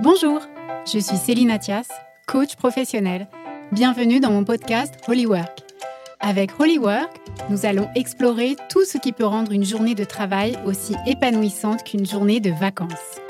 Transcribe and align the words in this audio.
Bonjour, 0.00 0.40
je 0.84 0.98
suis 0.98 1.16
Céline 1.16 1.50
Athias, 1.50 1.88
coach 2.26 2.56
professionnel. 2.56 3.28
Bienvenue 3.72 4.20
dans 4.20 4.30
mon 4.30 4.44
podcast 4.44 4.94
Holywork. 5.08 5.62
Avec 6.20 6.60
Holywork, 6.60 7.10
nous 7.50 7.66
allons 7.66 7.88
explorer 7.94 8.56
tout 8.68 8.84
ce 8.84 8.98
qui 8.98 9.12
peut 9.12 9.24
rendre 9.24 9.52
une 9.52 9.64
journée 9.64 9.94
de 9.94 10.04
travail 10.04 10.58
aussi 10.66 10.94
épanouissante 11.06 11.84
qu'une 11.84 12.06
journée 12.06 12.40
de 12.40 12.50
vacances. 12.50 13.20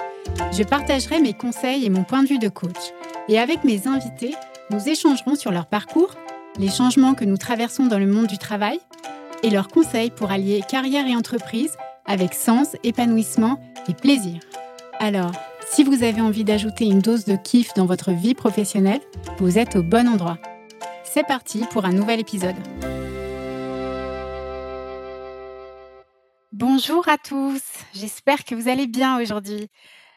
Je 0.53 0.63
partagerai 0.63 1.21
mes 1.21 1.35
conseils 1.35 1.85
et 1.85 1.91
mon 1.91 2.05
point 2.05 2.23
de 2.23 2.29
vue 2.29 2.39
de 2.39 2.49
coach. 2.49 2.93
Et 3.29 3.39
avec 3.39 3.65
mes 3.65 3.87
invités, 3.87 4.35
nous 4.71 4.89
échangerons 4.89 5.35
sur 5.35 5.53
leur 5.53 5.67
parcours, 5.67 6.15
les 6.59 6.71
changements 6.71 7.15
que 7.15 7.25
nous 7.25 7.37
traversons 7.37 7.87
dans 7.87 7.99
le 7.99 8.07
monde 8.07 8.27
du 8.27 8.39
travail 8.39 8.81
et 9.43 9.51
leurs 9.51 9.69
conseils 9.69 10.11
pour 10.11 10.31
allier 10.31 10.63
carrière 10.69 11.07
et 11.07 11.17
entreprise 11.17 11.77
avec 12.07 12.35
sens, 12.35 12.77
épanouissement 12.83 13.61
et 13.89 13.95
plaisir. 13.95 14.41
Alors, 14.99 15.33
si 15.71 15.85
vous 15.85 16.03
avez 16.03 16.23
envie 16.23 16.45
d'ajouter 16.45 16.87
une 16.87 17.01
dose 17.01 17.27
de 17.27 17.37
kiff 17.37 17.75
dans 17.75 17.85
votre 17.85 18.13
vie 18.13 18.35
professionnelle, 18.35 19.03
vous 19.39 19.59
êtes 19.59 19.77
au 19.77 19.83
bon 19.83 20.09
endroit. 20.09 20.39
C'est 21.05 21.27
parti 21.27 21.65
pour 21.71 21.85
un 21.85 21.93
nouvel 21.93 22.19
épisode. 22.19 22.57
Bonjour 26.53 27.07
à 27.09 27.19
tous, 27.19 27.63
j'espère 27.93 28.45
que 28.45 28.55
vous 28.55 28.69
allez 28.69 28.87
bien 28.87 29.21
aujourd'hui. 29.21 29.69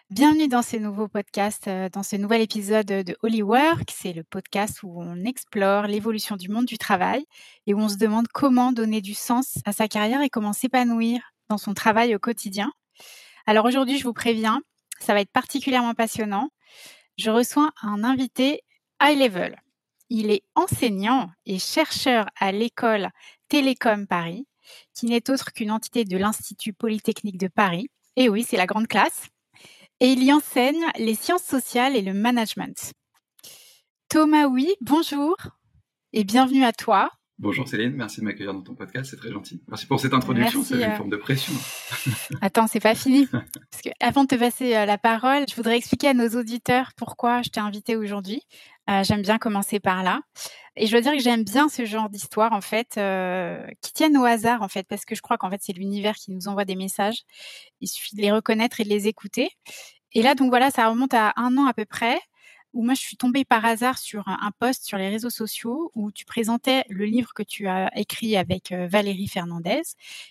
Bienvenue 0.09 0.47
dans 0.47 0.61
ce 0.61 0.77
nouveau 0.77 1.09
podcast, 1.09 1.67
euh, 1.67 1.89
dans 1.89 2.01
ce 2.01 2.15
nouvel 2.15 2.41
épisode 2.41 2.87
de 2.87 3.17
Holy 3.21 3.43
Work. 3.43 3.91
C'est 3.93 4.13
le 4.13 4.23
podcast 4.23 4.81
où 4.81 5.01
on 5.01 5.25
explore 5.25 5.87
l'évolution 5.87 6.37
du 6.37 6.49
monde 6.49 6.65
du 6.65 6.77
travail 6.77 7.25
et 7.67 7.73
où 7.73 7.79
on 7.79 7.89
se 7.89 7.97
demande 7.97 8.27
comment 8.33 8.71
donner 8.71 9.01
du 9.01 9.13
sens 9.13 9.59
à 9.65 9.73
sa 9.73 9.89
carrière 9.89 10.21
et 10.21 10.29
comment 10.29 10.53
s'épanouir 10.53 11.19
dans 11.49 11.57
son 11.57 11.73
travail 11.73 12.15
au 12.15 12.19
quotidien. 12.19 12.71
Alors 13.49 13.65
aujourd'hui, 13.65 13.97
je 13.97 14.03
vous 14.03 14.13
préviens, 14.13 14.61
ça 14.99 15.15
va 15.15 15.21
être 15.21 15.31
particulièrement 15.31 15.95
passionnant. 15.95 16.51
Je 17.17 17.31
reçois 17.31 17.71
un 17.81 18.03
invité 18.03 18.61
high 19.01 19.17
level. 19.17 19.59
Il 20.11 20.29
est 20.29 20.43
enseignant 20.53 21.31
et 21.47 21.57
chercheur 21.57 22.27
à 22.39 22.51
l'école 22.51 23.09
Télécom 23.47 24.05
Paris, 24.05 24.45
qui 24.93 25.07
n'est 25.07 25.31
autre 25.31 25.51
qu'une 25.51 25.71
entité 25.71 26.05
de 26.05 26.15
l'Institut 26.15 26.73
Polytechnique 26.73 27.39
de 27.39 27.47
Paris. 27.47 27.87
Et 28.17 28.29
oui, 28.29 28.45
c'est 28.47 28.55
la 28.55 28.67
grande 28.67 28.87
classe. 28.87 29.29
Et 29.99 30.11
il 30.11 30.23
y 30.23 30.31
enseigne 30.31 30.85
les 30.99 31.15
sciences 31.15 31.41
sociales 31.41 31.95
et 31.95 32.03
le 32.03 32.13
management. 32.13 32.93
Thomas 34.09 34.45
Oui, 34.45 34.75
bonjour 34.81 35.35
et 36.13 36.23
bienvenue 36.23 36.65
à 36.65 36.71
toi. 36.71 37.09
Bonjour 37.41 37.69
Céline, 37.69 37.93
merci 37.95 38.19
de 38.19 38.25
m'accueillir 38.25 38.53
dans 38.53 38.59
ton 38.59 38.75
podcast, 38.75 39.11
c'est 39.11 39.15
très 39.15 39.31
gentil. 39.31 39.61
Merci 39.69 39.85
pour 39.85 40.01
cette 40.01 40.13
introduction, 40.13 40.61
c'est 40.61 40.75
une 40.75 40.81
euh. 40.81 40.97
forme 40.97 41.09
de 41.09 41.15
pression. 41.15 41.53
Attends, 42.41 42.67
c'est 42.67 42.81
pas 42.81 42.95
fini. 42.95 43.27
Parce 43.71 43.81
que 43.81 43.89
avant 44.01 44.23
de 44.23 44.27
te 44.27 44.35
passer 44.35 44.75
euh, 44.75 44.85
la 44.85 44.97
parole, 44.97 45.45
je 45.49 45.55
voudrais 45.55 45.77
expliquer 45.77 46.09
à 46.09 46.13
nos 46.13 46.27
auditeurs 46.37 46.91
pourquoi 46.97 47.41
je 47.41 47.47
t'ai 47.49 47.61
invité 47.61 47.95
aujourd'hui. 47.95 48.41
Euh, 48.89 49.05
j'aime 49.05 49.21
bien 49.21 49.37
commencer 49.37 49.79
par 49.79 50.03
là. 50.03 50.19
Et 50.75 50.85
je 50.85 50.91
dois 50.91 50.99
dire 50.99 51.13
que 51.13 51.19
j'aime 51.19 51.45
bien 51.45 51.69
ce 51.69 51.85
genre 51.85 52.09
d'histoire, 52.09 52.51
en 52.51 52.59
fait, 52.59 52.99
qui 53.79 53.93
tiennent 53.93 54.17
au 54.17 54.25
hasard, 54.25 54.61
en 54.61 54.67
fait, 54.67 54.85
parce 54.89 55.05
que 55.05 55.15
je 55.15 55.21
crois 55.21 55.37
qu'en 55.37 55.49
fait, 55.49 55.61
c'est 55.61 55.71
l'univers 55.73 56.15
qui 56.15 56.31
nous 56.31 56.49
envoie 56.49 56.65
des 56.65 56.75
messages. 56.75 57.23
Il 57.79 57.87
suffit 57.87 58.17
de 58.17 58.21
les 58.21 58.33
reconnaître 58.33 58.81
et 58.81 58.83
de 58.83 58.89
les 58.89 59.07
écouter. 59.07 59.49
Et 60.11 60.21
là, 60.23 60.35
donc 60.35 60.49
voilà, 60.49 60.71
ça 60.71 60.89
remonte 60.89 61.13
à 61.13 61.31
un 61.37 61.57
an 61.57 61.67
à 61.67 61.73
peu 61.73 61.85
près 61.85 62.19
où 62.73 62.83
moi 62.83 62.93
je 62.93 63.01
suis 63.01 63.17
tombée 63.17 63.45
par 63.45 63.65
hasard 63.65 63.97
sur 63.97 64.27
un, 64.27 64.51
post 64.59 64.85
sur 64.85 64.97
les 64.97 65.09
réseaux 65.09 65.29
sociaux 65.29 65.91
où 65.95 66.11
tu 66.11 66.25
présentais 66.25 66.83
le 66.89 67.05
livre 67.05 67.33
que 67.33 67.43
tu 67.43 67.67
as 67.67 67.91
écrit 67.97 68.35
avec 68.37 68.71
euh, 68.71 68.87
Valérie 68.87 69.27
Fernandez 69.27 69.81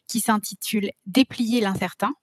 qui 0.07 0.21
s'intitule 0.21 0.91
Déplier 1.07 1.61
l'incertain. 1.61 2.15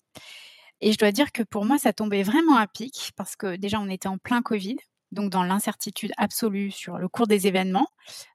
Et 0.81 0.91
je 0.91 0.97
dois 0.97 1.11
dire 1.11 1.31
que 1.31 1.43
pour 1.43 1.65
moi 1.65 1.77
ça 1.77 1.93
tombait 1.93 2.23
vraiment 2.23 2.57
à 2.57 2.67
pic 2.67 3.11
parce 3.15 3.35
que 3.35 3.55
déjà 3.55 3.79
on 3.79 3.89
était 3.89 4.07
en 4.07 4.17
plein 4.17 4.41
Covid, 4.41 4.77
donc 5.11 5.31
dans 5.31 5.43
l'incertitude 5.43 6.11
absolue 6.17 6.71
sur 6.71 6.97
le 6.97 7.07
cours 7.07 7.27
des 7.27 7.47
événements 7.47 7.87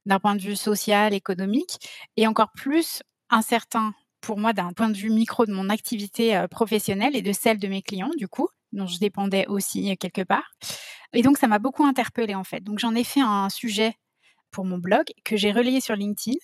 d'un 0.06 0.18
point 0.18 0.34
de 0.34 0.42
vue 0.42 0.56
social, 0.56 1.14
économique 1.14 1.78
et 2.16 2.26
encore 2.26 2.52
plus 2.54 3.02
incertain 3.28 3.94
pour 4.20 4.38
moi 4.38 4.52
d'un 4.52 4.72
point 4.72 4.88
de 4.88 4.96
vue 4.96 5.10
micro 5.10 5.46
de 5.46 5.52
mon 5.52 5.68
activité 5.70 6.36
euh, 6.36 6.48
professionnelle 6.48 7.16
et 7.16 7.22
de 7.22 7.32
celle 7.32 7.58
de 7.58 7.68
mes 7.68 7.82
clients 7.82 8.10
du 8.16 8.28
coup 8.28 8.48
dont 8.72 8.86
je 8.86 8.98
dépendais 8.98 9.46
aussi 9.46 9.96
quelque 9.98 10.22
part. 10.22 10.54
Et 11.12 11.22
donc, 11.22 11.38
ça 11.38 11.48
m'a 11.48 11.58
beaucoup 11.58 11.84
interpellée, 11.84 12.34
en 12.34 12.44
fait. 12.44 12.60
Donc, 12.60 12.78
j'en 12.78 12.94
ai 12.94 13.04
fait 13.04 13.20
un 13.20 13.48
sujet 13.48 13.94
pour 14.50 14.64
mon 14.64 14.78
blog 14.78 15.04
que 15.24 15.36
j'ai 15.36 15.52
relayé 15.52 15.80
sur 15.80 15.96
LinkedIn. 15.96 16.38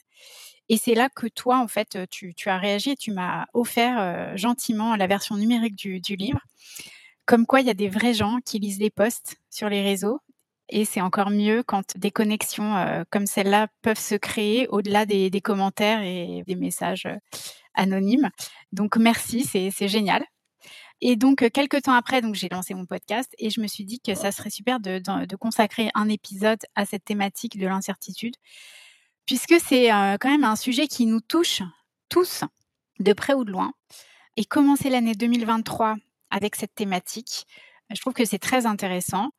Et 0.68 0.76
c'est 0.76 0.94
là 0.94 1.08
que 1.08 1.28
toi, 1.28 1.58
en 1.58 1.68
fait, 1.68 1.98
tu, 2.10 2.34
as 2.46 2.58
réagi 2.58 2.90
et 2.90 2.96
tu 2.96 3.12
m'as 3.12 3.46
offert 3.54 4.00
euh, 4.00 4.36
gentiment 4.36 4.96
la 4.96 5.06
version 5.06 5.36
numérique 5.36 5.76
du, 5.76 6.00
livre. 6.16 6.40
Comme 7.24 7.46
quoi, 7.46 7.60
il 7.60 7.66
y 7.66 7.70
a 7.70 7.74
des 7.74 7.88
vrais 7.88 8.14
gens 8.14 8.38
qui 8.44 8.58
lisent 8.58 8.80
les 8.80 8.90
posts 8.90 9.36
sur 9.50 9.68
les 9.68 9.82
réseaux. 9.82 10.20
Et 10.68 10.84
c'est 10.84 11.00
encore 11.00 11.30
mieux 11.30 11.62
quand 11.62 11.96
des 11.96 12.10
connexions 12.10 12.76
euh, 12.76 13.04
comme 13.10 13.26
celle-là 13.26 13.68
peuvent 13.82 14.00
se 14.00 14.16
créer 14.16 14.66
au-delà 14.68 15.06
des, 15.06 15.30
des, 15.30 15.40
commentaires 15.40 16.02
et 16.02 16.42
des 16.44 16.56
messages 16.56 17.06
euh, 17.06 17.16
anonymes. 17.74 18.30
Donc, 18.72 18.96
merci, 18.96 19.44
c'est 19.44 19.88
génial. 19.88 20.24
Et 21.00 21.16
donc, 21.16 21.42
euh, 21.42 21.50
quelques 21.52 21.82
temps 21.82 21.92
après, 21.92 22.22
donc 22.22 22.34
j'ai 22.34 22.48
lancé 22.48 22.74
mon 22.74 22.86
podcast 22.86 23.34
et 23.38 23.50
je 23.50 23.60
me 23.60 23.66
suis 23.66 23.84
dit 23.84 24.00
que 24.00 24.14
ça 24.14 24.32
serait 24.32 24.50
super 24.50 24.80
de, 24.80 25.36
consacrer 25.36 25.90
un 25.94 26.08
épisode 26.08 26.60
à 26.74 26.86
cette 26.86 27.04
thématique 27.04 27.58
de 27.58 27.66
l'incertitude, 27.66 28.34
puisque 29.26 29.56
c'est 29.60 29.92
euh, 29.92 30.16
quand 30.18 30.30
même 30.30 30.44
un 30.44 30.56
sujet 30.56 30.86
qui 30.86 31.06
nous 31.06 31.20
touche 31.20 31.62
tous, 32.08 32.44
de 32.98 33.12
près 33.12 33.34
ou 33.34 33.44
de 33.44 33.52
loin. 33.52 33.72
Et 34.38 34.44
commencer 34.44 34.88
l'année 34.88 35.14
2023 35.14 35.96
avec 36.30 36.56
cette 36.56 36.74
thématique, 36.74 37.46
je 37.94 38.00
trouve 38.00 38.14
que 38.14 38.24
c'est 38.24 38.38
très 38.38 38.66
intéressant, 38.66 39.30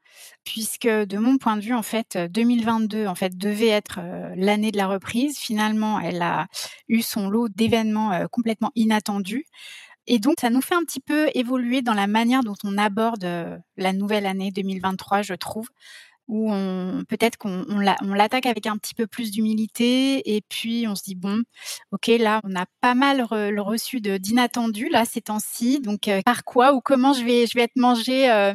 puisque 0.44 0.88
de 0.88 1.17
mon 1.17 1.38
point 1.38 1.57
de 1.57 1.62
vue, 1.62 1.73
en 1.73 1.84
fait, 1.84 2.17
2022 2.17 3.07
en 3.07 3.16
fait 3.16 3.35
devait 3.38 3.67
être 3.67 4.00
euh, 4.00 4.31
l'année 4.35 4.72
de 4.72 4.78
la 4.78 4.88
reprise. 4.88 5.38
Finalement, 5.40 6.00
elle 6.00 6.22
a 6.22 6.47
eu 6.88 7.01
son 7.01 7.29
lot 7.29 7.50
d'événements 7.50 8.28
complètement 8.31 8.72
inattendus. 8.75 9.46
Et 10.07 10.19
donc, 10.19 10.35
ça 10.40 10.50
nous 10.50 10.62
fait 10.62 10.75
un 10.75 10.84
petit 10.84 11.01
peu 11.01 11.29
évoluer 11.35 11.81
dans 11.81 11.94
la 11.94 12.07
manière 12.07 12.41
dont 12.41 12.56
on 12.63 12.78
aborde 12.78 13.25
euh, 13.25 13.57
la 13.75 13.91
nouvelle 13.91 14.25
année 14.25 14.51
2023, 14.51 15.22
je 15.22 15.34
trouve, 15.34 15.68
où 16.29 16.51
on 16.51 17.03
peut-être 17.07 17.38
qu'on 17.38 17.66
on 17.69 18.13
l'attaque 18.13 18.46
avec 18.46 18.67
un 18.67 18.78
petit 18.78 18.94
peu 18.94 19.06
plus 19.06 19.31
d'humilité 19.31 20.35
et 20.35 20.41
puis 20.50 20.85
on 20.88 20.96
se 20.96 21.03
dit 21.03 21.16
bon, 21.16 21.41
ok 21.91 22.07
là 22.19 22.41
on 22.44 22.53
a 22.56 22.66
pas 22.81 22.96
mal 22.96 23.25
le 23.31 23.62
reçu 23.62 24.01
de 24.01 24.17
d'inattendu 24.17 24.90
là 24.90 25.06
ces 25.06 25.22
temps-ci, 25.22 25.79
donc 25.79 26.09
euh, 26.09 26.22
par 26.25 26.44
quoi 26.44 26.73
ou 26.73 26.81
comment 26.81 27.13
je 27.13 27.23
vais 27.23 27.47
je 27.47 27.53
vais 27.56 27.63
être 27.63 27.78
mangé 27.78 28.29
euh, 28.29 28.53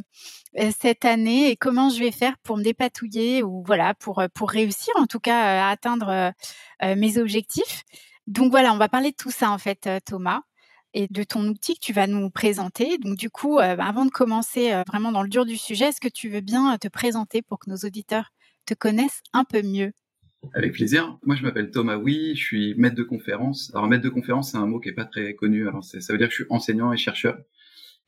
cette 0.78 1.06
année 1.06 1.50
et 1.50 1.56
comment 1.56 1.88
je 1.88 1.98
vais 1.98 2.10
faire 2.10 2.34
pour 2.42 2.58
me 2.58 2.62
dépatouiller 2.62 3.42
ou 3.42 3.62
voilà 3.66 3.94
pour 3.94 4.22
pour 4.34 4.50
réussir 4.50 4.92
en 4.96 5.06
tout 5.06 5.20
cas 5.20 5.66
à 5.66 5.70
atteindre 5.70 6.32
mes 6.82 7.16
objectifs. 7.16 7.84
Donc 8.26 8.50
voilà, 8.50 8.74
on 8.74 8.76
va 8.76 8.88
parler 8.88 9.12
de 9.12 9.16
tout 9.16 9.30
ça 9.30 9.50
en 9.50 9.58
fait, 9.58 9.88
Thomas 10.04 10.42
et 10.94 11.06
de 11.08 11.24
ton 11.24 11.46
outil 11.48 11.74
que 11.74 11.80
tu 11.80 11.92
vas 11.92 12.06
nous 12.06 12.30
présenter. 12.30 12.98
Donc 12.98 13.16
du 13.16 13.30
coup, 13.30 13.58
euh, 13.58 13.76
bah, 13.76 13.86
avant 13.86 14.04
de 14.04 14.10
commencer 14.10 14.72
euh, 14.72 14.82
vraiment 14.86 15.12
dans 15.12 15.22
le 15.22 15.28
dur 15.28 15.44
du 15.44 15.56
sujet, 15.56 15.86
est-ce 15.86 16.00
que 16.00 16.08
tu 16.08 16.28
veux 16.28 16.40
bien 16.40 16.74
euh, 16.74 16.78
te 16.78 16.88
présenter 16.88 17.42
pour 17.42 17.58
que 17.58 17.70
nos 17.70 17.76
auditeurs 17.76 18.32
te 18.66 18.74
connaissent 18.74 19.22
un 19.32 19.44
peu 19.44 19.62
mieux? 19.62 19.92
Avec 20.54 20.72
plaisir. 20.72 21.18
Moi, 21.24 21.36
je 21.36 21.42
m'appelle 21.44 21.70
Thomas 21.70 21.96
Oui, 21.96 22.32
je 22.34 22.42
suis 22.42 22.74
maître 22.76 22.96
de 22.96 23.04
conférence. 23.04 23.70
Alors 23.74 23.86
maître 23.86 24.02
de 24.02 24.08
conférence, 24.08 24.50
c'est 24.50 24.56
un 24.58 24.66
mot 24.66 24.80
qui 24.80 24.88
est 24.88 24.94
pas 24.94 25.04
très 25.04 25.34
connu. 25.34 25.68
Alors 25.68 25.84
ça 25.84 25.98
veut 26.10 26.18
dire 26.18 26.28
que 26.28 26.34
je 26.34 26.42
suis 26.42 26.50
enseignant 26.50 26.92
et 26.92 26.96
chercheur. 26.96 27.38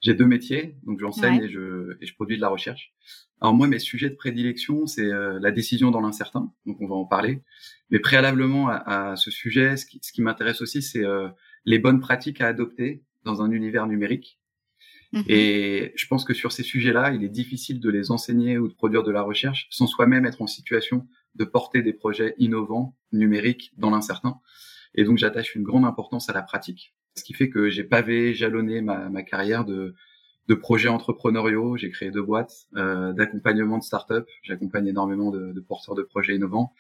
J'ai 0.01 0.15
deux 0.15 0.27
métiers, 0.27 0.77
donc 0.83 1.01
j'enseigne 1.01 1.43
et, 1.43 1.49
je, 1.49 1.97
et 2.01 2.06
je 2.06 2.15
produis 2.15 2.37
de 2.37 2.43
la 2.43 2.49
recherche. 2.49 2.93
Alors 3.41 3.55
moi, 3.55 3.69
mes 3.69 3.78
sujets 3.78 4.11
de 4.11 4.16
prédilection, 4.16 4.87
c'est 4.87 5.09
la 5.09 5.51
décision 5.51 5.91
dans 5.91 6.03
l'incertain, 6.03 6.53
donc 6.66 6.78
on 6.81 6.87
va 6.87 6.95
en 6.95 7.06
parler. 7.06 7.43
Mais 7.89 8.01
préalablement 8.01 8.69
à, 8.69 9.12
à 9.12 9.16
ce 9.16 9.31
sujet, 9.31 9.78
ce 9.78 9.87
qui, 9.87 10.01
ce 10.03 10.12
qui 10.12 10.21
m'intéresse 10.21 10.61
aussi, 10.61 10.83
c'est 10.83 11.05
les 11.64 11.78
bonnes 11.78 12.00
pratiques 12.00 12.41
à 12.41 12.47
adopter 12.48 13.02
dans 13.25 13.42
un 13.42 13.50
univers 13.50 13.86
numérique. 13.86 14.38
Mhm. 15.12 15.25
Et 15.28 15.92
je 15.97 16.06
pense 16.06 16.25
que 16.25 16.34
sur 16.34 16.52
ces 16.52 16.62
sujets-là, 16.62 17.12
il 17.12 17.22
est 17.24 17.28
difficile 17.28 17.80
de 17.80 17.91
les 17.91 18.10
enseigner 18.10 18.59
ou 18.59 18.68
de 18.68 18.74
produire 18.74 19.03
de 19.03 19.12
la 19.12 19.22
recherche 19.22 19.68
sans 19.71 19.86
soi-même 19.86 20.27
être 20.27 20.42
en 20.42 20.47
situation 20.47 21.06
de 21.36 21.44
porter 21.44 21.83
des 21.83 21.92
projets 21.92 22.34
innovants 22.39 22.97
numériques 23.12 23.72
dans 23.77 23.91
l'incertain. 23.91 24.41
Et 24.94 25.04
donc 25.04 25.18
j'attache 25.18 25.54
une 25.54 25.62
grande 25.62 25.84
importance 25.84 26.28
à 26.28 26.33
la 26.33 26.42
pratique, 26.42 26.94
ce 27.16 27.24
qui 27.24 27.33
fait 27.33 27.48
que 27.48 27.68
j'ai 27.71 27.84
pavé, 27.84 28.34
jalonné 28.34 28.80
ma, 28.80 29.09
ma 29.09 29.22
carrière 29.22 29.65
de, 29.65 29.94
de 30.48 30.54
projets 30.54 30.89
entrepreneuriaux. 30.89 31.77
J'ai 31.77 31.91
créé 31.91 32.10
deux 32.10 32.22
boîtes 32.22 32.66
euh, 32.77 33.12
d'accompagnement 33.12 33.78
de 33.78 33.83
start-up. 33.83 34.28
J'accompagne 34.42 34.86
énormément 34.86 35.30
de, 35.30 35.53
de 35.53 35.60
porteurs 35.60 35.94
de 35.94 36.03
projets 36.03 36.36
innovants. 36.36 36.72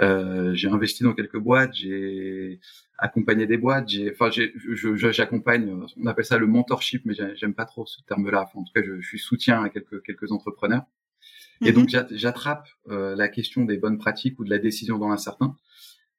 Euh, 0.00 0.54
j'ai 0.54 0.68
investi 0.68 1.02
dans 1.02 1.12
quelques 1.12 1.38
boîtes, 1.38 1.74
j'ai 1.74 2.60
accompagné 2.98 3.46
des 3.46 3.58
boîtes, 3.58 3.88
j'ai, 3.88 4.12
enfin, 4.12 4.30
j'accompagne, 4.30 5.74
on 5.96 6.06
appelle 6.06 6.24
ça 6.24 6.38
le 6.38 6.46
mentorship, 6.46 7.04
mais 7.04 7.14
j'aime 7.34 7.54
pas 7.54 7.66
trop 7.66 7.86
ce 7.86 8.00
terme-là. 8.02 8.50
en 8.54 8.64
tout 8.64 8.72
cas, 8.74 8.82
je, 8.82 9.00
je, 9.00 9.06
suis 9.06 9.18
soutien 9.18 9.62
à 9.62 9.68
quelques 9.68 10.02
quelques 10.02 10.32
entrepreneurs. 10.32 10.84
Et 11.62 11.72
donc, 11.72 11.92
mhm. 11.92 12.06
j'attrape 12.12 12.68
euh, 12.88 13.14
la 13.14 13.28
question 13.28 13.64
des 13.64 13.76
bonnes 13.76 13.98
pratiques 13.98 14.38
ou 14.38 14.44
de 14.44 14.50
la 14.50 14.58
décision 14.58 14.98
dans 14.98 15.08
l'incertain 15.08 15.56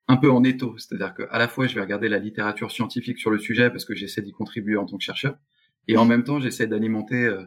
un 0.07 0.17
peu 0.17 0.29
en 0.29 0.43
étau, 0.43 0.77
c'est-à-dire 0.77 1.13
qu'à 1.13 1.37
la 1.37 1.47
fois, 1.47 1.67
je 1.67 1.75
vais 1.75 1.81
regarder 1.81 2.09
la 2.09 2.19
littérature 2.19 2.69
scientifique 2.71 3.17
sur 3.17 3.31
le 3.31 3.39
sujet 3.39 3.69
parce 3.69 3.85
que 3.85 3.95
j'essaie 3.95 4.21
d'y 4.21 4.33
contribuer 4.33 4.75
en 4.75 4.85
tant 4.85 4.97
que 4.97 5.03
chercheur, 5.03 5.37
et 5.87 5.95
en 5.97 6.03
mhm. 6.03 6.09
même 6.09 6.23
temps, 6.23 6.39
j'essaie 6.39 6.67
d'alimenter 6.67 7.25
euh, 7.25 7.43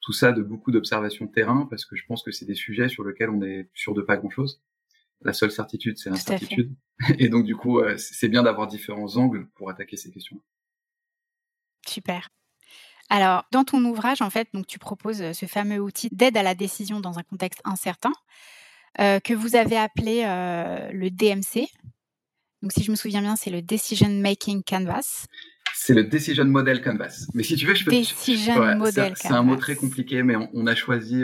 Tout 0.00 0.12
ça 0.12 0.32
de 0.32 0.42
beaucoup 0.42 0.70
d'observations 0.70 1.26
de 1.26 1.30
terrain 1.30 1.66
parce 1.70 1.84
que 1.84 1.96
je 1.96 2.04
pense 2.06 2.22
que 2.22 2.30
c'est 2.30 2.46
des 2.46 2.54
sujets 2.54 2.88
sur 2.88 3.04
lesquels 3.04 3.30
on 3.30 3.42
est 3.42 3.68
sûr 3.74 3.94
de 3.94 4.02
pas 4.02 4.16
grand-chose. 4.16 4.60
La 5.22 5.32
seule 5.32 5.50
certitude, 5.50 5.98
c'est 5.98 6.10
l'incertitude. 6.10 6.74
Et 7.18 7.28
donc, 7.28 7.44
du 7.44 7.56
coup, 7.56 7.80
c'est 7.96 8.28
bien 8.28 8.42
d'avoir 8.42 8.66
différents 8.66 9.16
angles 9.16 9.48
pour 9.54 9.70
attaquer 9.70 9.96
ces 9.96 10.10
questions. 10.10 10.40
Super. 11.86 12.28
Alors, 13.10 13.44
dans 13.52 13.64
ton 13.64 13.82
ouvrage, 13.84 14.20
en 14.20 14.30
fait, 14.30 14.48
donc 14.52 14.66
tu 14.66 14.78
proposes 14.78 15.32
ce 15.32 15.46
fameux 15.46 15.78
outil 15.78 16.08
d'aide 16.12 16.36
à 16.36 16.42
la 16.42 16.54
décision 16.54 17.00
dans 17.00 17.18
un 17.18 17.22
contexte 17.22 17.60
incertain, 17.64 18.12
que 18.96 19.32
vous 19.34 19.56
avez 19.56 19.76
appelé 19.76 20.22
le 20.92 21.08
DMC. 21.10 21.68
Donc, 22.62 22.72
si 22.72 22.82
je 22.82 22.90
me 22.90 22.96
souviens 22.96 23.20
bien, 23.20 23.36
c'est 23.36 23.50
le 23.50 23.62
Decision 23.62 24.08
Making 24.08 24.62
Canvas. 24.62 25.26
C'est 25.74 25.94
le 25.94 26.04
Decision 26.04 26.44
Model 26.44 26.82
Canvas. 26.82 27.26
Mais 27.34 27.44
si 27.44 27.56
tu 27.56 27.66
veux, 27.66 27.74
je 27.74 27.84
peux. 27.84 27.92
Decision 27.92 28.76
Model 28.76 29.14
C'est 29.16 29.32
un 29.32 29.42
mot 29.42 29.56
très 29.56 29.76
compliqué, 29.76 30.22
mais 30.22 30.34
on, 30.52 30.66
a 30.66 30.74
choisi 30.74 31.22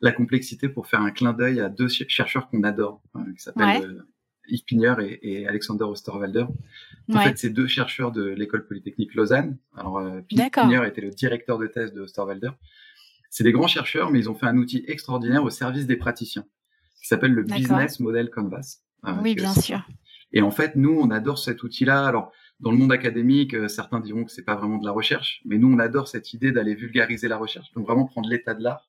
la 0.00 0.12
complexité 0.12 0.68
pour 0.68 0.86
faire 0.86 1.00
un 1.00 1.10
clin 1.10 1.32
d'œil 1.32 1.60
à 1.60 1.68
deux 1.68 1.88
chercheurs 1.88 2.48
qu'on 2.48 2.62
adore, 2.62 3.02
qui 3.36 3.42
s'appellent 3.42 4.04
Yves 4.48 4.64
Pigneur 4.64 5.00
et, 5.00 5.46
Alexander 5.46 5.84
Osterwalder. 5.84 6.46
En 7.12 7.20
fait, 7.20 7.38
c'est 7.38 7.50
deux 7.50 7.66
chercheurs 7.66 8.12
de 8.12 8.24
l'école 8.24 8.66
polytechnique 8.66 9.14
Lausanne. 9.14 9.58
Alors, 9.76 9.98
euh, 9.98 10.20
Pigneur 10.28 10.84
était 10.84 11.00
le 11.00 11.10
directeur 11.10 11.58
de 11.58 11.66
thèse 11.66 11.92
de 11.92 12.02
Osterwalder. 12.02 12.50
C'est 13.30 13.44
des 13.44 13.52
grands 13.52 13.66
chercheurs, 13.66 14.10
mais 14.10 14.18
ils 14.20 14.30
ont 14.30 14.34
fait 14.34 14.46
un 14.46 14.56
outil 14.56 14.84
extraordinaire 14.86 15.44
au 15.44 15.50
service 15.50 15.86
des 15.86 15.96
praticiens, 15.96 16.46
qui 17.00 17.06
s'appelle 17.06 17.32
le 17.32 17.42
Business 17.42 18.00
Model 18.00 18.30
Canvas. 18.30 18.78
Euh, 19.06 19.12
oui, 19.22 19.34
bien 19.34 19.54
sûr. 19.54 19.86
Et 20.32 20.42
en 20.42 20.50
fait, 20.50 20.76
nous, 20.76 20.98
on 20.98 21.10
adore 21.10 21.38
cet 21.38 21.62
outil-là. 21.62 22.06
Alors, 22.06 22.32
dans 22.60 22.70
le 22.70 22.76
monde 22.76 22.92
académique, 22.92 23.54
euh, 23.54 23.68
certains 23.68 24.00
diront 24.00 24.24
que 24.24 24.30
c'est 24.30 24.44
pas 24.44 24.56
vraiment 24.56 24.78
de 24.78 24.86
la 24.86 24.92
recherche, 24.92 25.42
mais 25.44 25.58
nous, 25.58 25.72
on 25.72 25.78
adore 25.78 26.08
cette 26.08 26.32
idée 26.32 26.52
d'aller 26.52 26.74
vulgariser 26.74 27.28
la 27.28 27.36
recherche. 27.36 27.72
Donc, 27.74 27.86
vraiment 27.86 28.06
prendre 28.06 28.28
l'état 28.28 28.54
de 28.54 28.62
l'art 28.62 28.88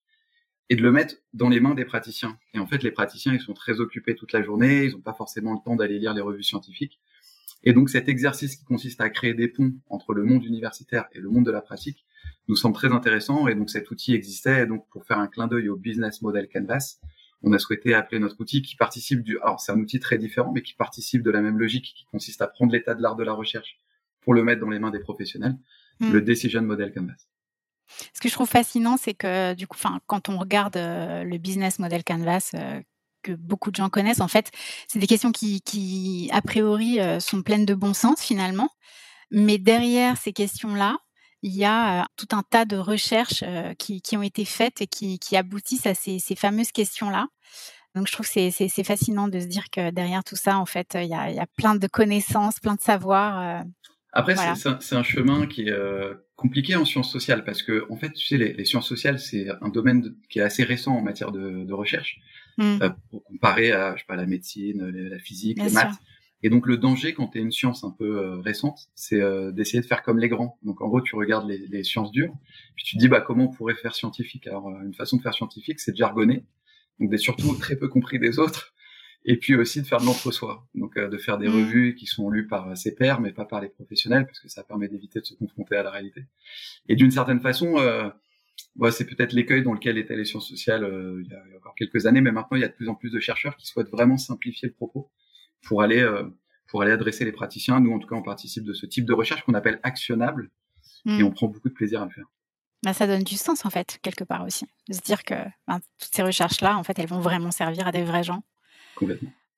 et 0.69 0.75
de 0.75 0.81
le 0.81 0.91
mettre 0.91 1.15
dans 1.33 1.49
les 1.49 1.59
mains 1.59 1.75
des 1.75 1.85
praticiens. 1.85 2.37
Et 2.53 2.59
en 2.59 2.67
fait, 2.67 2.83
les 2.83 2.91
praticiens, 2.91 3.33
ils 3.33 3.39
sont 3.39 3.53
très 3.53 3.79
occupés 3.79 4.15
toute 4.15 4.33
la 4.33 4.41
journée, 4.41 4.85
ils 4.85 4.91
n'ont 4.91 5.01
pas 5.01 5.13
forcément 5.13 5.53
le 5.53 5.59
temps 5.63 5.75
d'aller 5.75 5.99
lire 5.99 6.13
les 6.13 6.21
revues 6.21 6.43
scientifiques. 6.43 6.99
Et 7.63 7.73
donc 7.73 7.89
cet 7.89 8.07
exercice 8.07 8.55
qui 8.55 8.65
consiste 8.65 9.01
à 9.01 9.09
créer 9.09 9.33
des 9.33 9.47
ponts 9.47 9.73
entre 9.89 10.13
le 10.13 10.23
monde 10.23 10.45
universitaire 10.45 11.05
et 11.13 11.19
le 11.19 11.29
monde 11.29 11.45
de 11.45 11.51
la 11.51 11.61
pratique 11.61 12.05
nous 12.47 12.55
semble 12.55 12.75
très 12.75 12.91
intéressant. 12.91 13.47
Et 13.47 13.55
donc 13.55 13.69
cet 13.69 13.89
outil 13.91 14.13
existait. 14.13 14.63
Et 14.63 14.65
donc 14.65 14.87
pour 14.89 15.05
faire 15.05 15.19
un 15.19 15.27
clin 15.27 15.47
d'œil 15.47 15.69
au 15.69 15.75
business 15.75 16.21
model 16.21 16.47
Canvas, 16.51 16.99
on 17.43 17.53
a 17.53 17.59
souhaité 17.59 17.93
appeler 17.93 18.19
notre 18.19 18.39
outil 18.39 18.61
qui 18.61 18.75
participe 18.75 19.21
du. 19.21 19.39
Alors 19.39 19.59
c'est 19.59 19.71
un 19.71 19.79
outil 19.79 19.99
très 19.99 20.17
différent, 20.17 20.51
mais 20.53 20.61
qui 20.61 20.73
participe 20.73 21.23
de 21.23 21.31
la 21.31 21.41
même 21.41 21.57
logique 21.57 21.93
qui 21.95 22.05
consiste 22.05 22.41
à 22.41 22.47
prendre 22.47 22.71
l'état 22.71 22.93
de 22.93 23.01
l'art 23.01 23.15
de 23.15 23.23
la 23.23 23.33
recherche 23.33 23.79
pour 24.21 24.33
le 24.33 24.43
mettre 24.43 24.61
dans 24.61 24.69
les 24.69 24.79
mains 24.79 24.91
des 24.91 24.99
professionnels, 24.99 25.57
hmm. 25.99 26.11
le 26.11 26.21
Decision 26.21 26.61
Model 26.61 26.93
Canvas. 26.93 27.27
Ce 28.13 28.19
que 28.19 28.29
je 28.29 28.33
trouve 28.33 28.49
fascinant, 28.49 28.97
c'est 28.97 29.13
que 29.13 29.53
du 29.53 29.67
coup, 29.67 29.77
quand 30.05 30.29
on 30.29 30.37
regarde 30.37 30.77
euh, 30.77 31.23
le 31.23 31.37
business 31.37 31.79
model 31.79 32.03
Canvas 32.03 32.51
euh, 32.53 32.81
que 33.23 33.31
beaucoup 33.31 33.71
de 33.71 33.75
gens 33.75 33.89
connaissent, 33.89 34.21
en 34.21 34.27
fait, 34.27 34.51
c'est 34.87 34.99
des 34.99 35.07
questions 35.07 35.31
qui, 35.31 36.29
a 36.31 36.41
priori, 36.41 36.99
euh, 36.99 37.19
sont 37.19 37.41
pleines 37.41 37.65
de 37.65 37.73
bon 37.73 37.93
sens 37.93 38.21
finalement. 38.21 38.69
Mais 39.31 39.57
derrière 39.57 40.17
ces 40.17 40.33
questions-là, 40.33 40.97
il 41.43 41.55
y 41.55 41.65
a 41.65 42.07
tout 42.15 42.29
un 42.31 42.43
tas 42.43 42.65
de 42.65 42.77
recherches 42.77 43.43
qui, 43.77 44.01
ont 44.17 44.23
été 44.23 44.43
faites 44.43 44.81
et 44.81 44.87
qui, 44.87 45.37
aboutissent 45.37 45.85
à 45.85 45.93
ces, 45.93 46.19
fameuses 46.35 46.71
questions-là. 46.71 47.27
Donc, 47.93 48.07
je 48.07 48.11
trouve 48.13 48.29
que 48.29 48.49
c'est 48.49 48.83
fascinant 48.83 49.27
de 49.27 49.39
se 49.39 49.45
dire 49.45 49.69
que 49.71 49.91
derrière 49.91 50.23
tout 50.23 50.35
ça, 50.35 50.57
en 50.57 50.65
fait, 50.65 50.95
il 50.95 51.07
y 51.07 51.13
a, 51.13 51.29
y 51.29 51.39
a 51.39 51.45
plein 51.57 51.75
de 51.75 51.87
connaissances, 51.87 52.59
plein 52.59 52.75
de 52.75 52.81
savoirs. 52.81 53.63
Après, 54.17 54.35
c'est 54.79 54.95
un, 54.95 55.03
chemin 55.03 55.45
qui 55.45 55.67
est 55.67 55.71
euh, 55.71 56.15
compliqué 56.35 56.75
en 56.75 56.85
sciences 56.85 57.11
sociales 57.11 57.43
parce 57.43 57.61
que, 57.61 57.85
en 57.91 57.97
fait, 57.97 58.11
tu 58.13 58.25
sais, 58.25 58.37
les, 58.37 58.65
sciences 58.65 58.87
sociales, 58.87 59.19
c'est 59.19 59.47
un 59.61 59.69
domaine 59.69 60.15
qui 60.27 60.39
est 60.39 60.41
assez 60.41 60.63
récent 60.63 60.95
en 60.95 61.03
matière 61.03 61.31
de, 61.31 61.71
recherche, 61.71 62.17
mmh. 62.57 62.79
euh, 62.81 62.89
pour 63.11 63.23
comparer 63.25 63.71
à, 63.71 63.93
je 63.95 63.99
sais 63.99 64.07
pas, 64.07 64.15
la 64.15 64.25
médecine, 64.25 64.89
la 64.89 65.19
physique, 65.19 65.61
les 65.61 65.69
maths. 65.69 65.93
Et 66.41 66.49
donc, 66.49 66.65
le 66.65 66.77
danger 66.77 67.13
quand 67.13 67.27
tu 67.27 67.37
es 67.37 67.41
une 67.41 67.51
science 67.51 67.83
un 67.83 67.91
peu 67.91 68.17
euh, 68.17 68.39
récente, 68.39 68.89
c'est 68.95 69.21
d'essayer 69.53 69.81
de 69.81 69.85
faire 69.85 70.01
comme 70.01 70.17
les 70.17 70.29
grands. 70.29 70.57
Donc, 70.63 70.81
en 70.81 70.87
gros, 70.87 71.01
tu 71.01 71.15
regardes 71.15 71.47
les, 71.47 71.83
sciences 71.83 72.11
dures, 72.11 72.33
puis 72.75 72.85
tu 72.85 72.95
te 72.95 72.99
dis, 72.99 73.09
bah, 73.09 73.21
comment 73.21 73.45
on 73.45 73.53
pourrait 73.53 73.75
faire 73.75 73.93
scientifique? 73.93 74.47
Alors, 74.47 74.67
une 74.83 74.95
façon 74.95 75.17
de 75.17 75.21
faire 75.21 75.35
scientifique, 75.35 75.79
c'est 75.79 75.91
de 75.91 75.97
jargonner, 75.97 76.43
donc 76.99 77.11
d'être 77.11 77.19
surtout 77.19 77.55
très 77.55 77.75
peu 77.75 77.87
compris 77.87 78.17
des 78.17 78.39
autres 78.39 78.73
et 79.29 79.35
puis 79.35 79.55
aussi 79.55 79.81
de 79.81 79.87
faire 79.87 79.99
de 79.99 80.05
l'entre-soi, 80.05 80.65
donc 80.73 80.95
euh, 80.97 81.09
de 81.09 81.17
faire 81.17 81.37
des 81.37 81.49
mmh. 81.49 81.53
revues 81.55 81.95
qui 81.95 82.05
sont 82.05 82.29
lues 82.29 82.47
par 82.47 82.69
euh, 82.69 82.75
ses 82.75 82.95
pairs, 82.95 83.19
mais 83.19 83.33
pas 83.33 83.43
par 83.43 83.59
les 83.59 83.67
professionnels, 83.67 84.25
parce 84.25 84.39
que 84.39 84.47
ça 84.47 84.63
permet 84.63 84.87
d'éviter 84.87 85.19
de 85.19 85.25
se 85.25 85.33
confronter 85.33 85.75
à 85.75 85.83
la 85.83 85.91
réalité. 85.91 86.25
Et 86.87 86.95
d'une 86.95 87.11
certaine 87.11 87.41
façon, 87.41 87.77
euh, 87.77 88.09
c'est 88.89 89.05
peut-être 89.05 89.33
l'écueil 89.33 89.63
dans 89.63 89.73
lequel 89.73 89.97
étaient 89.97 90.15
les 90.15 90.23
sciences 90.23 90.47
sociales 90.47 90.85
euh, 90.85 91.21
il, 91.21 91.29
y 91.29 91.35
a, 91.35 91.57
encore 91.57 91.75
quelques 91.75 92.05
années, 92.05 92.21
mais 92.21 92.31
maintenant 92.31 92.55
il 92.55 92.61
y 92.61 92.63
a 92.63 92.69
de 92.69 92.73
plus 92.73 92.87
en 92.87 92.95
plus 92.95 93.11
de 93.11 93.19
chercheurs 93.19 93.57
qui 93.57 93.67
souhaitent 93.67 93.91
vraiment 93.91 94.17
simplifier 94.17 94.69
le 94.69 94.73
propos 94.73 95.11
pour 95.61 95.81
aller 95.81 96.07
pour 96.67 96.81
aller 96.81 96.91
adresser 96.91 97.25
les 97.25 97.31
praticiens. 97.31 97.79
Nous, 97.79 97.91
en 97.91 97.99
tout 97.99 98.07
cas, 98.07 98.15
on 98.15 98.23
participe 98.23 98.63
de 98.63 98.73
ce 98.73 98.85
type 98.85 99.05
de 99.05 99.13
recherche 99.13 99.43
qu'on 99.43 99.53
appelle 99.53 99.79
actionnable, 99.83 100.51
et 101.05 101.21
mmh. 101.21 101.23
on 101.23 101.31
prend 101.31 101.47
beaucoup 101.47 101.69
de 101.69 101.73
plaisir 101.73 102.01
à 102.01 102.05
le 102.05 102.11
faire. 102.11 102.25
Bah, 102.83 102.93
ça 102.93 103.07
donne 103.07 103.23
du 103.23 103.35
sens 103.35 103.65
en 103.65 103.69
fait 103.69 103.99
quelque 104.01 104.23
part 104.23 104.45
aussi, 104.45 104.65
de 104.87 104.93
se 104.93 105.01
dire 105.01 105.23
que 105.23 105.35
ben, 105.67 105.79
toutes 105.99 106.13
ces 106.13 106.23
recherches-là, 106.23 106.77
en 106.77 106.83
fait, 106.83 106.97
elles 106.99 107.07
vont 107.07 107.19
vraiment 107.19 107.51
servir 107.51 107.87
à 107.87 107.91
des 107.91 108.03
vrais 108.03 108.23
gens 108.23 108.43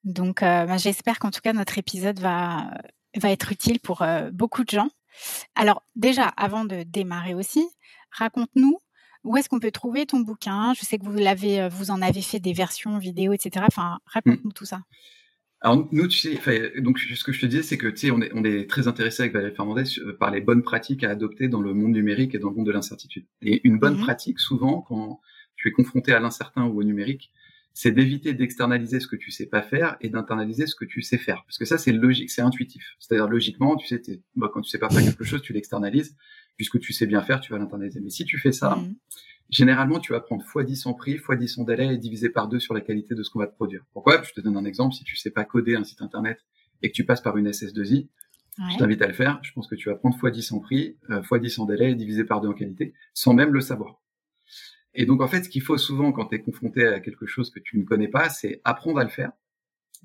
donc, 0.04 0.44
euh, 0.44 0.66
bah, 0.66 0.78
j'espère 0.78 1.20
qu'en 1.20 1.32
tout 1.32 1.42
cas, 1.42 1.54
notre 1.54 1.78
épisode 1.78 2.20
va, 2.20 2.72
va 3.18 3.32
être 3.32 3.52
utile 3.52 3.80
pour 3.80 4.02
euh, 4.02 4.30
beaucoup 4.32 4.64
de 4.64 4.70
gens. 4.70 4.90
Alors, 5.56 5.84
déjà, 5.96 6.26
avant 6.26 6.66
de 6.66 6.84
démarrer 6.84 7.34
aussi, 7.34 7.66
raconte-nous 8.12 8.78
où 9.26 9.36
est-ce 9.36 9.50
qu'on 9.50 9.60
peut 9.60 9.72
trouver 9.72 10.06
ton 10.06 10.22
bouquin 10.22 10.74
Je 10.74 10.86
sais 10.86 10.98
que 10.98 11.04
vous 11.04 11.18
l'avez, 11.18 11.62
euh, 11.62 11.70
vous 11.70 11.92
en 11.92 12.02
avez 12.02 12.22
fait 12.22 12.40
des 12.40 12.54
versions 12.54 12.98
vidéo, 12.98 13.34
etc. 13.34 13.66
Enfin, 13.68 14.00
raconte-nous 14.06 14.54
tout 14.54 14.66
ça. 14.66 14.82
Alors 15.62 15.90
nous, 15.92 16.08
tu 16.08 16.18
sais, 16.18 16.80
donc 16.80 17.00
ce 17.00 17.22
que 17.22 17.34
je 17.34 17.42
te 17.42 17.46
disais, 17.46 17.64
c'est 17.64 17.78
que 17.78 17.88
tu 17.88 17.98
sais, 17.98 18.12
on 18.12 18.22
est, 18.22 18.32
on 18.34 18.46
est 18.46 18.70
très 18.70 18.88
intéressé 18.88 19.24
avec 19.24 19.34
Valérie 19.34 19.54
Fernandez 19.54 19.84
par 20.18 20.32
les 20.32 20.40
bonnes 20.40 20.64
pratiques 20.64 21.04
à 21.04 21.10
adopter 21.10 21.50
dans 21.50 21.60
le 21.60 21.74
monde 21.74 21.92
numérique 21.92 22.34
et 22.34 22.40
dans 22.40 22.50
le 22.50 22.56
monde 22.56 22.68
de 22.68 22.72
l'incertitude. 22.72 23.26
Et 23.42 23.60
une 23.68 23.78
bonne 23.78 23.98
mmh 23.98 24.04
pratique, 24.04 24.40
souvent, 24.40 24.80
quand 24.80 25.20
tu 25.58 25.68
es 25.68 25.72
confronté 25.72 26.14
à 26.14 26.22
l'incertain 26.22 26.64
ou 26.64 26.80
au 26.80 26.84
numérique, 26.86 27.34
c'est 27.82 27.94
d'éviter 27.94 28.34
d'externaliser 28.34 29.00
ce 29.00 29.08
que 29.08 29.16
tu 29.16 29.32
sais 29.32 29.46
pas 29.46 29.62
faire 29.62 29.96
et 30.02 30.10
d'internaliser 30.10 30.68
ce 30.68 30.76
que 30.76 30.84
tu 30.84 31.02
sais 31.02 31.18
faire. 31.18 31.46
Parce 31.46 31.58
que 31.58 31.64
ça, 31.64 31.78
c'est 31.78 31.94
logique, 31.94 32.30
c'est 32.30 32.42
intuitif. 32.42 32.98
C'est-à-dire, 33.00 33.30
logiquement, 33.30 33.78
tu 33.78 33.88
sais, 33.88 34.02
bah, 34.36 34.52
quand 34.54 34.60
tu 34.60 34.70
sais 34.70 34.80
pas 34.80 34.90
faire 34.90 35.02
quelque 35.02 35.24
chose, 35.24 35.42
tu 35.42 35.54
l'externalises. 35.54 36.18
Puisque 36.58 36.78
tu 36.82 36.92
sais 36.92 37.06
bien 37.06 37.22
faire, 37.22 37.40
tu 37.40 37.54
vas 37.54 37.58
l'internaliser. 37.58 38.02
Mais 38.02 38.10
si 38.10 38.26
tu 38.26 38.38
fais 38.38 38.52
ça, 38.52 38.76
mmh. 38.76 38.96
généralement, 39.50 40.02
tu 40.02 40.12
vas 40.12 40.20
prendre 40.20 40.44
x10 40.44 40.90
en 40.90 40.94
prix, 40.94 41.16
x10 41.16 41.62
en 41.62 41.64
délai 41.64 41.94
et 41.94 41.98
diviser 41.98 42.28
par 42.28 42.50
deux 42.50 42.60
sur 42.60 42.74
la 42.74 42.82
qualité 42.82 43.16
de 43.16 43.24
ce 43.24 43.30
qu'on 43.30 43.40
va 43.40 43.48
te 43.48 43.56
produire. 43.56 43.86
Pourquoi? 43.94 44.24
Je 44.24 44.34
te 44.34 44.42
donne 44.42 44.58
un 44.58 44.66
exemple. 44.66 44.94
Si 44.94 45.06
tu 45.06 45.16
sais 45.16 45.32
pas 45.32 45.46
coder 45.46 45.78
un 45.78 45.86
site 45.86 46.02
internet 46.02 46.38
et 46.82 46.90
que 46.90 46.94
tu 46.94 47.06
passes 47.06 47.22
par 47.22 47.38
une 47.38 47.50
SS2I, 47.50 48.10
je 48.72 48.78
t'invite 48.78 49.02
à 49.02 49.08
le 49.08 49.14
faire. 49.14 49.40
Je 49.42 49.54
pense 49.54 49.70
que 49.70 49.76
tu 49.76 49.88
vas 49.88 49.96
prendre 49.96 50.18
x10 50.18 50.54
en 50.54 50.60
prix, 50.60 50.98
euh, 51.12 51.22
x10 51.22 51.62
en 51.62 51.66
délai 51.66 51.92
et 51.92 51.96
diviser 51.96 52.26
par 52.26 52.42
deux 52.42 52.50
en 52.50 52.54
qualité, 52.54 52.94
sans 53.14 53.34
même 53.34 53.54
le 53.54 53.62
savoir. 53.62 54.02
Et 55.00 55.06
donc, 55.06 55.22
en 55.22 55.30
fait, 55.30 55.46
ce 55.46 55.50
qu'il 55.50 55.62
faut 55.62 55.78
souvent 55.78 56.12
quand 56.12 56.26
tu 56.26 56.36
es 56.36 56.40
confronté 56.40 56.86
à 56.86 57.00
quelque 57.00 57.26
chose 57.26 57.52
que 57.52 57.62
tu 57.62 57.78
ne 57.78 57.86
connais 57.86 58.10
pas, 58.10 58.28
c'est 58.28 58.60
apprendre 58.66 59.00
à 59.00 59.06
le 59.06 59.10
faire. 59.10 59.32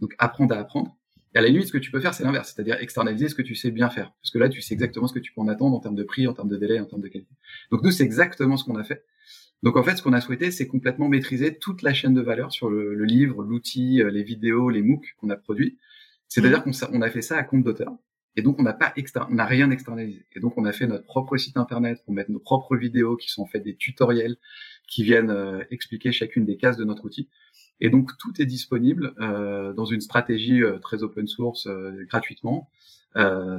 Donc, 0.00 0.14
apprendre 0.18 0.54
à 0.54 0.58
apprendre. 0.60 0.96
Et 1.34 1.38
à 1.38 1.40
la 1.40 1.48
limite, 1.48 1.66
ce 1.66 1.72
que 1.72 1.78
tu 1.78 1.90
peux 1.90 1.98
faire, 1.98 2.14
c'est 2.14 2.22
l'inverse, 2.22 2.54
c'est-à-dire 2.54 2.76
externaliser 2.80 3.28
ce 3.28 3.34
que 3.34 3.42
tu 3.42 3.56
sais 3.56 3.72
bien 3.72 3.90
faire. 3.90 4.12
Parce 4.22 4.30
que 4.30 4.38
là, 4.38 4.48
tu 4.48 4.62
sais 4.62 4.72
exactement 4.72 5.08
ce 5.08 5.12
que 5.12 5.18
tu 5.18 5.32
peux 5.32 5.40
en 5.40 5.48
attendre 5.48 5.74
en 5.76 5.80
termes 5.80 5.96
de 5.96 6.04
prix, 6.04 6.28
en 6.28 6.32
termes 6.32 6.48
de 6.48 6.56
délai, 6.56 6.78
en 6.78 6.84
termes 6.84 7.02
de 7.02 7.08
qualité. 7.08 7.34
Donc, 7.72 7.82
nous, 7.82 7.90
c'est 7.90 8.04
exactement 8.04 8.56
ce 8.56 8.62
qu'on 8.62 8.76
a 8.76 8.84
fait. 8.84 9.04
Donc, 9.64 9.76
en 9.76 9.82
fait, 9.82 9.96
ce 9.96 10.02
qu'on 10.04 10.12
a 10.12 10.20
souhaité, 10.20 10.52
c'est 10.52 10.68
complètement 10.68 11.08
maîtriser 11.08 11.58
toute 11.58 11.82
la 11.82 11.92
chaîne 11.92 12.14
de 12.14 12.20
valeur 12.20 12.52
sur 12.52 12.70
le, 12.70 12.94
livre, 13.04 13.42
l'outil, 13.42 14.00
euh, 14.00 14.12
les 14.12 14.22
vidéos, 14.22 14.70
les 14.70 14.82
MOOC 14.82 15.16
qu'on 15.16 15.30
a 15.30 15.36
produits. 15.36 15.76
C'est-à-dire 16.28 16.60
mmh. 16.64 16.86
qu'on 16.92 17.02
a 17.02 17.10
fait 17.10 17.22
ça 17.22 17.36
à 17.36 17.42
compte 17.42 17.64
d'auteur. 17.64 17.92
Et 18.36 18.42
donc, 18.42 18.58
on 18.58 18.62
n'a 18.62 18.72
pas 18.72 18.92
externe, 18.96 19.28
on 19.30 19.34
n'a 19.34 19.44
rien 19.44 19.70
externalisé. 19.70 20.26
Et 20.34 20.40
donc, 20.40 20.58
on 20.58 20.64
a 20.64 20.72
fait 20.72 20.86
notre 20.86 21.04
propre 21.04 21.36
site 21.36 21.56
internet, 21.56 22.02
on 22.08 22.12
met 22.12 22.26
nos 22.28 22.40
propres 22.40 22.76
vidéos 22.76 23.16
qui 23.16 23.30
sont 23.30 23.42
en 23.42 23.46
fait 23.46 23.60
des 23.60 23.76
tutoriels 23.76 24.36
qui 24.88 25.04
viennent 25.04 25.30
euh, 25.30 25.62
expliquer 25.70 26.10
chacune 26.12 26.44
des 26.44 26.56
cases 26.56 26.76
de 26.76 26.84
notre 26.84 27.04
outil. 27.04 27.28
Et 27.80 27.90
donc, 27.90 28.10
tout 28.18 28.40
est 28.40 28.46
disponible 28.46 29.14
euh, 29.20 29.72
dans 29.72 29.84
une 29.84 30.00
stratégie 30.00 30.62
euh, 30.62 30.78
très 30.78 31.02
open 31.02 31.26
source 31.26 31.68
gratuitement 32.08 32.70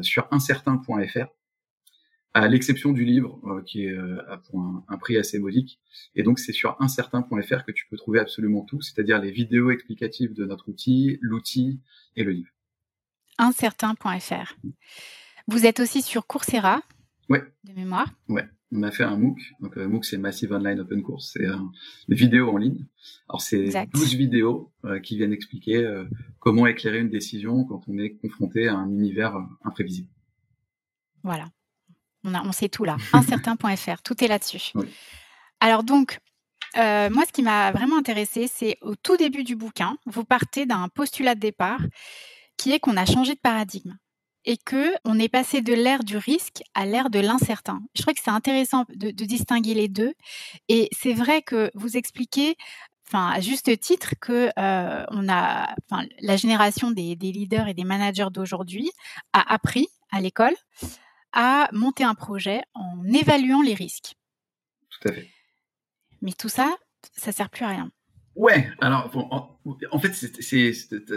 sur 0.01 0.27
incertain.fr 0.32 1.27
à 2.34 2.50
l'exception 2.50 2.91
du 2.91 3.05
livre 3.05 3.39
qui 3.65 3.86
est 3.86 3.98
pour 4.50 4.60
un, 4.89 4.98
prix 4.98 5.15
assez 5.15 5.39
modique. 5.39 5.79
Et 6.13 6.24
donc 6.24 6.39
c'est 6.39 6.51
sur 6.51 6.75
incertain.fr 6.82 7.63
que 7.63 7.72
tu 7.72 7.88
peux 7.89 7.96
trouver 7.96 8.20
absolument 8.20 8.65
tout, 8.65 8.82
c'est-à-dire 8.82 9.22
les 9.22 9.32
vidéos 9.32 9.72
explicatives 9.72 10.34
de 10.34 10.44
notre 10.44 10.67
outil, 10.67 11.20
l'outil 11.22 11.79
et 12.17 12.25
le 12.25 12.32
livre 12.32 12.55
incertain.fr. 13.38 14.56
Vous 15.48 15.65
êtes 15.65 15.80
aussi 15.80 16.01
sur 16.01 16.25
Coursera 16.25 16.82
ouais. 17.30 17.44
de 17.63 17.74
mémoire 17.74 18.08
Ouais, 18.30 18.48
on 18.72 18.84
a 18.84 18.92
fait 18.92 19.04
un 19.04 19.18
MOOC. 19.18 19.39
Donc, 19.60 19.77
euh, 19.77 19.88
MOOC, 19.88 20.06
c'est 20.06 20.18
Massive 20.18 20.51
Online 20.51 20.80
Open 20.80 21.04
Course. 21.04 21.32
C'est 21.34 21.46
une 21.46 21.72
vidéo 22.15 22.50
en 22.50 22.58
ligne. 22.58 22.86
Alors, 23.30 23.42
c'est 23.42 23.70
12 23.94 24.15
vidéos 24.15 24.72
euh, 24.86 25.00
qui 25.00 25.18
viennent 25.18 25.34
expliquer 25.34 25.77
euh, 25.77 26.06
comment 26.39 26.65
éclairer 26.68 27.00
une 27.00 27.10
décision 27.10 27.63
quand 27.65 27.82
on 27.88 27.98
est 27.98 28.15
confronté 28.15 28.68
à 28.68 28.75
un 28.75 28.89
univers 28.89 29.36
imprévisible. 29.63 30.10
Voilà. 31.24 31.48
On, 32.24 32.34
a, 32.34 32.44
on 32.44 32.51
sait 32.51 32.70
tout 32.70 32.84
là. 32.86 32.98
Incertain.fr. 33.13 34.01
Tout 34.04 34.24
est 34.24 34.27
là-dessus. 34.27 34.74
Alors 35.60 35.84
donc, 35.84 36.20
euh, 36.77 37.10
moi, 37.10 37.24
ce 37.25 37.32
qui 37.32 37.42
m'a 37.42 37.72
vraiment 37.72 37.98
intéressé, 37.98 38.48
c'est 38.48 38.77
au 38.82 38.96
tout 38.96 39.18
début 39.18 39.44
du 39.44 39.56
bouquin, 39.56 39.98
vous 40.06 40.25
partez 40.25 40.65
d'un 40.65 40.89
postulat 40.89 41.36
de 41.36 41.39
départ 41.39 41.80
qui 42.58 42.72
est 42.72 42.80
qu'on 42.80 42.98
a 42.98 43.06
changé 43.06 43.34
de 43.36 43.40
paradigme 43.40 43.98
et 44.46 44.58
que 44.58 44.94
on 45.04 45.20
est 45.20 45.30
passé 45.30 45.62
de 45.62 45.74
l'ère 45.74 46.04
du 46.04 46.18
risque 46.18 46.62
à 46.74 46.86
l'ère 46.86 47.10
de 47.10 47.20
l'incertain. 47.20 47.82
Je 47.96 48.02
crois 48.02 48.14
que 48.14 48.22
c'est 48.24 48.32
intéressant 48.32 48.86
de, 48.90 49.10
distinguer 49.12 49.74
les 49.74 49.88
deux. 49.88 50.14
Et 50.70 50.88
c'est 50.92 51.14
vrai 51.14 51.42
que 51.42 51.72
vous 51.74 51.98
expliquez, 51.98 52.56
enfin 53.08 53.32
à 53.32 53.42
juste 53.42 53.80
titre, 53.80 54.14
que 54.22 54.52
euh, 54.58 55.06
on 55.10 55.28
a, 55.30 55.74
enfin 55.90 56.06
la 56.20 56.36
génération 56.38 56.92
des, 56.92 57.16
des 57.16 57.32
leaders 57.32 57.68
et 57.68 57.74
des 57.74 57.84
managers 57.84 58.28
d'aujourd'hui 58.32 58.92
a 59.34 59.52
appris 59.52 59.88
à 60.12 60.22
l'école 60.22 60.56
à 61.34 61.68
monter 61.74 62.04
un 62.04 62.16
projet 62.16 62.62
en 62.74 63.04
évaluant 63.04 63.62
les 63.62 63.74
risques. 63.74 64.16
Tout 64.90 65.10
à 65.10 65.12
fait. 65.12 65.30
Mais 66.22 66.32
tout 66.32 66.50
ça, 66.50 66.76
ça 67.18 67.32
sert 67.32 67.50
plus 67.50 67.66
à 67.66 67.70
rien. 67.70 67.92
Ouais, 68.36 68.70
alors 68.82 69.10
en, 69.92 70.00
fait, 70.00 70.12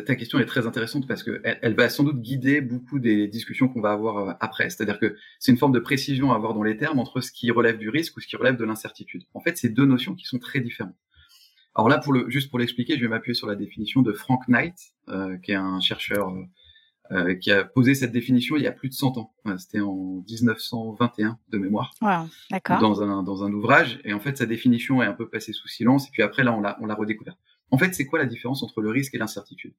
ta 0.07 0.15
question 0.15 0.39
est 0.39 0.47
très 0.47 0.69
intéressante 0.69 1.09
parce 1.09 1.25
que 1.25 1.41
elle, 1.43 1.75
va 1.75 1.89
sans 1.89 2.05
doute 2.05 2.23
guider 2.23 2.61
beaucoup 2.61 3.01
des 3.01 3.27
discussions 3.27 3.69
qu'on 3.69 3.81
va 3.81 3.91
avoir 3.91 4.19
euh, 4.19 4.33
après. 4.39 4.71
C'est-à-dire 4.71 5.01
que 5.01 5.17
c'est 5.41 5.51
une 5.51 5.59
forme 5.59 5.73
de 5.73 5.81
précision 5.81 6.31
à 6.31 6.37
avoir 6.37 6.55
dans 6.55 6.63
les 6.63 6.77
termes 6.77 7.01
entre 7.01 7.21
ce 7.21 7.33
qui 7.33 7.51
relève 7.51 7.77
du 7.77 7.89
risque 7.89 8.17
ou 8.17 8.21
ce 8.21 8.29
qui 8.29 8.37
relève 8.37 8.57
de 8.57 8.65
l'incertitude. 8.65 9.25
En 9.35 9.41
fait, 9.41 9.59
c'est 9.59 9.69
deux 9.69 9.85
notions 9.85 10.15
qui 10.15 10.27
sont 10.27 10.39
très 10.39 10.61
différentes. 10.61 10.95
Alors 11.75 11.89
là, 11.89 11.99
pour 11.99 12.13
le, 12.13 12.31
juste 12.31 12.51
pour 12.51 12.61
l'expliquer, 12.61 12.97
je 12.97 13.01
vais 13.01 13.09
m'appuyer 13.09 13.35
sur 13.35 13.49
la 13.49 13.57
définition 13.57 14.03
de 14.03 14.13
Frank 14.13 14.47
Knight, 14.47 14.77
euh, 15.09 15.37
qui 15.39 15.51
est 15.51 15.57
un 15.57 15.81
chercheur 15.81 16.33
euh, 17.11 17.35
qui 17.35 17.51
a 17.51 17.65
posé 17.65 17.95
cette 17.95 18.13
définition 18.13 18.57
il 18.57 18.63
y 18.63 18.67
a 18.67 18.73
plus 18.73 18.91
de 18.91 18.95
100 18.95 19.17
ans. 19.17 19.33
C'était 19.57 19.81
en 19.81 20.23
1921 20.29 21.39
de 21.49 21.59
mémoire. 21.59 21.95
d'accord. 22.51 22.81
Dans 22.81 23.03
un, 23.03 23.23
dans 23.23 23.45
un 23.45 23.53
ouvrage. 23.53 24.01
Et 24.05 24.13
en 24.13 24.21
fait, 24.21 24.37
sa 24.37 24.45
définition 24.45 25.03
est 25.03 25.07
un 25.07 25.15
peu 25.15 25.29
passée 25.29 25.55
sous 25.55 25.69
silence. 25.69 26.09
Et 26.09 26.11
puis 26.13 26.23
après, 26.23 26.45
là, 26.45 26.53
on 26.53 26.61
l'a, 26.61 26.77
on 26.83 26.87
l'a 26.87 26.95
redécouvert. 26.95 27.37
En 27.71 27.79
fait, 27.79 27.95
c'est 27.95 28.05
quoi 28.05 28.19
la 28.19 28.27
différence 28.27 28.63
entre 28.63 28.83
le 28.83 28.91
risque 28.91 29.15
et 29.15 29.19
l'incertitude? 29.19 29.75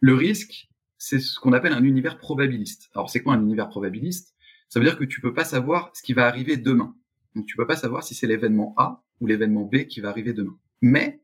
Le 0.00 0.14
risque, 0.14 0.68
c'est 0.96 1.18
ce 1.18 1.38
qu'on 1.38 1.52
appelle 1.52 1.72
un 1.72 1.84
univers 1.84 2.18
probabiliste. 2.18 2.90
Alors, 2.94 3.10
c'est 3.10 3.20
quoi 3.20 3.34
un 3.34 3.42
univers 3.42 3.68
probabiliste? 3.68 4.34
Ça 4.68 4.80
veut 4.80 4.86
dire 4.86 4.98
que 4.98 5.04
tu 5.04 5.20
peux 5.20 5.34
pas 5.34 5.44
savoir 5.44 5.90
ce 5.94 6.02
qui 6.02 6.14
va 6.14 6.26
arriver 6.26 6.56
demain. 6.56 6.96
Donc, 7.34 7.46
tu 7.46 7.56
peux 7.56 7.66
pas 7.66 7.76
savoir 7.76 8.02
si 8.02 8.14
c'est 8.14 8.26
l'événement 8.26 8.74
A 8.78 9.04
ou 9.20 9.26
l'événement 9.26 9.64
B 9.64 9.84
qui 9.84 10.00
va 10.00 10.08
arriver 10.08 10.32
demain. 10.32 10.58
Mais, 10.80 11.20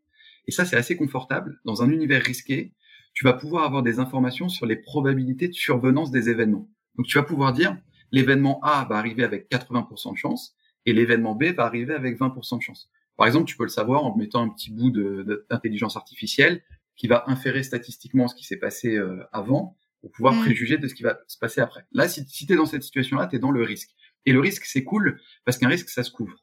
et 0.47 0.53
ça, 0.53 0.65
c'est 0.65 0.77
assez 0.77 0.97
confortable, 0.97 1.59
dans 1.65 1.83
un 1.83 1.91
univers 1.91 2.23
risqué, 2.23 2.75
tu 3.15 3.25
vas 3.25 3.33
pouvoir 3.33 3.65
avoir 3.65 3.83
des 3.83 3.99
informations 3.99 4.49
sur 4.49 4.67
les 4.67 4.77
probabilités 4.77 5.49
de 5.49 5.53
survenance 5.53 6.11
des 6.11 6.29
événements. 6.29 6.69
Donc 6.97 7.07
tu 7.07 7.19
vas 7.19 7.25
pouvoir 7.25 7.53
dire 7.53 7.77
l'événement 8.11 8.61
A 8.63 8.85
va 8.89 8.97
arriver 8.97 9.25
avec 9.25 9.51
80% 9.51 10.13
de 10.13 10.17
chance 10.17 10.55
et 10.87 10.93
l'événement 10.93 11.35
B 11.35 11.45
va 11.45 11.65
arriver 11.65 11.95
avec 11.95 12.19
20% 12.19 12.59
de 12.59 12.63
chance. 12.63 12.91
Par 13.17 13.27
exemple, 13.27 13.47
tu 13.47 13.57
peux 13.57 13.65
le 13.65 13.69
savoir 13.69 14.05
en 14.05 14.17
mettant 14.17 14.43
un 14.43 14.49
petit 14.49 14.71
bout 14.71 14.91
d'intelligence 14.91 15.97
artificielle 15.97 16.63
qui 16.97 17.07
va 17.07 17.25
inférer 17.27 17.63
statistiquement 17.63 18.29
ce 18.29 18.35
qui 18.35 18.45
s'est 18.45 18.59
passé 18.59 18.97
euh, 18.97 19.23
avant 19.33 19.77
pour 20.01 20.11
pouvoir 20.11 20.35
mmh. 20.35 20.41
préjuger 20.41 20.79
de 20.79 20.89
ce 20.89 20.95
qui 20.95 21.03
va 21.03 21.19
se 21.27 21.39
passer 21.39 21.61
après. 21.61 21.87
Là, 21.93 22.09
si, 22.09 22.25
si 22.29 22.47
tu 22.47 22.53
es 22.53 22.57
dans 22.57 22.67
cette 22.67 22.83
situation-là, 22.83 23.27
tu 23.29 23.37
es 23.37 23.39
dans 23.39 23.51
le 23.51 23.63
risque. 23.63 23.91
Et 24.27 24.33
le 24.33 24.41
risque, 24.41 24.65
c'est 24.65 24.85
cool 24.85 25.21
parce 25.45 25.59
qu'un 25.59 25.69
risque, 25.69 25.89
ça 25.89 26.03
se 26.03 26.11
couvre. 26.11 26.37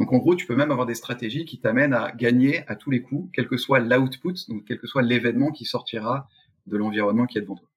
Donc 0.00 0.14
en 0.14 0.16
gros, 0.16 0.34
tu 0.34 0.46
peux 0.46 0.56
même 0.56 0.70
avoir 0.70 0.86
des 0.86 0.94
stratégies 0.94 1.44
qui 1.44 1.60
t'amènent 1.60 1.92
à 1.92 2.10
gagner 2.12 2.66
à 2.68 2.74
tous 2.74 2.90
les 2.90 3.02
coups, 3.02 3.30
quel 3.34 3.46
que 3.46 3.58
soit 3.58 3.80
l'output, 3.80 4.34
donc 4.48 4.64
quel 4.66 4.78
que 4.78 4.86
soit 4.86 5.02
l'événement 5.02 5.52
qui 5.52 5.66
sortira 5.66 6.26
de 6.66 6.78
l'environnement 6.78 7.26
qui 7.26 7.36
est 7.36 7.42
devant 7.42 7.56
toi. 7.56 7.68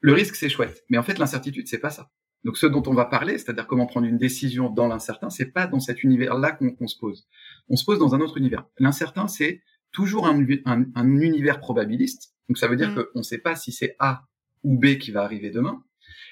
Le 0.00 0.14
risque, 0.14 0.34
c'est 0.36 0.48
chouette, 0.48 0.84
mais 0.88 0.96
en 0.96 1.02
fait, 1.02 1.18
l'incertitude, 1.18 1.68
c'est 1.68 1.78
pas 1.78 1.90
ça. 1.90 2.10
Donc 2.44 2.56
ce 2.56 2.66
dont 2.66 2.82
on 2.86 2.94
va 2.94 3.04
parler, 3.04 3.36
c'est-à-dire 3.36 3.66
comment 3.66 3.86
prendre 3.86 4.06
une 4.06 4.16
décision 4.16 4.70
dans 4.70 4.88
l'incertain, 4.88 5.28
c'est 5.28 5.52
pas 5.52 5.66
dans 5.66 5.80
cet 5.80 6.02
univers-là 6.02 6.52
qu'on 6.52 6.88
se 6.88 6.98
pose. 6.98 7.28
On 7.68 7.76
se 7.76 7.84
pose 7.84 7.98
dans 7.98 8.14
un 8.14 8.20
autre 8.20 8.38
univers. 8.38 8.64
L'incertain, 8.78 9.28
c'est 9.28 9.62
toujours 9.92 10.26
un, 10.26 10.40
univers 10.40 11.60
probabiliste. 11.60 12.34
Donc 12.48 12.56
ça 12.56 12.68
veut 12.68 12.76
dire 12.76 12.90
mm. 12.90 13.04
qu'on 13.12 13.18
ne 13.18 13.22
sait 13.22 13.38
pas 13.38 13.54
si 13.54 13.70
c'est 13.70 13.96
A 13.98 14.24
ou 14.64 14.78
B 14.78 14.96
qui 14.96 15.10
va 15.10 15.24
arriver 15.24 15.50
demain. 15.50 15.84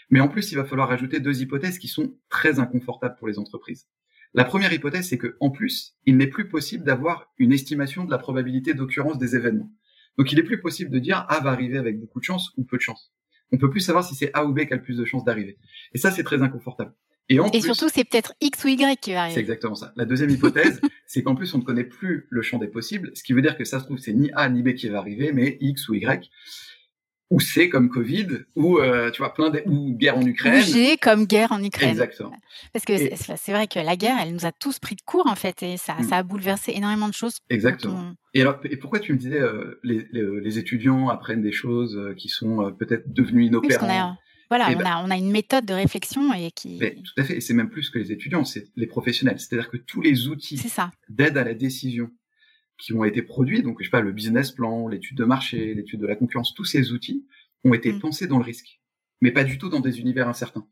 Mais 0.08 0.20
en 0.20 0.28
plus, 0.28 0.50
il 0.50 0.56
va 0.56 0.64
falloir 0.64 0.90
ajouter 0.90 1.20
deux 1.20 1.42
hypothèses 1.42 1.78
qui 1.78 1.87
sont 1.87 2.14
très 2.30 2.58
inconfortables 2.58 3.16
pour 3.16 3.28
les 3.28 3.38
entreprises. 3.38 3.87
La 4.32 4.44
première 4.44 4.72
hypothèse, 4.72 5.08
c'est 5.08 5.18
que, 5.18 5.37
en 5.40 5.50
plus, 5.50 5.96
il 6.06 6.16
n'est 6.16 6.28
plus 6.28 6.49
possible 6.49 6.84
d'avoir 6.84 7.32
une 7.38 7.52
estimation 7.52 8.04
de 8.04 8.10
la 8.10 8.18
probabilité 8.18 8.75
d'occurrence 8.75 9.18
des 9.18 9.34
événements. 9.34 9.72
Donc, 10.18 10.30
il 10.32 10.38
est 10.38 10.44
plus 10.44 10.60
possible 10.60 10.90
de 10.90 10.99
dire 10.99 11.26
A 11.28 11.40
va 11.40 11.50
arriver 11.50 11.78
avec 11.78 11.99
beaucoup 11.99 12.20
de 12.20 12.25
chance 12.25 12.52
ou 12.56 12.64
peu 12.64 12.76
de 12.76 12.82
chance. 12.82 13.12
On 13.52 13.58
peut 13.58 13.70
plus 13.70 13.80
savoir 13.80 14.04
si 14.04 14.14
c'est 14.14 14.30
A 14.34 14.44
ou 14.44 14.52
B 14.52 14.66
qui 14.66 14.72
a 14.72 14.76
le 14.76 14.82
plus 14.82 14.96
de 14.96 15.04
chances 15.04 15.25
d'arriver. 15.25 15.58
Et 15.92 15.99
ça, 15.99 16.10
c'est 16.10 16.22
très 16.22 16.42
inconfortable. 16.42 16.94
Et, 17.28 17.38
et 17.52 17.60
surtout, 17.60 17.88
c'est 17.88 18.04
peut-être 18.04 18.34
X 18.40 18.64
ou 18.64 18.68
Y 18.68 19.00
qui 19.00 19.12
va 19.12 19.22
arriver. 19.22 19.34
C'est 19.34 19.40
exactement 19.40 19.76
ça. 19.76 19.92
La 19.96 20.04
deuxième 20.04 20.30
hypothèse, 20.30 20.80
c'est 21.06 21.22
qu'en 21.22 21.34
plus, 21.34 21.54
on 21.54 21.58
ne 21.58 21.62
connaît 21.62 21.84
plus 21.84 22.26
le 22.28 22.42
champ 22.42 22.58
des 22.58 22.68
possibles, 22.68 23.10
ce 23.14 23.22
qui 23.22 23.32
veut 23.32 23.42
dire 23.42 23.56
que 23.56 23.64
ça 23.64 23.78
se 23.78 23.84
trouve, 23.84 23.99
c'est 23.99 24.12
ni 24.12 24.30
A 24.34 24.49
ni 24.49 24.62
B 24.62 24.75
qui 24.75 24.88
va 24.88 24.99
arriver, 24.99 25.32
mais 25.32 25.56
X 25.60 25.88
ou 25.88 25.94
Y 25.94 26.28
ou 27.30 27.38
C 27.38 27.68
comme 27.68 27.88
Covid, 27.88 28.26
ou 28.56 28.78
euh, 28.78 29.10
tu 29.12 29.18
vois 29.18 29.32
plein 29.32 29.50
de, 29.50 29.62
ou 29.66 29.92
guerre 29.96 30.18
en 30.18 30.26
Ukraine. 30.26 30.60
Ou 30.60 30.72
G 30.72 30.96
comme 30.96 31.26
guerre 31.26 31.52
en 31.52 31.62
Ukraine. 31.62 31.90
Exactement. 31.90 32.32
Parce 32.72 32.84
que 32.84 32.94
c'est 32.96 33.52
vrai 33.52 33.68
que 33.68 33.78
la 33.78 33.96
guerre, 33.96 34.16
elle 34.20 34.32
nous 34.32 34.46
a 34.46 34.52
tous 34.52 34.80
pris 34.80 34.96
de 34.96 35.02
court 35.02 35.28
en 35.28 35.37
fait, 35.37 35.62
et 35.62 35.76
ça, 35.76 35.94
mm. 35.94 36.02
ça 36.04 36.16
a 36.16 36.22
bouleversé 36.25 36.72
énormément 36.75 37.08
de 37.08 37.14
choses. 37.14 37.38
Exactement. 37.49 38.14
Et 38.34 38.42
alors, 38.42 38.60
et 38.64 38.76
pourquoi 38.76 38.99
tu 38.99 39.12
me 39.12 39.18
disais 39.18 39.40
euh, 39.40 39.80
les, 39.84 40.08
les, 40.12 40.58
étudiants 40.58 41.08
apprennent 41.08 41.42
des 41.42 41.52
choses 41.52 41.96
euh, 41.96 42.14
qui 42.14 42.28
sont 42.28 42.72
peut-être 42.78 43.12
devenues 43.12 43.46
inopérantes 43.46 43.88
a, 43.88 44.16
Voilà, 44.49 44.68
on, 44.70 44.76
ben 44.76 44.87
a, 44.87 45.02
on 45.04 45.10
a 45.10 45.16
une 45.16 45.30
méthode 45.30 45.64
de 45.66 45.75
réflexion 45.75 46.32
et 46.34 46.50
qui. 46.50 46.78
tout 46.78 47.20
à 47.20 47.25
fait. 47.25 47.37
Et 47.37 47.40
c'est 47.40 47.54
même 47.54 47.70
plus 47.70 47.90
que 47.90 47.99
les 47.99 48.10
étudiants, 48.10 48.44
c'est 48.44 48.66
les 48.75 48.87
professionnels. 48.87 49.38
C'est-à-dire 49.38 49.70
que 49.70 49.76
tous 49.76 50.00
les 50.00 50.26
outils 50.26 50.60
d'aide 51.08 51.37
à 51.38 51.44
la 51.44 51.54
décision 51.54 52.10
qui 52.80 52.92
ont 52.92 53.04
été 53.04 53.22
produits, 53.22 53.62
donc 53.62 53.76
je 53.80 53.84
sais 53.84 53.90
pas, 53.90 54.00
le 54.00 54.12
business 54.12 54.50
plan, 54.52 54.88
l'étude 54.88 55.16
de 55.16 55.25
marché, 55.25 55.75
l'étude 55.75 56.00
de 56.00 56.06
la 56.06 56.16
concurrence, 56.16 56.54
tous 56.54 56.64
ces 56.64 56.92
outils 56.92 57.26
ont 57.64 57.75
été 57.75 57.92
mm. 57.92 58.00
pensés 58.00 58.26
dans 58.26 58.38
le 58.38 58.44
risque, 58.44 58.80
mais 59.20 59.30
pas 59.30 59.44
du 59.44 59.58
tout 59.58 59.68
dans 59.68 59.80
des 59.80 60.00
univers 60.00 60.28
incertains. 60.28 60.66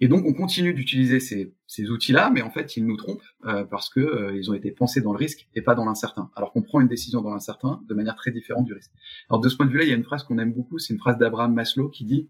Et 0.00 0.08
donc 0.08 0.24
on 0.26 0.32
continue 0.32 0.74
d'utiliser 0.74 1.20
ces, 1.20 1.54
ces 1.68 1.90
outils-là, 1.90 2.30
mais 2.30 2.42
en 2.42 2.50
fait 2.50 2.76
ils 2.76 2.84
nous 2.84 2.96
trompent 2.96 3.22
euh, 3.44 3.64
parce 3.64 3.88
que 3.88 4.00
euh, 4.00 4.36
ils 4.36 4.50
ont 4.50 4.54
été 4.54 4.72
pensés 4.72 5.00
dans 5.00 5.12
le 5.12 5.18
risque 5.18 5.46
et 5.54 5.62
pas 5.62 5.76
dans 5.76 5.84
l'incertain. 5.84 6.30
Alors 6.34 6.52
qu'on 6.52 6.62
prend 6.62 6.80
une 6.80 6.88
décision 6.88 7.20
dans 7.20 7.30
l'incertain 7.30 7.80
de 7.88 7.94
manière 7.94 8.16
très 8.16 8.32
différente 8.32 8.64
du 8.64 8.72
risque. 8.72 8.90
Alors 9.30 9.40
de 9.40 9.48
ce 9.48 9.56
point 9.56 9.66
de 9.66 9.70
vue-là, 9.70 9.84
il 9.84 9.90
y 9.90 9.92
a 9.92 9.96
une 9.96 10.02
phrase 10.02 10.24
qu'on 10.24 10.38
aime 10.38 10.52
beaucoup, 10.52 10.78
c'est 10.78 10.92
une 10.92 10.98
phrase 10.98 11.16
d'Abraham 11.18 11.54
Maslow 11.54 11.90
qui 11.90 12.04
dit 12.04 12.28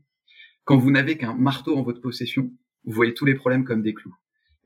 quand 0.65 0.77
vous 0.77 0.91
n'avez 0.91 1.17
qu'un 1.17 1.35
marteau 1.35 1.77
en 1.77 1.83
votre 1.83 2.01
possession, 2.01 2.51
vous 2.85 2.93
voyez 2.93 3.15
tous 3.15 3.25
les 3.25 3.35
problèmes 3.35 3.65
comme 3.65 3.83
des 3.83 3.95
clous. 3.95 4.15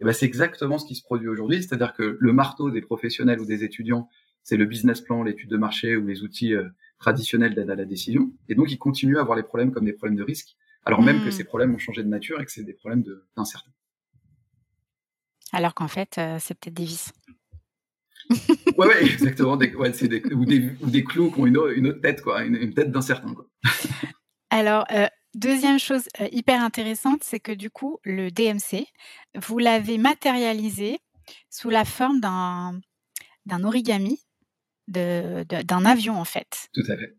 Et 0.00 0.04
ben 0.04 0.12
c'est 0.12 0.26
exactement 0.26 0.78
ce 0.78 0.86
qui 0.86 0.94
se 0.94 1.02
produit 1.02 1.28
aujourd'hui, 1.28 1.62
c'est-à-dire 1.62 1.92
que 1.92 2.16
le 2.18 2.32
marteau 2.32 2.70
des 2.70 2.80
professionnels 2.80 3.40
ou 3.40 3.46
des 3.46 3.64
étudiants 3.64 4.08
c'est 4.48 4.56
le 4.56 4.64
business 4.64 5.02
plan, 5.02 5.22
l'étude 5.22 5.50
de 5.50 5.58
marché 5.58 5.94
ou 5.94 6.06
les 6.06 6.22
outils 6.22 6.54
euh, 6.54 6.70
traditionnels 6.98 7.54
d'aide 7.54 7.68
à 7.68 7.74
la 7.74 7.84
décision. 7.84 8.32
Et 8.48 8.54
donc, 8.54 8.72
ils 8.72 8.78
continuent 8.78 9.18
à 9.18 9.22
voir 9.22 9.36
les 9.36 9.42
problèmes 9.42 9.72
comme 9.72 9.84
des 9.84 9.92
problèmes 9.92 10.16
de 10.16 10.22
risque, 10.22 10.56
alors 10.86 11.02
même 11.02 11.22
que 11.22 11.28
hmm. 11.28 11.32
ces 11.32 11.44
problèmes 11.44 11.74
ont 11.74 11.78
changé 11.78 12.02
de 12.02 12.08
nature 12.08 12.40
et 12.40 12.46
que 12.46 12.50
c'est 12.50 12.62
des 12.62 12.72
problèmes 12.72 13.04
d'incertain. 13.36 13.70
Alors 15.52 15.74
qu'en 15.74 15.86
fait, 15.86 16.16
euh, 16.16 16.38
c'est 16.40 16.54
peut-être 16.54 16.72
des 16.72 16.86
vis. 16.86 17.12
ouais, 18.30 18.86
ouais, 18.86 19.02
exactement. 19.12 19.58
Des, 19.58 19.74
ou, 19.74 20.46
des, 20.46 21.04
clous 21.04 21.30
qui 21.30 21.40
ont 21.40 21.46
une, 21.46 21.58
autre 21.58 22.00
tête, 22.00 22.22
quoi, 22.22 22.42
une, 22.42 22.72
tête 22.72 22.90
d'incertain. 22.90 23.34
Alors, 24.48 24.86
euh, 24.92 25.08
deuxième 25.34 25.78
chose 25.78 26.08
hyper 26.32 26.62
intéressante, 26.62 27.22
c'est 27.22 27.40
que 27.40 27.52
du 27.52 27.68
coup, 27.68 27.98
le 28.02 28.30
DMC, 28.30 28.86
vous 29.34 29.58
l'avez 29.58 29.98
matérialisé 29.98 31.00
sous 31.50 31.68
la 31.68 31.84
forme 31.84 32.20
d'un 32.20 32.80
origami 33.62 34.18
d'un 34.88 35.84
avion 35.84 36.18
en 36.18 36.24
fait. 36.24 36.68
Tout 36.72 36.82
à 36.88 36.96
fait. 36.96 37.14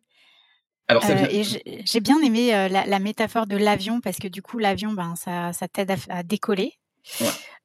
Alors, 0.90 1.06
euh, 1.08 1.28
et 1.30 1.44
j'ai 1.86 2.00
bien 2.00 2.20
aimé 2.24 2.56
euh, 2.56 2.68
la, 2.68 3.00
métaphore 3.00 3.46
de 3.46 3.56
l'avion 3.56 4.02
parce 4.02 4.18
que 4.18 4.28
du 4.28 4.42
coup 4.42 4.58
l'avion, 4.58 4.92
ben 4.92 5.16
ça, 5.16 5.54
ça 5.54 5.68
t'aide 5.68 5.94
à, 6.10 6.24
décoller. 6.24 6.74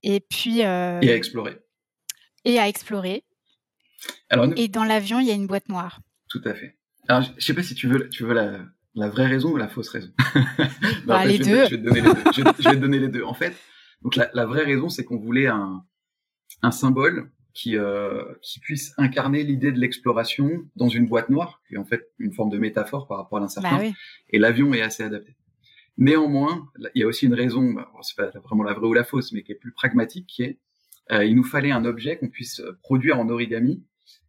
Et 0.03 0.21
puis. 0.21 0.63
Euh, 0.63 1.01
et 1.01 1.11
à 1.11 1.17
explorer. 1.17 1.59
Et 2.45 2.59
à 2.59 2.69
explorer. 2.69 3.25
Alors, 4.29 4.53
Et 4.57 4.69
dans 4.69 4.85
l'avion, 4.85 5.21
il 5.21 5.27
y 5.27 5.31
a 5.31 5.35
une 5.35 5.47
boîte 5.47 5.71
noire. 5.71 6.01
Tout 6.29 6.43
à 6.45 6.55
fait. 6.55 6.77
Alors, 7.09 7.23
je 7.39 7.45
sais 7.45 7.55
pas 7.55 7.63
si 7.63 7.75
tu 7.75 7.89
veux, 7.89 8.11
tu 8.11 8.25
veux 8.25 8.35
la, 8.35 8.59
la 8.95 9.09
vraie 9.09 9.27
raison 9.27 9.53
ou 9.53 9.57
la 9.57 9.69
fausse 9.69 9.89
raison. 9.89 10.11
bah, 11.07 11.25
les 11.25 11.39
deux. 11.39 11.65
je, 11.65 11.77
vais 11.77 11.79
te 11.79 11.83
donner 11.83 12.03
les 12.03 12.13
deux. 12.13 12.23
Je, 12.35 12.43
vais 12.43 12.77
te 12.77 12.81
donner 12.81 12.99
les 12.99 13.09
deux. 13.09 13.23
En 13.23 13.35
fait, 13.35 13.55
donc 14.03 14.17
la, 14.17 14.29
la 14.35 14.45
vraie 14.45 14.65
raison, 14.65 14.91
c'est 14.91 15.05
qu'on 15.05 15.19
voulait 15.19 15.47
un, 15.47 15.83
un 16.61 16.71
symbole 16.71 17.31
qui, 17.55 17.77
euh, 17.77 18.25
qui 18.43 18.59
puisse 18.59 18.93
incarner 18.99 19.45
l'idée 19.45 19.73
de 19.73 19.79
l'exploration 19.79 20.69
dans 20.77 20.89
une 20.89 21.07
boîte 21.07 21.31
noire, 21.31 21.63
qui 21.69 21.75
est 21.75 21.79
en 21.79 21.85
fait 21.85 22.11
une 22.19 22.33
forme 22.33 22.51
de 22.51 22.59
métaphore 22.59 23.07
par 23.07 23.19
rapport 23.19 23.39
à 23.39 23.41
l'incertain. 23.41 23.79
Bah 23.79 23.85
Et 24.31 24.39
l'avion 24.39 24.75
est 24.75 24.83
assez 24.83 25.05
adapté. 25.05 25.37
Néanmoins, 25.97 26.69
il 26.95 27.01
y 27.01 27.05
a 27.05 27.07
aussi 27.07 27.27
une 27.27 27.35
raison, 27.35 27.73
bah, 27.73 27.89
c'est 28.03 28.17
pas 28.17 28.31
vraiment 28.41 28.65
la 28.65 28.75
vraie 28.75 28.89
ou 28.89 28.93
la 28.93 29.05
fausse, 29.05 29.33
mais 29.33 29.45
qui 29.45 29.53
est 29.53 29.57
plus 29.57 29.73
pragmatique, 29.73 30.27
qui 30.27 30.43
est 30.43 30.59
euh, 31.13 31.25
il 31.25 31.37
nous 31.37 31.45
fallait 31.45 31.71
un 31.71 31.85
objet 31.85 32.17
qu'on 32.17 32.29
puisse 32.29 32.63
produire 32.83 33.21
en 33.21 33.29
origami 33.29 33.85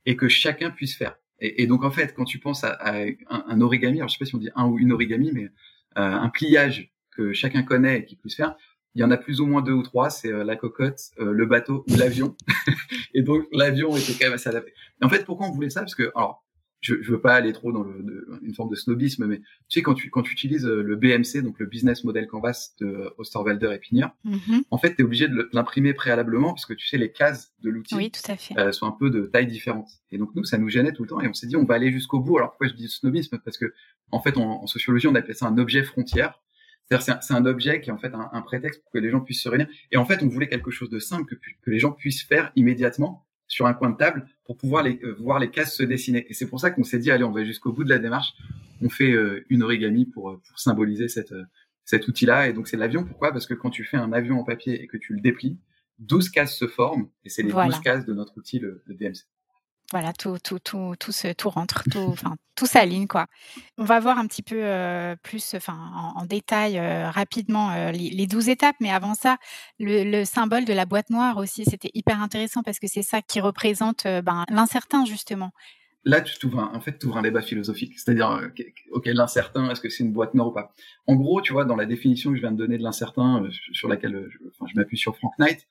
et 0.05 0.17
que 0.17 0.27
chacun 0.27 0.71
puisse 0.71 0.95
faire. 0.95 1.15
Et, 1.39 1.63
et 1.63 1.67
donc 1.67 1.83
en 1.83 1.91
fait, 1.91 2.13
quand 2.13 2.25
tu 2.25 2.39
penses 2.39 2.63
à, 2.63 2.73
à 2.73 3.05
un, 3.29 3.61
origami, 3.61 3.99
alors 3.99 4.09
je 4.09 4.13
sais 4.13 4.19
pas 4.19 4.25
si 4.25 4.35
on 4.35 4.39
dit 4.39 4.49
un 4.55 4.67
ou 4.67 4.77
une 4.77 4.91
origami, 4.91 5.31
mais 5.33 5.45
euh, 5.45 5.49
un 5.95 6.29
pliage 6.29 6.91
que 7.11 7.33
chacun 7.33 7.63
connaît 7.63 7.99
et 7.99 8.05
qui 8.05 8.15
puisse 8.15 8.35
faire, 8.35 8.55
il 8.95 9.01
y 9.01 9.03
en 9.03 9.11
a 9.11 9.17
plus 9.17 9.41
ou 9.41 9.45
moins 9.45 9.61
deux 9.61 9.73
ou 9.73 9.83
trois, 9.83 10.09
c'est 10.09 10.31
euh, 10.31 10.43
la 10.43 10.55
cocotte, 10.55 10.99
euh, 11.19 11.31
le 11.31 11.45
bateau 11.45 11.85
ou 11.89 11.95
l'avion. 11.97 12.35
Et 13.13 13.21
donc, 13.21 13.45
l'avion 13.51 13.95
était 13.95 14.13
quand 14.13 14.25
même 14.25 14.33
assez 14.33 14.49
adapté. 14.49 14.73
en 15.01 15.09
fait, 15.09 15.25
pourquoi 15.25 15.47
on 15.47 15.51
voulait 15.51 15.69
ça? 15.69 15.81
Parce 15.81 15.95
que, 15.95 16.11
alors, 16.15 16.45
je, 16.85 17.01
je 17.01 17.11
veux 17.11 17.19
pas 17.19 17.33
aller 17.33 17.51
trop 17.51 17.71
dans 17.71 17.83
le, 17.83 18.27
une 18.43 18.53
forme 18.53 18.69
de 18.69 18.75
snobisme, 18.75 19.25
mais 19.25 19.39
tu 19.39 19.43
sais 19.69 19.81
quand 19.81 19.95
tu 19.95 20.09
quand 20.11 20.21
tu 20.21 20.33
utilises 20.33 20.67
euh, 20.67 20.83
le 20.83 20.95
BMC, 20.95 21.41
donc 21.41 21.59
le 21.59 21.65
Business 21.65 22.03
Model 22.03 22.27
Canvas 22.27 22.73
de 22.79 23.11
Osterwalder 23.17 23.71
et 23.73 23.79
Pignard, 23.79 24.15
mm-hmm. 24.25 24.63
en 24.69 24.77
fait, 24.77 24.95
tu 24.95 25.01
es 25.01 25.03
obligé 25.03 25.27
de 25.27 25.49
l'imprimer 25.51 25.93
préalablement 25.93 26.49
parce 26.49 26.65
que 26.65 26.73
tu 26.73 26.87
sais 26.87 26.97
les 26.97 27.11
cases 27.11 27.53
de 27.61 27.71
l'outil 27.71 27.95
oui, 27.95 28.11
tout 28.11 28.31
à 28.31 28.35
fait. 28.35 28.57
Euh, 28.59 28.71
sont 28.71 28.85
un 28.85 28.91
peu 28.91 29.09
de 29.09 29.25
taille 29.25 29.47
différente. 29.47 29.89
Et 30.11 30.17
donc 30.17 30.29
nous, 30.35 30.43
ça 30.43 30.57
nous 30.57 30.69
gênait 30.69 30.93
tout 30.93 31.03
le 31.03 31.09
temps 31.09 31.21
et 31.21 31.27
on 31.27 31.33
s'est 31.33 31.47
dit 31.47 31.55
on 31.55 31.65
va 31.65 31.75
aller 31.75 31.91
jusqu'au 31.91 32.19
bout. 32.19 32.37
Alors 32.37 32.51
pourquoi 32.51 32.67
je 32.67 32.73
dis 32.73 32.87
snobisme? 32.87 33.39
Parce 33.43 33.57
que 33.57 33.73
en 34.11 34.21
fait, 34.21 34.37
en, 34.37 34.67
sociologie, 34.67 35.07
on 35.07 35.15
appelle 35.15 35.35
ça 35.35 35.47
un 35.47 35.57
objet 35.57 35.83
frontière. 35.83 36.39
C'est-à-dire 36.87 37.21
c'est 37.23 37.33
un, 37.33 37.45
objet 37.45 37.81
qui 37.81 37.89
est 37.89 37.93
en 37.93 37.97
fait 37.97 38.13
un, 38.13 38.41
prétexte 38.41 38.81
pour 38.83 38.91
que 38.91 38.99
les 38.99 39.09
gens 39.09 39.21
puissent 39.21 39.41
se 39.41 39.49
réunir. 39.49 39.67
Et 39.91 39.97
en 39.97 40.05
fait, 40.05 40.21
on 40.21 40.27
voulait 40.27 40.47
quelque 40.47 40.71
chose 40.71 40.89
de 40.89 40.99
simple 40.99 41.25
que, 41.25 41.35
que 41.35 41.71
les 41.71 41.79
gens 41.79 41.91
puissent 41.91 42.23
faire 42.23 42.51
immédiatement 42.55 43.25
sur 43.47 43.65
un 43.65 43.73
coin 43.73 43.89
de 43.89 43.97
table 43.97 44.27
pour 44.43 44.57
pouvoir 44.57 44.83
les, 44.83 44.99
euh, 45.03 45.15
voir 45.19 45.39
les 45.39 45.49
cases 45.49 45.75
se 45.75 45.83
dessiner. 45.83 46.25
Et 46.29 46.33
c'est 46.33 46.47
pour 46.47 46.59
ça 46.59 46.71
qu'on 46.71 46.83
s'est 46.83 46.99
dit, 46.99 47.11
allez, 47.11 47.23
on 47.23 47.31
va 47.31 47.43
jusqu'au 47.43 47.71
bout 47.71 47.83
de 47.83 47.89
la 47.89 47.99
démarche. 47.99 48.33
On 48.81 48.89
fait 48.89 49.11
euh, 49.11 49.45
une 49.49 49.63
origami 49.63 50.05
pour, 50.05 50.29
euh, 50.29 50.41
pour 50.47 50.59
symboliser 50.59 51.07
cette, 51.07 51.33
cet 51.85 52.07
outil-là. 52.07 52.49
Et 52.49 52.53
donc, 52.53 52.67
c'est 52.67 52.77
l'avion. 52.77 53.03
Pourquoi? 53.03 53.31
Parce 53.31 53.47
que 53.47 53.53
quand 53.53 53.71
tu 53.71 53.83
fais 53.83 53.97
un 53.97 54.13
avion 54.13 54.39
en 54.39 54.43
papier 54.43 54.81
et 54.81 54.87
que 54.87 54.97
tu 54.97 55.13
le 55.13 55.21
déplies, 55.21 55.57
12 55.99 56.29
cases 56.29 56.55
se 56.55 56.67
forment. 56.67 57.07
Et 57.23 57.29
c'est 57.29 57.43
les 57.43 57.51
12 57.51 57.79
cases 57.79 58.05
de 58.05 58.13
notre 58.13 58.37
outil, 58.37 58.59
le, 58.59 58.83
le 58.85 58.95
DMC 58.95 59.23
voilà, 59.91 60.13
tout, 60.13 60.37
tout, 60.43 60.59
tout, 60.59 60.95
tout, 60.99 61.11
se, 61.11 61.31
tout 61.33 61.49
rentre, 61.49 61.83
tout, 61.91 61.99
enfin, 62.09 62.35
tout 62.55 62.65
s'aligne, 62.65 63.07
quoi. 63.07 63.27
On 63.77 63.83
va 63.83 63.99
voir 63.99 64.17
un 64.17 64.25
petit 64.27 64.41
peu 64.41 64.57
euh, 64.59 65.15
plus, 65.21 65.53
enfin, 65.55 66.13
en, 66.15 66.25
détail 66.25 66.77
euh, 66.77 67.09
rapidement 67.09 67.71
euh, 67.71 67.91
les, 67.91 68.27
douze 68.27 68.49
étapes, 68.49 68.77
mais 68.79 68.91
avant 68.91 69.13
ça, 69.13 69.37
le, 69.79 70.23
symbole 70.23 70.65
de 70.65 70.73
la 70.73 70.85
boîte 70.85 71.09
noire 71.09 71.37
aussi, 71.37 71.65
c'était 71.65 71.91
hyper 71.93 72.21
intéressant 72.21 72.63
parce 72.63 72.79
que 72.79 72.87
c'est 72.87 73.03
ça 73.03 73.21
qui 73.21 73.39
représente 73.39 74.05
ben, 74.05 74.45
l'incertain 74.49 75.05
justement. 75.05 75.51
Là, 76.03 76.21
tu 76.21 76.45
ouvres 76.45 76.69
en 76.71 76.81
fait, 76.81 76.99
tu 76.99 77.07
ouvres 77.07 77.17
un 77.17 77.23
débat 77.23 77.41
philosophique, 77.41 77.97
c'est-à-dire, 77.97 78.39
ok, 78.91 79.05
l'incertain, 79.07 79.69
est-ce 79.71 79.81
que 79.81 79.89
c'est 79.89 80.03
une 80.03 80.13
boîte 80.13 80.35
noire 80.35 80.47
ou 80.47 80.51
pas? 80.51 80.71
En 81.07 81.15
gros, 81.15 81.41
tu 81.41 81.51
vois, 81.51 81.65
dans 81.65 81.75
la 81.75 81.85
définition 81.85 82.29
que 82.29 82.37
je 82.37 82.41
viens 82.41 82.51
de 82.51 82.57
donner 82.57 82.77
de 82.77 82.83
l'incertain, 82.83 83.47
sur 83.71 83.87
laquelle 83.87 84.29
je, 84.29 84.37
je 84.67 84.75
m'appuie 84.75 84.97
sur 84.97 85.17
Frank 85.17 85.33
Knight, 85.39 85.67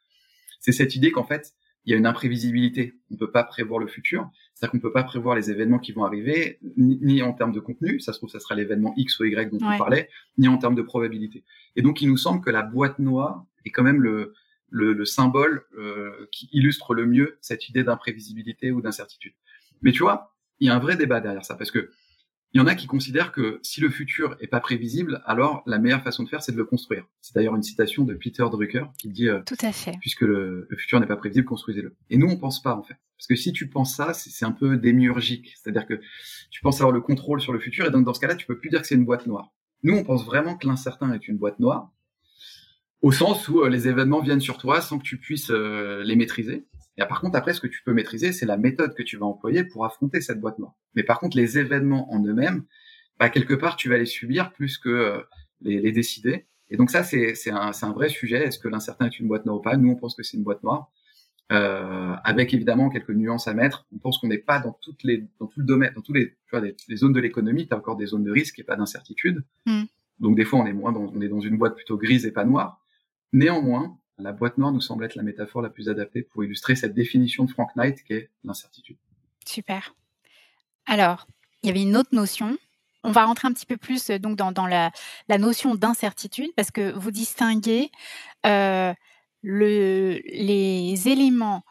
c'est 0.61 0.73
cette 0.73 0.97
idée 0.97 1.13
qu'en 1.13 1.25
fait, 1.25 1.55
il 1.87 1.91
y 1.91 1.95
a 1.95 1.97
une 1.99 2.07
imprévisibilité. 2.07 2.95
On 3.11 3.15
ne 3.15 3.19
peut 3.19 3.31
pas 3.31 3.45
prévoir 3.45 3.79
le 3.79 3.87
futur. 3.87 4.31
C'est-à-dire 4.55 4.71
qu'on 4.71 4.79
ne 4.79 4.83
peut 4.83 4.93
pas 4.93 5.05
prévoir 5.05 5.37
les 5.37 5.51
événements 5.51 5.79
qui 5.79 5.93
vont 5.93 6.05
arriver, 6.05 6.59
ni, 6.77 7.23
en 7.23 7.33
termes 7.33 7.53
de 7.53 7.61
contenu, 7.61 8.01
ça 8.01 8.13
se 8.13 8.19
trouve, 8.19 8.31
ça 8.31 8.41
sera 8.41 8.55
l'événement 8.55 8.95
X 8.97 9.19
ou 9.21 9.25
Y 9.25 9.51
dont 9.51 9.59
on 9.61 9.79
parlait, 9.79 10.09
ni 10.39 10.49
en 10.49 10.59
termes 10.59 10.75
de 10.75 10.83
probabilité. 10.83 11.45
Et 11.77 11.83
donc, 11.83 12.01
il 12.01 12.09
nous 12.09 12.17
semble 12.17 12.43
que 12.43 12.51
la 12.51 12.63
boîte 12.63 12.99
noire 12.99 13.45
est 13.65 13.71
quand 13.71 13.83
même 13.83 14.03
le, 14.03 14.35
le, 14.71 15.05
symbole 15.05 15.65
euh, 15.79 16.29
qui 16.33 16.49
illustre 16.53 16.95
le 16.95 17.07
mieux 17.07 17.39
cette 17.41 17.69
idée 17.69 17.85
d'imprévisibilité 17.85 18.71
ou 18.71 18.81
d'incertitude. 18.81 19.35
Mais 19.83 19.93
tu 19.93 20.03
vois, 20.03 20.35
il 20.61 20.69
y 20.69 20.71
a 20.71 20.75
un 20.75 20.79
vrai 20.79 20.97
débat 20.97 21.21
derrière 21.21 21.45
ça, 21.45 21.57
parce 21.57 21.71
que 21.71 21.91
il 22.55 22.59
y 22.59 22.61
en 22.61 22.69
a 22.69 22.77
qui 22.77 22.87
considèrent 22.87 23.33
que 23.33 23.59
si 23.65 23.81
le 23.81 23.91
futur 23.91 24.37
est 24.39 24.47
pas 24.47 24.61
prévisible, 24.61 25.23
alors 25.27 25.65
la 25.67 25.81
meilleure 25.81 26.03
façon 26.03 26.23
de 26.23 26.29
faire, 26.29 26.41
c'est 26.41 26.53
de 26.53 26.57
le 26.57 26.65
construire. 26.65 27.05
C'est 27.21 27.35
d'ailleurs 27.35 27.57
une 27.57 27.65
citation 27.65 28.05
de 28.05 28.15
Peter 28.15 28.45
Drucker 28.49 28.85
qui 28.97 29.09
dit 29.09 29.29
euh, 29.29 29.41
Tout 29.45 29.57
à 29.61 29.73
fait. 29.73 29.97
Puisque 30.01 30.21
le, 30.21 30.69
futur 30.79 31.01
n'est 31.01 31.07
pas 31.07 31.17
prévisible, 31.17 31.47
construisez-le. 31.47 31.97
Et 32.11 32.17
nous, 32.17 32.29
on 32.29 32.37
pense 32.37 32.63
pas 32.63 32.77
en 32.77 32.85
fait, 32.85 32.95
parce 33.19 33.27
que 33.27 33.35
si 33.35 33.53
tu 33.53 33.69
penses 33.69 33.97
ça, 33.97 34.15
c'est 34.15 34.45
un 34.45 34.53
peu 34.53 34.77
démiurgique. 34.77 35.57
C'est-à-dire 35.61 35.85
que 35.85 36.01
tu 36.51 36.61
penses 36.61 36.77
avoir 36.77 36.93
le 36.93 37.01
contrôle 37.01 37.41
sur 37.41 37.53
le 37.53 37.59
futur, 37.59 37.87
et 37.87 37.91
donc 37.91 38.05
dans 38.05 38.15
ce 38.15 38.21
cas-là, 38.21 38.37
tu 38.37 38.47
peux 38.47 38.57
plus 38.57 38.71
dire 38.71 38.81
que 38.81 38.87
c'est 38.87 38.95
une 38.95 39.05
boîte 39.05 39.27
noire. 39.27 39.53
Nous, 39.83 39.97
on 39.97 40.05
pense 40.05 40.25
vraiment 40.25 40.57
que 40.57 40.69
l'incertain 40.69 41.13
est 41.13 41.27
une 41.27 41.37
boîte 41.37 41.59
noire, 41.59 41.91
au 43.03 43.11
sens 43.11 43.49
où 43.49 43.63
euh, 43.63 43.69
les 43.69 43.89
événements 43.89 44.21
viennent 44.21 44.41
sur 44.41 44.59
toi 44.59 44.81
sans 44.81 44.99
que 45.01 45.05
tu 45.05 45.19
puisses 45.19 45.51
euh, 45.51 46.05
les 46.05 46.15
maîtriser. 46.15 46.67
Et 46.97 47.05
par 47.07 47.21
contre, 47.21 47.37
après, 47.37 47.55
ce 47.55 47.61
que 47.61 47.67
tu 47.67 47.83
peux 47.85 47.93
maîtriser, 47.93 48.33
c'est 48.33 48.47
la 48.47 48.57
méthode 48.57 48.95
que 48.95 49.03
tu 49.03 49.17
vas 49.17 49.27
employer 49.27 49.65
pour 49.65 49.85
affronter 49.85 50.21
cette 50.21 50.41
boîte 50.41 50.59
noire. 50.59 50.75
Mais 50.95 51.03
par 51.03 51.19
contre, 51.19 51.37
les 51.37 51.59
événements 51.59 52.13
en 52.13 52.25
eux-mêmes, 52.25 52.65
bah, 53.19 53.29
quelque 53.31 53.55
part, 53.55 53.77
tu 53.77 53.89
vas 53.89 53.99
les 53.99 54.07
subir 54.07 54.53
plus 54.53 54.79
que 54.79 54.89
euh, 54.89 55.21
les, 55.61 55.81
les, 55.81 55.93
décider. 55.93 56.47
Et 56.71 56.77
donc 56.77 56.91
ça, 56.91 57.03
c'est 57.03 57.51
un, 57.51 57.71
un, 57.81 57.93
vrai 57.93 58.09
sujet. 58.09 58.45
Est-ce 58.45 58.59
que 58.59 58.69
l'incertain 58.69 59.07
est 59.07 59.19
une 59.19 59.29
boîte 59.29 59.45
noire 59.47 59.59
ou 59.59 59.63
pas? 59.63 59.77
Nous, 59.77 59.91
on 59.91 59.97
pense 59.97 60.15
que 60.15 60.23
c'est 60.23 60.37
une 60.37 60.45
boîte 60.45 60.63
noire, 60.63 60.91
euh, 61.53 62.15
avec 62.25 62.55
évidemment 62.55 62.91
quelques 62.91 63.11
nuances 63.11 63.49
à 63.49 63.55
mettre. 63.55 63.87
On 63.95 63.99
pense 63.99 64.19
qu'on 64.19 64.29
n'est 64.29 64.39
pas 64.39 64.61
dans 64.61 64.77
toutes 64.81 65.03
les, 65.03 65.27
dans 65.41 65.47
tout 65.47 65.61
le 65.61 65.67
domaine, 65.67 65.93
dans 65.95 66.01
tous 66.01 66.13
les, 66.13 66.31
tu 66.31 66.51
vois, 66.51 66.61
les, 66.61 66.97
zones 66.97 67.13
de 67.13 67.21
l'économie. 67.21 67.67
Tu 67.67 67.75
as 67.75 67.77
encore 67.77 67.97
des 67.97 68.07
zones 68.07 68.25
de 68.25 68.33
risque 68.33 68.59
et 68.59 68.65
pas 68.65 68.77
d'incertitude. 68.77 69.45
Hmm. 69.67 69.85
Donc 70.21 70.37
des 70.37 70.45
fois, 70.45 70.61
on 70.61 70.67
est 70.67 70.73
moins, 70.73 70.93
dans, 70.93 71.13
on 71.13 71.21
est 71.21 71.29
dans 71.29 71.41
une 71.41 71.59
boîte 71.59 71.75
plutôt 71.75 71.97
grise 71.97 72.25
et 72.25 72.33
pas 72.33 72.45
noire. 72.45 72.81
Néanmoins, 73.33 73.99
la 74.19 74.33
boîte 74.33 74.59
noire 74.59 74.73
nous 74.73 74.81
semble 74.81 75.05
être 75.05 75.17
la 75.17 75.23
métaphore 75.23 75.63
la 75.63 75.71
plus 75.71 75.89
adaptée 75.89 76.23
pour 76.23 76.45
illustrer 76.45 76.77
cette 76.77 76.95
définition 76.95 77.45
de 77.45 77.51
Frank 77.51 77.75
Knight 77.77 78.03
qui 78.05 78.15
est 78.15 78.31
l'incertitude. 78.45 78.97
Super. 79.45 79.95
Alors, 80.87 81.27
il 81.63 81.69
y 81.69 81.71
avait 81.71 81.83
une 81.83 81.97
autre 81.97 82.15
notion. 82.15 82.57
On 83.03 83.11
va 83.11 83.25
rentrer 83.25 83.49
un 83.49 83.53
petit 83.53 83.67
peu 83.67 83.77
plus 83.77 84.11
euh, 84.11 84.19
donc 84.19 84.37
dans, 84.37 84.67
la, 84.67 84.93
notion 85.39 85.75
d'incertitude 85.75 86.53
parce 86.57 86.71
que 86.71 86.93
vous 86.93 87.11
distinguez 87.11 87.91
euh, 88.47 88.95
le, 89.43 90.21
les 90.25 91.09
éléments 91.09 91.65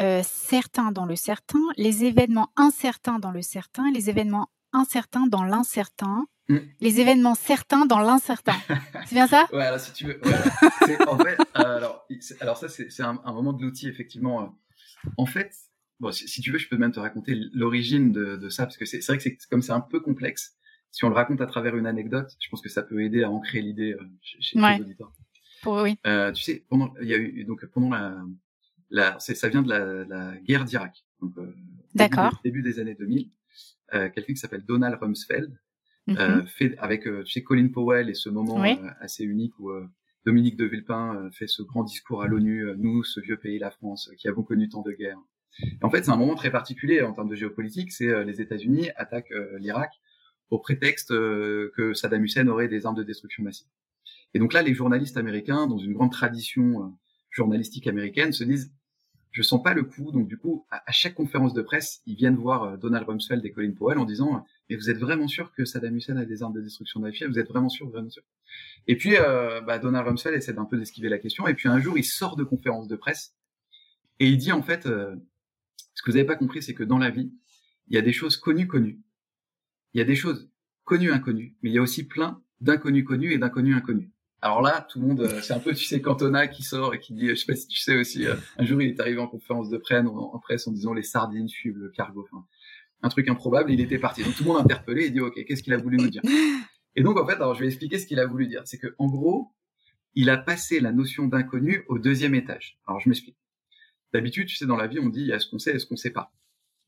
euh, 0.00 0.22
certains 0.24 0.90
dans 0.90 1.06
le 1.06 1.16
certain, 1.16 1.60
les 1.76 2.04
événements 2.04 2.50
incertains 2.56 3.18
dans 3.18 3.30
le 3.30 3.42
certain, 3.42 3.90
les 3.92 4.10
événements 4.10 4.48
incertains 4.72 5.26
dans 5.28 5.44
l'incertain, 5.44 6.26
Mm. 6.48 6.58
Les 6.80 7.00
événements 7.00 7.34
certains 7.34 7.86
dans 7.86 8.00
l'incertain. 8.00 8.56
c'est 9.06 9.14
bien 9.14 9.26
ça? 9.26 9.46
Ouais, 9.52 9.64
alors 9.64 9.80
si 9.80 9.92
tu 9.92 10.06
veux. 10.06 10.20
en 11.08 11.18
fait, 11.18 11.38
alors, 11.54 12.06
alors 12.40 12.56
ça, 12.56 12.68
c'est 12.68 13.02
un, 13.02 13.20
un, 13.24 13.32
moment 13.32 13.52
de 13.52 13.62
l'outil, 13.62 13.88
effectivement. 13.88 14.42
Euh. 14.42 14.46
En 15.16 15.26
fait, 15.26 15.54
bon, 16.00 16.12
si, 16.12 16.40
tu 16.40 16.50
veux, 16.50 16.58
je 16.58 16.68
peux 16.68 16.76
même 16.76 16.92
te 16.92 17.00
raconter 17.00 17.34
l'origine 17.52 18.12
de, 18.12 18.36
de, 18.36 18.48
ça, 18.48 18.64
parce 18.64 18.76
que 18.76 18.84
c'est 18.84 19.04
vrai 19.06 19.16
que 19.16 19.22
c'est 19.22 19.38
comme 19.50 19.62
c'est 19.62 19.72
un 19.72 19.80
peu 19.80 20.00
complexe. 20.00 20.56
Si 20.90 21.04
on 21.04 21.08
le 21.08 21.14
raconte 21.14 21.40
à 21.40 21.46
travers 21.46 21.76
une 21.76 21.86
anecdote, 21.86 22.30
je 22.38 22.48
pense 22.48 22.60
que 22.60 22.68
ça 22.68 22.82
peut 22.82 23.02
aider 23.02 23.24
à 23.24 23.30
ancrer 23.30 23.60
l'idée 23.60 23.94
euh, 23.94 24.04
chez, 24.22 24.40
chez 24.40 24.58
les 24.58 24.80
auditeurs. 24.80 25.12
Pour, 25.62 25.82
oui. 25.82 25.98
Euh, 26.06 26.30
tu 26.30 26.42
sais, 26.42 26.64
pendant, 26.68 26.92
il 27.00 27.08
y 27.08 27.14
a 27.14 27.16
eu 27.16 27.44
donc 27.44 27.64
pendant 27.66 27.90
la, 27.90 28.22
la 28.90 29.18
ça 29.18 29.48
vient 29.48 29.62
de 29.62 29.68
la, 29.68 30.04
la 30.04 30.36
guerre 30.40 30.64
d'Irak. 30.64 31.04
Euh, 31.22 31.52
D'accord. 31.94 32.40
Début, 32.44 32.62
début, 32.62 32.74
des 32.74 32.80
années 32.80 32.94
2000, 32.94 33.30
euh, 33.94 34.10
quelqu'un 34.10 34.32
qui 34.32 34.38
s'appelle 34.38 34.64
Donald 34.64 34.96
Rumsfeld, 35.00 35.58
euh, 36.10 36.12
mm-hmm. 36.12 36.46
fait 36.46 36.78
avec 36.78 37.06
euh, 37.06 37.22
tu 37.24 37.32
sais 37.32 37.42
Colin 37.42 37.68
Powell 37.68 38.10
et 38.10 38.14
ce 38.14 38.28
moment 38.28 38.62
euh, 38.62 38.74
assez 39.00 39.24
unique 39.24 39.58
où 39.58 39.70
Dominique 40.26 40.56
de 40.56 40.66
Villepin 40.66 41.30
fait 41.32 41.46
ce 41.46 41.62
grand 41.62 41.84
discours 41.84 42.22
à 42.22 42.26
l'ONU, 42.26 42.66
nous, 42.78 43.04
ce 43.04 43.20
vieux 43.20 43.36
pays, 43.36 43.58
la 43.58 43.70
France, 43.70 44.10
qui 44.16 44.28
avons 44.28 44.42
connu 44.42 44.68
tant 44.68 44.82
de 44.82 44.92
guerres. 44.92 45.18
en 45.82 45.90
fait, 45.90 46.04
c'est 46.04 46.10
un 46.10 46.16
moment 46.16 46.34
très 46.34 46.50
particulier 46.50 47.02
en 47.02 47.12
termes 47.12 47.28
de 47.28 47.34
géopolitique. 47.34 47.92
C'est 47.92 48.24
les 48.24 48.40
États-Unis 48.40 48.88
attaquent 48.96 49.34
l'Irak 49.58 49.92
au 50.48 50.58
prétexte 50.58 51.10
que 51.10 51.92
Saddam 51.94 52.24
Hussein 52.24 52.48
aurait 52.48 52.68
des 52.68 52.86
armes 52.86 52.96
de 52.96 53.02
destruction 53.02 53.42
massive. 53.42 53.68
Et 54.32 54.38
donc 54.38 54.54
là, 54.54 54.62
les 54.62 54.72
journalistes 54.72 55.18
américains, 55.18 55.66
dans 55.66 55.78
une 55.78 55.92
grande 55.92 56.12
tradition 56.12 56.96
journalistique 57.30 57.86
américaine, 57.86 58.32
se 58.32 58.44
disent 58.44 58.72
je 59.30 59.42
sens 59.42 59.62
pas 59.62 59.74
le 59.74 59.82
coup. 59.82 60.10
Donc 60.10 60.26
du 60.26 60.38
coup, 60.38 60.64
à, 60.70 60.90
chaque 60.90 61.14
conférence 61.14 61.52
de 61.52 61.60
presse, 61.60 62.00
ils 62.06 62.16
viennent 62.16 62.36
voir 62.36 62.78
Donald 62.78 63.06
Rumsfeld 63.06 63.44
et 63.44 63.52
Colin 63.52 63.72
Powell 63.72 63.98
en 63.98 64.06
disant 64.06 64.42
mais 64.68 64.76
vous 64.76 64.90
êtes 64.90 64.98
vraiment 64.98 65.28
sûr 65.28 65.52
que 65.52 65.64
Saddam 65.64 65.96
Hussein 65.96 66.16
a 66.16 66.24
des 66.24 66.42
armes 66.42 66.54
de 66.54 66.60
destruction 66.60 67.00
massive 67.00 67.28
Vous 67.28 67.38
êtes 67.38 67.48
vraiment 67.48 67.68
sûr, 67.68 67.88
vraiment 67.88 68.10
sûr? 68.10 68.22
Et 68.86 68.96
puis, 68.96 69.16
euh, 69.16 69.60
bah, 69.60 69.78
Donald 69.78 70.06
Rumsfeld 70.06 70.36
essaie 70.36 70.54
d'un 70.54 70.64
peu 70.64 70.78
d'esquiver 70.78 71.08
la 71.08 71.18
question. 71.18 71.46
Et 71.46 71.54
puis 71.54 71.68
un 71.68 71.80
jour, 71.80 71.98
il 71.98 72.04
sort 72.04 72.36
de 72.36 72.44
conférence 72.44 72.88
de 72.88 72.96
presse 72.96 73.34
et 74.20 74.28
il 74.28 74.38
dit 74.38 74.52
en 74.52 74.62
fait, 74.62 74.86
euh, 74.86 75.14
ce 75.94 76.02
que 76.02 76.10
vous 76.10 76.16
n'avez 76.16 76.26
pas 76.26 76.36
compris, 76.36 76.62
c'est 76.62 76.74
que 76.74 76.84
dans 76.84 76.98
la 76.98 77.10
vie, 77.10 77.32
il 77.88 77.94
y 77.94 77.98
a 77.98 78.02
des 78.02 78.12
choses 78.12 78.36
connues 78.36 78.66
connues. 78.66 79.00
Il 79.92 79.98
y 79.98 80.00
a 80.00 80.04
des 80.04 80.16
choses 80.16 80.50
connues 80.84 81.12
inconnues, 81.12 81.56
mais 81.62 81.70
il 81.70 81.74
y 81.74 81.78
a 81.78 81.82
aussi 81.82 82.06
plein 82.06 82.42
d'inconnus 82.60 83.04
connus 83.04 83.32
et 83.32 83.38
d'inconnus 83.38 83.76
inconnus. 83.76 84.10
Alors 84.40 84.60
là, 84.60 84.86
tout 84.90 85.00
le 85.00 85.06
monde, 85.06 85.20
euh, 85.22 85.40
c'est 85.40 85.54
un 85.54 85.58
peu, 85.58 85.72
tu 85.72 85.84
sais, 85.84 86.02
Cantona 86.02 86.46
qui 86.48 86.62
sort 86.62 86.94
et 86.94 87.00
qui 87.00 87.14
dit, 87.14 87.28
je 87.28 87.34
sais 87.34 87.46
pas 87.46 87.56
si 87.56 87.66
tu 87.66 87.78
sais 87.78 87.96
aussi, 87.96 88.26
euh, 88.26 88.34
un 88.58 88.64
jour 88.64 88.82
il 88.82 88.90
est 88.90 89.00
arrivé 89.00 89.18
en 89.18 89.26
conférence 89.26 89.70
de 89.70 89.78
presse, 89.78 90.04
en, 90.06 90.38
presse 90.38 90.66
en 90.66 90.72
disant 90.72 90.92
les 90.92 91.02
sardines 91.02 91.48
suivent 91.48 91.78
le 91.78 91.88
cargo. 91.88 92.28
Un 93.02 93.08
truc 93.08 93.28
improbable, 93.28 93.70
il 93.70 93.80
était 93.80 93.98
parti. 93.98 94.22
Donc 94.22 94.34
tout 94.34 94.44
le 94.44 94.48
monde 94.48 94.62
interpellé 94.62 95.04
et 95.04 95.10
dit 95.10 95.20
ok, 95.20 95.44
qu'est-ce 95.44 95.62
qu'il 95.62 95.72
a 95.72 95.76
voulu 95.76 95.96
nous 95.98 96.08
dire? 96.08 96.22
Et 96.96 97.02
donc 97.02 97.18
en 97.18 97.26
fait, 97.26 97.34
alors 97.34 97.54
je 97.54 97.60
vais 97.60 97.66
expliquer 97.66 97.98
ce 97.98 98.06
qu'il 98.06 98.20
a 98.20 98.26
voulu 98.26 98.46
dire. 98.46 98.62
C'est 98.64 98.78
que 98.78 98.94
en 98.98 99.08
gros, 99.08 99.52
il 100.14 100.30
a 100.30 100.36
passé 100.36 100.80
la 100.80 100.92
notion 100.92 101.26
d'inconnu 101.26 101.82
au 101.88 101.98
deuxième 101.98 102.34
étage. 102.34 102.78
Alors 102.86 103.00
je 103.00 103.08
m'explique. 103.08 103.36
D'habitude, 104.12 104.46
tu 104.46 104.56
sais, 104.56 104.66
dans 104.66 104.76
la 104.76 104.86
vie, 104.86 105.00
on 105.00 105.08
dit 105.08 105.20
il 105.20 105.26
y 105.26 105.32
a 105.32 105.38
ce 105.38 105.48
qu'on 105.48 105.58
sait 105.58 105.74
et 105.74 105.78
ce 105.78 105.86
qu'on 105.86 105.96
sait 105.96 106.12
pas. 106.12 106.32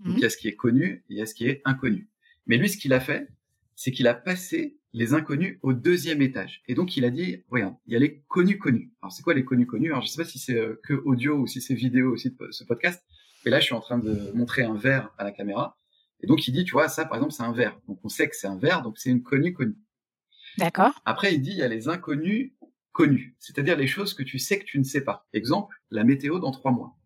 Donc 0.00 0.14
il 0.16 0.20
y 0.20 0.26
a 0.26 0.30
ce 0.30 0.36
qui 0.36 0.48
est 0.48 0.56
connu 0.56 1.04
et 1.08 1.14
il 1.14 1.16
y 1.16 1.22
a 1.22 1.26
ce 1.26 1.34
qui 1.34 1.46
est 1.46 1.62
inconnu. 1.64 2.08
Mais 2.46 2.56
lui, 2.56 2.68
ce 2.68 2.76
qu'il 2.76 2.92
a 2.92 3.00
fait, 3.00 3.28
c'est 3.74 3.90
qu'il 3.90 4.06
a 4.06 4.14
passé 4.14 4.78
les 4.92 5.12
inconnus 5.12 5.58
au 5.62 5.72
deuxième 5.74 6.22
étage. 6.22 6.62
Et 6.68 6.74
donc 6.74 6.96
il 6.96 7.04
a 7.04 7.10
dit, 7.10 7.44
regarde, 7.50 7.74
il 7.86 7.92
y 7.92 7.96
a 7.96 7.98
les 7.98 8.22
connus 8.28 8.58
connus. 8.58 8.92
Alors 9.02 9.12
c'est 9.12 9.22
quoi 9.22 9.34
les 9.34 9.44
connus 9.44 9.66
connus? 9.66 9.90
Alors 9.90 10.02
je 10.02 10.08
sais 10.08 10.22
pas 10.22 10.28
si 10.28 10.38
c'est 10.38 10.56
euh, 10.56 10.80
que 10.84 10.94
audio 11.04 11.36
ou 11.36 11.46
si 11.46 11.60
c'est 11.60 11.74
vidéo 11.74 12.12
aussi 12.12 12.30
de 12.30 12.36
ce 12.50 12.64
podcast. 12.64 13.04
Et 13.44 13.50
là, 13.50 13.60
je 13.60 13.66
suis 13.66 13.74
en 13.74 13.80
train 13.80 13.98
de 13.98 14.32
montrer 14.34 14.62
un 14.62 14.74
verre 14.74 15.12
à 15.18 15.24
la 15.24 15.32
caméra. 15.32 15.78
Et 16.22 16.26
donc, 16.26 16.46
il 16.48 16.52
dit, 16.52 16.64
tu 16.64 16.72
vois, 16.72 16.88
ça, 16.88 17.04
par 17.04 17.16
exemple, 17.16 17.32
c'est 17.32 17.42
un 17.42 17.52
verre. 17.52 17.78
Donc, 17.88 17.98
on 18.02 18.08
sait 18.08 18.28
que 18.28 18.36
c'est 18.36 18.46
un 18.46 18.58
verre, 18.58 18.82
donc 18.82 18.98
c'est 18.98 19.10
une 19.10 19.22
connue 19.22 19.52
connue. 19.52 19.76
D'accord. 20.58 21.00
Après, 21.04 21.34
il 21.34 21.42
dit, 21.42 21.50
il 21.50 21.58
y 21.58 21.62
a 21.62 21.68
les 21.68 21.88
inconnus 21.88 22.52
connus, 22.96 23.36
c'est-à-dire 23.38 23.76
les 23.76 23.86
choses 23.86 24.14
que 24.14 24.22
tu 24.22 24.38
sais 24.38 24.58
que 24.58 24.64
tu 24.64 24.78
ne 24.78 24.84
sais 24.84 25.02
pas. 25.02 25.26
Exemple, 25.34 25.76
la 25.90 26.02
météo 26.02 26.38
dans 26.38 26.50
trois 26.50 26.72
mois. 26.72 26.96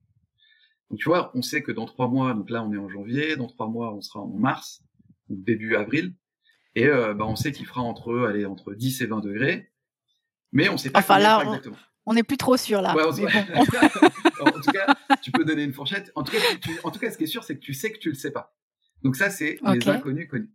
Donc 0.88 1.00
tu 1.00 1.08
vois, 1.08 1.32
on 1.34 1.42
sait 1.42 1.62
que 1.62 1.72
dans 1.72 1.86
trois 1.86 2.06
mois, 2.06 2.32
donc 2.32 2.48
là 2.48 2.62
on 2.62 2.72
est 2.72 2.78
en 2.78 2.88
janvier, 2.88 3.36
dans 3.36 3.48
trois 3.48 3.68
mois 3.68 3.92
on 3.92 4.00
sera 4.00 4.20
en 4.20 4.28
mars, 4.28 4.82
début 5.28 5.74
avril, 5.74 6.14
et 6.76 6.86
euh, 6.86 7.12
bah, 7.14 7.26
on 7.26 7.34
sait 7.34 7.50
qu'il 7.50 7.66
fera 7.66 7.80
entre, 7.80 8.26
allez, 8.28 8.44
entre 8.44 8.72
10 8.74 9.02
et 9.02 9.06
20 9.06 9.20
degrés, 9.20 9.72
mais 10.52 10.68
on 10.68 10.76
sait 10.76 10.90
pas 10.90 11.00
enfin, 11.00 11.18
là, 11.18 11.42
exactement. 11.42 11.76
On 12.06 12.14
n'est 12.14 12.22
plus 12.22 12.36
trop 12.36 12.56
sûr 12.56 12.80
là. 12.82 12.94
en 14.40 14.50
tout 14.52 14.72
cas, 14.72 14.94
tu 15.22 15.30
peux 15.32 15.44
donner 15.44 15.64
une 15.64 15.72
fourchette. 15.72 16.10
En 16.14 16.22
tout 16.22 16.32
cas, 16.32 16.38
en 16.82 16.90
tout 16.90 16.98
cas, 16.98 17.10
ce 17.10 17.18
qui 17.18 17.24
est 17.24 17.28
sûr, 17.28 17.44
c'est 17.44 17.54
que 17.54 17.60
tu 17.60 17.74
sais 17.74 17.92
que 17.92 17.98
tu 17.98 18.08
le 18.08 18.14
sais 18.14 18.30
pas. 18.30 18.54
Donc 19.02 19.16
ça, 19.16 19.30
c'est 19.30 19.58
les 19.72 19.88
inconnus 19.88 20.28
connus. 20.28 20.50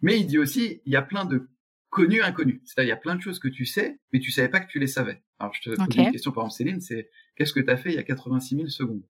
Mais 0.00 0.20
il 0.20 0.26
dit 0.26 0.38
aussi, 0.38 0.80
il 0.84 0.92
y 0.92 0.96
a 0.96 1.02
plein 1.02 1.24
de 1.24 1.48
connus 1.90 2.22
inconnus. 2.22 2.60
C'est-à-dire, 2.64 2.88
il 2.88 2.96
y 2.96 2.98
a 2.98 3.00
plein 3.00 3.16
de 3.16 3.20
choses 3.20 3.38
que 3.38 3.48
tu 3.48 3.64
sais, 3.64 3.98
mais 4.12 4.20
tu 4.20 4.30
savais 4.30 4.48
pas 4.48 4.60
que 4.60 4.70
tu 4.70 4.78
les 4.78 4.86
savais. 4.86 5.22
Alors, 5.38 5.54
je 5.54 5.62
te 5.62 5.74
pose 5.74 5.96
une 5.96 6.12
question, 6.12 6.32
par 6.32 6.44
exemple, 6.44 6.56
Céline, 6.56 6.80
c'est 6.80 7.10
qu'est-ce 7.36 7.52
que 7.52 7.60
tu 7.60 7.70
as 7.70 7.76
fait 7.76 7.90
il 7.90 7.96
y 7.96 7.98
a 7.98 8.02
86 8.02 8.56
000 8.56 8.68
secondes? 8.68 9.02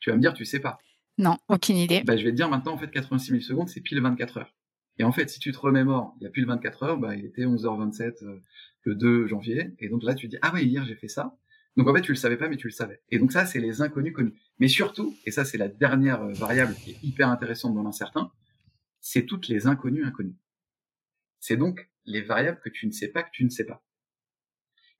Tu 0.00 0.10
vas 0.10 0.16
me 0.16 0.20
dire, 0.20 0.34
tu 0.34 0.44
sais 0.44 0.60
pas. 0.60 0.78
Non, 1.16 1.36
aucune 1.48 1.76
idée. 1.76 2.02
Bah, 2.04 2.16
je 2.16 2.24
vais 2.24 2.30
te 2.30 2.36
dire 2.36 2.48
maintenant, 2.48 2.72
en 2.72 2.78
fait, 2.78 2.90
86 2.90 3.30
000 3.30 3.40
secondes, 3.40 3.68
c'est 3.68 3.80
pile 3.80 4.00
24 4.00 4.38
heures. 4.38 4.54
Et 4.98 5.04
en 5.04 5.12
fait, 5.12 5.30
si 5.30 5.38
tu 5.38 5.52
te 5.52 5.58
remémores, 5.58 6.14
il 6.20 6.24
y 6.24 6.26
a 6.26 6.30
pile 6.30 6.46
24 6.46 6.82
heures, 6.82 6.98
bah, 6.98 7.14
il 7.14 7.24
était 7.24 7.42
11h27 7.42 8.24
euh, 8.24 8.42
le 8.82 8.94
2 8.94 9.26
janvier. 9.26 9.70
Et 9.78 9.88
donc 9.88 10.02
là, 10.02 10.14
tu 10.14 10.28
dis, 10.28 10.36
ah 10.42 10.52
ouais, 10.52 10.64
hier, 10.64 10.84
j'ai 10.84 10.96
fait 10.96 11.08
ça. 11.08 11.36
Donc 11.78 11.86
en 11.86 11.94
fait, 11.94 12.02
tu 12.02 12.10
le 12.10 12.16
savais 12.16 12.36
pas, 12.36 12.48
mais 12.48 12.56
tu 12.56 12.66
le 12.66 12.72
savais. 12.72 13.00
Et 13.08 13.20
donc 13.20 13.30
ça, 13.30 13.46
c'est 13.46 13.60
les 13.60 13.82
inconnus 13.82 14.12
connus. 14.12 14.34
Mais 14.58 14.66
surtout, 14.66 15.16
et 15.24 15.30
ça, 15.30 15.44
c'est 15.44 15.58
la 15.58 15.68
dernière 15.68 16.22
euh, 16.22 16.32
variable 16.32 16.74
qui 16.74 16.90
est 16.90 16.98
hyper 17.04 17.28
intéressante 17.28 17.72
dans 17.72 17.84
l'incertain, 17.84 18.32
c'est 19.00 19.26
toutes 19.26 19.46
les 19.46 19.68
inconnus 19.68 20.04
inconnus. 20.04 20.34
C'est 21.38 21.56
donc 21.56 21.88
les 22.04 22.20
variables 22.20 22.58
que 22.64 22.68
tu 22.68 22.88
ne 22.88 22.90
sais 22.90 23.06
pas 23.06 23.22
que 23.22 23.30
tu 23.32 23.44
ne 23.44 23.48
sais 23.48 23.64
pas. 23.64 23.86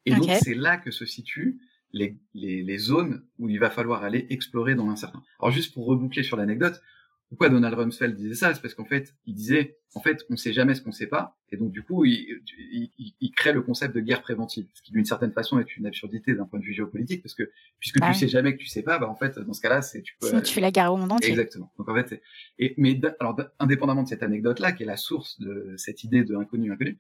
Et 0.07 0.15
donc 0.15 0.31
c'est 0.41 0.55
là 0.55 0.77
que 0.77 0.93
se 0.93 1.05
situent 1.05 1.61
les, 1.91 2.17
les, 2.33 2.63
les, 2.63 2.79
zones 2.79 3.27
où 3.39 3.49
il 3.49 3.59
va 3.59 3.71
falloir 3.71 4.05
aller 4.05 4.29
explorer 4.31 4.77
dans 4.77 4.87
l'incertain. 4.87 5.25
Alors 5.41 5.51
juste 5.51 5.75
pour 5.75 5.85
reboucler 5.85 6.23
sur 6.23 6.37
l'anecdote, 6.37 6.81
pourquoi 7.29 7.51
Donald 7.51 7.75
Rumsfeld 7.75 8.17
disait 8.17 8.35
ça? 8.35 8.55
C'est 8.55 8.63
parce 8.63 8.75
qu'en 8.75 8.87
fait, 8.87 9.15
il 9.27 9.35
disait, 9.35 9.79
en 9.95 10.01
fait, 10.01 10.25
on 10.31 10.37
sait 10.37 10.53
jamais 10.53 10.75
ce 10.75 10.81
qu'on 10.81 10.93
sait 10.93 11.07
pas, 11.07 11.39
et 11.51 11.59
donc 11.59 11.73
du 11.73 11.83
coup, 11.83 12.07
il, 12.07 12.43
il, 12.59 13.15
il, 13.21 13.31
crée 13.33 13.53
le 13.53 13.61
concept 13.61 13.95
de 13.95 14.01
guerre 14.01 14.23
préventive, 14.23 14.67
ce 14.73 14.81
qui 14.81 14.93
d'une 14.93 15.05
certaine 15.05 15.33
façon 15.33 15.59
est 15.59 15.77
une 15.77 15.87
absurdité 15.87 16.35
d'un 16.35 16.47
point 16.47 16.59
de 16.59 16.65
vue 16.65 16.73
géopolitique, 16.73 17.23
parce 17.23 17.35
que 17.35 17.51
puisque 17.81 18.01
bah 18.01 18.09
tu 18.13 18.19
sais 18.19 18.29
jamais 18.29 18.55
que 18.55 18.59
tu 18.59 18.67
sais 18.67 18.83
pas, 18.83 18.99
bah 18.99 19.09
en 19.09 19.15
fait, 19.15 19.39
dans 19.39 19.53
ce 19.53 19.61
cas-là, 19.61 19.83
c'est 19.83 20.01
tu 20.01 20.17
peux. 20.19 20.41
tu 20.41 20.55
fais 20.55 20.63
la 20.63 20.71
guerre 20.71 20.93
au 20.93 20.97
monde 20.97 21.13
entier. 21.13 21.29
Exactement. 21.29 21.71
Donc 21.77 21.89
en 21.89 21.95
fait, 21.95 22.23
et 22.59 22.75
mais 22.79 22.99
alors 23.21 23.39
indépendamment 23.59 24.05
de 24.05 24.09
cette 24.09 24.23
anecdote-là, 24.23 24.73
qui 24.73 24.85
est 24.85 24.87
la 24.87 24.97
source 24.97 25.39
de 25.39 25.75
cette 25.77 26.05
idée 26.05 26.25
de 26.25 26.35
inconnu 26.35 26.73
inconnu, 26.73 26.99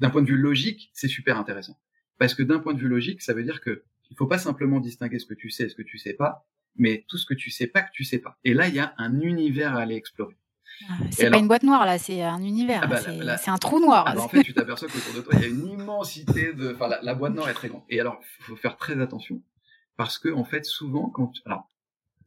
d'un 0.00 0.10
point 0.10 0.22
de 0.22 0.28
vue 0.28 0.36
logique, 0.36 0.90
c'est 0.92 1.08
super 1.08 1.38
intéressant, 1.38 1.78
parce 2.18 2.34
que 2.34 2.42
d'un 2.42 2.58
point 2.58 2.74
de 2.74 2.78
vue 2.78 2.88
logique, 2.88 3.22
ça 3.22 3.32
veut 3.32 3.42
dire 3.42 3.62
que 3.62 3.84
il 4.10 4.16
faut 4.16 4.26
pas 4.26 4.38
simplement 4.38 4.80
distinguer 4.80 5.18
ce 5.18 5.24
que 5.24 5.32
tu 5.32 5.48
sais 5.48 5.64
et 5.64 5.68
ce 5.70 5.74
que 5.74 5.82
tu 5.82 5.96
sais 5.96 6.12
pas, 6.12 6.46
mais 6.76 7.04
tout 7.08 7.18
ce 7.18 7.26
que 7.26 7.34
tu 7.34 7.50
sais 7.50 7.66
pas 7.66 7.82
que 7.82 7.90
tu 7.92 8.04
sais 8.04 8.18
pas. 8.18 8.38
Et 8.44 8.54
là, 8.54 8.68
il 8.68 8.74
y 8.74 8.80
a 8.80 8.94
un 8.98 9.20
univers 9.20 9.74
à 9.76 9.82
aller 9.82 9.96
explorer. 9.96 10.36
Ah, 10.88 10.94
c'est 11.10 11.30
pas 11.30 11.38
une 11.38 11.48
boîte 11.48 11.62
noire 11.62 11.84
là, 11.84 11.98
c'est 11.98 12.22
un 12.22 12.42
univers. 12.42 12.80
Ah 12.84 12.86
bah, 12.86 13.36
c'est 13.38 13.50
un 13.50 13.58
trou 13.58 13.78
noir. 13.78 14.04
Ah 14.06 14.14
bah, 14.14 14.22
en 14.22 14.28
fait, 14.28 14.42
tu 14.42 14.54
t'aperçois 14.54 14.88
qu'autour 14.88 15.14
de 15.14 15.20
toi, 15.20 15.34
il 15.36 15.42
y 15.42 15.44
a 15.44 15.48
une 15.48 15.66
immensité 15.66 16.52
de. 16.54 16.72
Enfin, 16.72 16.88
la, 17.02 17.14
boîte 17.14 17.34
noire 17.34 17.48
est 17.48 17.54
très 17.54 17.68
grande. 17.68 17.82
Et 17.88 18.00
alors, 18.00 18.20
il 18.40 18.44
faut 18.44 18.56
faire 18.56 18.76
très 18.76 19.00
attention 19.00 19.42
parce 19.96 20.18
que 20.18 20.30
en 20.30 20.44
fait, 20.44 20.64
souvent, 20.64 21.10
quand 21.10 21.32
alors 21.44 21.70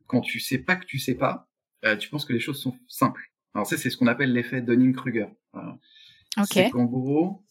quand 0.08 0.22
tu 0.22 0.40
sais 0.40 0.60
pas 0.60 0.76
que 0.76 0.86
tu 0.86 1.00
sais 1.00 1.16
pas, 1.16 1.50
euh, 1.84 1.98
tu 1.98 2.10
penses 2.10 2.26
que 2.26 2.34
les 2.34 2.40
choses 2.40 2.62
sont 2.62 2.78
simples. 2.88 3.32
Alors 3.54 3.66
ça, 3.66 3.78
c'est 3.78 3.90
ce 3.90 3.98
qu'on 3.98 4.08
appelle 4.08 4.34
l'effet 4.34 4.62
Dunning-Kruger. 4.62 5.28
C'est 6.44 6.70
qu'en 6.70 6.86
gros, 6.86 7.44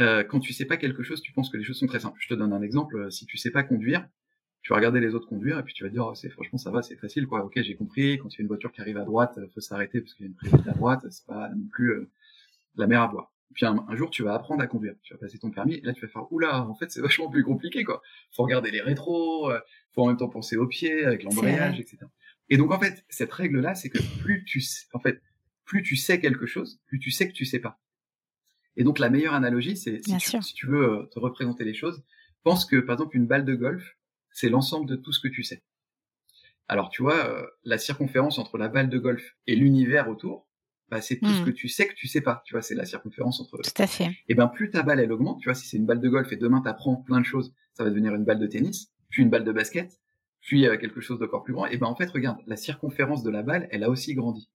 euh, 0.00 0.22
quand 0.24 0.40
tu 0.40 0.52
sais 0.52 0.64
pas 0.64 0.76
quelque 0.76 1.02
chose, 1.02 1.20
tu 1.20 1.32
penses 1.32 1.50
que 1.50 1.56
les 1.56 1.64
choses 1.64 1.78
sont 1.78 1.86
très 1.86 2.00
simples. 2.00 2.18
Je 2.20 2.28
te 2.28 2.34
donne 2.34 2.52
un 2.52 2.62
exemple. 2.62 3.10
Si 3.10 3.26
tu 3.26 3.36
sais 3.36 3.50
pas 3.50 3.64
conduire, 3.64 4.08
tu 4.62 4.72
vas 4.72 4.76
regarder 4.76 5.00
les 5.00 5.14
autres 5.14 5.28
conduire 5.28 5.58
et 5.58 5.62
puis 5.62 5.74
tu 5.74 5.84
vas 5.84 5.90
dire 5.90 6.06
oh, 6.06 6.14
c'est 6.14 6.30
franchement 6.30 6.58
ça 6.58 6.70
va 6.70 6.82
c'est 6.82 6.96
facile 6.96 7.26
quoi. 7.26 7.44
Ok 7.44 7.60
j'ai 7.62 7.76
compris. 7.76 8.18
Quand 8.18 8.28
il 8.34 8.38
y 8.38 8.40
a 8.40 8.42
une 8.42 8.48
voiture 8.48 8.72
qui 8.72 8.80
arrive 8.80 8.98
à 8.98 9.04
droite 9.04 9.38
faut 9.54 9.60
s'arrêter 9.60 10.00
parce 10.00 10.14
qu'il 10.14 10.26
y 10.26 10.28
a 10.28 10.30
une 10.30 10.36
priorité 10.36 10.68
à 10.68 10.72
droite 10.72 11.06
c'est 11.10 11.26
pas 11.26 11.48
non 11.50 11.66
plus 11.70 11.92
euh, 11.92 12.10
la 12.76 12.86
mer 12.86 13.02
à 13.02 13.08
boire. 13.08 13.32
Puis 13.54 13.64
un, 13.64 13.96
jour 13.96 14.10
tu 14.10 14.22
vas 14.22 14.34
apprendre 14.34 14.62
à 14.62 14.66
conduire. 14.66 14.94
Tu 15.02 15.14
vas 15.14 15.18
passer 15.18 15.38
ton 15.38 15.50
permis 15.50 15.74
et 15.74 15.80
là 15.82 15.92
tu 15.92 16.02
vas 16.02 16.08
faire 16.08 16.30
oula 16.32 16.62
en 16.66 16.74
fait 16.74 16.90
c'est 16.90 17.00
vachement 17.02 17.30
plus 17.30 17.44
compliqué 17.44 17.84
quoi. 17.84 18.02
Faut 18.32 18.42
regarder 18.42 18.70
les 18.70 18.80
rétros 18.80 19.50
euh, 19.50 19.60
faut 19.94 20.02
en 20.02 20.08
même 20.08 20.16
temps 20.16 20.28
penser 20.28 20.56
aux 20.56 20.66
pieds 20.66 21.04
avec 21.04 21.22
l'embrayage 21.22 21.80
etc 21.80 21.98
et 22.50 22.56
donc 22.56 22.72
en 22.72 22.78
fait 22.78 23.04
cette 23.08 23.32
règle 23.32 23.60
là 23.60 23.74
c'est 23.74 23.90
que 23.90 23.98
plus 24.20 24.44
tu 24.44 24.62
en 24.92 24.98
fait 24.98 25.20
plus 25.64 25.82
tu 25.82 25.96
sais 25.96 26.20
quelque 26.20 26.46
chose 26.46 26.80
plus 26.86 26.98
tu 26.98 27.10
sais 27.10 27.28
que 27.28 27.32
tu 27.32 27.44
sais 27.44 27.60
pas. 27.60 27.80
Et 28.76 28.84
donc 28.84 28.98
la 28.98 29.10
meilleure 29.10 29.34
analogie 29.34 29.76
c'est 29.76 30.00
si, 30.04 30.20
si, 30.20 30.54
tu 30.54 30.66
veux 30.66 30.84
euh, 30.84 31.02
te 31.06 31.18
représenter 31.18 31.64
les 31.64 31.74
choses 31.74 32.02
pense 32.42 32.64
que 32.64 32.76
par 32.76 32.94
exemple 32.94 33.16
une 33.16 33.26
balle 33.26 33.44
de 33.44 33.54
golf 33.54 33.97
c'est 34.32 34.48
l'ensemble 34.48 34.86
de 34.86 34.96
tout 34.96 35.12
ce 35.12 35.20
que 35.20 35.28
tu 35.28 35.42
sais. 35.42 35.62
Alors 36.68 36.90
tu 36.90 37.02
vois, 37.02 37.26
euh, 37.26 37.46
la 37.64 37.78
circonférence 37.78 38.38
entre 38.38 38.58
la 38.58 38.68
balle 38.68 38.90
de 38.90 38.98
golf 38.98 39.36
et 39.46 39.56
l'univers 39.56 40.08
autour, 40.08 40.46
bah, 40.90 41.00
c'est 41.00 41.18
tout 41.18 41.28
ce 41.28 41.42
hmm. 41.42 41.44
que 41.46 41.50
tu 41.50 41.68
sais 41.68 41.86
que 41.86 41.94
tu 41.94 42.08
sais 42.08 42.20
pas. 42.20 42.42
Tu 42.46 42.54
vois, 42.54 42.62
c'est 42.62 42.74
la 42.74 42.84
circonférence 42.84 43.40
entre. 43.40 43.58
Tout 43.62 43.82
à 43.82 43.86
fait. 43.86 44.10
Et 44.28 44.34
ben 44.34 44.48
plus 44.48 44.70
ta 44.70 44.82
balle 44.82 45.00
elle 45.00 45.12
augmente, 45.12 45.40
tu 45.40 45.48
vois, 45.48 45.54
si 45.54 45.66
c'est 45.66 45.76
une 45.76 45.86
balle 45.86 46.00
de 46.00 46.08
golf 46.08 46.30
et 46.32 46.36
demain 46.36 46.60
tu 46.62 46.68
apprends 46.68 46.96
plein 46.96 47.20
de 47.20 47.26
choses, 47.26 47.54
ça 47.74 47.84
va 47.84 47.90
devenir 47.90 48.14
une 48.14 48.24
balle 48.24 48.38
de 48.38 48.46
tennis, 48.46 48.92
puis 49.10 49.22
une 49.22 49.30
balle 49.30 49.44
de 49.44 49.52
basket, 49.52 50.00
puis 50.40 50.66
euh, 50.66 50.76
quelque 50.76 51.00
chose 51.00 51.18
d'encore 51.18 51.44
plus 51.44 51.52
grand. 51.52 51.66
Et 51.66 51.76
ben 51.76 51.86
en 51.86 51.94
fait, 51.94 52.10
regarde, 52.10 52.38
la 52.46 52.56
circonférence 52.56 53.22
de 53.22 53.30
la 53.30 53.42
balle, 53.42 53.68
elle 53.70 53.84
a 53.84 53.90
aussi 53.90 54.14
grandi. 54.14 54.50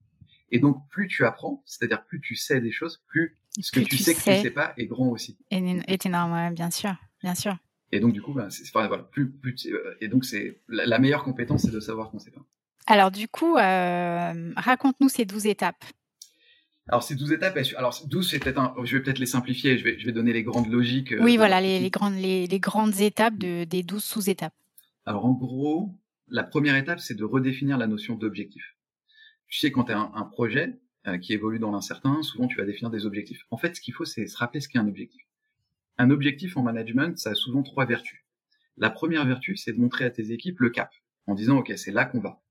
Et 0.51 0.59
donc 0.59 0.77
plus 0.89 1.07
tu 1.07 1.25
apprends, 1.25 1.63
c'est-à-dire 1.65 2.03
plus 2.05 2.21
tu 2.21 2.35
sais 2.35 2.61
des 2.61 2.71
choses, 2.71 3.03
plus 3.07 3.37
ce 3.59 3.71
que 3.71 3.79
tu, 3.79 3.97
sais, 3.97 4.13
que 4.13 4.19
tu 4.19 4.41
sais 4.41 4.51
pas 4.51 4.73
est 4.77 4.87
grand 4.87 5.09
aussi. 5.09 5.37
Est 5.51 6.05
énorme, 6.05 6.53
bien 6.53 6.71
sûr, 6.71 6.95
bien 7.21 7.35
sûr. 7.35 7.55
Et 7.93 7.99
donc, 7.99 8.11
du 8.11 8.23
coup, 8.23 8.33
bah, 8.33 8.47
c'est, 8.49 8.67
voilà, 8.71 8.97
plus, 8.97 9.29
plus, 9.29 9.67
euh, 9.67 9.95
et 10.01 10.07
donc, 10.07 10.25
c'est 10.25 10.59
la, 10.67 10.97
meilleure 10.97 11.23
compétence, 11.23 11.61
c'est 11.61 11.71
de 11.71 11.79
savoir 11.79 12.09
qu'on 12.09 12.17
sait 12.17 12.31
pas. 12.31 12.41
Alors, 12.87 13.11
du 13.11 13.27
coup, 13.27 13.55
euh, 13.55 14.51
raconte-nous 14.57 15.09
ces 15.09 15.25
12 15.25 15.45
étapes. 15.45 15.85
Alors, 16.87 17.03
ces 17.03 17.13
12 17.13 17.33
étapes, 17.33 17.55
alors 17.77 17.95
12, 18.07 18.31
c'est 18.31 18.39
peut-être 18.39 18.57
un, 18.57 18.73
je 18.83 18.97
vais 18.97 19.03
peut-être 19.03 19.19
les 19.19 19.27
simplifier, 19.27 19.77
je 19.77 19.83
vais, 19.83 19.99
je 19.99 20.07
vais 20.07 20.11
donner 20.11 20.33
les 20.33 20.41
grandes 20.41 20.71
logiques. 20.71 21.11
Euh, 21.11 21.21
oui, 21.21 21.37
voilà, 21.37 21.61
les, 21.61 21.79
les, 21.79 21.91
grandes, 21.91 22.15
les, 22.15 22.47
les, 22.47 22.59
grandes 22.59 22.99
étapes 22.99 23.37
de, 23.37 23.63
des 23.63 23.83
12 23.83 24.03
sous-étapes. 24.03 24.55
Alors, 25.05 25.25
en 25.25 25.33
gros, 25.33 25.93
la 26.29 26.43
première 26.43 26.75
étape, 26.75 26.99
c'est 26.99 27.13
de 27.13 27.23
redéfinir 27.23 27.77
la 27.77 27.85
notion 27.85 28.15
d'objectif. 28.15 28.75
Tu 29.49 29.59
sais, 29.59 29.71
quand 29.71 29.83
tu 29.83 29.91
as 29.91 29.99
un, 29.99 30.11
un 30.15 30.23
projet 30.23 30.79
qui 31.21 31.33
évolue 31.33 31.59
dans 31.59 31.71
l'incertain, 31.71 32.23
souvent 32.23 32.47
tu 32.47 32.57
vas 32.57 32.65
définir 32.65 32.89
des 32.89 33.05
objectifs. 33.05 33.45
En 33.51 33.57
fait, 33.57 33.75
ce 33.75 33.81
qu'il 33.81 33.93
faut, 33.93 34.05
c'est 34.05 34.25
se 34.25 34.37
rappeler 34.37 34.61
ce 34.61 34.69
qu'est 34.69 34.79
un 34.79 34.87
objectif. 34.87 35.21
Un 35.97 36.09
objectif 36.09 36.57
en 36.57 36.63
management, 36.63 37.17
ça 37.17 37.31
a 37.31 37.35
souvent 37.35 37.63
trois 37.63 37.85
vertus. 37.85 38.25
La 38.77 38.89
première 38.89 39.25
vertu, 39.25 39.55
c'est 39.55 39.73
de 39.73 39.79
montrer 39.79 40.05
à 40.05 40.09
tes 40.09 40.31
équipes 40.31 40.59
le 40.59 40.69
cap, 40.69 40.91
en 41.27 41.35
disant, 41.35 41.57
OK, 41.57 41.71
c'est 41.75 41.91
là 41.91 42.05
qu'on 42.05 42.19
va. 42.19 42.41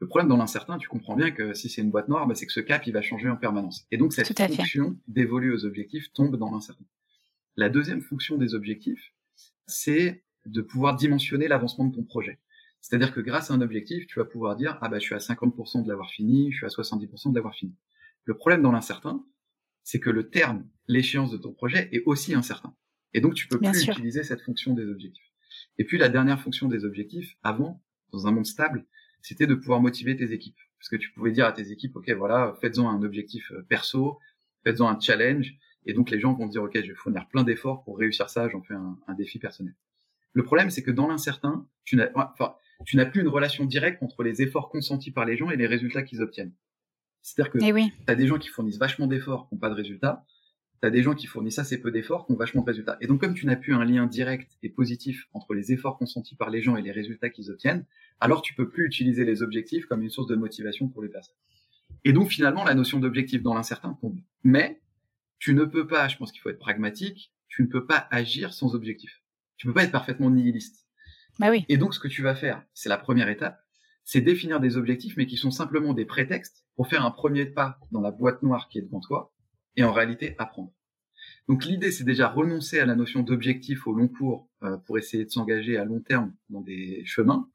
Le 0.00 0.06
problème 0.06 0.28
dans 0.28 0.36
l'incertain, 0.36 0.78
tu 0.78 0.88
comprends 0.88 1.16
bien 1.16 1.30
que 1.30 1.54
si 1.54 1.68
c'est 1.68 1.82
une 1.82 1.90
boîte 1.90 2.08
noire, 2.08 2.26
bah, 2.26 2.34
c'est 2.34 2.46
que 2.46 2.52
ce 2.52 2.60
cap, 2.60 2.86
il 2.86 2.92
va 2.92 3.02
changer 3.02 3.28
en 3.28 3.36
permanence. 3.36 3.86
Et 3.90 3.96
donc, 3.96 4.12
cette 4.12 4.36
fonction 4.38 4.96
d'évoluer 5.08 5.52
aux 5.52 5.64
objectifs 5.64 6.12
tombe 6.12 6.36
dans 6.36 6.50
l'incertain. 6.50 6.84
La 7.56 7.68
deuxième 7.68 8.00
fonction 8.00 8.36
des 8.36 8.54
objectifs, 8.54 9.12
c'est 9.66 10.22
de 10.46 10.62
pouvoir 10.62 10.94
dimensionner 10.96 11.48
l'avancement 11.48 11.84
de 11.84 11.94
ton 11.94 12.04
projet. 12.04 12.38
C'est-à-dire 12.80 13.12
que 13.12 13.20
grâce 13.20 13.50
à 13.50 13.54
un 13.54 13.60
objectif, 13.60 14.06
tu 14.06 14.18
vas 14.20 14.24
pouvoir 14.24 14.54
dire, 14.54 14.78
ah 14.80 14.88
bah, 14.88 14.98
je 14.98 15.04
suis 15.04 15.14
à 15.14 15.18
50% 15.18 15.82
de 15.82 15.88
l'avoir 15.88 16.10
fini, 16.10 16.52
je 16.52 16.58
suis 16.58 16.66
à 16.66 16.68
70% 16.68 17.30
de 17.30 17.34
l'avoir 17.34 17.54
fini. 17.54 17.74
Le 18.24 18.34
problème 18.34 18.62
dans 18.62 18.72
l'incertain, 18.72 19.24
c'est 19.82 19.98
que 19.98 20.10
le 20.10 20.30
terme, 20.30 20.68
l'échéance 20.86 21.30
de 21.30 21.38
ton 21.38 21.52
projet 21.52 21.88
est 21.92 22.02
aussi 22.06 22.34
incertain. 22.34 22.74
Et 23.14 23.20
donc, 23.20 23.34
tu 23.34 23.48
peux 23.48 23.58
plus 23.58 23.84
utiliser 23.84 24.22
cette 24.22 24.42
fonction 24.42 24.74
des 24.74 24.86
objectifs. 24.86 25.32
Et 25.78 25.84
puis, 25.84 25.98
la 25.98 26.08
dernière 26.08 26.40
fonction 26.40 26.68
des 26.68 26.84
objectifs, 26.84 27.36
avant, 27.42 27.82
dans 28.12 28.26
un 28.26 28.32
monde 28.32 28.46
stable, 28.46 28.86
c'était 29.22 29.46
de 29.46 29.54
pouvoir 29.54 29.80
motiver 29.80 30.16
tes 30.16 30.32
équipes. 30.32 30.58
Parce 30.78 30.88
que 30.88 30.96
tu 30.96 31.10
pouvais 31.12 31.32
dire 31.32 31.46
à 31.46 31.52
tes 31.52 31.72
équipes, 31.72 31.96
OK, 31.96 32.10
voilà, 32.10 32.56
faites-en 32.60 32.88
un 32.88 33.02
objectif 33.02 33.50
euh, 33.52 33.62
perso, 33.68 34.18
faites-en 34.64 34.88
un 34.88 35.00
challenge. 35.00 35.54
Et 35.86 35.92
donc, 35.92 36.10
les 36.10 36.20
gens 36.20 36.34
vont 36.34 36.46
dire, 36.46 36.62
OK, 36.62 36.72
je 36.74 36.88
vais 36.88 36.94
fournir 36.94 37.26
plein 37.28 37.44
d'efforts 37.44 37.82
pour 37.84 37.98
réussir 37.98 38.30
ça, 38.30 38.48
j'en 38.48 38.62
fais 38.62 38.74
un, 38.74 39.14
défi 39.14 39.38
personnel. 39.38 39.74
Le 40.34 40.42
problème, 40.44 40.70
c'est 40.70 40.82
que 40.82 40.90
dans 40.90 41.08
l'incertain, 41.08 41.66
tu 41.84 41.96
n'as, 41.96 42.10
enfin, 42.14 42.54
tu 42.84 42.96
n'as 42.96 43.06
plus 43.06 43.22
une 43.22 43.28
relation 43.28 43.64
directe 43.64 44.02
entre 44.02 44.22
les 44.22 44.42
efforts 44.42 44.68
consentis 44.68 45.10
par 45.10 45.24
les 45.24 45.36
gens 45.36 45.50
et 45.50 45.56
les 45.56 45.66
résultats 45.66 46.02
qu'ils 46.02 46.20
obtiennent. 46.20 46.52
C'est-à-dire 47.22 47.52
que 47.52 47.58
eh 47.60 47.72
tu 47.72 47.92
as 48.06 48.14
des 48.14 48.26
gens 48.26 48.38
qui 48.38 48.48
fournissent 48.48 48.78
vachement 48.78 49.06
d'efforts, 49.06 49.48
qui 49.48 49.54
n'ont 49.54 49.58
pas 49.58 49.70
de 49.70 49.74
résultats, 49.74 50.24
tu 50.82 50.90
des 50.90 51.02
gens 51.02 51.14
qui 51.14 51.26
fournissent 51.26 51.58
assez 51.58 51.80
peu 51.80 51.90
d'efforts, 51.90 52.26
qui 52.26 52.32
ont 52.32 52.36
vachement 52.36 52.62
de 52.62 52.66
résultats. 52.66 52.96
Et 53.00 53.06
donc, 53.06 53.20
comme 53.20 53.34
tu 53.34 53.46
n'as 53.46 53.56
plus 53.56 53.74
un 53.74 53.84
lien 53.84 54.06
direct 54.06 54.56
et 54.62 54.68
positif 54.68 55.28
entre 55.32 55.54
les 55.54 55.72
efforts 55.72 55.98
consentis 55.98 56.36
par 56.36 56.50
les 56.50 56.62
gens 56.62 56.76
et 56.76 56.82
les 56.82 56.92
résultats 56.92 57.30
qu'ils 57.30 57.50
obtiennent, 57.50 57.84
alors 58.20 58.42
tu 58.42 58.54
peux 58.54 58.68
plus 58.68 58.86
utiliser 58.86 59.24
les 59.24 59.42
objectifs 59.42 59.86
comme 59.86 60.02
une 60.02 60.10
source 60.10 60.28
de 60.28 60.36
motivation 60.36 60.88
pour 60.88 61.02
les 61.02 61.08
personnes. 61.08 61.34
Et 62.04 62.12
donc, 62.12 62.30
finalement, 62.30 62.64
la 62.64 62.74
notion 62.74 62.98
d'objectif 62.98 63.42
dans 63.42 63.54
l'incertain 63.54 63.96
tombe. 64.00 64.20
Mais, 64.44 64.80
tu 65.38 65.54
ne 65.54 65.64
peux 65.64 65.86
pas, 65.86 66.08
je 66.08 66.16
pense 66.16 66.32
qu'il 66.32 66.40
faut 66.40 66.50
être 66.50 66.58
pragmatique, 66.58 67.32
tu 67.48 67.62
ne 67.62 67.68
peux 67.68 67.86
pas 67.86 68.06
agir 68.10 68.52
sans 68.52 68.74
objectif. 68.74 69.22
Tu 69.56 69.66
peux 69.66 69.74
pas 69.74 69.84
être 69.84 69.92
parfaitement 69.92 70.30
nihiliste. 70.30 70.86
Bah 71.38 71.50
oui. 71.50 71.64
Et 71.68 71.76
donc, 71.76 71.94
ce 71.94 72.00
que 72.00 72.08
tu 72.08 72.22
vas 72.22 72.34
faire, 72.34 72.62
c'est 72.74 72.88
la 72.88 72.98
première 72.98 73.28
étape, 73.28 73.60
c'est 74.04 74.20
définir 74.20 74.60
des 74.60 74.76
objectifs, 74.76 75.16
mais 75.16 75.26
qui 75.26 75.36
sont 75.36 75.50
simplement 75.50 75.92
des 75.92 76.04
prétextes 76.04 76.64
pour 76.76 76.88
faire 76.88 77.04
un 77.04 77.10
premier 77.10 77.46
pas 77.46 77.78
dans 77.90 78.00
la 78.00 78.10
boîte 78.10 78.42
noire 78.42 78.68
qui 78.68 78.78
est 78.78 78.82
devant 78.82 79.00
toi, 79.00 79.32
et 79.78 79.84
en 79.84 79.92
réalité 79.92 80.34
apprendre. 80.38 80.72
Donc 81.46 81.64
l'idée, 81.64 81.92
c'est 81.92 82.04
déjà 82.04 82.28
renoncer 82.28 82.80
à 82.80 82.84
la 82.84 82.96
notion 82.96 83.22
d'objectif 83.22 83.86
au 83.86 83.92
long 83.94 84.08
cours 84.08 84.48
euh, 84.64 84.76
pour 84.76 84.98
essayer 84.98 85.24
de 85.24 85.30
s'engager 85.30 85.78
à 85.78 85.84
long 85.84 86.00
terme 86.00 86.34
dans 86.50 86.60
des 86.60 87.02
chemins, 87.06 87.48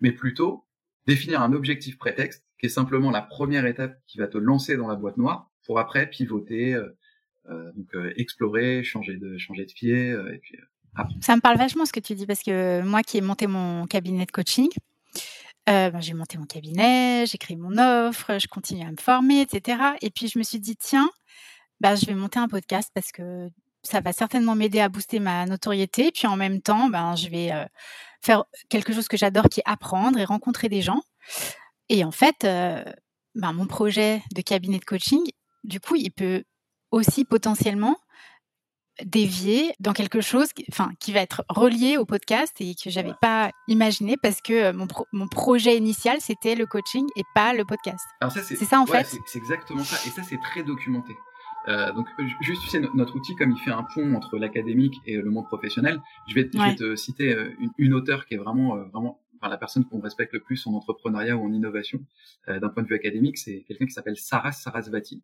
mais 0.00 0.10
plutôt 0.10 0.64
définir 1.06 1.42
un 1.42 1.52
objectif 1.52 1.98
prétexte 1.98 2.44
qui 2.58 2.66
est 2.66 2.70
simplement 2.70 3.10
la 3.10 3.22
première 3.22 3.66
étape 3.66 4.00
qui 4.06 4.18
va 4.18 4.26
te 4.26 4.38
lancer 4.38 4.76
dans 4.76 4.88
la 4.88 4.96
boîte 4.96 5.18
noire 5.18 5.50
pour 5.64 5.78
après 5.78 6.08
pivoter, 6.08 6.74
euh, 6.74 6.88
euh 7.50 8.12
explorer, 8.16 8.82
changer 8.82 9.16
de 9.16 9.72
pied 9.72 10.10
et 10.10 10.38
puis 10.38 10.58
Ça 11.20 11.36
me 11.36 11.40
parle 11.40 11.58
vachement 11.58 11.84
ce 11.84 11.92
que 11.92 12.00
tu 12.00 12.14
dis 12.14 12.26
parce 12.26 12.42
que 12.42 12.82
moi 12.82 13.02
qui 13.02 13.18
ai 13.18 13.20
monté 13.20 13.46
mon 13.46 13.86
cabinet 13.86 14.26
de 14.26 14.30
coaching, 14.30 14.68
ben, 15.66 16.00
j'ai 16.00 16.14
monté 16.14 16.38
mon 16.38 16.46
cabinet, 16.46 17.24
j'ai 17.26 17.38
créé 17.38 17.56
mon 17.56 17.76
offre, 17.78 18.38
je 18.38 18.48
continue 18.48 18.82
à 18.82 18.90
me 18.90 18.96
former, 18.96 19.42
etc. 19.42 19.78
Et 20.00 20.10
puis 20.10 20.28
je 20.28 20.38
me 20.38 20.42
suis 20.42 20.58
dit 20.58 20.76
tiens, 20.76 21.10
bah, 21.80 21.94
je 21.94 22.06
vais 22.06 22.14
monter 22.14 22.38
un 22.38 22.48
podcast 22.48 22.90
parce 22.94 23.12
que 23.12 23.48
ça 23.82 24.00
va 24.00 24.12
certainement 24.12 24.54
m'aider 24.54 24.80
à 24.80 24.88
booster 24.88 25.20
ma 25.20 25.46
notoriété. 25.46 26.10
Puis 26.12 26.26
en 26.26 26.36
même 26.36 26.60
temps, 26.60 26.88
ben, 26.88 27.16
je 27.16 27.28
vais 27.28 27.52
faire 28.20 28.44
quelque 28.68 28.92
chose 28.92 29.08
que 29.08 29.16
j'adore 29.16 29.48
qui 29.48 29.60
est 29.60 29.64
apprendre 29.66 30.18
et 30.18 30.24
rencontrer 30.24 30.68
des 30.68 30.82
gens. 30.82 31.00
Et 31.88 32.04
en 32.04 32.10
fait, 32.10 32.44
euh, 32.44 32.84
ben, 33.34 33.52
mon 33.52 33.66
projet 33.66 34.22
de 34.34 34.42
cabinet 34.42 34.78
de 34.78 34.84
coaching, 34.84 35.22
du 35.64 35.80
coup, 35.80 35.96
il 35.96 36.10
peut 36.10 36.44
aussi 36.90 37.24
potentiellement 37.24 37.96
dévier 39.04 39.72
dans 39.78 39.92
quelque 39.92 40.20
chose 40.20 40.52
qui, 40.52 40.64
enfin, 40.72 40.90
qui 40.98 41.12
va 41.12 41.20
être 41.20 41.44
relié 41.48 41.96
au 41.98 42.04
podcast 42.04 42.52
et 42.58 42.74
que 42.74 42.90
j'avais 42.90 43.14
pas 43.20 43.52
imaginé 43.68 44.16
parce 44.20 44.40
que 44.40 44.72
mon, 44.72 44.88
mon 45.12 45.28
projet 45.28 45.76
initial, 45.76 46.20
c'était 46.20 46.56
le 46.56 46.66
coaching 46.66 47.06
et 47.14 47.22
pas 47.32 47.52
le 47.52 47.64
podcast. 47.64 48.04
c'est 48.32 48.56
ça 48.56 48.80
en 48.80 48.86
fait? 48.86 49.06
C'est 49.26 49.38
exactement 49.38 49.84
ça. 49.84 49.96
Et 50.04 50.10
ça, 50.10 50.22
c'est 50.24 50.40
très 50.40 50.64
documenté. 50.64 51.14
Euh, 51.68 51.92
donc, 51.92 52.06
juste, 52.40 52.62
tu 52.62 52.68
sais, 52.70 52.80
notre 52.94 53.14
outil, 53.14 53.34
comme 53.36 53.52
il 53.52 53.58
fait 53.58 53.70
un 53.70 53.86
pont 53.94 54.14
entre 54.14 54.38
l'académique 54.38 54.94
et 55.06 55.16
le 55.16 55.30
monde 55.30 55.46
professionnel, 55.46 56.00
je 56.28 56.34
vais, 56.34 56.50
je 56.52 56.58
vais 56.58 56.74
te 56.74 56.96
citer 56.96 57.34
euh, 57.34 57.50
une, 57.60 57.70
une 57.76 57.94
auteure 57.94 58.24
qui 58.26 58.34
est 58.34 58.38
vraiment, 58.38 58.76
euh, 58.76 58.84
vraiment 58.84 59.20
enfin, 59.36 59.50
la 59.50 59.58
personne 59.58 59.84
qu'on 59.84 60.00
respecte 60.00 60.32
le 60.32 60.40
plus 60.40 60.66
en 60.66 60.72
entrepreneuriat 60.72 61.36
ou 61.36 61.44
en 61.44 61.52
innovation 61.52 62.00
euh, 62.48 62.58
d'un 62.58 62.70
point 62.70 62.82
de 62.82 62.88
vue 62.88 62.94
académique, 62.94 63.36
c'est 63.38 63.64
quelqu'un 63.68 63.86
qui 63.86 63.92
s'appelle 63.92 64.16
Saras 64.16 64.52
Sarasvati. 64.52 65.22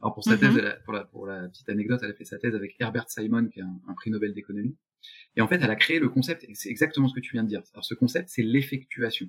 Alors 0.00 0.14
pour 0.14 0.24
sa 0.24 0.38
thèse, 0.38 0.56
mm-hmm. 0.56 0.82
pour, 0.84 0.92
la, 0.94 1.04
pour 1.04 1.26
la 1.26 1.48
petite 1.48 1.68
anecdote, 1.68 2.00
elle 2.02 2.10
a 2.10 2.14
fait 2.14 2.24
sa 2.24 2.38
thèse 2.38 2.54
avec 2.54 2.76
Herbert 2.78 3.10
Simon, 3.10 3.48
qui 3.48 3.58
est 3.58 3.64
un, 3.64 3.80
un 3.88 3.94
prix 3.94 4.10
Nobel 4.10 4.32
d'économie. 4.32 4.76
Et 5.36 5.40
en 5.40 5.48
fait, 5.48 5.60
elle 5.62 5.70
a 5.70 5.76
créé 5.76 5.98
le 5.98 6.08
concept, 6.08 6.44
et 6.44 6.54
c'est 6.54 6.70
exactement 6.70 7.08
ce 7.08 7.14
que 7.14 7.20
tu 7.20 7.32
viens 7.32 7.42
de 7.42 7.48
dire. 7.48 7.62
Alors 7.74 7.84
ce 7.84 7.94
concept, 7.94 8.28
c'est 8.28 8.42
l'effectuation. 8.42 9.28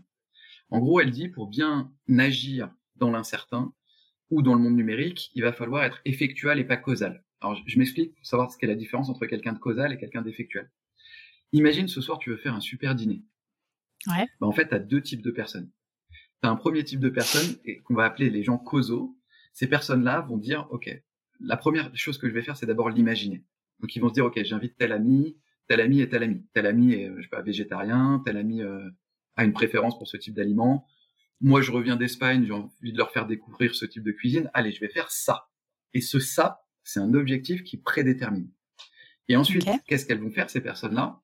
En 0.69 0.79
gros, 0.79 1.01
elle 1.01 1.11
dit, 1.11 1.27
pour 1.27 1.47
bien 1.47 1.91
agir 2.17 2.71
dans 2.97 3.09
l'incertain 3.09 3.73
ou 4.31 4.41
dans 4.41 4.55
le 4.55 4.61
monde 4.61 4.75
numérique, 4.75 5.31
il 5.35 5.43
va 5.43 5.53
falloir 5.53 5.83
être 5.83 6.01
effectual 6.05 6.59
et 6.59 6.63
pas 6.63 6.77
causal. 6.77 7.23
Alors 7.41 7.61
je, 7.65 7.77
m'explique 7.77 8.15
pour 8.15 8.25
savoir 8.25 8.51
ce 8.51 8.57
qu'est 8.57 8.67
la 8.67 8.75
différence 8.75 9.09
entre 9.09 9.25
quelqu'un 9.25 9.53
de 9.53 9.59
causal 9.59 9.93
et 9.93 9.97
quelqu'un 9.97 10.21
d'effectuel. 10.21 10.71
Imagine 11.53 11.87
ce 11.87 12.01
soir, 12.01 12.17
tu 12.17 12.29
veux 12.29 12.37
faire 12.37 12.55
un 12.55 12.61
super 12.61 12.95
dîner. 12.95 13.23
Ouais. 14.07 14.25
Bah, 14.39 14.47
en 14.47 14.51
fait, 14.51 14.69
tu 14.69 14.75
as 14.75 14.79
deux 14.79 15.01
types 15.01 15.21
de 15.21 15.31
personnes. 15.31 15.69
Tu 16.41 16.47
as 16.47 16.49
un 16.49 16.55
premier 16.55 16.83
type 16.83 16.99
de 16.99 17.09
personnes 17.09 17.55
qu'on 17.83 17.93
va 17.93 18.05
appeler 18.05 18.29
les 18.29 18.43
gens 18.43 18.57
causaux. 18.57 19.17
Ces 19.53 19.67
personnes-là 19.67 20.21
vont 20.21 20.37
dire, 20.37 20.67
OK, 20.71 20.89
la 21.41 21.57
première 21.57 21.95
chose 21.95 22.17
que 22.17 22.29
je 22.29 22.33
vais 22.33 22.41
faire, 22.41 22.55
c'est 22.55 22.65
d'abord 22.65 22.89
l'imaginer. 22.89 23.43
Donc, 23.79 23.95
ils 23.95 23.99
vont 23.99 24.09
se 24.09 24.13
dire, 24.13 24.25
OK, 24.25 24.41
j'invite 24.43 24.77
tel 24.77 24.91
ami, 24.91 25.37
tel 25.67 25.81
ami 25.81 25.99
et 25.99 26.07
tel 26.07 26.23
ami. 26.23 26.45
Tel 26.53 26.65
ami 26.67 26.93
est, 26.93 27.11
je 27.17 27.21
sais 27.23 27.27
pas, 27.27 27.41
végétarien, 27.41 28.21
tel 28.25 28.37
ami 28.37 28.61
euh, 28.61 28.89
a 29.35 29.43
une 29.43 29.53
préférence 29.53 29.97
pour 29.97 30.07
ce 30.07 30.17
type 30.17 30.35
d'aliment. 30.35 30.87
Moi, 31.41 31.61
je 31.61 31.71
reviens 31.71 31.95
d'Espagne, 31.95 32.45
j'ai 32.45 32.53
envie 32.53 32.93
de 32.93 32.97
leur 32.97 33.11
faire 33.11 33.25
découvrir 33.25 33.73
ce 33.73 33.85
type 33.85 34.03
de 34.03 34.11
cuisine. 34.11 34.49
Allez, 34.53 34.71
je 34.71 34.79
vais 34.79 34.89
faire 34.89 35.09
ça. 35.09 35.49
Et 35.93 36.01
ce 36.01 36.19
ça, 36.19 36.63
c'est 36.83 36.99
un 36.99 37.13
objectif 37.13 37.63
qui 37.63 37.77
prédétermine. 37.77 38.49
Et 39.27 39.35
ensuite, 39.35 39.67
qu'est-ce 39.87 40.05
qu'elles 40.05 40.21
vont 40.21 40.29
faire, 40.29 40.49
ces 40.49 40.61
personnes-là? 40.61 41.19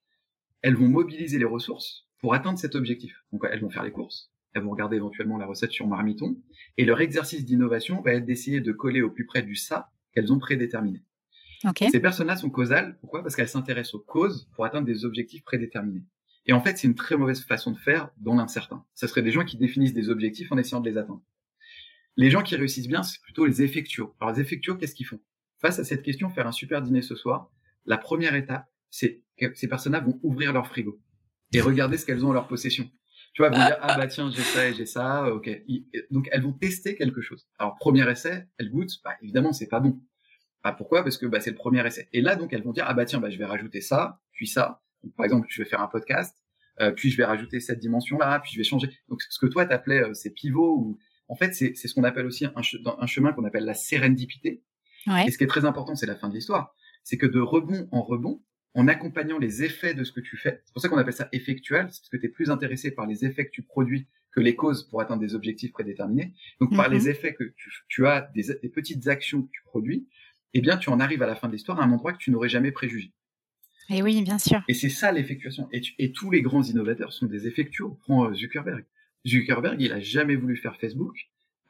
Elles 0.61 0.75
vont 0.75 0.87
mobiliser 0.87 1.37
les 1.37 1.45
ressources 1.45 2.07
pour 2.19 2.33
atteindre 2.33 2.57
cet 2.57 2.73
objectif. 2.73 3.23
Donc, 3.31 3.43
elles 3.49 3.61
vont 3.61 3.69
faire 3.69 3.83
les 3.83 3.91
courses, 3.91 4.31
elles 4.53 4.63
vont 4.63 4.71
regarder 4.71 4.95
éventuellement 4.95 5.37
la 5.37 5.45
recette 5.45 5.71
sur 5.71 5.87
Marmiton, 5.87 6.41
et 6.77 6.85
leur 6.85 6.99
exercice 7.01 7.45
d'innovation 7.45 8.01
va 8.01 8.13
être 8.13 8.25
d'essayer 8.25 8.59
de 8.59 8.71
coller 8.71 9.01
au 9.01 9.11
plus 9.11 9.25
près 9.25 9.43
du 9.43 9.55
ça 9.55 9.91
qu'elles 10.13 10.33
ont 10.33 10.39
prédéterminé. 10.39 11.03
Ces 11.91 11.99
personnes-là 11.99 12.37
sont 12.37 12.49
causales. 12.49 12.97
Pourquoi? 12.99 13.21
Parce 13.23 13.35
qu'elles 13.35 13.49
s'intéressent 13.49 13.95
aux 13.95 13.99
causes 13.99 14.49
pour 14.53 14.65
atteindre 14.65 14.85
des 14.85 15.05
objectifs 15.05 15.43
prédéterminés. 15.43 16.03
Et 16.47 16.53
en 16.53 16.61
fait, 16.61 16.77
c'est 16.77 16.87
une 16.87 16.95
très 16.95 17.17
mauvaise 17.17 17.43
façon 17.43 17.71
de 17.71 17.77
faire 17.77 18.09
dans 18.17 18.35
l'incertain. 18.35 18.85
Ce 18.95 19.05
serait 19.05 19.21
des 19.21 19.31
gens 19.31 19.43
qui 19.43 19.57
définissent 19.57 19.93
des 19.93 20.09
objectifs 20.09 20.51
en 20.51 20.57
essayant 20.57 20.79
de 20.79 20.89
les 20.89 20.97
atteindre. 20.97 21.21
Les 22.15 22.31
gens 22.31 22.41
qui 22.41 22.55
réussissent 22.55 22.87
bien, 22.87 23.03
c'est 23.03 23.21
plutôt 23.21 23.45
les 23.45 23.61
effectuaux. 23.61 24.15
Alors 24.19 24.33
les 24.33 24.41
effectuaux, 24.41 24.75
qu'est-ce 24.75 24.95
qu'ils 24.95 25.05
font? 25.05 25.19
Face 25.59 25.77
à 25.79 25.83
cette 25.83 26.03
question, 26.03 26.29
faire 26.29 26.47
un 26.47 26.51
super 26.51 26.81
dîner 26.81 27.01
ce 27.01 27.15
soir, 27.15 27.51
la 27.85 27.97
première 27.97 28.35
étape, 28.35 28.67
c'est 28.89 29.21
que 29.37 29.53
ces 29.55 29.67
personnes-là 29.67 29.99
vont 29.99 30.19
ouvrir 30.23 30.53
leur 30.53 30.67
frigo 30.67 30.99
et 31.53 31.61
regarder 31.61 31.97
ce 31.97 32.05
qu'elles 32.05 32.25
ont 32.25 32.29
en 32.29 32.33
leur 32.33 32.47
possession. 32.47 32.89
Tu 33.33 33.41
vois, 33.41 33.49
elles 33.51 33.59
vont 33.59 33.65
dire 33.65 33.77
ah 33.81 33.97
bah 33.97 34.07
tiens 34.07 34.31
j'ai 34.31 34.41
ça 34.41 34.67
et 34.67 34.73
j'ai 34.73 34.85
ça, 34.85 35.31
ok. 35.31 35.49
Donc 36.09 36.27
elles 36.31 36.41
vont 36.41 36.53
tester 36.53 36.95
quelque 36.95 37.21
chose. 37.21 37.47
Alors 37.59 37.75
premier 37.75 38.09
essai, 38.09 38.47
elles 38.57 38.71
goûtent, 38.71 38.99
bah 39.03 39.15
évidemment 39.21 39.53
c'est 39.53 39.67
pas 39.67 39.79
bon. 39.79 40.01
Ah, 40.63 40.73
pourquoi? 40.73 41.03
Parce 41.03 41.17
que 41.17 41.25
bah, 41.27 41.39
c'est 41.39 41.51
le 41.51 41.55
premier 41.55 41.85
essai. 41.85 42.09
Et 42.13 42.21
là 42.21 42.35
donc 42.35 42.51
elles 42.51 42.63
vont 42.63 42.71
dire 42.71 42.85
ah 42.87 42.93
bah 42.93 43.05
tiens 43.05 43.19
bah 43.19 43.29
je 43.29 43.37
vais 43.37 43.45
rajouter 43.45 43.81
ça, 43.81 44.21
puis 44.31 44.47
ça. 44.47 44.81
Par 45.15 45.25
exemple 45.25 45.47
je 45.49 45.61
vais 45.61 45.69
faire 45.69 45.81
un 45.81 45.87
podcast, 45.87 46.35
euh, 46.79 46.91
puis 46.91 47.09
je 47.09 47.17
vais 47.17 47.25
rajouter 47.25 47.59
cette 47.59 47.79
dimension 47.79 48.17
là, 48.17 48.39
puis 48.39 48.51
je 48.53 48.57
vais 48.57 48.63
changer. 48.63 48.89
Donc 49.09 49.21
ce 49.21 49.39
que 49.39 49.47
toi 49.47 49.65
t'appelais 49.65 50.01
euh, 50.01 50.13
ces 50.13 50.31
pivots 50.31 50.77
ou 50.77 50.99
en 51.27 51.35
fait 51.35 51.53
c'est 51.53 51.75
ce 51.75 51.93
qu'on 51.93 52.03
appelle 52.03 52.25
aussi 52.25 52.45
un, 52.45 52.53
un 52.55 53.07
chemin 53.07 53.33
qu'on 53.33 53.45
appelle 53.45 53.65
la 53.65 53.73
sérendipité. 53.73 54.63
Ouais. 55.07 55.25
Et 55.27 55.31
ce 55.31 55.37
qui 55.37 55.43
est 55.43 55.47
très 55.47 55.65
important 55.65 55.95
c'est 55.95 56.05
la 56.05 56.15
fin 56.15 56.29
de 56.29 56.33
l'histoire, 56.33 56.75
c'est 57.03 57.17
que 57.17 57.25
de 57.25 57.39
rebond 57.39 57.87
en 57.91 58.01
rebond 58.01 58.41
en 58.73 58.87
accompagnant 58.87 59.39
les 59.39 59.63
effets 59.63 59.95
de 59.95 60.03
ce 60.03 60.11
que 60.11 60.19
tu 60.19 60.37
fais. 60.37 60.61
C'est 60.65 60.73
pour 60.73 60.81
ça 60.81 60.87
qu'on 60.87 60.97
appelle 60.97 61.13
ça 61.13 61.29
effectuel, 61.31 61.87
c'est 61.89 62.01
parce 62.01 62.09
que 62.09 62.17
tu 62.17 62.27
es 62.27 62.29
plus 62.29 62.51
intéressé 62.51 62.91
par 62.91 63.07
les 63.07 63.25
effets 63.25 63.45
que 63.45 63.51
tu 63.51 63.63
produis 63.63 64.07
que 64.37 64.39
les 64.39 64.55
causes 64.55 64.87
pour 64.87 65.01
atteindre 65.01 65.21
des 65.21 65.33
objectifs 65.33 65.71
prédéterminés. 65.71 66.31
Donc 66.61 66.75
par 66.75 66.89
les 66.89 67.01
mhm. 67.01 67.07
effets 67.07 67.33
que 67.33 67.55
tu, 67.87 68.05
as, 68.05 68.29
des, 68.35 68.69
petites 68.69 69.07
actions 69.07 69.41
que 69.41 69.49
tu 69.51 69.63
produis, 69.65 70.07
eh 70.53 70.61
bien 70.61 70.77
tu 70.77 70.91
en 70.91 70.99
arrives 70.99 71.23
à 71.23 71.25
la 71.27 71.35
fin 71.35 71.47
de 71.47 71.53
l'histoire 71.53 71.79
à 71.79 71.83
un 71.83 71.91
endroit 71.91 72.13
que 72.13 72.19
tu 72.19 72.29
n'aurais 72.29 72.49
jamais 72.49 72.71
préjugé. 72.71 73.13
Et 73.89 74.01
oui, 74.01 74.21
bien 74.21 74.37
sûr. 74.37 74.61
Et 74.67 74.73
c'est 74.73 74.89
ça 74.89 75.11
l'effectuation. 75.11 75.69
Et, 75.71 76.11
tous 76.11 76.31
les 76.31 76.41
grands 76.41 76.63
innovateurs 76.63 77.13
sont 77.13 77.25
des 77.25 77.47
effectuaux. 77.47 77.97
Prends 78.01 78.29
euh, 78.29 78.33
Zuckerberg. 78.33 78.85
Zuckerberg, 79.25 79.81
il 79.81 79.91
a 79.93 79.99
jamais 79.99 80.35
voulu 80.35 80.57
faire 80.57 80.77
Facebook. 80.77 81.15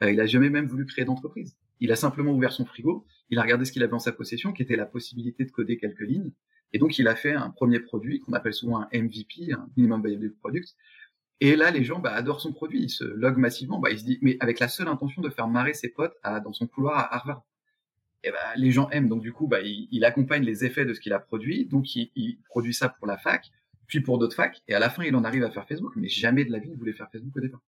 Euh, 0.02 0.10
il 0.10 0.20
a 0.20 0.26
jamais 0.26 0.50
même 0.50 0.66
voulu 0.66 0.84
créer 0.84 1.04
d'entreprise. 1.04 1.56
Il 1.80 1.92
a 1.92 1.96
simplement 1.96 2.32
ouvert 2.32 2.52
son 2.52 2.64
frigo. 2.64 3.06
Il 3.30 3.38
a 3.38 3.42
regardé 3.42 3.64
ce 3.64 3.72
qu'il 3.72 3.82
avait 3.82 3.94
en 3.94 3.98
sa 4.00 4.12
possession, 4.12 4.52
qui 4.52 4.62
était 4.62 4.76
la 4.76 4.86
possibilité 4.86 5.44
de 5.44 5.50
coder 5.50 5.76
quelques 5.76 6.00
lignes. 6.00 6.32
Et 6.72 6.78
donc, 6.78 6.98
il 6.98 7.06
a 7.08 7.14
fait 7.14 7.32
un 7.32 7.50
premier 7.50 7.80
produit 7.80 8.20
qu'on 8.20 8.32
appelle 8.32 8.52
souvent 8.52 8.80
un 8.80 8.88
MVP, 8.92 9.52
un 9.52 9.68
minimum 9.76 10.04
viable 10.04 10.34
product. 10.34 10.74
Et 11.40 11.54
là, 11.54 11.70
les 11.70 11.84
gens 11.84 12.00
bah, 12.00 12.12
adorent 12.12 12.40
son 12.40 12.52
produit, 12.52 12.82
ils 12.82 12.90
se 12.90 13.04
loguent 13.04 13.38
massivement. 13.38 13.78
Bah, 13.78 13.96
se 13.96 14.04
mais 14.22 14.36
avec 14.40 14.58
la 14.58 14.68
seule 14.68 14.88
intention 14.88 15.22
de 15.22 15.30
faire 15.30 15.46
marrer 15.46 15.72
ses 15.72 15.88
potes 15.88 16.16
dans 16.24 16.52
son 16.52 16.66
couloir 16.66 16.98
à 16.98 17.14
Harvard. 17.14 17.44
Et 18.24 18.30
bah, 18.30 18.38
les 18.56 18.72
gens 18.72 18.88
aiment. 18.90 19.08
Donc 19.08 19.22
du 19.22 19.32
coup, 19.32 19.46
bah, 19.46 19.60
il, 19.62 20.04
accompagne 20.04 20.42
les 20.42 20.64
effets 20.64 20.84
de 20.84 20.92
ce 20.92 21.00
qu'il 21.00 21.12
a 21.12 21.18
produit. 21.18 21.66
Donc 21.66 21.94
il, 21.94 22.10
il, 22.16 22.38
produit 22.48 22.74
ça 22.74 22.88
pour 22.88 23.06
la 23.06 23.16
fac, 23.16 23.50
puis 23.86 24.00
pour 24.00 24.18
d'autres 24.18 24.34
facs. 24.34 24.62
Et 24.68 24.74
à 24.74 24.78
la 24.78 24.90
fin, 24.90 25.04
il 25.04 25.14
en 25.14 25.24
arrive 25.24 25.44
à 25.44 25.50
faire 25.50 25.66
Facebook. 25.66 25.92
Mais 25.96 26.08
jamais 26.08 26.44
de 26.44 26.52
la 26.52 26.58
vie, 26.58 26.70
il 26.70 26.76
voulait 26.76 26.92
faire 26.92 27.08
Facebook 27.10 27.36
au 27.36 27.40
départ. 27.40 27.60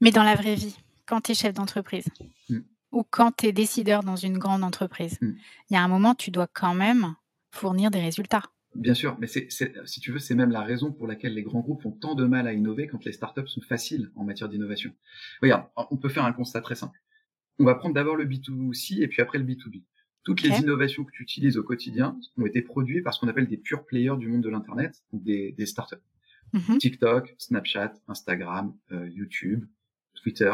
Mais 0.00 0.10
dans 0.10 0.22
la 0.22 0.34
vraie 0.34 0.54
vie, 0.54 0.76
quand 1.06 1.22
tu 1.22 1.32
es 1.32 1.34
chef 1.34 1.54
d'entreprise, 1.54 2.06
hmm. 2.48 2.60
ou 2.92 3.04
quand 3.08 3.32
tu 3.36 3.46
es 3.46 3.52
décideur 3.52 4.02
dans 4.02 4.16
une 4.16 4.38
grande 4.38 4.62
entreprise, 4.62 5.18
hmm. 5.20 5.32
il 5.70 5.74
y 5.74 5.76
a 5.76 5.82
un 5.82 5.88
moment, 5.88 6.14
tu 6.14 6.30
dois 6.30 6.46
quand 6.46 6.74
même 6.74 7.14
fournir 7.50 7.90
des 7.90 8.00
résultats. 8.00 8.42
Bien 8.74 8.94
sûr, 8.94 9.16
mais 9.18 9.26
c'est, 9.26 9.48
si 9.50 10.00
tu 10.00 10.12
veux, 10.12 10.18
c'est 10.18 10.34
même 10.34 10.50
la 10.50 10.62
raison 10.62 10.92
pour 10.92 11.06
laquelle 11.06 11.34
les 11.34 11.42
grands 11.42 11.60
groupes 11.60 11.84
ont 11.86 11.90
tant 11.90 12.14
de 12.14 12.24
mal 12.24 12.46
à 12.46 12.52
innover 12.52 12.86
quand 12.86 13.04
les 13.04 13.12
startups 13.12 13.48
sont 13.48 13.62
faciles 13.62 14.10
en 14.14 14.24
matière 14.24 14.48
d'innovation. 14.48 14.92
Regarde, 15.42 15.64
on 15.90 15.96
peut 15.96 16.10
faire 16.10 16.24
un 16.24 16.32
constat 16.32 16.60
très 16.60 16.74
simple. 16.74 17.00
On 17.58 17.64
va 17.64 17.74
prendre 17.74 17.94
d'abord 17.94 18.16
le 18.16 18.24
B2C 18.24 19.02
et 19.02 19.08
puis 19.08 19.22
après 19.22 19.38
le 19.38 19.44
B2B. 19.44 19.82
Toutes 20.24 20.42
les 20.42 20.58
innovations 20.58 21.04
que 21.04 21.10
tu 21.12 21.22
utilises 21.22 21.56
au 21.56 21.62
quotidien 21.62 22.18
ont 22.36 22.44
été 22.44 22.60
produites 22.60 23.02
par 23.02 23.14
ce 23.14 23.20
qu'on 23.20 23.28
appelle 23.28 23.48
des 23.48 23.56
pure 23.56 23.86
players 23.86 24.16
du 24.18 24.28
monde 24.28 24.42
de 24.42 24.50
l'internet, 24.50 25.02
des, 25.12 25.52
des 25.52 25.66
startups. 25.66 25.96
Mm-hmm. 26.54 26.78
TikTok, 26.78 27.34
Snapchat, 27.38 27.94
Instagram, 28.08 28.74
euh, 28.92 29.08
YouTube, 29.08 29.64
Twitter, 30.14 30.52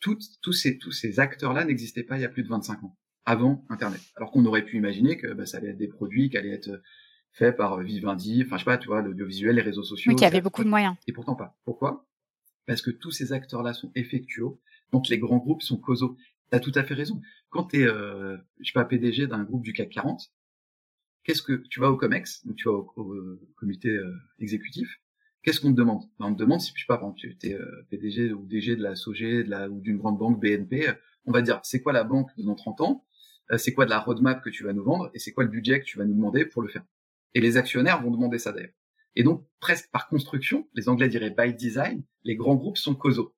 tous 0.00 0.52
ces, 0.52 0.78
tous 0.78 0.90
ces 0.90 1.20
acteurs-là 1.20 1.64
n'existaient 1.64 2.02
pas 2.02 2.18
il 2.18 2.22
y 2.22 2.24
a 2.24 2.28
plus 2.28 2.42
de 2.42 2.48
25 2.48 2.82
ans 2.82 2.96
avant 3.24 3.64
Internet. 3.68 4.00
Alors 4.16 4.32
qu'on 4.32 4.44
aurait 4.44 4.64
pu 4.64 4.76
imaginer 4.76 5.16
que 5.16 5.32
bah, 5.32 5.46
ça 5.46 5.58
allait 5.58 5.68
être 5.68 5.78
des 5.78 5.88
produits 5.88 6.28
qui 6.30 6.36
allaient 6.36 6.50
être 6.50 6.82
faits 7.30 7.56
par 7.56 7.80
Vivendi, 7.80 8.42
enfin 8.44 8.56
je 8.56 8.62
sais 8.62 8.64
pas, 8.64 8.78
tu 8.78 8.88
vois, 8.88 9.00
l'audiovisuel, 9.00 9.56
les 9.56 9.62
réseaux 9.62 9.84
sociaux. 9.84 10.10
Oui, 10.10 10.16
qui 10.16 10.24
avait 10.24 10.40
beaucoup 10.40 10.64
de 10.64 10.68
moyens. 10.68 10.96
Et 11.06 11.12
pourtant 11.12 11.34
pas. 11.34 11.56
Pourquoi? 11.64 12.06
Parce 12.66 12.82
que 12.82 12.90
tous 12.90 13.10
ces 13.10 13.32
acteurs-là 13.32 13.72
sont 13.72 13.90
effectuaux, 13.94 14.60
donc 14.92 15.08
les 15.08 15.18
grands 15.18 15.38
groupes 15.38 15.62
sont 15.62 15.78
causaux. 15.78 16.16
T'as 16.52 16.60
tout 16.60 16.72
à 16.74 16.84
fait 16.84 16.92
raison. 16.92 17.18
Quand 17.48 17.64
t'es, 17.64 17.82
euh, 17.82 18.36
je 18.60 18.66
sais 18.66 18.74
pas, 18.74 18.84
PDG 18.84 19.26
d'un 19.26 19.42
groupe 19.42 19.62
du 19.62 19.72
CAC 19.72 19.88
40, 19.88 20.30
qu'est-ce 21.24 21.40
que 21.40 21.54
tu 21.70 21.80
vas 21.80 21.90
au 21.90 21.96
Comex, 21.96 22.44
donc 22.44 22.56
tu 22.56 22.68
vas 22.68 22.74
au, 22.74 23.40
comité 23.56 23.88
euh, 23.88 24.14
exécutif, 24.38 25.00
qu'est-ce 25.42 25.62
qu'on 25.62 25.72
te 25.72 25.78
demande? 25.78 26.02
Ben, 26.18 26.26
On 26.26 26.34
te 26.34 26.38
demande 26.38 26.60
si, 26.60 26.70
je 26.76 26.82
sais 26.82 26.86
pas, 26.86 27.00
tu 27.16 27.34
es 27.44 27.54
euh, 27.54 27.86
PDG 27.88 28.34
ou 28.34 28.44
DG 28.44 28.76
de 28.76 28.82
la 28.82 28.94
SOG 28.94 29.44
de 29.44 29.48
la, 29.48 29.70
ou 29.70 29.80
d'une 29.80 29.96
grande 29.96 30.18
banque 30.18 30.42
BNP, 30.42 30.92
on 31.24 31.32
va 31.32 31.40
dire, 31.40 31.58
c'est 31.62 31.80
quoi 31.80 31.94
la 31.94 32.04
banque 32.04 32.28
dans 32.36 32.54
30 32.54 32.82
ans? 32.82 33.06
Euh, 33.50 33.56
c'est 33.56 33.72
quoi 33.72 33.86
de 33.86 33.90
la 33.90 34.00
roadmap 34.00 34.44
que 34.44 34.50
tu 34.50 34.62
vas 34.62 34.74
nous 34.74 34.84
vendre? 34.84 35.10
Et 35.14 35.18
c'est 35.18 35.32
quoi 35.32 35.44
le 35.44 35.50
budget 35.50 35.80
que 35.80 35.86
tu 35.86 35.96
vas 35.96 36.04
nous 36.04 36.14
demander 36.14 36.44
pour 36.44 36.60
le 36.60 36.68
faire? 36.68 36.84
Et 37.32 37.40
les 37.40 37.56
actionnaires 37.56 38.02
vont 38.02 38.10
demander 38.10 38.38
ça 38.38 38.52
d'ailleurs. 38.52 38.74
Et 39.16 39.22
donc, 39.22 39.46
presque 39.58 39.90
par 39.90 40.06
construction, 40.06 40.68
les 40.74 40.90
Anglais 40.90 41.08
diraient 41.08 41.34
by 41.34 41.54
design, 41.54 42.02
les 42.24 42.36
grands 42.36 42.56
groupes 42.56 42.76
sont 42.76 42.94
causaux. 42.94 43.34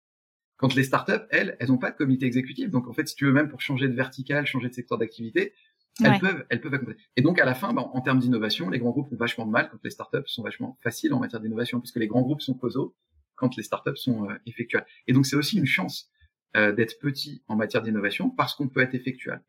Quand 0.57 0.75
les 0.75 0.85
startups, 0.85 1.27
elles, 1.31 1.57
elles 1.59 1.69
n'ont 1.69 1.79
pas 1.79 1.91
de 1.91 1.97
comité 1.97 2.27
exécutif. 2.27 2.71
Donc, 2.71 2.89
en 2.89 2.93
fait, 2.93 3.09
si 3.09 3.15
tu 3.15 3.25
veux 3.27 3.33
même 3.33 3.49
pour 3.49 3.61
changer 3.61 3.89
de 3.89 3.95
vertical, 3.95 4.47
changer 4.47 4.69
de 4.69 4.75
secteur 4.75 4.99
d'activité, 4.99 5.53
elles 6.03 6.19
peuvent, 6.19 6.45
elles 6.49 6.61
peuvent 6.61 6.75
accompagner. 6.75 6.99
Et 7.17 7.23
donc, 7.23 7.39
à 7.39 7.45
la 7.45 7.55
fin, 7.55 7.73
ben, 7.73 7.83
en 7.83 8.01
termes 8.01 8.19
d'innovation, 8.19 8.69
les 8.71 8.79
grands 8.79 8.91
groupes 8.91 9.13
ont 9.13 9.17
vachement 9.17 9.47
de 9.47 9.51
mal 9.51 9.69
quand 9.71 9.79
les 9.85 9.91
startups 9.91 10.27
sont 10.27 10.43
vachement 10.43 10.79
faciles 10.83 11.13
en 11.13 11.21
matière 11.21 11.41
d'innovation, 11.41 11.81
puisque 11.81 11.97
les 11.97 12.07
grands 12.07 12.23
groupes 12.23 12.41
sont 12.41 12.55
causaux 12.55 12.95
quand 13.37 13.57
les 13.57 13.63
startups 13.63 13.97
sont 13.97 14.29
euh, 14.29 14.35
effectuelles. 14.47 14.87
Et 15.07 15.13
donc, 15.13 15.27
c'est 15.27 15.37
aussi 15.37 15.59
une 15.59 15.67
chance 15.67 16.11
euh, 16.57 16.73
d'être 16.73 16.99
petit 17.01 17.43
en 17.49 17.57
matière 17.57 17.83
d'innovation 17.83 18.31
parce 18.31 18.55
qu'on 18.55 18.69
peut 18.69 18.81
être 18.81 18.95
effectuel. 18.95 19.43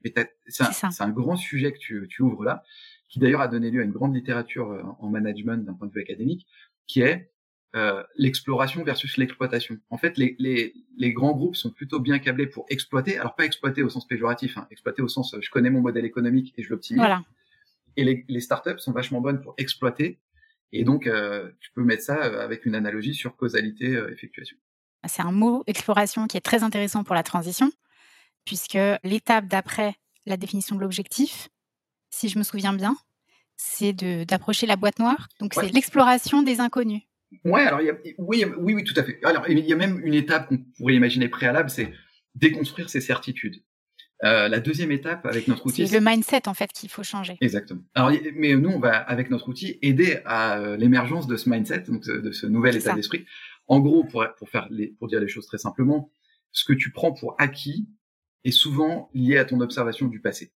C'est 0.47 0.63
un, 0.63 0.89
un, 0.99 1.09
grand 1.09 1.35
sujet 1.35 1.71
que 1.71 1.77
tu, 1.77 2.07
tu 2.09 2.23
ouvres 2.23 2.43
là, 2.43 2.63
qui 3.09 3.19
d'ailleurs 3.19 3.41
a 3.41 3.47
donné 3.47 3.69
lieu 3.69 3.81
à 3.81 3.83
une 3.83 3.91
grande 3.91 4.15
littérature 4.15 4.71
euh, 4.71 4.81
en 4.99 5.09
management 5.09 5.63
d'un 5.63 5.73
point 5.73 5.87
de 5.87 5.93
vue 5.93 6.01
académique, 6.01 6.47
qui 6.87 7.01
est 7.01 7.31
euh, 7.75 8.03
l'exploration 8.15 8.83
versus 8.83 9.17
l'exploitation. 9.17 9.77
En 9.89 9.97
fait, 9.97 10.17
les, 10.17 10.35
les, 10.39 10.73
les, 10.97 11.13
grands 11.13 11.33
groupes 11.33 11.55
sont 11.55 11.71
plutôt 11.71 11.99
bien 11.99 12.19
câblés 12.19 12.47
pour 12.47 12.65
exploiter, 12.69 13.17
alors 13.17 13.35
pas 13.35 13.45
exploiter 13.45 13.83
au 13.83 13.89
sens 13.89 14.07
péjoratif, 14.07 14.57
hein, 14.57 14.67
exploiter 14.71 15.01
au 15.01 15.09
sens 15.09 15.35
je 15.39 15.49
connais 15.49 15.69
mon 15.69 15.81
modèle 15.81 16.05
économique 16.05 16.53
et 16.57 16.63
je 16.63 16.69
l'optimise. 16.69 16.99
Voilà. 16.99 17.23
Et 17.97 18.03
les, 18.03 18.25
les 18.27 18.39
startups 18.39 18.79
sont 18.79 18.91
vachement 18.91 19.19
bonnes 19.21 19.41
pour 19.41 19.55
exploiter, 19.57 20.19
et 20.71 20.83
donc 20.83 21.07
euh, 21.07 21.51
tu 21.61 21.71
peux 21.71 21.83
mettre 21.83 22.03
ça 22.03 22.25
euh, 22.25 22.43
avec 22.43 22.65
une 22.65 22.75
analogie 22.75 23.13
sur 23.13 23.35
causalité 23.35 23.95
euh, 23.95 24.11
effectuation. 24.11 24.57
C'est 25.07 25.21
un 25.21 25.31
mot 25.31 25.63
exploration 25.67 26.27
qui 26.27 26.35
est 26.35 26.41
très 26.41 26.63
intéressant 26.63 27.03
pour 27.03 27.15
la 27.15 27.23
transition, 27.23 27.71
puisque 28.43 28.77
l'étape 29.03 29.47
d'après 29.47 29.95
la 30.25 30.35
définition 30.35 30.75
de 30.75 30.81
l'objectif, 30.81 31.49
si 32.09 32.27
je 32.27 32.37
me 32.37 32.43
souviens 32.43 32.73
bien, 32.73 32.97
c'est 33.55 33.93
d'approcher 34.25 34.65
la 34.65 34.75
boîte 34.75 34.99
noire. 34.99 35.29
Donc 35.39 35.53
c'est 35.53 35.71
l'exploration 35.71 36.41
des 36.41 36.59
inconnus. 36.59 37.03
Ouais, 37.43 37.61
alors 37.61 37.81
il 37.81 37.87
y 37.87 37.89
a, 37.89 37.97
oui, 38.17 38.45
oui, 38.57 38.73
oui, 38.73 38.83
tout 38.83 38.93
à 38.97 39.03
fait. 39.03 39.19
Alors 39.23 39.47
il 39.49 39.59
y 39.59 39.73
a 39.73 39.75
même 39.75 39.99
une 40.05 40.13
étape 40.13 40.47
qu'on 40.47 40.57
pourrait 40.77 40.95
imaginer 40.95 41.27
préalable, 41.27 41.69
c'est 41.69 41.91
déconstruire 42.35 42.89
ses 42.89 43.01
certitudes. 43.01 43.61
Euh, 44.23 44.47
la 44.47 44.59
deuxième 44.59 44.91
étape 44.91 45.25
avec 45.25 45.47
notre 45.47 45.65
outil, 45.65 45.85
c'est 45.87 45.99
le 45.99 46.05
mindset 46.05 46.47
en 46.47 46.53
fait 46.53 46.71
qu'il 46.71 46.89
faut 46.89 47.03
changer. 47.03 47.37
Exactement. 47.41 47.81
Alors, 47.95 48.11
mais 48.35 48.55
nous, 48.55 48.69
on 48.69 48.79
va 48.79 48.95
avec 48.95 49.29
notre 49.29 49.49
outil 49.49 49.77
aider 49.81 50.19
à 50.25 50.57
euh, 50.57 50.77
l'émergence 50.77 51.27
de 51.27 51.35
ce 51.35 51.49
mindset, 51.49 51.81
donc 51.81 52.05
de, 52.05 52.31
ce 52.31 52.47
nouvel 52.47 52.77
état 52.77 52.93
d'esprit. 52.93 53.25
En 53.67 53.79
gros, 53.79 54.05
pour 54.05 54.25
pour 54.37 54.49
faire 54.49 54.67
les, 54.69 54.87
pour 54.87 55.09
dire 55.09 55.19
les 55.19 55.27
choses 55.27 55.47
très 55.47 55.57
simplement, 55.57 56.11
ce 56.51 56.63
que 56.63 56.73
tu 56.73 56.91
prends 56.91 57.11
pour 57.11 57.35
acquis 57.39 57.89
est 58.45 58.51
souvent 58.51 59.09
lié 59.13 59.37
à 59.37 59.45
ton 59.45 59.59
observation 59.59 60.07
du 60.07 60.21
passé. 60.21 60.53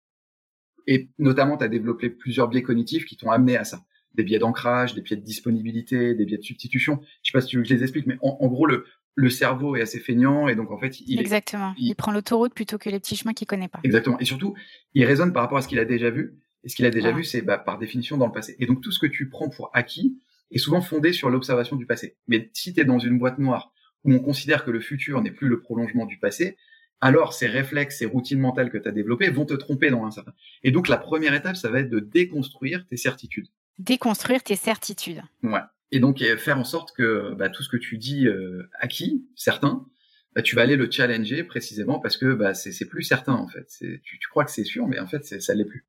Et 0.86 1.10
notamment, 1.18 1.58
tu 1.58 1.64
as 1.64 1.68
développé 1.68 2.08
plusieurs 2.08 2.48
biais 2.48 2.62
cognitifs 2.62 3.04
qui 3.04 3.16
t'ont 3.16 3.30
amené 3.30 3.56
à 3.56 3.64
ça 3.64 3.84
des 4.14 4.22
biais 4.22 4.38
d'ancrage, 4.38 4.94
des 4.94 5.02
biais 5.02 5.16
de 5.16 5.22
disponibilité, 5.22 6.14
des 6.14 6.24
biais 6.24 6.38
de 6.38 6.42
substitution. 6.42 7.00
Je 7.22 7.30
sais 7.30 7.32
pas 7.32 7.40
si 7.40 7.48
tu 7.48 7.56
veux 7.56 7.62
que 7.62 7.68
je 7.68 7.74
les 7.74 7.82
explique, 7.82 8.06
mais 8.06 8.18
en, 8.22 8.46
gros, 8.48 8.66
le, 8.66 8.86
le 9.14 9.30
cerveau 9.30 9.76
est 9.76 9.82
assez 9.82 10.00
feignant 10.00 10.48
et 10.48 10.54
donc 10.54 10.70
en 10.70 10.78
fait, 10.78 11.00
il 11.00 11.20
exactement. 11.20 11.74
il, 11.78 11.94
prend 11.94 12.12
l'autoroute 12.12 12.54
plutôt 12.54 12.78
que 12.78 12.88
les 12.88 12.98
petits 12.98 13.16
chemins 13.16 13.32
qu'il 13.32 13.46
connaît 13.46 13.68
pas. 13.68 13.80
Exactement. 13.84 14.18
Et 14.18 14.24
surtout, 14.24 14.54
il 14.94 15.04
raisonne 15.04 15.32
par 15.32 15.42
rapport 15.42 15.58
à 15.58 15.62
ce 15.62 15.68
qu'il 15.68 15.78
a 15.78 15.84
déjà 15.84 16.10
vu. 16.10 16.38
Et 16.62 16.68
ce 16.68 16.76
qu'il 16.76 16.84
a 16.84 16.90
déjà 16.90 17.12
vu, 17.12 17.24
c'est 17.24 17.40
bah, 17.40 17.56
par 17.56 17.78
définition 17.78 18.18
dans 18.18 18.26
le 18.26 18.32
passé. 18.32 18.54
Et 18.58 18.66
donc 18.66 18.82
tout 18.82 18.92
ce 18.92 18.98
que 18.98 19.06
tu 19.06 19.28
prends 19.30 19.48
pour 19.48 19.70
acquis 19.72 20.18
est 20.50 20.58
souvent 20.58 20.82
fondé 20.82 21.12
sur 21.12 21.30
l'observation 21.30 21.76
du 21.76 21.86
passé. 21.86 22.16
Mais 22.28 22.50
si 22.52 22.74
tu 22.74 22.80
es 22.80 22.84
dans 22.84 22.98
une 22.98 23.18
boîte 23.18 23.38
noire 23.38 23.72
où 24.04 24.12
on 24.12 24.18
considère 24.18 24.64
que 24.64 24.70
le 24.70 24.80
futur 24.80 25.22
n'est 25.22 25.30
plus 25.30 25.48
le 25.48 25.60
prolongement 25.60 26.04
du 26.04 26.18
passé, 26.18 26.56
alors 27.00 27.32
ces 27.32 27.46
réflexes, 27.46 27.98
ces 27.98 28.06
routines 28.06 28.38
mentales 28.38 28.70
que 28.70 28.76
tu 28.76 28.88
as 28.88 28.92
développées 28.92 29.30
vont 29.30 29.46
te 29.46 29.54
tromper 29.54 29.90
dans 29.90 30.04
un 30.04 30.10
certain. 30.10 30.34
Et 30.62 30.70
donc 30.70 30.88
la 30.88 30.98
première 30.98 31.34
étape, 31.34 31.56
ça 31.56 31.70
va 31.70 31.80
être 31.80 31.88
de 31.88 32.00
déconstruire 32.00 32.86
tes 32.86 32.98
certitudes 32.98 33.48
déconstruire 33.80 34.42
tes 34.42 34.56
certitudes. 34.56 35.22
Ouais. 35.42 35.60
Et 35.92 35.98
donc 35.98 36.22
faire 36.38 36.58
en 36.58 36.64
sorte 36.64 36.94
que 36.96 37.34
bah, 37.34 37.48
tout 37.48 37.62
ce 37.62 37.68
que 37.68 37.76
tu 37.76 37.98
dis 37.98 38.28
euh, 38.28 38.68
acquis, 38.78 39.26
certain, 39.34 39.86
bah, 40.34 40.42
tu 40.42 40.54
vas 40.54 40.62
aller 40.62 40.76
le 40.76 40.88
challenger 40.88 41.42
précisément 41.42 41.98
parce 41.98 42.16
que 42.16 42.32
bah, 42.34 42.54
c'est 42.54 42.88
plus 42.88 43.02
certain 43.02 43.34
en 43.34 43.48
fait. 43.48 43.66
Tu, 43.78 44.18
tu 44.18 44.28
crois 44.28 44.44
que 44.44 44.52
c'est 44.52 44.64
sûr, 44.64 44.86
mais 44.86 45.00
en 45.00 45.06
fait 45.06 45.24
ça 45.24 45.54
l'est 45.54 45.64
plus. 45.64 45.86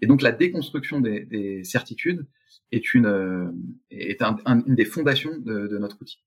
Et 0.00 0.06
donc 0.06 0.22
la 0.22 0.32
déconstruction 0.32 1.00
des, 1.00 1.24
des 1.24 1.62
certitudes 1.64 2.26
est 2.72 2.94
une 2.94 3.06
euh, 3.06 3.50
est 3.90 4.22
un, 4.22 4.36
une 4.66 4.74
des 4.74 4.84
fondations 4.84 5.36
de, 5.38 5.68
de, 5.68 5.78
notre 5.78 6.00
outil. 6.00 6.18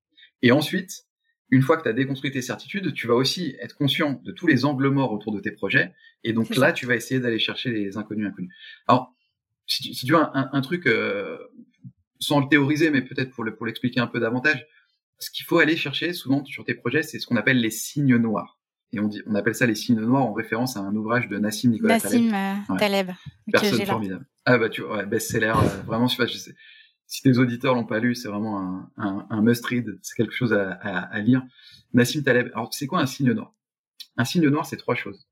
Et 0.41 0.51
ensuite, 0.51 1.05
une 1.49 1.61
fois 1.61 1.77
que 1.77 1.83
tu 1.83 1.89
as 1.89 1.93
déconstruit 1.93 2.31
tes 2.31 2.41
certitudes, 2.41 2.93
tu 2.93 3.07
vas 3.07 3.15
aussi 3.15 3.57
être 3.59 3.75
conscient 3.75 4.21
de 4.23 4.31
tous 4.31 4.47
les 4.47 4.63
angles 4.63 4.89
morts 4.89 5.11
autour 5.11 5.33
de 5.33 5.39
tes 5.39 5.51
projets. 5.51 5.93
Et 6.23 6.33
donc 6.33 6.55
là, 6.55 6.71
tu 6.73 6.85
vas 6.85 6.95
essayer 6.95 7.19
d'aller 7.19 7.39
chercher 7.39 7.71
les 7.71 7.97
inconnus 7.97 8.27
inconnus. 8.27 8.53
Alors 8.87 9.16
si 9.67 10.05
tu, 10.05 10.13
veux 10.13 10.17
un, 10.17 10.49
un, 10.51 10.61
truc 10.61 10.87
euh, 10.87 11.37
sans 12.19 12.39
le 12.39 12.47
théoriser, 12.47 12.89
mais 12.89 13.01
peut-être 13.01 13.31
pour, 13.31 13.43
le, 13.43 13.55
pour 13.55 13.65
l'expliquer 13.65 13.99
un 13.99 14.07
peu 14.07 14.19
davantage, 14.19 14.65
ce 15.19 15.29
qu'il 15.29 15.45
faut 15.45 15.59
aller 15.59 15.75
chercher 15.75 16.13
souvent 16.13 16.43
sur 16.45 16.63
tes 16.63 16.73
projets, 16.73 17.03
c'est 17.03 17.19
ce 17.19 17.27
qu'on 17.27 17.35
appelle 17.35 17.59
les 17.59 17.71
signes 17.71 18.15
noirs. 18.15 18.59
Et 18.93 18.99
on, 18.99 19.09
dit, 19.09 19.21
on 19.25 19.35
appelle 19.35 19.55
ça 19.55 19.65
les 19.65 19.75
signes 19.75 19.99
noirs 19.99 20.23
en 20.23 20.33
référence 20.33 20.77
à 20.77 20.79
un 20.79 20.95
ouvrage 20.95 21.27
de 21.27 21.37
Nassim 21.37 21.71
Nicolas 21.71 21.95
Nassim 21.95 22.31
Taleb. 22.31 22.69
Euh, 22.69 22.77
Taleb 22.77 23.11
Personne 23.51 23.85
formidable. 23.85 24.25
Ah 24.45 24.57
bah 24.57 24.69
tu 24.69 24.81
vois, 24.81 24.97
ouais, 24.97 25.05
best-seller, 25.05 25.53
euh, 25.57 25.81
vraiment, 25.85 26.07
je 26.07 26.15
sais 26.15 26.23
pas, 26.23 26.27
je 26.27 26.37
sais. 26.37 26.55
Si 27.05 27.21
tes 27.21 27.37
auditeurs 27.37 27.75
l'ont 27.75 27.85
pas 27.85 27.99
lu, 27.99 28.15
c'est 28.15 28.29
vraiment 28.29 28.59
un, 28.61 28.91
un, 28.97 29.27
un 29.29 29.41
must-read, 29.41 29.99
c'est 30.01 30.15
quelque 30.15 30.33
chose 30.33 30.53
à, 30.53 30.71
à, 30.71 30.99
à, 30.99 31.19
lire. 31.19 31.41
Nassim 31.93 32.23
Taleb. 32.23 32.49
Alors, 32.53 32.73
c'est 32.73 32.87
quoi 32.87 32.99
un 32.99 33.05
signe 33.05 33.31
noir? 33.31 33.53
Un 34.15 34.25
signe 34.25 34.47
noir, 34.47 34.65
c'est 34.65 34.77
trois 34.77 34.95
choses 34.95 35.26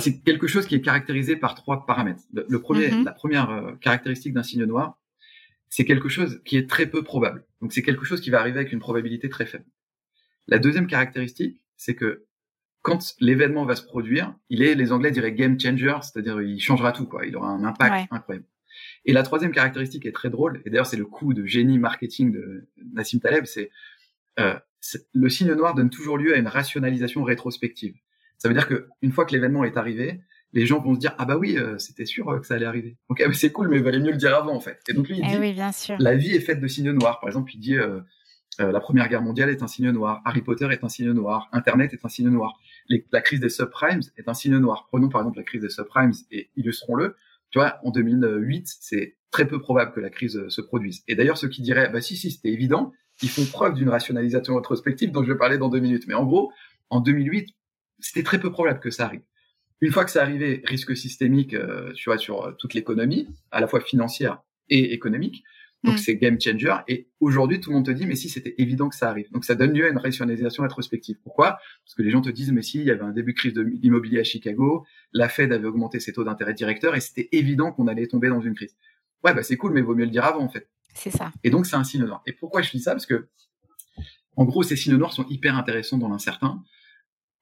c'est 0.00 0.20
quelque 0.20 0.46
chose 0.46 0.66
qui 0.66 0.74
est 0.74 0.80
caractérisé 0.80 1.36
par 1.36 1.54
trois 1.54 1.86
paramètres. 1.86 2.22
Le, 2.32 2.60
premier, 2.60 2.90
mhm. 2.90 3.04
la 3.04 3.12
première 3.12 3.50
euh, 3.50 3.72
caractéristique 3.80 4.32
d'un 4.32 4.42
signe 4.42 4.64
noir, 4.64 4.98
c'est 5.68 5.84
quelque 5.84 6.08
chose 6.08 6.40
qui 6.44 6.56
est 6.56 6.68
très 6.68 6.86
peu 6.86 7.02
probable. 7.02 7.44
Donc 7.60 7.72
c'est 7.72 7.82
quelque 7.82 8.04
chose 8.04 8.20
qui 8.20 8.30
va 8.30 8.40
arriver 8.40 8.58
avec 8.60 8.72
une 8.72 8.78
probabilité 8.78 9.28
très 9.28 9.46
faible. 9.46 9.64
La 10.46 10.58
deuxième 10.58 10.86
caractéristique, 10.86 11.62
c'est 11.76 11.94
que 11.94 12.26
quand 12.82 13.14
l'événement 13.20 13.64
va 13.64 13.76
se 13.76 13.84
produire, 13.84 14.34
il 14.50 14.62
est, 14.62 14.74
les 14.74 14.92
Anglais 14.92 15.10
diraient 15.10 15.32
game 15.32 15.58
changer, 15.58 15.96
c'est-à-dire 16.02 16.42
il 16.42 16.60
changera 16.60 16.92
tout, 16.92 17.06
quoi. 17.06 17.26
Il 17.26 17.36
aura 17.36 17.48
un 17.48 17.64
impact 17.64 18.08
incroyable. 18.10 18.46
Et 19.04 19.12
la 19.12 19.22
troisième 19.22 19.52
caractéristique 19.52 20.06
est 20.06 20.12
très 20.12 20.30
drôle, 20.30 20.62
et 20.64 20.70
d'ailleurs 20.70 20.86
c'est 20.86 20.96
le 20.96 21.04
coup 21.04 21.34
de 21.34 21.44
génie 21.46 21.78
marketing 21.78 22.32
de 22.32 22.68
Nassim 22.92 23.20
Taleb, 23.20 23.44
c'est 23.44 23.70
euh, 24.40 24.58
le 25.12 25.28
signe 25.28 25.52
noir 25.52 25.74
donne 25.74 25.90
toujours 25.90 26.18
lieu 26.18 26.34
à 26.34 26.38
une 26.38 26.48
rationalisation 26.48 27.22
rétrospective. 27.22 27.94
Ça 28.42 28.48
veut 28.48 28.54
dire 28.54 28.66
que 28.66 28.88
une 29.02 29.12
fois 29.12 29.24
que 29.24 29.30
l'événement 29.30 29.62
est 29.62 29.76
arrivé, 29.76 30.20
les 30.52 30.66
gens 30.66 30.80
vont 30.80 30.96
se 30.96 30.98
dire 30.98 31.14
ah 31.18 31.26
bah 31.26 31.36
oui 31.36 31.56
euh, 31.56 31.78
c'était 31.78 32.06
sûr 32.06 32.28
euh, 32.28 32.40
que 32.40 32.46
ça 32.48 32.54
allait 32.54 32.66
arriver 32.66 32.96
donc 33.08 33.22
ah, 33.24 33.32
c'est 33.32 33.52
cool 33.52 33.68
mais 33.68 33.76
il 33.76 33.84
valait 33.84 34.00
mieux 34.00 34.10
le 34.10 34.16
dire 34.16 34.34
avant 34.34 34.52
en 34.52 34.58
fait. 34.58 34.80
Et 34.88 34.94
donc 34.94 35.08
lui 35.08 35.18
il 35.18 35.24
eh 35.24 35.30
dit 35.30 35.38
oui, 35.38 35.52
bien 35.52 35.70
sûr. 35.70 35.94
la 36.00 36.16
vie 36.16 36.34
est 36.34 36.40
faite 36.40 36.60
de 36.60 36.66
signes 36.66 36.90
noirs 36.90 37.20
par 37.20 37.28
exemple 37.28 37.52
il 37.54 37.60
dit 37.60 37.76
euh, 37.76 38.00
la 38.58 38.80
première 38.80 39.08
guerre 39.08 39.22
mondiale 39.22 39.48
est 39.48 39.62
un 39.62 39.68
signe 39.68 39.90
noir. 39.92 40.22
Harry 40.24 40.42
Potter 40.42 40.66
est 40.72 40.82
un 40.82 40.88
signe 40.88 41.12
noir. 41.12 41.48
Internet 41.52 41.94
est 41.94 42.04
un 42.04 42.08
signe 42.08 42.30
noir. 42.30 42.58
La 43.12 43.20
crise 43.20 43.38
des 43.38 43.48
subprimes 43.48 44.00
est 44.16 44.28
un 44.28 44.34
signe 44.34 44.56
noir 44.56 44.88
prenons 44.88 45.08
par 45.08 45.20
exemple 45.20 45.38
la 45.38 45.44
crise 45.44 45.62
des 45.62 45.70
subprimes 45.70 46.10
et 46.32 46.50
illustrons-le. 46.56 47.14
Tu 47.52 47.60
vois 47.60 47.78
en 47.84 47.92
2008 47.92 48.76
c'est 48.80 49.18
très 49.30 49.46
peu 49.46 49.60
probable 49.60 49.92
que 49.92 50.00
la 50.00 50.10
crise 50.10 50.48
se 50.48 50.60
produise. 50.60 51.04
Et 51.06 51.14
d'ailleurs 51.14 51.38
ceux 51.38 51.48
qui 51.48 51.62
diraient 51.62 51.90
bah 51.92 52.00
si 52.00 52.16
si 52.16 52.32
c'était 52.32 52.50
évident 52.50 52.92
ils 53.22 53.28
font 53.30 53.44
preuve 53.44 53.74
d'une 53.74 53.88
rationalisation 53.88 54.56
rétrospective 54.56 55.12
dont 55.12 55.22
je 55.22 55.30
vais 55.30 55.38
parler 55.38 55.58
dans 55.58 55.68
deux 55.68 55.78
minutes. 55.78 56.08
Mais 56.08 56.14
en 56.14 56.24
gros 56.24 56.50
en 56.90 56.98
2008 56.98 57.54
c'était 58.02 58.22
très 58.22 58.40
peu 58.40 58.50
probable 58.50 58.80
que 58.80 58.90
ça 58.90 59.06
arrive. 59.06 59.22
Une 59.80 59.90
fois 59.90 60.04
que 60.04 60.10
ça 60.10 60.22
arrivait, 60.22 60.62
risque 60.64 60.96
systémique, 60.96 61.54
euh, 61.54 61.92
tu 61.94 62.08
vois, 62.08 62.18
sur 62.18 62.44
euh, 62.44 62.52
toute 62.52 62.74
l'économie, 62.74 63.28
à 63.50 63.60
la 63.60 63.66
fois 63.66 63.80
financière 63.80 64.42
et 64.68 64.92
économique. 64.92 65.42
Donc 65.82 65.94
mm. 65.94 65.98
c'est 65.98 66.16
game 66.16 66.40
changer. 66.40 66.76
Et 66.86 67.08
aujourd'hui, 67.18 67.60
tout 67.60 67.70
le 67.70 67.76
monde 67.76 67.86
te 67.86 67.90
dit, 67.90 68.06
mais 68.06 68.14
si 68.14 68.28
c'était 68.28 68.54
évident 68.58 68.88
que 68.88 68.94
ça 68.94 69.08
arrive. 69.08 69.30
Donc 69.32 69.44
ça 69.44 69.56
donne 69.56 69.72
lieu 69.72 69.86
à 69.86 69.88
une 69.88 69.98
rationalisation 69.98 70.62
rétrospective. 70.62 71.16
Pourquoi? 71.24 71.58
Parce 71.84 71.94
que 71.96 72.02
les 72.02 72.10
gens 72.10 72.20
te 72.20 72.30
disent, 72.30 72.52
mais 72.52 72.62
si, 72.62 72.78
il 72.78 72.84
y 72.84 72.90
avait 72.92 73.02
un 73.02 73.10
début 73.10 73.32
de 73.32 73.38
crise 73.38 73.54
de 73.54 73.62
l'immobilier 73.62 74.20
à 74.20 74.24
Chicago, 74.24 74.86
la 75.12 75.28
Fed 75.28 75.52
avait 75.52 75.66
augmenté 75.66 75.98
ses 75.98 76.12
taux 76.12 76.22
d'intérêt 76.22 76.54
directeurs 76.54 76.94
et 76.94 77.00
c'était 77.00 77.28
évident 77.32 77.72
qu'on 77.72 77.88
allait 77.88 78.06
tomber 78.06 78.28
dans 78.28 78.40
une 78.40 78.54
crise. 78.54 78.76
Ouais, 79.24 79.34
bah 79.34 79.42
c'est 79.42 79.56
cool, 79.56 79.72
mais 79.72 79.82
vaut 79.82 79.94
mieux 79.94 80.04
le 80.04 80.10
dire 80.10 80.24
avant 80.24 80.44
en 80.44 80.48
fait. 80.48 80.68
C'est 80.94 81.10
ça. 81.10 81.32
Et 81.42 81.50
donc 81.50 81.66
c'est 81.66 81.76
un 81.76 81.84
signe 81.84 82.04
noir. 82.04 82.22
Et 82.26 82.32
pourquoi 82.32 82.62
je 82.62 82.70
dis 82.70 82.80
ça? 82.80 82.92
Parce 82.92 83.06
que 83.06 83.28
en 84.36 84.44
gros, 84.44 84.62
ces 84.62 84.76
signes 84.76 84.96
noirs 84.96 85.12
sont 85.12 85.26
hyper 85.28 85.56
intéressants 85.56 85.98
dans 85.98 86.08
l'incertain 86.08 86.62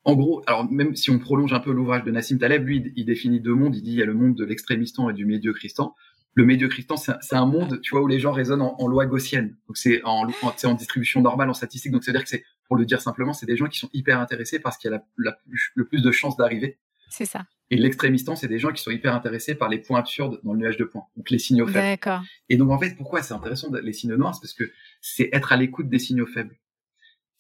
en 0.04 0.14
gros, 0.14 0.42
alors 0.46 0.70
même 0.70 0.96
si 0.96 1.10
on 1.10 1.18
prolonge 1.18 1.52
un 1.52 1.60
peu 1.60 1.72
l'ouvrage 1.72 2.04
de 2.04 2.10
Nassim 2.10 2.38
Taleb, 2.38 2.66
lui, 2.66 2.92
il 2.96 3.04
définit 3.04 3.40
deux 3.40 3.54
mondes. 3.54 3.76
Il 3.76 3.82
dit 3.82 3.92
il 3.92 3.98
y 3.98 4.02
a 4.02 4.06
le 4.06 4.14
monde 4.14 4.34
de 4.34 4.44
l'extrémistan 4.44 5.10
et 5.10 5.12
du 5.12 5.26
médiocristan. 5.26 5.94
Le 6.34 6.44
médiocristan, 6.44 6.96
c'est 6.96 7.34
un 7.34 7.46
monde, 7.46 7.80
tu 7.82 7.90
vois, 7.90 8.02
où 8.02 8.06
les 8.06 8.20
gens 8.20 8.32
raisonnent 8.32 8.62
en, 8.62 8.86
loi 8.86 9.04
gaussienne. 9.04 9.56
Donc 9.66 9.76
c'est 9.76 10.00
en, 10.04 10.28
en, 10.42 10.54
en, 10.64 10.74
distribution 10.74 11.20
normale, 11.20 11.50
en 11.50 11.54
statistique. 11.54 11.92
Donc 11.92 12.04
c'est-à-dire 12.04 12.22
que 12.22 12.30
c'est, 12.30 12.44
pour 12.66 12.76
le 12.76 12.86
dire 12.86 13.00
simplement, 13.00 13.32
c'est 13.32 13.46
des 13.46 13.56
gens 13.56 13.66
qui 13.66 13.78
sont 13.78 13.90
hyper 13.92 14.20
intéressés 14.20 14.60
parce 14.60 14.78
qu'il 14.78 14.90
y 14.90 14.94
a 14.94 15.02
la, 15.18 15.38
le 15.74 15.84
plus 15.84 16.02
de 16.02 16.10
chances 16.12 16.36
d'arriver. 16.36 16.78
C'est 17.10 17.24
ça. 17.24 17.44
Et 17.70 17.76
l'extrémistan, 17.76 18.36
c'est 18.36 18.48
des 18.48 18.58
gens 18.58 18.72
qui 18.72 18.82
sont 18.82 18.90
hyper 18.90 19.14
intéressés 19.14 19.54
par 19.54 19.68
les 19.68 19.78
points 19.78 19.98
absurdes 19.98 20.40
dans 20.44 20.52
le 20.52 20.60
nuage 20.60 20.76
de 20.76 20.84
points. 20.84 21.04
Donc 21.16 21.30
les 21.30 21.38
signaux 21.38 21.66
faibles. 21.66 21.86
D'accord. 21.86 22.22
Et 22.48 22.56
donc 22.56 22.70
en 22.70 22.78
fait, 22.78 22.96
pourquoi 22.96 23.22
c'est 23.22 23.34
intéressant 23.34 23.70
les 23.72 23.92
signaux 23.92 24.16
noirs, 24.16 24.34
c'est 24.34 24.40
parce 24.40 24.54
que 24.54 24.72
c'est 25.00 25.28
être 25.32 25.52
à 25.52 25.56
l'écoute 25.56 25.88
des 25.88 25.98
signaux 25.98 26.26
faibles 26.26 26.56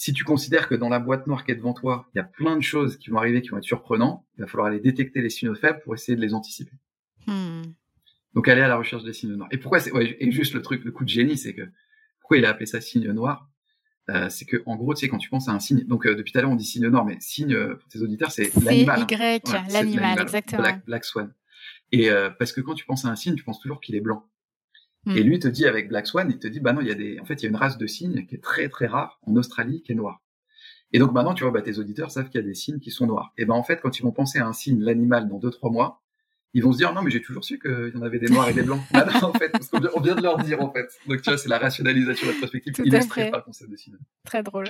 si 0.00 0.14
tu 0.14 0.24
considères 0.24 0.66
que 0.66 0.74
dans 0.74 0.88
la 0.88 0.98
boîte 0.98 1.26
noire 1.26 1.44
qui 1.44 1.50
est 1.50 1.56
devant 1.56 1.74
toi, 1.74 2.08
il 2.14 2.18
y 2.18 2.20
a 2.22 2.24
plein 2.24 2.56
de 2.56 2.62
choses 2.62 2.96
qui 2.96 3.10
vont 3.10 3.18
arriver 3.18 3.42
qui 3.42 3.50
vont 3.50 3.58
être 3.58 3.64
surprenantes, 3.64 4.24
il 4.38 4.40
va 4.40 4.46
falloir 4.46 4.68
aller 4.68 4.80
détecter 4.80 5.20
les 5.20 5.28
signaux 5.28 5.54
faibles 5.54 5.78
pour 5.84 5.92
essayer 5.92 6.16
de 6.16 6.22
les 6.22 6.32
anticiper. 6.32 6.72
Hmm. 7.26 7.64
Donc 8.32 8.48
aller 8.48 8.62
à 8.62 8.68
la 8.68 8.78
recherche 8.78 9.04
des 9.04 9.12
signaux 9.12 9.36
noirs. 9.36 9.50
Et 9.52 9.58
pourquoi 9.58 9.78
c'est 9.78 9.92
ouais, 9.92 10.16
et 10.18 10.30
juste 10.32 10.54
le 10.54 10.62
truc, 10.62 10.84
le 10.84 10.90
coup 10.90 11.04
de 11.04 11.10
génie, 11.10 11.36
c'est 11.36 11.52
que 11.52 11.68
pourquoi 12.18 12.38
il 12.38 12.46
a 12.46 12.48
appelé 12.48 12.64
ça 12.64 12.80
signe 12.80 13.12
noir? 13.12 13.50
Euh, 14.08 14.30
c'est 14.30 14.46
que 14.46 14.62
en 14.64 14.74
gros, 14.74 14.94
tu 14.94 15.00
sais, 15.00 15.08
quand 15.08 15.18
tu 15.18 15.28
penses 15.28 15.50
à 15.50 15.52
un 15.52 15.60
signe, 15.60 15.84
donc 15.84 16.06
euh, 16.06 16.14
depuis 16.14 16.32
tout 16.32 16.38
à 16.38 16.40
l'heure 16.40 16.50
on 16.50 16.56
dit 16.56 16.64
signe 16.64 16.88
noir, 16.88 17.04
mais 17.04 17.18
signe 17.20 17.74
pour 17.74 17.88
tes 17.90 18.00
auditeurs, 18.00 18.32
c'est 18.32 18.54
l'animal. 18.64 19.00
Y, 19.06 19.42
hein. 19.52 19.64
l'animal, 19.70 20.18
exactement. 20.18 20.80
Black, 20.86 21.04
Swan. 21.04 21.34
Et 21.92 22.08
parce 22.38 22.52
que 22.54 22.62
quand 22.62 22.74
tu 22.74 22.86
penses 22.86 23.04
à 23.04 23.08
un 23.08 23.16
signe, 23.16 23.34
tu 23.34 23.44
penses 23.44 23.60
toujours 23.60 23.82
qu'il 23.82 23.96
est 23.96 24.00
blanc. 24.00 24.29
Hmm. 25.06 25.16
Et 25.16 25.22
lui 25.22 25.38
te 25.38 25.48
dit 25.48 25.66
avec 25.66 25.88
Black 25.88 26.06
Swan, 26.06 26.28
il 26.30 26.38
te 26.38 26.46
dit 26.46 26.60
bah 26.60 26.72
non, 26.72 26.80
il 26.80 26.88
y 26.88 26.90
a 26.90 26.94
des, 26.94 27.18
en 27.20 27.24
fait, 27.24 27.34
il 27.34 27.44
y 27.44 27.46
a 27.46 27.48
une 27.48 27.56
race 27.56 27.78
de 27.78 27.86
cygnes 27.86 28.26
qui 28.26 28.34
est 28.34 28.42
très 28.42 28.68
très 28.68 28.86
rare 28.86 29.18
en 29.26 29.34
Australie 29.36 29.82
qui 29.82 29.92
est 29.92 29.94
noire. 29.94 30.20
Et 30.92 30.98
donc 30.98 31.12
maintenant, 31.12 31.34
tu 31.34 31.44
vois, 31.44 31.52
bah, 31.52 31.62
tes 31.62 31.78
auditeurs 31.78 32.10
savent 32.10 32.28
qu'il 32.28 32.40
y 32.40 32.44
a 32.44 32.46
des 32.46 32.54
signes 32.54 32.80
qui 32.80 32.90
sont 32.90 33.06
noirs. 33.06 33.32
Et 33.38 33.44
ben 33.44 33.54
en 33.54 33.62
fait, 33.62 33.80
quand 33.80 33.98
ils 33.98 34.02
vont 34.02 34.12
penser 34.12 34.38
à 34.40 34.46
un 34.46 34.52
signe, 34.52 34.80
l'animal, 34.80 35.28
dans 35.28 35.38
deux 35.38 35.50
trois 35.50 35.70
mois, 35.70 36.02
ils 36.52 36.62
vont 36.62 36.72
se 36.72 36.78
dire 36.78 36.92
non 36.92 37.02
mais 37.02 37.10
j'ai 37.10 37.22
toujours 37.22 37.44
su 37.44 37.58
qu'il 37.60 37.92
y 37.94 37.96
en 37.96 38.02
avait 38.02 38.18
des 38.18 38.28
noirs 38.28 38.48
et 38.48 38.52
des 38.52 38.62
blancs. 38.62 38.80
bah 38.92 39.06
non, 39.06 39.28
en 39.28 39.32
fait, 39.32 39.50
parce 39.50 39.68
qu'on 39.68 40.00
vient 40.00 40.16
de 40.16 40.22
leur 40.22 40.38
dire 40.38 40.60
en 40.60 40.72
fait. 40.72 40.88
Donc 41.06 41.22
tu 41.22 41.30
vois, 41.30 41.38
c'est 41.38 41.48
la 41.48 41.58
rationalisation 41.58 42.26
de 42.26 42.32
la 42.32 42.38
perspective 42.40 42.74
illustrée 42.84 43.30
par 43.30 43.40
le 43.40 43.44
concept 43.44 43.70
de 43.70 43.76
signe. 43.76 43.96
Très 44.24 44.42
drôle. 44.42 44.68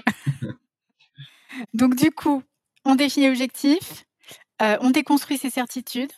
donc 1.75 1.97
du 1.97 2.11
coup, 2.11 2.43
on 2.85 2.95
définit 2.95 3.29
l'objectif, 3.29 4.05
euh, 4.63 4.77
on 4.81 4.91
déconstruit 4.91 5.39
ses 5.39 5.51
certitudes. 5.51 6.13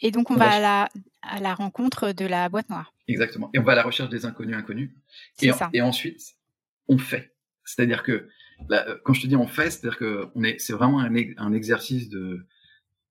Et 0.00 0.10
donc 0.10 0.30
on, 0.30 0.34
va, 0.34 0.50
à 0.50 0.60
la, 0.60 0.88
à 1.22 1.40
la 1.40 1.54
rencontre 1.54 2.12
de 2.12 2.26
la 2.26 2.48
boîte 2.48 2.68
noire. 2.68 2.92
Exactement. 3.08 3.50
Et 3.54 3.58
on 3.58 3.62
va 3.62 3.72
à 3.72 3.76
la 3.76 3.82
recherche 3.82 4.10
des 4.10 4.26
inconnus 4.26 4.56
inconnus. 4.56 4.90
Et, 5.40 5.52
ça. 5.52 5.70
et 5.72 5.82
ensuite, 5.82 6.34
on 6.88 6.98
fait. 6.98 7.34
C'est-à-dire 7.64 8.02
que 8.02 8.28
euh, 8.70 8.98
quand 9.04 9.12
je 9.14 9.22
te 9.22 9.26
dis 9.26 9.36
on 9.36 9.46
fait, 9.46 9.70
c'est-à-dire 9.70 9.98
que 9.98 10.26
on 10.34 10.44
est, 10.44 10.58
c'est 10.58 10.72
vraiment 10.72 11.00
un, 11.00 11.14
un 11.36 11.52
exercice 11.52 12.08
de, 12.08 12.46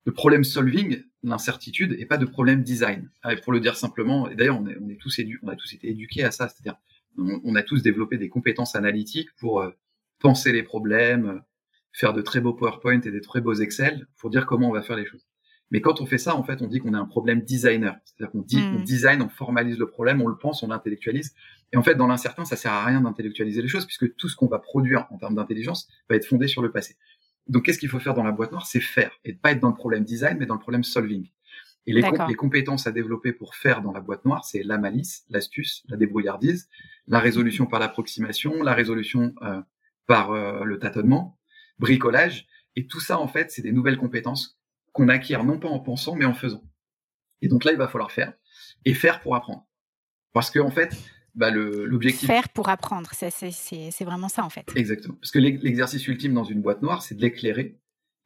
de 0.05 0.11
problem 0.11 0.43
solving, 0.43 1.03
l'incertitude, 1.23 1.95
et 1.99 2.05
pas 2.05 2.17
de 2.17 2.25
problème 2.25 2.63
design. 2.63 3.09
Ah, 3.21 3.35
pour 3.35 3.53
le 3.53 3.59
dire 3.59 3.75
simplement, 3.75 4.29
et 4.29 4.35
d'ailleurs 4.35 4.59
on, 4.59 4.67
est, 4.67 4.77
on 4.81 4.89
est 4.89 4.99
tous 4.99 5.19
édu 5.19 5.39
on 5.43 5.47
a 5.47 5.55
tous 5.55 5.73
été 5.73 5.89
éduqués 5.89 6.23
à 6.23 6.31
ça, 6.31 6.47
c'est-à-dire 6.47 6.77
on, 7.17 7.55
a 7.55 7.61
tous 7.61 7.83
développé 7.83 8.17
des 8.17 8.29
compétences 8.29 8.75
analytiques 8.75 9.29
pour 9.37 9.61
euh, 9.61 9.69
penser 10.19 10.51
les 10.51 10.63
problèmes, 10.63 11.43
faire 11.91 12.13
de 12.13 12.21
très 12.21 12.41
beaux 12.41 12.53
PowerPoint 12.53 13.01
et 13.01 13.11
des 13.11 13.21
très 13.21 13.39
beaux 13.39 13.53
Excel 13.53 14.07
pour 14.17 14.31
dire 14.31 14.47
comment 14.47 14.69
on 14.69 14.73
va 14.73 14.81
faire 14.81 14.95
les 14.95 15.05
choses. 15.05 15.25
Mais 15.71 15.81
quand 15.81 16.01
on 16.01 16.05
fait 16.05 16.17
ça, 16.17 16.35
en 16.35 16.43
fait, 16.43 16.61
on 16.61 16.67
dit 16.67 16.79
qu'on 16.79 16.93
est 16.93 16.97
un 16.97 17.05
problème 17.05 17.41
designer. 17.41 17.95
C'est-à-dire 18.05 18.31
qu'on 18.31 18.41
dit, 18.41 18.57
on 18.57 18.79
hmm. 18.79 18.83
design, 18.83 19.21
on 19.21 19.29
formalise 19.29 19.79
le 19.79 19.87
problème, 19.87 20.21
on 20.21 20.27
le 20.27 20.37
pense, 20.37 20.61
on 20.61 20.67
l'intellectualise. 20.67 21.33
Et 21.71 21.77
en 21.77 21.83
fait, 21.83 21.95
dans 21.95 22.07
l'incertain, 22.07 22.45
ça 22.45 22.55
sert 22.55 22.71
à 22.71 22.85
rien 22.85 23.01
d'intellectualiser 23.01 23.61
les 23.61 23.67
choses 23.67 23.85
puisque 23.85 24.15
tout 24.15 24.29
ce 24.29 24.35
qu'on 24.35 24.47
va 24.47 24.59
produire 24.59 25.07
en 25.09 25.17
termes 25.17 25.35
d'intelligence 25.35 25.87
va 26.09 26.15
être 26.15 26.25
fondé 26.25 26.47
sur 26.47 26.61
le 26.61 26.71
passé. 26.71 26.95
Donc, 27.47 27.65
qu'est-ce 27.65 27.79
qu'il 27.79 27.89
faut 27.89 27.99
faire 27.99 28.13
dans 28.13 28.23
la 28.23 28.31
boîte 28.31 28.51
noire? 28.51 28.67
C'est 28.67 28.79
faire 28.79 29.11
et 29.25 29.33
pas 29.33 29.51
être 29.51 29.59
dans 29.59 29.69
le 29.69 29.75
problème 29.75 30.03
design, 30.03 30.37
mais 30.39 30.45
dans 30.45 30.53
le 30.53 30.59
problème 30.59 30.83
solving. 30.83 31.29
Et 31.85 31.91
les, 31.91 32.01
les 32.27 32.35
compétences 32.35 32.87
à 32.87 32.91
développer 32.91 33.33
pour 33.33 33.55
faire 33.55 33.81
dans 33.81 33.91
la 33.91 33.99
boîte 33.99 34.23
noire, 34.23 34.45
c'est 34.45 34.63
la 34.63 34.77
malice, 34.77 35.25
l'astuce, 35.29 35.83
la 35.89 35.97
débrouillardise, 35.97 36.69
la 37.07 37.19
résolution 37.19 37.65
par 37.65 37.79
l'approximation, 37.79 38.63
la 38.63 38.73
résolution 38.73 39.33
euh, 39.41 39.61
par 40.07 40.31
euh, 40.31 40.63
le 40.63 40.79
tâtonnement, 40.79 41.37
bricolage. 41.79 42.47
Et 42.75 42.87
tout 42.87 42.99
ça, 42.99 43.19
en 43.19 43.27
fait, 43.27 43.51
c'est 43.51 43.61
des 43.61 43.73
nouvelles 43.73 43.97
compétences 43.97 44.57
qu'on 44.93 45.09
acquiert 45.09 45.43
non 45.43 45.59
pas 45.59 45.67
en 45.67 45.79
pensant, 45.79 46.15
mais 46.15 46.25
en 46.25 46.33
faisant. 46.33 46.63
Et 47.41 47.49
donc 47.49 47.65
là, 47.65 47.73
il 47.73 47.77
va 47.77 47.87
falloir 47.87 48.11
faire 48.11 48.33
et 48.85 48.93
faire 48.93 49.19
pour 49.19 49.35
apprendre. 49.35 49.67
Parce 50.31 50.49
que 50.49 50.59
en 50.59 50.71
fait, 50.71 50.97
bah, 51.35 51.51
l'objectif. 51.51 52.27
Faire 52.27 52.49
pour 52.49 52.69
apprendre, 52.69 53.11
c'est 53.13 54.03
vraiment 54.03 54.29
ça 54.29 54.43
en 54.43 54.49
fait. 54.49 54.71
Exactement. 54.75 55.15
Parce 55.15 55.31
que 55.31 55.39
l'exercice 55.39 56.07
ultime 56.07 56.33
dans 56.33 56.43
une 56.43 56.61
boîte 56.61 56.81
noire, 56.81 57.01
c'est 57.01 57.15
de 57.15 57.21
l'éclairer 57.21 57.77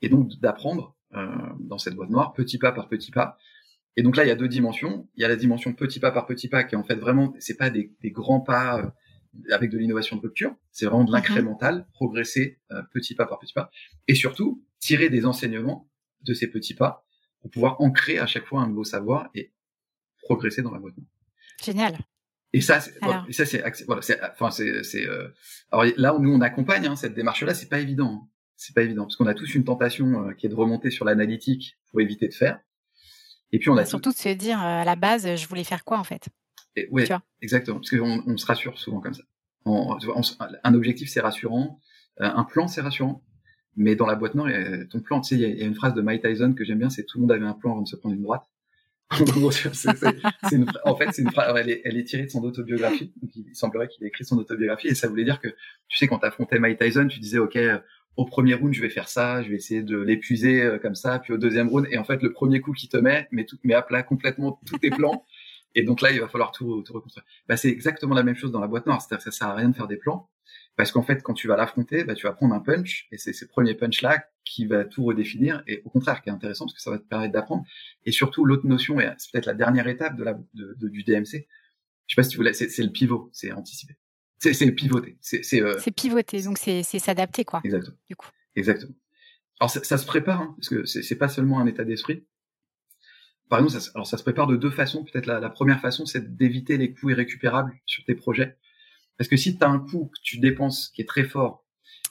et 0.02 0.10
donc 0.10 0.30
d'apprendre 0.40 0.96
euh, 1.16 1.26
dans 1.60 1.78
cette 1.78 1.96
boîte 1.96 2.10
noire, 2.10 2.34
petit 2.34 2.58
pas 2.58 2.72
par 2.72 2.90
petit 2.90 3.12
pas. 3.12 3.38
Et 3.96 4.04
donc 4.04 4.16
là, 4.16 4.24
il 4.24 4.28
y 4.28 4.32
a 4.32 4.36
deux 4.36 4.48
dimensions. 4.48 5.10
Il 5.16 5.22
y 5.22 5.26
a 5.26 5.28
la 5.28 5.36
dimension 5.36 5.74
petit 5.74 6.00
pas 6.00 6.12
par 6.12 6.28
petit 6.28 6.50
pas, 6.50 6.64
qui 6.64 6.76
est 6.76 6.78
en 6.78 6.84
fait 6.84 6.96
vraiment, 6.96 7.34
c'est 7.40 7.58
pas 7.58 7.70
des, 7.70 7.94
des, 8.02 8.12
grands 8.12 8.42
pas 8.42 8.80
euh, 8.80 8.90
avec 9.52 9.72
de 9.72 9.78
l'innovation 9.78 10.18
de 10.18 10.22
rupture, 10.22 10.56
c'est 10.72 10.86
vraiment 10.86 11.04
de 11.04 11.10
mhm. 11.10 11.16
l'incrémental, 11.16 11.88
progresser 11.94 12.60
euh, 12.72 12.82
petit 12.94 13.16
pas 13.16 13.26
par 13.26 13.40
petit 13.40 13.54
pas, 13.54 13.72
et 14.08 14.16
surtout 14.16 14.64
tirer 14.80 15.10
des 15.10 15.26
enseignements 15.26 15.90
de 16.22 16.34
ces 16.34 16.48
petits 16.48 16.74
pas 16.74 17.06
pour 17.42 17.52
pouvoir 17.52 17.82
ancrer 17.82 18.20
à 18.20 18.28
chaque 18.28 18.46
fois 18.46 18.62
un 18.62 18.68
nouveau 18.68 18.84
savoir 18.84 19.30
et 19.34 19.54
progresser 20.24 20.62
dans 20.62 20.72
la 20.72 20.80
boîte 20.80 20.96
Génial. 21.64 21.98
Et 22.54 22.62
ça, 22.62 22.80
c'est, 22.80 22.98
et 23.28 23.34
ça 23.34 23.46
c'est, 23.46 23.64
voilà, 23.86 24.02
c'est, 24.02 24.20
enfin 24.32 24.52
c'est, 24.52 24.84
c'est, 24.84 25.06
euh, 25.06 25.28
alors 25.72 25.86
là 25.98 26.18
nous 26.20 26.32
on 26.34 26.42
accompagne 26.42 26.88
hein, 26.88 26.96
cette 26.96 27.14
démarche-là, 27.14 27.54
c'est 27.54 27.68
pas 27.68 27.80
évident, 27.80 28.24
hein. 28.24 28.30
c'est 28.56 28.74
pas 28.74 28.84
évident 28.84 29.04
parce 29.04 29.18
qu'on 29.18 29.28
a 29.28 29.34
tous 29.34 29.54
une 29.54 29.66
tentation 29.66 30.30
euh, 30.30 30.34
qui 30.34 30.46
est 30.46 30.50
de 30.50 30.56
remonter 30.56 30.90
sur 30.90 31.04
l'analytique 31.04 31.78
pour 31.92 32.00
éviter 32.00 32.28
de 32.28 32.34
faire. 32.34 32.60
Et 33.52 33.60
puis 33.60 33.70
on 33.70 33.78
a 33.78 33.86
surtout 33.86 34.12
de 34.12 34.18
se 34.18 34.30
dire 34.30 34.60
euh, 34.60 34.82
à 34.82 34.86
la 34.86 34.96
base, 34.96 35.36
je 35.36 35.48
voulais 35.48 35.66
faire 35.66 35.84
quoi 35.84 36.00
en 36.00 36.04
fait? 36.04 36.30
Oui, 36.92 37.04
exactement, 37.42 37.80
parce 37.80 37.90
qu'on 37.90 38.24
on 38.26 38.38
se 38.38 38.46
rassure 38.46 38.78
souvent 38.78 39.02
comme 39.02 39.16
ça. 39.16 39.24
un 39.66 40.74
objectif 40.74 41.10
c'est 41.10 41.22
rassurant, 41.22 41.82
un 42.18 42.44
plan 42.44 42.68
c'est 42.68 42.82
rassurant, 42.82 43.24
mais 43.78 43.96
dans 43.96 44.06
la 44.06 44.16
boîte 44.16 44.36
noire, 44.36 44.50
ton 44.90 45.00
plan, 45.00 45.22
tu 45.22 45.30
sais, 45.30 45.42
il 45.42 45.60
y, 45.60 45.64
a 45.64 45.66
une 45.66 45.76
phrase 45.76 45.94
de 45.94 46.02
Mike 46.02 46.24
Tyson 46.24 46.54
que 46.54 46.66
j'aime 46.66 46.80
bien, 46.80 46.90
c'est 46.90 47.06
tout 47.06 47.18
le 47.18 47.22
monde 47.22 47.32
avait 47.32 47.46
un 47.46 47.54
plan 47.54 47.72
avant 47.72 47.84
de 47.84 47.88
se 47.88 47.96
prendre 47.96 48.16
une 48.16 48.24
droite. 48.24 48.44
en 50.84 50.96
fait, 50.96 51.08
c'est 51.14 51.22
une 51.22 51.32
phrase, 51.32 51.56
elle 51.58 51.70
est, 51.70 51.82
elle 51.86 51.98
est, 51.98 52.04
tirée 52.04 52.24
de 52.24 52.30
son 52.30 52.44
autobiographie. 52.44 53.14
Il 53.36 53.56
semblerait 53.56 53.88
qu'il 53.88 54.04
ait 54.04 54.08
écrit 54.08 54.26
son 54.26 54.38
autobiographie 54.38 54.90
et 54.90 54.96
ça 54.96 55.08
voulait 55.08 55.24
dire 55.24 55.40
que, 55.40 55.48
tu 55.88 55.98
sais, 55.98 56.08
quand 56.08 56.20
t'affrontais 56.20 56.60
Mike 56.60 56.80
Tyson, 56.80 57.08
tu 57.08 57.20
disais, 57.20 57.38
OK, 57.38 57.58
au 58.18 58.26
premier 58.26 58.56
round, 58.56 58.74
je 58.74 58.82
vais 58.82 58.90
faire 58.90 59.08
ça, 59.08 59.44
je 59.44 59.50
vais 59.50 59.56
essayer 59.56 59.84
de 59.84 59.98
l'épuiser 59.98 60.62
euh, 60.62 60.80
comme 60.80 60.96
ça, 60.96 61.20
puis 61.20 61.34
au 61.34 61.38
deuxième 61.38 61.70
round, 61.70 61.88
et 61.92 61.98
en 61.98 62.04
fait, 62.04 62.22
le 62.22 62.34
premier 62.34 62.60
coup 62.60 62.74
qui 62.74 62.90
te 62.90 62.98
met, 62.98 63.28
met 63.32 63.46
tout, 63.46 63.58
met 63.64 63.76
à 63.76 63.84
plat 63.84 64.04
complètement 64.04 64.60
tous 64.66 64.80
tes 64.80 64.90
plans. 64.90 65.24
Et 65.76 65.84
donc 65.84 66.02
là, 66.02 66.12
il 66.12 66.20
va 66.20 66.28
falloir 66.28 66.52
tout, 66.52 66.82
tout 66.82 66.94
reconstruire. 66.94 67.24
Bah, 67.48 67.56
c'est 67.56 67.70
exactement 67.70 68.16
la 68.16 68.24
même 68.24 68.36
chose 68.36 68.52
dans 68.52 68.60
la 68.60 68.66
boîte 68.66 68.88
noire. 68.88 69.00
C'est-à-dire 69.00 69.24
que 69.24 69.32
ça 69.32 69.38
sert 69.38 69.48
à 69.48 69.54
rien 69.54 69.70
de 69.70 69.76
faire 69.76 69.88
des 69.88 69.98
plans. 69.98 70.28
Parce 70.78 70.92
qu'en 70.92 71.02
fait, 71.02 71.24
quand 71.24 71.34
tu 71.34 71.48
vas 71.48 71.58
l'affronter, 71.58 72.04
bah, 72.04 72.14
tu 72.14 72.28
vas 72.28 72.34
prendre 72.34 72.54
un 72.54 72.60
punch, 72.60 73.08
et 73.12 73.18
c'est 73.18 73.34
ces 73.34 73.48
premiers 73.48 73.74
punch-là 73.74 74.24
qui 74.46 74.68
va 74.68 74.86
tout 74.86 75.04
redéfinir, 75.04 75.64
et 75.66 75.82
au 75.86 75.90
contraire, 75.90 76.22
qui 76.22 76.30
est 76.30 76.32
intéressant, 76.32 76.66
parce 76.66 76.76
que 76.76 76.82
ça 76.82 76.92
va 76.92 77.00
te 77.00 77.04
permettre 77.04 77.34
d'apprendre. 77.34 77.66
Et 78.06 78.12
surtout, 78.12 78.46
l'autre 78.46 78.68
notion, 78.68 79.00
et 79.00 79.12
c'est 79.18 79.32
peut-être 79.32 79.48
la 79.48 79.56
dernière 79.56 79.88
étape 79.88 80.16
de 80.16 80.24
la, 80.24 80.40
de, 80.54 80.88
du 80.88 81.04
DMC, 81.04 81.26
je 82.06 82.14
sais 82.14 82.16
pas 82.16 82.24
si 82.24 82.30
tu 82.30 82.38
voulais, 82.38 82.54
c'est 82.54 82.78
le 82.78 82.92
pivot, 82.92 83.30
c'est 83.34 83.52
anticiper. 83.52 83.96
C'est 84.38 84.72
pivoter. 84.72 85.18
C'est 85.20 85.62
euh... 85.62 85.78
pivoter, 85.96 86.44
donc 86.44 86.60
c'est 86.60 86.84
s'adapter, 86.84 87.44
quoi. 87.44 87.60
Exactement. 87.64 87.98
Du 88.08 88.16
coup. 88.16 88.30
Exactement. 88.56 88.94
Alors, 89.60 89.72
ça, 89.72 89.84
ça 89.84 89.98
se 89.98 90.06
prépare, 90.06 90.42
hein, 90.42 90.56
parce 90.58 90.70
que 90.70 90.86
c'est 90.86 91.16
pas 91.16 91.28
seulement 91.28 91.60
un 91.60 91.66
état 91.66 91.86
d'esprit. 91.86 92.24
Par 93.50 93.60
exemple, 93.60 93.82
ça, 93.82 93.92
alors 93.96 94.06
ça 94.06 94.18
se 94.18 94.24
prépare 94.24 94.46
de 94.46 94.58
deux 94.58 94.70
façons. 94.70 95.04
Peut-être 95.06 95.26
la, 95.26 95.40
la 95.40 95.50
première 95.50 95.82
façon, 95.82 96.06
c'est 96.06 96.36
d'éviter 96.36 96.78
les 96.78 96.94
coûts 96.94 97.10
irrécupérables 97.10 97.74
sur 97.88 98.06
tes 98.06 98.14
projets. 98.14 98.58
Parce 99.18 99.28
que 99.28 99.38
si 99.38 99.58
tu 99.58 99.64
as 99.64 99.70
un 99.70 99.80
coût 99.80 100.06
que 100.14 100.20
tu 100.22 100.40
dépenses 100.40 100.90
qui 100.90 101.02
est 101.02 101.06
très 101.06 101.24
fort, 101.24 101.66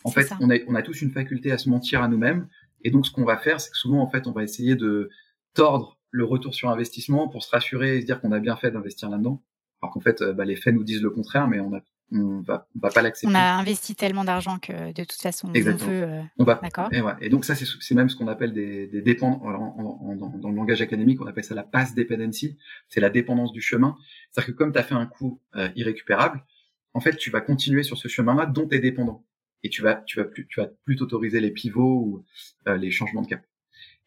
en 0.04 0.10
fait, 0.10 0.32
on 0.40 0.50
a, 0.50 0.56
on 0.68 0.74
a 0.74 0.82
tous 0.82 1.02
une 1.02 1.10
faculté 1.10 1.52
à 1.52 1.58
se 1.58 1.68
mentir 1.68 2.02
à 2.02 2.08
nous-mêmes. 2.08 2.48
Et 2.82 2.90
donc, 2.90 3.06
ce 3.06 3.10
qu'on 3.10 3.24
va 3.24 3.36
faire, 3.36 3.60
c'est 3.60 3.70
que 3.70 3.76
souvent, 3.76 4.00
en 4.00 4.10
fait, 4.10 4.26
on 4.26 4.32
va 4.32 4.44
essayer 4.44 4.76
de 4.76 5.10
tordre 5.54 5.98
le 6.10 6.24
retour 6.24 6.54
sur 6.54 6.70
investissement 6.70 7.28
pour 7.28 7.42
se 7.42 7.50
rassurer 7.50 7.96
et 7.96 8.00
se 8.00 8.06
dire 8.06 8.20
qu'on 8.20 8.32
a 8.32 8.38
bien 8.38 8.56
fait 8.56 8.70
d'investir 8.70 9.10
là-dedans. 9.10 9.42
Alors 9.82 9.92
qu'en 9.92 10.00
fait, 10.00 10.22
bah, 10.22 10.44
les 10.44 10.56
faits 10.56 10.74
nous 10.74 10.84
disent 10.84 11.02
le 11.02 11.10
contraire, 11.10 11.48
mais 11.48 11.60
on 11.60 11.74
a 11.74 11.80
on 12.12 12.40
va, 12.40 12.68
on 12.76 12.78
va 12.80 12.90
pas 12.90 13.02
l'accepter. 13.02 13.32
On 13.32 13.36
a 13.36 13.54
investi 13.54 13.94
tellement 13.94 14.24
d'argent 14.24 14.58
que 14.58 14.92
de 14.92 15.04
toute 15.04 15.20
façon, 15.20 15.48
on 15.48 15.52
veut. 15.52 15.76
Euh, 15.88 16.22
on 16.38 16.44
va. 16.44 16.60
D'accord. 16.62 16.88
Et, 16.92 17.00
ouais. 17.00 17.12
et, 17.20 17.28
donc 17.28 17.44
ça, 17.44 17.54
c'est 17.56 17.94
même 17.94 18.08
ce 18.08 18.16
qu'on 18.16 18.28
appelle 18.28 18.52
des, 18.52 18.86
des 18.86 19.02
dépendances. 19.02 19.42
dans 19.42 20.50
le 20.50 20.54
langage 20.54 20.80
académique, 20.82 21.20
on 21.20 21.26
appelle 21.26 21.44
ça 21.44 21.54
la 21.54 21.64
pass 21.64 21.94
dependency. 21.94 22.56
C'est 22.88 23.00
la 23.00 23.10
dépendance 23.10 23.52
du 23.52 23.60
chemin. 23.60 23.96
C'est-à-dire 24.30 24.54
que 24.54 24.58
comme 24.58 24.72
tu 24.72 24.78
as 24.78 24.84
fait 24.84 24.94
un 24.94 25.06
coût 25.06 25.40
euh, 25.56 25.68
irrécupérable, 25.74 26.44
en 26.96 27.00
fait, 27.00 27.18
tu 27.18 27.30
vas 27.30 27.42
continuer 27.42 27.82
sur 27.82 27.98
ce 27.98 28.08
chemin-là 28.08 28.46
dont 28.46 28.66
tu 28.66 28.74
es 28.74 28.78
dépendant. 28.78 29.22
Et 29.62 29.68
tu 29.68 29.82
vas, 29.82 29.96
tu 29.96 30.18
vas 30.18 30.24
plus, 30.24 30.46
tu 30.46 30.60
vas 30.60 30.68
plus 30.84 30.96
t'autoriser 30.96 31.40
les 31.40 31.50
pivots 31.50 32.00
ou 32.00 32.24
euh, 32.68 32.78
les 32.78 32.90
changements 32.90 33.20
de 33.20 33.26
cap. 33.26 33.44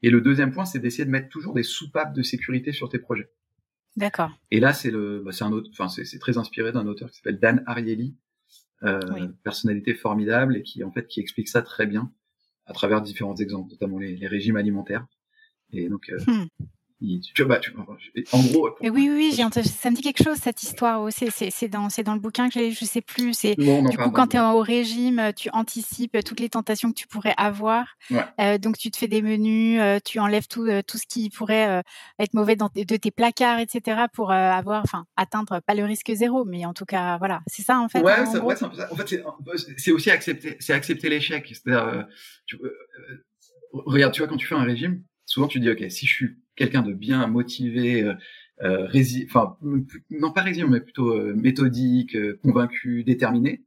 Et 0.02 0.10
le 0.10 0.22
deuxième 0.22 0.52
point, 0.52 0.66
c'est 0.66 0.80
d'essayer 0.80 1.06
de 1.06 1.12
mettre 1.12 1.30
toujours 1.30 1.54
des 1.54 1.62
soupapes 1.62 2.16
de 2.16 2.24
sécurité 2.24 2.72
sur 2.72 2.90
tes 2.90 2.98
projets. 2.98 3.30
D'accord. 3.96 4.32
Et 4.50 4.60
là, 4.60 4.74
c'est 4.74 4.90
le, 4.90 5.22
bah, 5.24 5.32
c'est 5.32 5.44
un 5.44 5.52
autre, 5.52 5.70
enfin, 5.72 5.88
c'est 5.88 6.18
très 6.18 6.40
inspiré 6.40 6.72
d'un 6.72 6.88
auteur 6.88 7.12
qui 7.12 7.18
s'appelle 7.18 7.40
Dan 7.40 7.64
Ariely, 7.68 8.16
euh, 8.82 9.28
personnalité 9.44 9.94
formidable 9.94 10.58
et 10.58 10.64
qui, 10.64 10.84
en 10.84 10.92
fait, 10.92 11.06
qui 11.06 11.20
explique 11.20 11.48
ça 11.48 11.62
très 11.62 11.86
bien 11.86 12.12
à 12.66 12.74
travers 12.74 13.04
différents 13.04 13.36
exemples, 13.36 13.70
notamment 13.70 14.00
les, 14.00 14.26
régimes 14.26 14.56
alimentaires. 14.56 15.06
Et 15.74 15.90
donc, 15.90 16.10
euh, 16.10 16.18
hmm 16.26 16.48
tu, 17.34 17.45
bah, 17.45 17.60
tu, 17.60 17.74
en 18.32 18.43
gros. 18.43 18.70
oui, 18.82 18.89
oui, 18.89 19.10
oui 19.10 19.32
ça 19.34 19.89
me 19.89 19.95
dit 19.95 20.02
quelque 20.02 20.24
chose 20.24 20.38
cette 20.38 20.64
histoire. 20.64 21.02
aussi. 21.02 21.28
c'est 21.32 21.68
dans, 21.70 21.89
c'est 21.89 22.04
dans 22.04 22.14
le 22.14 22.20
bouquin 22.20 22.50
que 22.50 22.72
je 22.72 22.86
sais 22.86 23.02
plus. 23.02 23.34
C'est 23.34 23.56
du 23.56 23.97
coup 23.97 24.12
quand 24.12 24.28
tu 24.28 24.38
es 24.38 24.39
au 24.39 24.60
régime, 24.60 25.32
tu 25.36 25.50
anticipes 25.54 26.18
toutes 26.26 26.39
les 26.39 26.50
tentations 26.50 26.89
que 26.91 26.95
tu 26.95 27.08
pourrais 27.08 27.34
avoir. 27.38 27.95
Euh, 28.39 28.58
donc 28.58 28.78
tu 28.78 28.91
te 28.91 28.97
fais 28.97 29.08
des 29.08 29.22
menus, 29.22 29.80
euh, 29.82 30.00
tu 30.04 30.20
enlèves 30.20 30.47
tout, 30.47 30.66
euh, 30.66 30.82
tout 30.86 30.97
ce 30.97 31.06
qui 31.08 31.30
pourrait 31.30 31.82
être 32.20 32.34
mauvais 32.34 32.56
dans 32.56 32.70
de 32.74 32.95
tes 32.95 33.12
placards, 33.12 33.60
etc. 33.60 34.04
pour 34.14 34.32
avoir, 34.32 34.84
enfin, 34.84 35.06
atteindre 35.16 35.62
pas 35.66 35.74
le 35.74 35.86
risque 35.86 36.12
zéro, 36.14 36.45
mais 36.45 36.66
en 36.66 36.74
tout 36.74 36.86
cas, 36.86 37.18
voilà, 37.18 37.41
c'est 37.47 37.64
ça 37.64 37.80
en 37.80 37.88
fait. 37.88 38.02
Ouais, 38.02 38.26
c'est 38.26 38.39
ouais, 38.39 38.62
un 38.62 38.70
peu 38.70 38.76
ça. 38.76 38.89
En 38.91 38.95
fait, 38.95 39.24
c'est 39.78 39.91
aussi 39.91 40.12
accepter, 40.12 40.58
c'est 40.60 40.74
accepter 40.74 41.10
l'échec. 41.10 41.47
C'est-à-dire, 41.47 42.08
regarde, 43.72 44.14
tu 44.14 44.22
vois, 44.22 44.28
quand 44.28 44.38
tu 44.38 44.47
fais 44.47 44.56
un 44.56 44.64
régime, 44.64 45.04
souvent 45.26 45.47
tu 45.47 45.60
dis, 45.60 45.70
ok, 45.70 45.84
si 45.89 46.06
je 46.06 46.14
suis 46.14 46.38
quelqu'un 46.60 46.82
de 46.82 46.93
bien 46.93 47.26
motivé, 47.28 48.03
euh, 48.03 48.14
euh, 48.62 48.88
enfin 49.26 49.57
non 50.12 50.32
pas 50.32 50.41
résilient, 50.41 50.68
mais 50.68 50.82
plutôt 50.82 51.12
euh, 51.12 51.34
méthodique, 51.34 52.16
convaincu, 52.43 53.03
déterminé, 53.03 53.64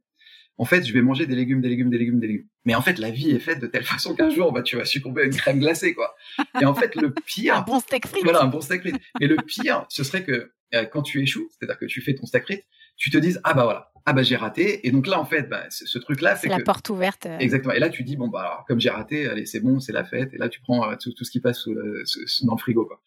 en 0.57 0.65
fait, 0.65 0.85
je 0.85 0.93
vais 0.93 1.01
manger 1.01 1.25
des 1.25 1.35
légumes, 1.35 1.61
des 1.61 1.69
légumes, 1.69 1.89
des 1.89 1.97
légumes, 1.97 2.19
des 2.19 2.27
légumes. 2.27 2.47
Mais 2.65 2.75
en 2.75 2.81
fait, 2.81 2.99
la 2.99 3.09
vie 3.09 3.31
est 3.31 3.39
faite 3.39 3.59
de 3.59 3.67
telle 3.67 3.83
façon 3.95 4.15
qu'un 4.15 4.29
jour, 4.29 4.51
bah, 4.51 4.61
tu 4.61 4.75
vas 4.77 4.85
succomber 4.85 5.23
à 5.23 5.25
une 5.25 5.35
crème 5.35 5.59
glacée, 5.59 5.93
quoi. 5.93 6.15
Et 6.61 6.65
en 6.65 6.75
fait, 6.75 6.95
le 6.95 7.11
pire. 7.11 7.55
un 7.57 7.61
bon 7.61 7.79
steak 7.79 8.07
frites. 8.07 8.23
Voilà, 8.23 8.43
un 8.43 8.47
bon 8.47 8.61
steak 8.61 8.81
frites. 8.81 9.01
Et 9.19 9.27
le 9.27 9.37
pire, 9.37 9.85
ce 9.89 10.03
serait 10.03 10.23
que 10.23 10.51
euh, 10.75 10.85
quand 10.85 11.01
tu 11.01 11.21
échoues, 11.21 11.49
c'est-à-dire 11.49 11.79
que 11.79 11.85
tu 11.85 12.01
fais 12.01 12.13
ton 12.13 12.25
steak 12.25 12.43
frites, 12.43 12.65
tu 12.97 13.09
te 13.09 13.17
dises, 13.17 13.41
ah 13.43 13.55
bah 13.55 13.63
voilà, 13.63 13.91
ah 14.05 14.13
bah 14.13 14.23
j'ai 14.23 14.35
raté. 14.35 14.85
Et 14.87 14.91
donc 14.91 15.07
là, 15.07 15.19
en 15.19 15.25
fait, 15.25 15.49
bah, 15.49 15.65
ce 15.69 15.97
truc-là, 15.97 16.35
c'est 16.35 16.49
la 16.49 16.59
porte 16.59 16.89
ouverte. 16.89 17.25
Euh. 17.25 17.37
Exactement. 17.39 17.73
Et 17.73 17.79
là, 17.79 17.89
tu 17.89 18.03
dis, 18.03 18.17
bon, 18.17 18.27
bah, 18.27 18.41
alors, 18.41 18.65
comme 18.67 18.79
j'ai 18.79 18.89
raté, 18.89 19.27
allez, 19.27 19.45
c'est 19.45 19.61
bon, 19.61 19.79
c'est 19.79 19.93
la 19.93 20.03
fête. 20.03 20.33
Et 20.33 20.37
là, 20.37 20.49
tu 20.49 20.59
prends 20.61 20.89
euh, 20.89 20.95
tout, 20.99 21.13
tout, 21.13 21.23
ce 21.23 21.31
qui 21.31 21.39
passe 21.39 21.67
dans 21.67 22.55
le 22.55 22.59
frigo, 22.59 22.85
quoi. 22.85 23.01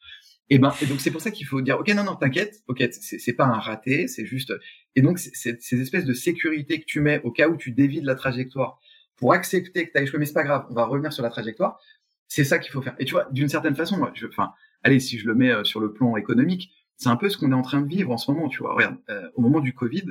Et 0.48 0.58
ben, 0.58 0.72
et 0.80 0.86
donc 0.86 1.00
c'est 1.00 1.10
pour 1.10 1.20
ça 1.20 1.32
qu'il 1.32 1.44
faut 1.46 1.60
dire, 1.60 1.78
ok, 1.80 1.88
non, 1.88 2.04
non, 2.04 2.14
t'inquiète, 2.14 2.62
ok, 2.68 2.84
c'est 2.92 3.32
pas 3.32 3.46
un 3.46 3.58
raté, 3.58 4.06
c'est 4.06 4.24
juste. 4.24 4.52
Et 4.94 5.02
donc 5.02 5.18
c'est 5.18 5.60
ces 5.60 5.80
espèces 5.80 6.04
de 6.04 6.12
sécurité 6.12 6.78
que 6.78 6.84
tu 6.84 7.00
mets 7.00 7.20
au 7.24 7.32
cas 7.32 7.48
où 7.48 7.56
tu 7.56 7.72
dévies 7.72 8.00
de 8.00 8.06
la 8.06 8.14
trajectoire 8.14 8.78
pour 9.16 9.32
accepter 9.32 9.86
que 9.86 9.92
t'as 9.92 10.02
échoué, 10.02 10.18
mais 10.18 10.26
c'est 10.26 10.34
pas 10.34 10.44
grave, 10.44 10.66
on 10.70 10.74
va 10.74 10.84
revenir 10.84 11.12
sur 11.12 11.22
la 11.22 11.30
trajectoire. 11.30 11.80
C'est 12.28 12.44
ça 12.44 12.58
qu'il 12.58 12.70
faut 12.70 12.82
faire. 12.82 12.94
Et 12.98 13.04
tu 13.04 13.12
vois, 13.12 13.26
d'une 13.32 13.48
certaine 13.48 13.74
façon, 13.74 13.96
moi, 13.96 14.12
je, 14.14 14.26
enfin, 14.26 14.52
allez, 14.82 15.00
si 15.00 15.18
je 15.18 15.26
le 15.26 15.34
mets 15.34 15.50
euh, 15.50 15.64
sur 15.64 15.80
le 15.80 15.92
plan 15.92 16.16
économique, 16.16 16.70
c'est 16.96 17.08
un 17.08 17.16
peu 17.16 17.28
ce 17.28 17.38
qu'on 17.38 17.52
est 17.52 17.54
en 17.54 17.62
train 17.62 17.80
de 17.80 17.88
vivre 17.88 18.10
en 18.10 18.16
ce 18.16 18.30
moment. 18.30 18.48
Tu 18.48 18.58
vois, 18.58 18.74
regarde, 18.74 18.96
euh, 19.10 19.28
au 19.34 19.42
moment 19.42 19.60
du 19.60 19.74
Covid, 19.74 20.06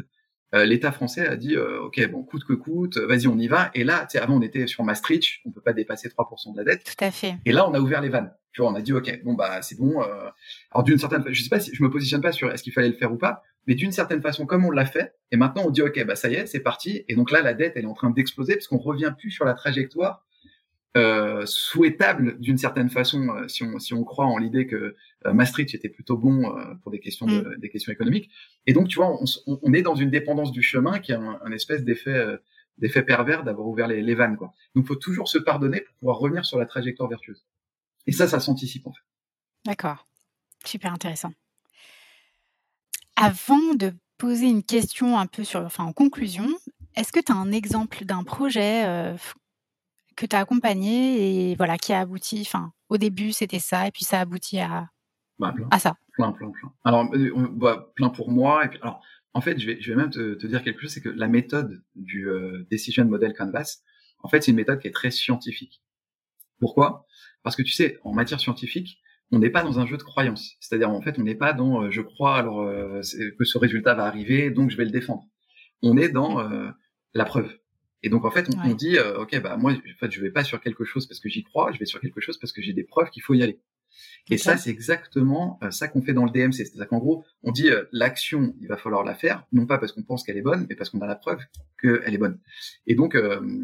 l'État 0.53 0.91
français 0.91 1.27
a 1.27 1.35
dit 1.35 1.55
euh, 1.55 1.81
ok 1.81 2.09
bon 2.09 2.23
coûte 2.23 2.43
que 2.45 2.53
coûte, 2.53 2.97
vas-y 2.97 3.27
on 3.27 3.37
y 3.37 3.47
va. 3.47 3.71
Et 3.73 3.83
là, 3.83 4.07
avant 4.15 4.37
on 4.37 4.41
était 4.41 4.67
sur 4.67 4.83
Maastricht, 4.83 5.41
on 5.45 5.51
peut 5.51 5.61
pas 5.61 5.73
dépasser 5.73 6.07
3% 6.07 6.53
de 6.53 6.57
la 6.57 6.63
dette. 6.63 6.83
Tout 6.83 7.03
à 7.03 7.11
fait. 7.11 7.35
Et 7.45 7.51
là, 7.51 7.67
on 7.67 7.73
a 7.73 7.79
ouvert 7.79 8.01
les 8.01 8.09
vannes. 8.09 8.31
Tu 8.53 8.61
vois, 8.61 8.71
on 8.71 8.75
a 8.75 8.81
dit 8.81 8.93
ok 8.93 9.21
bon 9.23 9.33
bah 9.33 9.61
c'est 9.61 9.77
bon. 9.77 10.01
Euh... 10.01 10.29
Alors 10.71 10.83
d'une 10.83 10.97
certaine, 10.97 11.25
je 11.27 11.43
sais 11.43 11.49
pas 11.49 11.59
si 11.59 11.75
je 11.75 11.83
me 11.83 11.89
positionne 11.89 12.21
pas 12.21 12.31
sur 12.31 12.51
est-ce 12.51 12.63
qu'il 12.63 12.73
fallait 12.73 12.89
le 12.89 12.95
faire 12.95 13.11
ou 13.11 13.17
pas, 13.17 13.43
mais 13.67 13.75
d'une 13.75 13.91
certaine 13.91 14.21
façon 14.21 14.45
comme 14.45 14.65
on 14.65 14.71
l'a 14.71 14.85
fait, 14.85 15.13
et 15.31 15.37
maintenant 15.37 15.63
on 15.65 15.71
dit 15.71 15.81
ok 15.81 16.05
bah 16.05 16.15
ça 16.15 16.29
y 16.29 16.35
est 16.35 16.45
c'est 16.45 16.61
parti. 16.61 17.03
Et 17.09 17.15
donc 17.15 17.31
là 17.31 17.41
la 17.41 17.53
dette 17.53 17.73
elle 17.75 17.83
est 17.83 17.87
en 17.87 17.93
train 17.93 18.11
d'exploser 18.11 18.53
parce 18.53 18.67
qu'on 18.67 18.77
revient 18.77 19.13
plus 19.17 19.31
sur 19.31 19.43
la 19.43 19.55
trajectoire 19.55 20.24
euh, 20.95 21.45
souhaitable 21.45 22.39
d'une 22.39 22.57
certaine 22.57 22.89
façon 22.89 23.27
euh, 23.27 23.49
si 23.49 23.63
on 23.63 23.79
si 23.79 23.93
on 23.93 24.05
croit 24.05 24.27
en 24.27 24.37
l'idée 24.37 24.65
que 24.65 24.95
euh, 25.25 25.33
Maastricht 25.33 25.75
était 25.75 25.89
plutôt 25.89 26.17
bon 26.17 26.55
pour 26.81 26.91
des 26.91 27.01
questions 27.01 27.25
de, 27.25 27.41
mm. 27.41 27.57
des 27.57 27.69
questions 27.69 27.91
économiques. 27.91 28.31
Et 28.65 28.71
donc 28.71 28.87
tu 28.87 28.95
vois 28.95 29.11
on, 29.11 29.25
on, 29.61 29.73
est 29.73 29.81
dans 29.81 29.95
une 29.95 30.09
dépendance 30.09 30.53
du 30.53 30.61
chemin 30.61 30.99
qui 30.99 31.11
a 31.11 31.19
un, 31.19 31.51
espèce 31.51 31.83
d'effet 31.83 32.39
d'effet 32.77 33.03
pervers 33.03 33.43
d'avoir 33.43 33.67
ouvert 33.67 33.87
les, 33.87 34.01
les 34.01 34.15
vannes 34.15 34.37
quoi. 34.37 34.53
Donc 34.73 34.87
faut 34.87 34.95
toujours 34.95 35.27
se 35.27 35.37
pardonner 35.37 35.81
pour 35.81 35.95
pouvoir 35.95 36.17
revenir 36.19 36.45
sur 36.45 36.57
la 36.57 36.65
trajectoire 36.65 37.09
vertueuse. 37.09 37.45
Et 38.07 38.13
ça 38.13 38.27
ça 38.29 38.39
s'anticipe 38.39 38.87
en 38.87 38.93
fait. 38.93 39.03
D'accord. 39.65 40.07
Super 40.63 40.93
intéressant. 40.93 41.33
Avant 43.17 43.73
de 43.73 43.91
poser 44.17 44.45
une 44.45 44.63
question 44.63 45.17
un 45.19 45.25
peu 45.25 45.43
sur 45.43 45.59
enfin 45.59 45.83
en 45.83 45.91
conclusion 45.91 46.47
est-ce 46.95 47.11
que 47.11 47.19
tu 47.19 47.33
as 47.33 47.35
un 47.35 47.51
exemple 47.51 48.05
d'un 48.05 48.23
projet 48.23 48.85
que 50.15 50.25
tu 50.25 50.35
as 50.35 50.39
accompagné 50.39 51.51
et 51.51 51.55
voilà, 51.55 51.77
qui 51.77 51.93
a 51.93 51.99
abouti. 51.99 52.41
Enfin, 52.41 52.71
au 52.89 52.97
début, 52.97 53.31
c'était 53.31 53.59
ça, 53.59 53.87
et 53.87 53.91
puis 53.91 54.03
ça 54.03 54.19
a 54.19 54.21
abouti 54.21 54.59
à, 54.59 54.87
bah, 55.39 55.53
plein, 55.55 55.67
à 55.71 55.79
ça. 55.79 55.95
Plein, 56.13 56.31
plein, 56.31 56.51
plein. 56.51 56.73
Alors, 56.83 57.09
euh, 57.13 57.47
bah, 57.51 57.91
plein 57.95 58.09
pour 58.09 58.31
moi. 58.31 58.65
Et 58.65 58.69
puis, 58.69 58.79
alors, 58.81 59.01
en 59.33 59.41
fait, 59.41 59.59
je 59.59 59.65
vais, 59.65 59.81
je 59.81 59.91
vais 59.91 59.97
même 59.97 60.09
te, 60.09 60.35
te 60.35 60.47
dire 60.47 60.63
quelque 60.63 60.81
chose, 60.81 60.91
c'est 60.91 61.01
que 61.01 61.09
la 61.09 61.27
méthode 61.27 61.83
du 61.95 62.29
euh, 62.29 62.65
Decision 62.71 63.05
Model 63.05 63.33
Canvas, 63.33 63.79
en 64.19 64.29
fait, 64.29 64.41
c'est 64.41 64.51
une 64.51 64.57
méthode 64.57 64.79
qui 64.79 64.87
est 64.87 64.93
très 64.93 65.11
scientifique. 65.11 65.81
Pourquoi? 66.59 67.05
Parce 67.43 67.55
que 67.55 67.61
tu 67.61 67.71
sais, 67.71 67.99
en 68.03 68.13
matière 68.13 68.39
scientifique, 68.39 68.99
on 69.31 69.39
n'est 69.39 69.49
pas 69.49 69.63
dans 69.63 69.79
un 69.79 69.85
jeu 69.85 69.97
de 69.97 70.03
croyance. 70.03 70.53
C'est-à-dire, 70.61 70.89
en 70.89 71.01
fait, 71.01 71.19
on 71.19 71.23
n'est 71.23 71.35
pas 71.35 71.53
dans 71.53 71.83
euh, 71.83 71.91
je 71.91 72.01
crois 72.01 72.37
alors 72.37 72.65
que 72.65 73.45
ce 73.45 73.57
résultat 73.57 73.93
va 73.93 74.05
arriver, 74.05 74.51
donc 74.51 74.69
je 74.69 74.77
vais 74.77 74.85
le 74.85 74.91
défendre. 74.91 75.23
On 75.81 75.97
est 75.97 76.09
dans 76.09 76.41
la 77.13 77.25
preuve. 77.25 77.51
Et 78.03 78.09
donc 78.09 78.25
en 78.25 78.31
fait, 78.31 78.47
on, 78.63 78.73
dit, 78.73 78.97
euh, 78.97 79.19
ok, 79.19 79.41
bah 79.41 79.57
moi, 79.57 79.71
en 79.73 79.99
fait, 79.99 80.11
je 80.11 80.21
vais 80.21 80.31
pas 80.31 80.43
sur 80.43 80.61
quelque 80.61 80.85
chose 80.85 81.07
parce 81.07 81.19
que 81.19 81.29
j'y 81.29 81.43
crois, 81.43 81.71
je 81.71 81.79
vais 81.79 81.85
sur 81.85 81.99
quelque 81.99 82.21
chose 82.21 82.37
parce 82.37 82.53
que 82.53 82.61
j'ai 82.61 82.73
des 82.73 82.83
preuves 82.83 83.09
qu'il 83.09 83.23
faut 83.23 83.33
y 83.33 83.41
aller. 83.41 83.59
Et 84.29 84.37
ça, 84.37 84.57
c'est 84.57 84.69
exactement 84.69 85.57
euh, 85.63 85.71
ça 85.71 85.87
qu'on 85.87 86.01
fait 86.01 86.13
dans 86.13 86.25
le 86.25 86.31
DMC. 86.31 86.53
C'est-à-dire 86.53 86.87
qu'en 86.87 86.99
gros, 86.99 87.23
on 87.43 87.51
dit 87.51 87.69
euh, 87.69 87.85
l'action, 87.91 88.53
il 88.59 88.67
va 88.67 88.77
falloir 88.77 89.03
la 89.03 89.15
faire, 89.15 89.45
non 89.53 89.65
pas 89.65 89.77
parce 89.77 89.91
qu'on 89.91 90.03
pense 90.03 90.23
qu'elle 90.23 90.37
est 90.37 90.41
bonne, 90.41 90.65
mais 90.69 90.75
parce 90.75 90.89
qu'on 90.89 90.99
a 91.01 91.07
la 91.07 91.15
preuve 91.15 91.39
qu'elle 91.81 92.13
est 92.13 92.17
bonne. 92.17 92.39
Et 92.87 92.95
donc, 92.95 93.17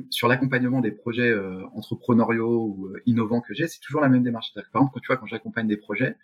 sur 0.09 0.27
l'accompagnement 0.27 0.79
des 0.81 0.91
projets 0.91 1.35
entrepreneuriaux 1.73 2.65
ou 2.65 2.93
innovants 3.05 3.41
que 3.41 3.53
j'ai, 3.53 3.67
c'est 3.67 3.79
toujours 3.79 4.01
la 4.01 4.09
même 4.09 4.23
démarche. 4.23 4.51
C'est-à-dire 4.51 4.69
que, 4.69 4.71
par 4.71 4.81
exemple, 4.81 4.93
quand 4.95 5.01
tu 5.01 5.07
vois, 5.07 5.17
quand 5.17 5.27
j'accompagne 5.27 5.67
des 5.67 5.77
projets, 5.77 6.15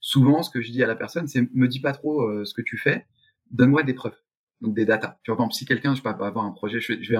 souvent, 0.00 0.42
ce 0.42 0.50
que 0.50 0.62
je 0.62 0.70
dis 0.70 0.82
à 0.82 0.86
la 0.86 0.96
personne, 0.96 1.26
c'est 1.26 1.42
me 1.52 1.68
dis 1.68 1.80
pas 1.80 1.92
trop 1.92 2.44
ce 2.44 2.54
que 2.54 2.62
tu 2.62 2.78
fais, 2.78 3.06
donne-moi 3.50 3.82
des 3.82 3.94
preuves 3.94 4.16
donc 4.60 4.74
des 4.74 4.84
data. 4.84 5.18
Tu 5.22 5.30
vois, 5.30 5.36
par 5.36 5.44
exemple, 5.44 5.54
si 5.54 5.64
quelqu'un, 5.64 5.94
je 5.94 6.02
peux 6.02 6.08
avoir 6.08 6.44
un 6.44 6.52
projet, 6.52 6.80
je 6.80 6.94
vais, 6.94 7.02
je 7.02 7.12
vais, 7.12 7.18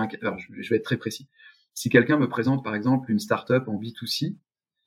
je 0.62 0.70
vais 0.70 0.76
être 0.76 0.84
très 0.84 0.96
précis. 0.96 1.28
Si 1.74 1.88
quelqu'un 1.88 2.18
me 2.18 2.28
présente, 2.28 2.64
par 2.64 2.74
exemple, 2.74 3.10
une 3.10 3.18
startup 3.18 3.68
en 3.68 3.80
B2C, 3.80 4.36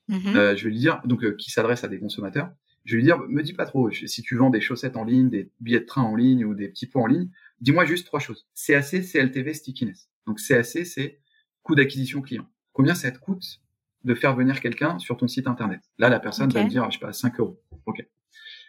mm-hmm. 0.09 0.35
euh, 0.35 0.55
je 0.55 0.63
vais 0.65 0.69
lui 0.69 0.77
dire, 0.77 1.01
donc 1.05 1.23
euh, 1.23 1.35
qui 1.35 1.51
s'adresse 1.51 1.83
à 1.83 1.87
des 1.87 1.99
consommateurs, 1.99 2.51
je 2.85 2.95
vais 2.95 2.97
lui 2.97 3.05
dire, 3.05 3.19
me 3.29 3.41
dis 3.41 3.53
pas 3.53 3.65
trop, 3.65 3.89
si 3.91 4.21
tu 4.21 4.35
vends 4.35 4.49
des 4.49 4.59
chaussettes 4.59 4.97
en 4.97 5.05
ligne, 5.05 5.29
des 5.29 5.49
billets 5.61 5.79
de 5.79 5.85
train 5.85 6.01
en 6.01 6.15
ligne 6.15 6.43
ou 6.43 6.53
des 6.53 6.67
petits 6.67 6.85
pots 6.85 7.01
en 7.01 7.07
ligne, 7.07 7.29
dis-moi 7.61 7.85
juste 7.85 8.05
trois 8.05 8.19
choses. 8.19 8.45
CAC, 8.55 9.01
CLTV, 9.01 9.53
stickiness. 9.53 10.09
Donc 10.27 10.39
CAC, 10.45 10.85
c'est 10.85 11.19
coût 11.61 11.75
d'acquisition 11.75 12.21
client. 12.21 12.47
Combien 12.73 12.93
ça 12.93 13.09
te 13.11 13.19
coûte 13.19 13.61
de 14.03 14.15
faire 14.15 14.35
venir 14.35 14.59
quelqu'un 14.59 14.99
sur 14.99 15.15
ton 15.15 15.29
site 15.29 15.47
internet? 15.47 15.79
Là, 15.97 16.09
la 16.09 16.19
personne 16.19 16.51
va 16.51 16.63
me 16.63 16.69
dire, 16.69 16.89
je 16.91 16.97
sais 16.97 17.05
pas, 17.05 17.13
5 17.13 17.39
euros. 17.39 17.61
Ok. 17.85 18.05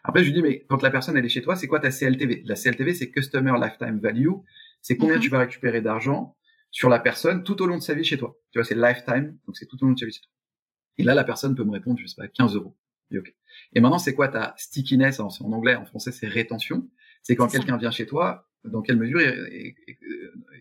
Après, 0.05 0.23
je 0.23 0.27
lui 0.27 0.35
dis, 0.35 0.43
mais 0.43 0.65
quand 0.69 0.83
la 0.83 0.91
personne 0.91 1.17
elle 1.17 1.25
est 1.25 1.31
chez 1.31 1.41
toi, 1.41 1.57
c'est 1.57 1.67
quoi 1.67 1.81
ta 1.81 1.91
CLTV 1.91 2.43
La 2.45 2.55
CLTV, 2.55 2.95
c'est 2.95 3.11
Customer 3.11 3.53
Lifetime 3.61 3.99
Value. 3.99 4.29
C'est 4.83 4.99
combien 4.99 5.17
mhm. 5.17 5.23
tu 5.23 5.31
vas 5.31 5.39
récupérer 5.39 5.81
d'argent 5.81 6.37
sur 6.71 6.91
la 6.91 6.99
personne 6.99 7.43
tout 7.43 7.63
au 7.63 7.67
long 7.67 7.79
de 7.79 7.83
sa 7.83 7.95
vie 7.95 8.05
chez 8.05 8.19
toi? 8.19 8.39
Tu 8.53 8.59
vois, 8.59 8.65
c'est 8.65 8.75
lifetime, 8.75 9.39
donc 9.47 9.57
c'est 9.57 9.67
tout 9.67 9.83
au 9.83 9.87
long 9.87 9.93
de 9.93 9.99
sa 9.99 10.05
vie 10.05 10.13
chez 10.13 10.21
toi. 10.21 10.31
Et 10.99 11.05
là, 11.05 11.15
la 11.15 11.25
personne 11.25 11.55
peut 11.55 11.65
me 11.65 11.73
répondre, 11.73 11.99
je 11.99 12.07
sais 12.07 12.17
pas, 12.17 12.29
15 12.29 12.55
euros. 12.55 12.77
Et, 13.11 13.19
okay. 13.19 13.35
et 13.73 13.81
maintenant, 13.81 13.99
c'est 13.99 14.15
quoi 14.15 14.29
ta 14.29 14.55
stickiness? 14.59 15.21
En, 15.21 15.29
anglais, 15.53 15.75
en 15.75 15.87
français, 15.87 16.13
c'est 16.13 16.29
rétention. 16.29 16.89
C'est 17.23 17.35
quand 17.35 17.49
quelqu'un 17.49 17.79
vient 17.79 17.91
chez 17.91 18.07
toi, 18.07 18.51
dans 18.65 18.83
quelle 18.83 18.97
mesure 18.97 19.21
il, 19.23 19.75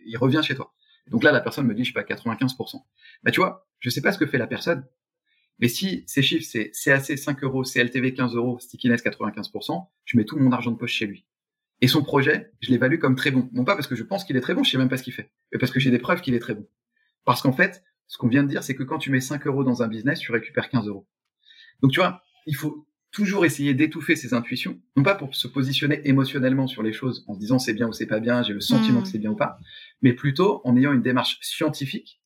il, 0.06 0.18
revient 0.18 0.42
chez 0.42 0.56
toi? 0.56 0.74
donc 1.08 1.24
là, 1.24 1.34
la 1.34 1.42
personne 1.42 1.68
me 1.68 1.76
dit, 1.76 1.84
je 1.84 1.90
sais 1.90 1.94
pas, 1.94 2.04
95%. 2.04 2.82
Bah, 3.24 3.32
tu 3.32 3.42
vois, 3.42 3.68
je 3.80 3.90
sais 3.90 4.02
pas 4.02 4.14
ce 4.14 4.18
que 4.18 4.26
fait 4.26 4.38
la 4.38 4.48
personne, 4.48 4.88
mais 5.60 5.68
si 5.68 6.04
ces 6.08 6.22
chiffres, 6.22 6.46
c'est 6.50 6.72
CAC 6.72 7.18
5 7.18 7.44
euros, 7.44 7.64
CLTV 7.64 8.14
15 8.14 8.36
euros, 8.36 8.60
Stickiness 8.60 9.04
95%, 9.04 9.88
je 10.06 10.18
mets 10.18 10.26
tout 10.26 10.38
mon 10.38 10.52
argent 10.52 10.72
de 10.72 10.78
poche 10.78 10.94
chez 10.94 11.06
lui. 11.06 11.26
Et 11.82 11.88
son 11.88 12.04
projet, 12.04 12.52
je 12.62 12.72
l'évalue 12.72 12.98
comme 12.98 13.16
très 13.16 13.32
bon. 13.32 13.50
Non 13.54 13.66
pas 13.66 13.76
parce 13.76 13.88
que 13.88 13.96
je 13.96 14.04
pense 14.04 14.24
qu'il 14.24 14.38
est 14.38 14.42
très 14.42 14.54
bon, 14.54 14.64
je 14.64 14.72
sais 14.72 14.78
même 14.78 14.90
pas 14.90 14.98
ce 14.98 15.04
qu'il 15.04 15.14
fait, 15.14 15.32
mais 15.52 15.60
parce 15.60 15.72
que 15.72 15.80
j'ai 15.80 15.92
des 15.92 16.00
preuves 16.00 16.22
qu'il 16.22 16.34
est 16.34 16.40
très 16.40 16.56
bon. 16.56 16.68
Parce 17.26 17.42
qu'en 17.42 17.54
fait, 17.54 17.84
ce 18.08 18.18
qu'on 18.18 18.28
vient 18.28 18.44
de 18.44 18.50
dire, 18.50 18.64
c'est 18.64 18.76
que 18.76 18.84
quand 18.84 19.00
tu 19.00 19.12
mets 19.12 19.22
5 19.22 19.46
euros 19.48 19.64
dans 19.64 19.84
un 19.84 19.88
business, 19.88 20.20
tu 20.20 20.32
récupères 20.32 20.70
15 20.70 20.88
euros. 20.88 21.08
Donc 21.82 21.92
tu 21.92 22.00
vois, 22.00 22.24
il 22.46 22.56
faut 22.56 22.88
toujours 23.12 23.46
essayer 23.46 23.74
d'étouffer 23.74 24.16
ses 24.16 24.34
intuitions, 24.34 24.82
non 24.98 25.04
pas 25.04 25.16
pour 25.16 25.36
se 25.36 25.48
positionner 25.48 26.02
émotionnellement 26.08 26.68
sur 26.68 26.82
les 26.82 26.94
choses 26.94 27.24
en 27.28 27.36
se 27.36 27.40
disant 27.40 27.60
c'est 27.60 27.74
bien 27.74 27.88
ou 27.88 27.94
c'est 27.94 28.08
pas 28.08 28.20
bien, 28.20 28.42
j'ai 28.42 28.54
le 28.54 28.60
sentiment 28.60 29.00
mmh. 29.00 29.04
que 29.04 29.10
c'est 29.10 29.20
bien 29.20 29.32
ou 29.32 29.36
pas, 29.36 29.60
mais 30.02 30.14
plutôt 30.14 30.62
en 30.64 30.76
ayant 30.76 30.94
une 30.94 31.04
démarche 31.04 31.38
scientifique 31.42 32.23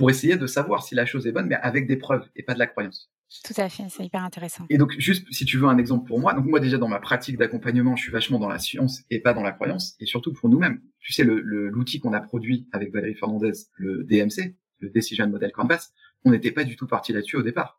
pour 0.00 0.08
essayer 0.08 0.38
de 0.38 0.46
savoir 0.46 0.82
si 0.82 0.94
la 0.94 1.04
chose 1.04 1.26
est 1.26 1.32
bonne, 1.32 1.46
mais 1.46 1.56
avec 1.56 1.86
des 1.86 1.98
preuves 1.98 2.26
et 2.34 2.42
pas 2.42 2.54
de 2.54 2.58
la 2.58 2.66
croyance. 2.66 3.12
Tout 3.44 3.52
à 3.58 3.68
fait, 3.68 3.82
c'est 3.90 4.02
hyper 4.02 4.24
intéressant. 4.24 4.64
Et 4.70 4.78
donc, 4.78 4.94
juste 4.96 5.30
si 5.30 5.44
tu 5.44 5.58
veux 5.58 5.66
un 5.66 5.76
exemple 5.76 6.08
pour 6.08 6.18
moi, 6.18 6.32
donc 6.32 6.46
moi 6.46 6.58
déjà 6.58 6.78
dans 6.78 6.88
ma 6.88 7.00
pratique 7.00 7.36
d'accompagnement, 7.36 7.96
je 7.96 8.04
suis 8.04 8.10
vachement 8.10 8.38
dans 8.38 8.48
la 8.48 8.58
science 8.58 9.02
et 9.10 9.20
pas 9.20 9.34
dans 9.34 9.42
la 9.42 9.52
croyance, 9.52 9.96
et 10.00 10.06
surtout 10.06 10.32
pour 10.32 10.48
nous-mêmes. 10.48 10.80
Tu 11.00 11.12
sais, 11.12 11.22
l'outil 11.22 11.98
le, 11.98 12.00
qu'on 12.00 12.14
a 12.14 12.20
produit 12.22 12.66
avec 12.72 12.94
Valérie 12.94 13.14
Fernandez, 13.14 13.52
le 13.74 14.02
DMC, 14.04 14.56
le 14.78 14.88
Decision 14.88 15.28
Model 15.28 15.52
Canvas, 15.52 15.90
on 16.24 16.30
n'était 16.30 16.50
pas 16.50 16.64
du 16.64 16.76
tout 16.76 16.86
parti 16.86 17.12
là-dessus 17.12 17.36
au 17.36 17.42
départ. 17.42 17.78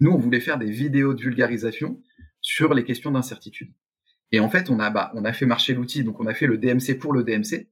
Nous, 0.00 0.10
on 0.10 0.18
voulait 0.18 0.40
faire 0.40 0.58
des 0.58 0.72
vidéos 0.72 1.14
de 1.14 1.22
vulgarisation 1.22 2.02
sur 2.40 2.74
les 2.74 2.82
questions 2.82 3.12
d'incertitude. 3.12 3.72
Et 4.32 4.40
en 4.40 4.50
fait, 4.50 4.70
on 4.70 4.80
a, 4.80 4.90
bah, 4.90 5.12
on 5.14 5.24
a 5.24 5.32
fait 5.32 5.46
marcher 5.46 5.74
l'outil, 5.74 6.02
donc 6.02 6.18
on 6.18 6.26
a 6.26 6.34
fait 6.34 6.48
le 6.48 6.58
DMC 6.58 6.98
pour 6.98 7.12
le 7.12 7.22
DMC. 7.22 7.68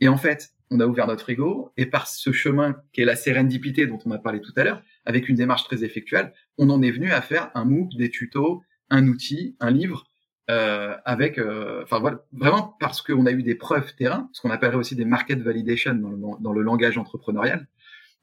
Et 0.00 0.08
en 0.08 0.16
fait, 0.16 0.54
on 0.72 0.80
a 0.80 0.86
ouvert 0.86 1.06
notre 1.06 1.28
ego. 1.30 1.72
Et 1.76 1.86
par 1.86 2.06
ce 2.06 2.32
chemin 2.32 2.76
qui 2.92 3.02
est 3.02 3.04
la 3.04 3.16
sérendipité 3.16 3.86
dont 3.86 3.98
on 4.04 4.10
a 4.10 4.18
parlé 4.18 4.40
tout 4.40 4.52
à 4.56 4.64
l'heure, 4.64 4.82
avec 5.04 5.28
une 5.28 5.36
démarche 5.36 5.64
très 5.64 5.84
effectuelle, 5.84 6.32
on 6.58 6.70
en 6.70 6.82
est 6.82 6.90
venu 6.90 7.12
à 7.12 7.20
faire 7.20 7.50
un 7.54 7.64
MOOC, 7.64 7.96
des 7.96 8.10
tutos, 8.10 8.62
un 8.90 9.06
outil, 9.06 9.56
un 9.60 9.70
livre, 9.70 10.04
euh, 10.50 10.96
avec, 11.04 11.38
euh, 11.38 11.82
enfin 11.82 12.00
voilà, 12.00 12.24
vraiment 12.32 12.76
parce 12.80 13.00
qu'on 13.00 13.26
a 13.26 13.32
eu 13.32 13.42
des 13.42 13.54
preuves 13.54 13.94
terrain, 13.94 14.28
ce 14.32 14.40
qu'on 14.40 14.50
appellerait 14.50 14.76
aussi 14.76 14.96
des 14.96 15.04
market 15.04 15.38
validation 15.40 15.94
dans 15.94 16.52
le, 16.52 16.62
langage 16.62 16.98
entrepreneurial. 16.98 17.68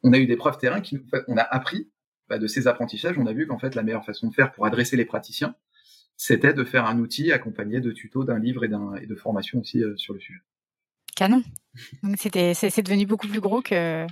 On 0.04 0.14
a 0.14 0.18
eu 0.18 0.26
des 0.26 0.36
preuves 0.36 0.58
terrain 0.58 0.82
qui, 0.82 1.00
on 1.28 1.38
a 1.38 1.42
appris 1.42 1.90
bah, 2.28 2.38
de 2.38 2.48
ces 2.48 2.68
apprentissages, 2.68 3.18
on 3.18 3.26
a 3.26 3.34
vu 3.34 3.48
qu'en 3.48 3.58
fait 3.58 3.76
la 3.76 3.84
meilleure 3.84 4.06
façon 4.06 4.28
de 4.28 4.34
faire 4.34 4.52
pour 4.52 4.66
adresser 4.66 4.98
les 4.98 5.06
praticiens, 5.06 5.56
c'était 6.18 6.54
de 6.54 6.64
faire 6.64 6.86
un 6.86 7.00
outil 7.00 7.32
accompagné 7.32 7.80
de 7.80 7.92
tutos, 7.92 8.26
d'un 8.26 8.40
livre 8.40 8.66
et, 8.66 8.70
et 9.02 9.08
de 9.08 9.16
formation 9.16 9.60
aussi 9.60 9.82
euh, 9.82 9.96
sur 9.96 10.14
le 10.14 10.20
sujet 10.20 10.40
canon. 11.20 11.44
Donc 12.02 12.16
c'était, 12.18 12.54
c'est, 12.54 12.82
devenu 12.82 13.06
beaucoup 13.06 13.28
plus 13.28 13.42
gros 13.42 13.62
que. 13.62 14.08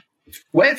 Ouais, 0.54 0.76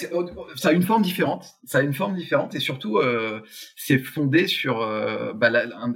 ça 0.56 0.68
a 0.68 0.72
une 0.72 0.82
forme 0.82 1.02
différente. 1.02 1.54
Ça 1.64 1.78
a 1.78 1.82
une 1.82 1.94
forme 1.94 2.14
différente 2.14 2.54
et 2.54 2.60
surtout, 2.60 2.98
euh, 2.98 3.40
c'est 3.76 3.98
fondé 3.98 4.46
sur 4.46 4.82
euh, 4.82 5.32
bah, 5.32 5.50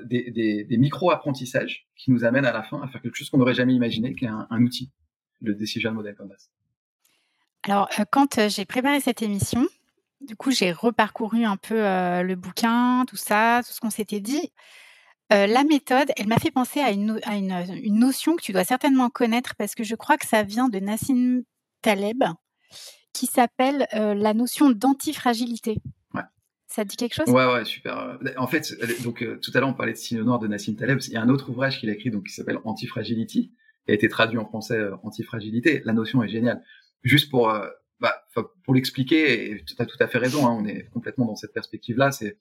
des, 0.04 0.30
des, 0.30 0.64
des 0.64 0.76
micro-apprentissages 0.78 1.86
qui 1.96 2.10
nous 2.10 2.24
amènent 2.24 2.46
à 2.46 2.52
la 2.52 2.62
fin 2.62 2.80
à 2.80 2.88
faire 2.88 3.02
quelque 3.02 3.16
chose 3.16 3.28
qu'on 3.28 3.38
n'aurait 3.38 3.54
jamais 3.54 3.74
imaginé, 3.74 4.14
qui 4.14 4.24
est 4.24 4.28
un, 4.28 4.46
un 4.48 4.62
outil, 4.62 4.90
le 5.42 5.54
Decision 5.54 5.92
Model 5.92 6.14
Canvas. 6.14 6.48
Alors, 7.64 7.88
euh, 8.00 8.04
quand 8.10 8.48
j'ai 8.48 8.64
préparé 8.64 9.00
cette 9.00 9.20
émission, 9.20 9.68
du 10.22 10.34
coup, 10.34 10.50
j'ai 10.50 10.72
reparcouru 10.72 11.44
un 11.44 11.58
peu 11.58 11.76
le 11.76 12.34
bouquin, 12.36 13.04
tout 13.06 13.16
ça, 13.16 13.60
tout 13.66 13.72
ce 13.72 13.80
qu'on 13.80 13.90
s'était 13.90 14.20
dit. 14.20 14.50
Euh, 15.32 15.46
la 15.46 15.64
méthode, 15.64 16.10
elle 16.16 16.26
m'a 16.26 16.38
fait 16.38 16.50
penser 16.50 16.80
à, 16.80 16.90
une, 16.90 17.18
à 17.24 17.36
une, 17.36 17.52
une, 17.82 17.98
notion 17.98 18.36
que 18.36 18.42
tu 18.42 18.52
dois 18.52 18.64
certainement 18.64 19.08
connaître 19.08 19.54
parce 19.56 19.74
que 19.74 19.82
je 19.82 19.94
crois 19.94 20.18
que 20.18 20.26
ça 20.26 20.42
vient 20.42 20.68
de 20.68 20.78
Nassim 20.78 21.42
Taleb 21.80 22.22
qui 23.14 23.26
s'appelle 23.26 23.86
euh, 23.94 24.14
la 24.14 24.34
notion 24.34 24.70
d'antifragilité. 24.70 25.78
Ouais. 26.12 26.22
Ça 26.66 26.84
te 26.84 26.90
dit 26.90 26.96
quelque 26.96 27.14
chose? 27.14 27.28
Ouais, 27.28 27.46
ouais, 27.46 27.64
super. 27.64 28.18
En 28.36 28.46
fait, 28.46 28.74
donc 29.02 29.22
euh, 29.22 29.38
tout 29.40 29.50
à 29.54 29.60
l'heure 29.60 29.70
on 29.70 29.74
parlait 29.74 29.92
de 29.92 29.98
Signe 29.98 30.20
noir 30.20 30.38
de 30.38 30.48
Nassim 30.48 30.74
Taleb. 30.74 30.98
Il 31.06 31.14
y 31.14 31.16
a 31.16 31.22
un 31.22 31.28
autre 31.30 31.48
ouvrage 31.48 31.80
qu'il 31.80 31.88
a 31.88 31.94
écrit 31.94 32.10
donc 32.10 32.24
qui 32.26 32.34
s'appelle 32.34 32.58
Antifragility, 32.64 33.52
qui 33.86 33.90
a 33.90 33.94
été 33.94 34.08
traduit 34.08 34.38
en 34.38 34.44
français 34.44 34.78
Antifragilité. 35.02 35.80
La 35.86 35.94
notion 35.94 36.22
est 36.22 36.28
géniale. 36.28 36.62
Juste 37.04 37.30
pour 37.30 37.52
bah, 38.00 38.24
pour 38.64 38.74
l'expliquer, 38.74 39.62
tu 39.66 39.74
as 39.78 39.86
tout 39.86 39.96
à 40.00 40.08
fait 40.08 40.18
raison. 40.18 40.46
Hein, 40.46 40.58
on 40.60 40.66
est 40.66 40.88
complètement 40.90 41.24
dans 41.24 41.36
cette 41.36 41.52
perspective-là. 41.52 42.10
C'est 42.12 42.36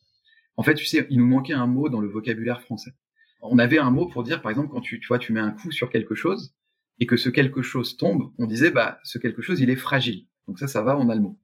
en 0.57 0.63
fait, 0.63 0.75
tu 0.75 0.85
sais, 0.85 1.07
il 1.09 1.17
nous 1.17 1.25
manquait 1.25 1.53
un 1.53 1.67
mot 1.67 1.89
dans 1.89 2.01
le 2.01 2.07
vocabulaire 2.07 2.61
français. 2.61 2.93
On 3.41 3.57
avait 3.57 3.79
un 3.79 3.89
mot 3.89 4.07
pour 4.07 4.23
dire, 4.23 4.41
par 4.41 4.51
exemple, 4.51 4.69
quand 4.71 4.81
tu, 4.81 4.99
tu 4.99 5.07
vois, 5.07 5.19
tu 5.19 5.33
mets 5.33 5.39
un 5.39 5.51
coup 5.51 5.71
sur 5.71 5.89
quelque 5.89 6.15
chose 6.15 6.53
et 6.99 7.07
que 7.07 7.17
ce 7.17 7.29
quelque 7.29 7.61
chose 7.61 7.97
tombe, 7.97 8.31
on 8.37 8.45
disait, 8.45 8.69
bah, 8.69 8.99
ce 9.03 9.17
quelque 9.17 9.41
chose, 9.41 9.59
il 9.59 9.69
est 9.69 9.75
fragile. 9.75 10.27
Donc 10.47 10.59
ça, 10.59 10.67
ça 10.67 10.83
va, 10.83 10.97
on 10.97 11.09
a 11.09 11.15
le 11.15 11.21
mot. 11.21 11.39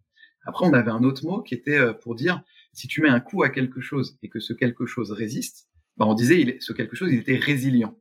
Après, 0.45 0.66
on 0.66 0.74
avait 0.74 0.91
un 0.91 1.03
autre 1.03 1.26
mot 1.26 1.41
qui 1.41 1.55
était 1.55 1.78
euh, 1.78 1.93
pour 1.93 2.16
dire, 2.16 2.43
si 2.74 2.88
tu 2.88 3.01
mets 3.01 3.10
un 3.10 3.20
coup 3.20 3.43
à 3.43 3.49
quelque 3.49 3.82
chose 3.82 4.18
et 4.22 4.30
que 4.30 4.39
ce 4.39 4.53
quelque 4.53 4.86
chose 4.86 5.12
résiste, 5.12 5.68
bah, 5.97 6.05
on 6.08 6.14
disait, 6.14 6.39
il 6.39 6.49
est, 6.49 6.62
ce 6.62 6.74
quelque 6.74 6.95
chose, 6.95 7.12
il 7.12 7.20
était 7.20 7.38
résilient. 7.38 7.97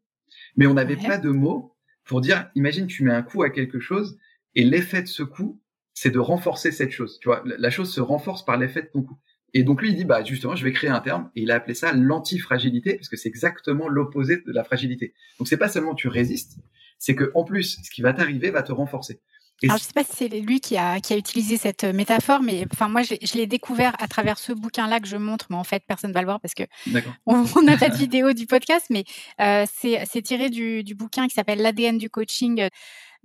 Mais 0.56 0.66
on 0.66 0.74
n'avait 0.74 0.96
ouais. 0.96 1.06
pas 1.06 1.18
de 1.18 1.30
mot 1.30 1.74
pour 2.04 2.20
dire, 2.20 2.50
imagine, 2.54 2.86
tu 2.86 3.02
mets 3.04 3.12
un 3.12 3.22
coup 3.22 3.42
à 3.42 3.50
quelque 3.50 3.80
chose 3.80 4.18
et 4.54 4.64
l'effet 4.64 5.02
de 5.02 5.08
ce 5.08 5.22
coup, 5.22 5.60
c'est 5.94 6.10
de 6.10 6.18
renforcer 6.18 6.72
cette 6.72 6.90
chose. 6.90 7.18
Tu 7.20 7.28
vois, 7.28 7.42
la 7.44 7.70
chose 7.70 7.92
se 7.92 8.00
renforce 8.00 8.44
par 8.44 8.58
l'effet 8.58 8.82
de 8.82 8.88
ton 8.88 9.02
coup. 9.02 9.18
Et 9.56 9.62
donc 9.64 9.80
lui, 9.80 9.88
il 9.88 9.96
dit, 9.96 10.04
bah 10.04 10.22
justement, 10.22 10.54
je 10.54 10.62
vais 10.62 10.72
créer 10.72 10.90
un 10.90 11.00
terme, 11.00 11.30
et 11.34 11.40
il 11.40 11.50
a 11.50 11.54
appelé 11.54 11.72
ça 11.72 11.90
l'antifragilité, 11.94 12.96
parce 12.96 13.08
que 13.08 13.16
c'est 13.16 13.30
exactement 13.30 13.88
l'opposé 13.88 14.36
de 14.36 14.52
la 14.52 14.62
fragilité. 14.62 15.14
Donc 15.38 15.48
c'est 15.48 15.56
pas 15.56 15.70
seulement 15.70 15.94
tu 15.94 16.08
résistes, 16.08 16.58
c'est 16.98 17.14
que 17.14 17.30
en 17.34 17.42
plus, 17.42 17.80
ce 17.82 17.90
qui 17.90 18.02
va 18.02 18.12
t'arriver 18.12 18.50
va 18.50 18.62
te 18.62 18.72
renforcer. 18.72 19.18
Et 19.62 19.68
Alors, 19.68 19.78
je 19.78 19.84
sais 19.84 19.94
pas 19.94 20.04
si 20.04 20.14
c'est 20.14 20.28
lui 20.28 20.60
qui 20.60 20.76
a, 20.76 21.00
qui 21.00 21.14
a 21.14 21.16
utilisé 21.16 21.56
cette 21.56 21.84
métaphore, 21.84 22.42
mais 22.42 22.66
enfin 22.70 22.90
moi 22.90 23.00
je, 23.00 23.14
je 23.22 23.38
l'ai 23.38 23.46
découvert 23.46 23.94
à 23.98 24.06
travers 24.06 24.38
ce 24.38 24.52
bouquin-là 24.52 25.00
que 25.00 25.06
je 25.08 25.16
montre, 25.16 25.46
mais 25.48 25.56
en 25.56 25.64
fait 25.64 25.82
personne 25.88 26.12
va 26.12 26.20
le 26.20 26.26
voir 26.26 26.40
parce 26.40 26.52
que 26.52 26.64
on 27.26 27.62
n'a 27.62 27.78
pas 27.78 27.88
de 27.88 27.96
vidéo 27.96 28.34
du 28.34 28.46
podcast, 28.46 28.88
mais 28.90 29.04
euh, 29.40 29.64
c'est 29.72 30.22
tiré 30.22 30.50
du, 30.50 30.84
du 30.84 30.94
bouquin 30.94 31.26
qui 31.26 31.32
s'appelle 31.32 31.62
l'ADN 31.62 31.96
du 31.96 32.10
coaching 32.10 32.68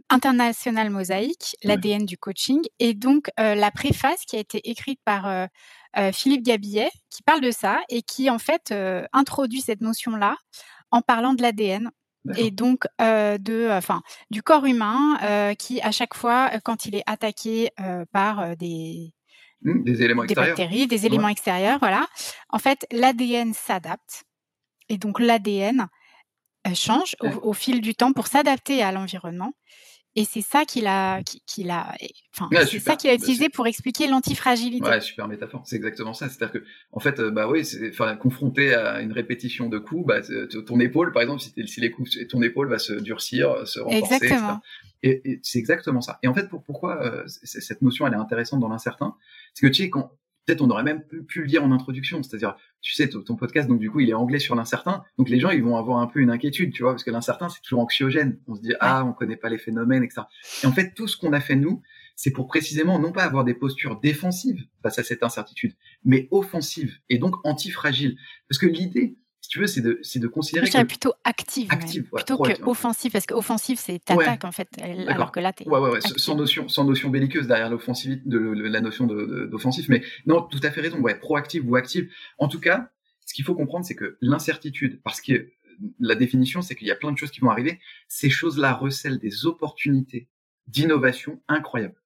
international 0.10 0.90
mosaïque, 0.90 1.56
l'ADN 1.64 2.02
ouais. 2.02 2.06
du 2.06 2.18
coaching, 2.18 2.62
et 2.80 2.94
donc 2.94 3.30
euh, 3.40 3.56
la 3.56 3.72
préface 3.72 4.26
qui 4.26 4.36
a 4.36 4.40
été 4.40 4.70
écrite 4.70 5.00
par 5.06 5.28
euh, 5.28 5.46
euh, 5.98 6.12
Philippe 6.12 6.44
Gabillet, 6.44 6.90
qui 7.10 7.24
parle 7.24 7.42
de 7.42 7.52
ça 7.52 7.80
et 7.90 8.02
qui 8.02 8.30
en 8.30 8.40
fait 8.40 8.74
introduit 9.14 9.62
cette 9.62 9.82
notion-là 9.82 10.38
en 10.92 11.02
parlant 11.02 11.34
de 11.34 11.42
l'ADN 11.42 11.92
et 12.38 12.52
donc 12.52 12.86
de, 13.00 13.70
enfin, 13.72 14.02
du 14.30 14.44
corps 14.44 14.66
humain 14.66 15.56
qui 15.58 15.82
à 15.82 15.92
chaque 15.92 16.14
fois, 16.14 16.52
quand 16.64 16.86
il 16.86 16.96
est 16.96 17.04
attaqué 17.08 17.72
par 18.12 18.56
des 18.56 19.14
mmh, 19.64 19.84
des 19.84 20.04
éléments 20.04 20.24
des 20.24 20.34
extérieurs, 20.34 20.58
bactéries, 20.58 20.88
des 20.88 21.06
éléments 21.06 21.26
ouais. 21.26 21.32
extérieurs, 21.32 21.80
voilà. 21.80 22.08
En 22.50 22.60
fait, 22.60 22.86
l'ADN 22.92 23.54
s'adapte 23.54 24.24
et 24.88 24.98
donc 24.98 25.20
l'ADN 25.20 25.88
change 26.76 27.16
ouais. 27.22 27.34
au, 27.34 27.50
au, 27.50 27.54
fil 27.54 27.82
du 27.82 27.96
temps 27.96 28.14
pour 28.14 28.28
s'adapter 28.28 28.84
à 28.84 28.92
l'environnement. 28.92 29.54
Et 30.16 30.26
c'est 30.26 30.42
ça 30.42 30.66
qu'il 30.66 30.88
a, 30.88 31.22
qu'il 31.48 31.72
a, 31.72 31.96
enfin, 32.36 32.50
ouais, 32.52 32.66
c'est 32.66 32.80
ça 32.80 32.98
qu'il 32.98 33.10
a 33.10 33.14
utilisé 33.14 33.48
pour 33.48 33.66
expliquer 33.66 34.08
l'antifragilité. 34.08 34.86
Ouais, 34.86 35.00
super 35.00 35.28
métaphore. 35.30 35.64
C'est 35.66 35.78
exactement 35.78 36.14
ça. 36.14 36.28
C'est-à-dire 36.28 36.62
que, 36.62 36.66
en 36.92 37.00
fait, 37.00 37.22
bah 37.22 37.48
oui, 37.48 37.66
enfin, 37.90 38.18
confronté 38.18 38.74
à 38.74 39.02
une 39.02 39.14
répétition 39.14 39.70
de 39.70 39.80
coups, 39.80 40.06
bah, 40.06 40.20
ton 40.68 40.80
épaule, 40.82 41.14
par 41.14 41.22
exemple, 41.22 41.42
si, 41.42 41.54
si 41.66 41.80
les 41.80 41.92
coups, 41.92 42.18
ton 42.28 42.42
épaule 42.42 42.68
va 42.68 42.78
se 42.78 42.94
durcir, 42.94 43.66
se 43.66 43.80
renforcer, 43.80 44.16
exactement. 44.16 44.60
Et, 45.04 45.22
et 45.32 45.40
c'est 45.44 45.60
exactement 45.60 46.02
ça. 46.02 46.20
Et 46.24 46.28
en 46.28 46.34
fait, 46.34 46.50
pour, 46.50 46.62
pourquoi 46.62 47.02
euh, 47.04 47.24
cette 47.26 47.82
notion 47.82 48.06
elle 48.06 48.14
est 48.14 48.18
intéressante 48.18 48.60
dans 48.60 48.70
l'incertain, 48.70 49.16
c'est 49.54 49.66
que 49.66 49.72
tu 49.72 49.84
sais 49.84 49.90
quand 49.90 50.12
peut-être 50.46 50.62
on 50.62 50.70
aurait 50.70 50.84
même 50.84 51.04
pu, 51.04 51.24
pu, 51.24 51.42
le 51.42 51.48
dire 51.48 51.64
en 51.64 51.72
introduction, 51.72 52.22
c'est-à-dire, 52.24 52.56
tu 52.82 52.94
sais, 52.94 53.08
ton 53.10 53.36
podcast, 53.36 53.70
donc 53.70 53.80
du 53.80 53.92
coup, 53.92 54.00
il 54.00 54.10
est 54.10 54.14
anglais 54.14 54.40
sur 54.40 54.56
l'incertain, 54.56 55.04
donc 55.18 55.30
les 55.30 55.40
gens, 55.40 55.52
ils 55.52 55.64
vont 55.64 55.78
avoir 55.78 56.00
un 56.00 56.08
peu 56.08 56.20
une 56.20 56.32
inquiétude, 56.32 56.74
tu 56.74 56.84
vois, 56.84 56.94
parce 56.94 57.04
que 57.04 57.12
l'incertain, 57.12 57.48
c'est 57.50 57.62
toujours 57.62 57.82
anxiogène. 57.82 58.40
On 58.48 58.56
se 58.56 58.62
dit, 58.62 58.74
ah, 58.80 59.06
on 59.06 59.14
connaît 59.14 59.36
pas 59.36 59.50
les 59.50 59.60
phénomènes, 59.60 60.04
etc. 60.04 60.24
Et 60.64 60.68
en 60.68 60.72
fait, 60.72 60.94
tout 60.94 61.08
ce 61.08 61.16
qu'on 61.16 61.34
a 61.34 61.40
fait 61.40 61.56
nous, 61.56 61.82
c'est 62.16 62.32
pour 62.32 62.48
précisément 62.48 63.00
non 63.00 63.12
pas 63.12 63.24
avoir 63.24 63.44
des 63.44 63.54
postures 63.54 64.00
défensives 64.00 64.64
face 64.84 65.00
à 65.00 65.04
cette 65.04 65.24
incertitude, 65.24 65.74
mais 66.04 66.28
offensives 66.32 66.98
et 67.10 67.18
donc 67.18 67.36
antifragiles. 67.44 68.18
Parce 68.50 68.60
que 68.60 68.68
l'idée, 68.68 69.18
tu 69.52 69.60
veux, 69.60 69.68
c'est 69.68 69.82
de, 69.82 70.00
c'est 70.02 70.20
de 70.20 70.30
considérer 70.30 70.66
je 70.66 70.72
que... 70.72 70.84
plutôt 70.84 71.14
active, 71.26 71.68
active 71.70 72.08
ouais, 72.14 72.24
plutôt 72.24 72.38
que 72.42 72.64
offensive, 72.64 73.12
parce 73.12 73.26
que 73.26 73.34
offensive 73.34 73.78
c'est 73.78 74.00
t'attaques 74.00 74.44
ouais. 74.44 74.46
en 74.46 74.52
fait, 74.54 74.70
alors 75.10 75.34
que 75.34 75.42
là 75.42 75.52
t'es 75.52 75.68
ouais, 75.68 75.78
ouais, 75.78 75.90
ouais, 75.90 76.00
sans 76.00 76.36
notion, 76.36 76.70
sans 76.70 76.86
notion 76.86 77.10
belliqueuse 77.10 77.48
derrière 77.48 77.70
l'offensivité, 77.70 78.22
de, 78.26 78.40
de, 78.40 78.64
la 78.64 78.80
notion 78.80 79.08
d'offensif, 79.08 79.90
mais 79.90 80.04
non, 80.26 80.42
tout 80.42 80.62
à 80.64 80.72
fait 80.72 80.80
raison, 80.80 81.02
ouais, 81.02 81.16
proactive 81.16 81.70
ou 81.70 81.76
active. 81.76 82.10
En 82.38 82.48
tout 82.48 82.62
cas, 82.62 82.92
ce 83.26 83.34
qu'il 83.34 83.44
faut 83.44 83.54
comprendre, 83.54 83.86
c'est 83.86 83.94
que 83.94 84.18
l'incertitude, 84.22 85.02
parce 85.04 85.20
que 85.20 85.50
la 86.00 86.16
définition, 86.16 86.62
c'est 86.62 86.76
qu'il 86.76 86.88
y 86.88 86.92
a 86.92 86.96
plein 86.96 87.12
de 87.12 87.18
choses 87.18 87.32
qui 87.32 87.42
vont 87.42 87.50
arriver, 87.50 87.82
ces 88.08 88.30
choses-là 88.30 88.72
recèlent 88.72 89.20
des 89.20 89.46
opportunités 89.46 90.30
d'innovation 90.68 91.42
incroyables. 91.50 92.02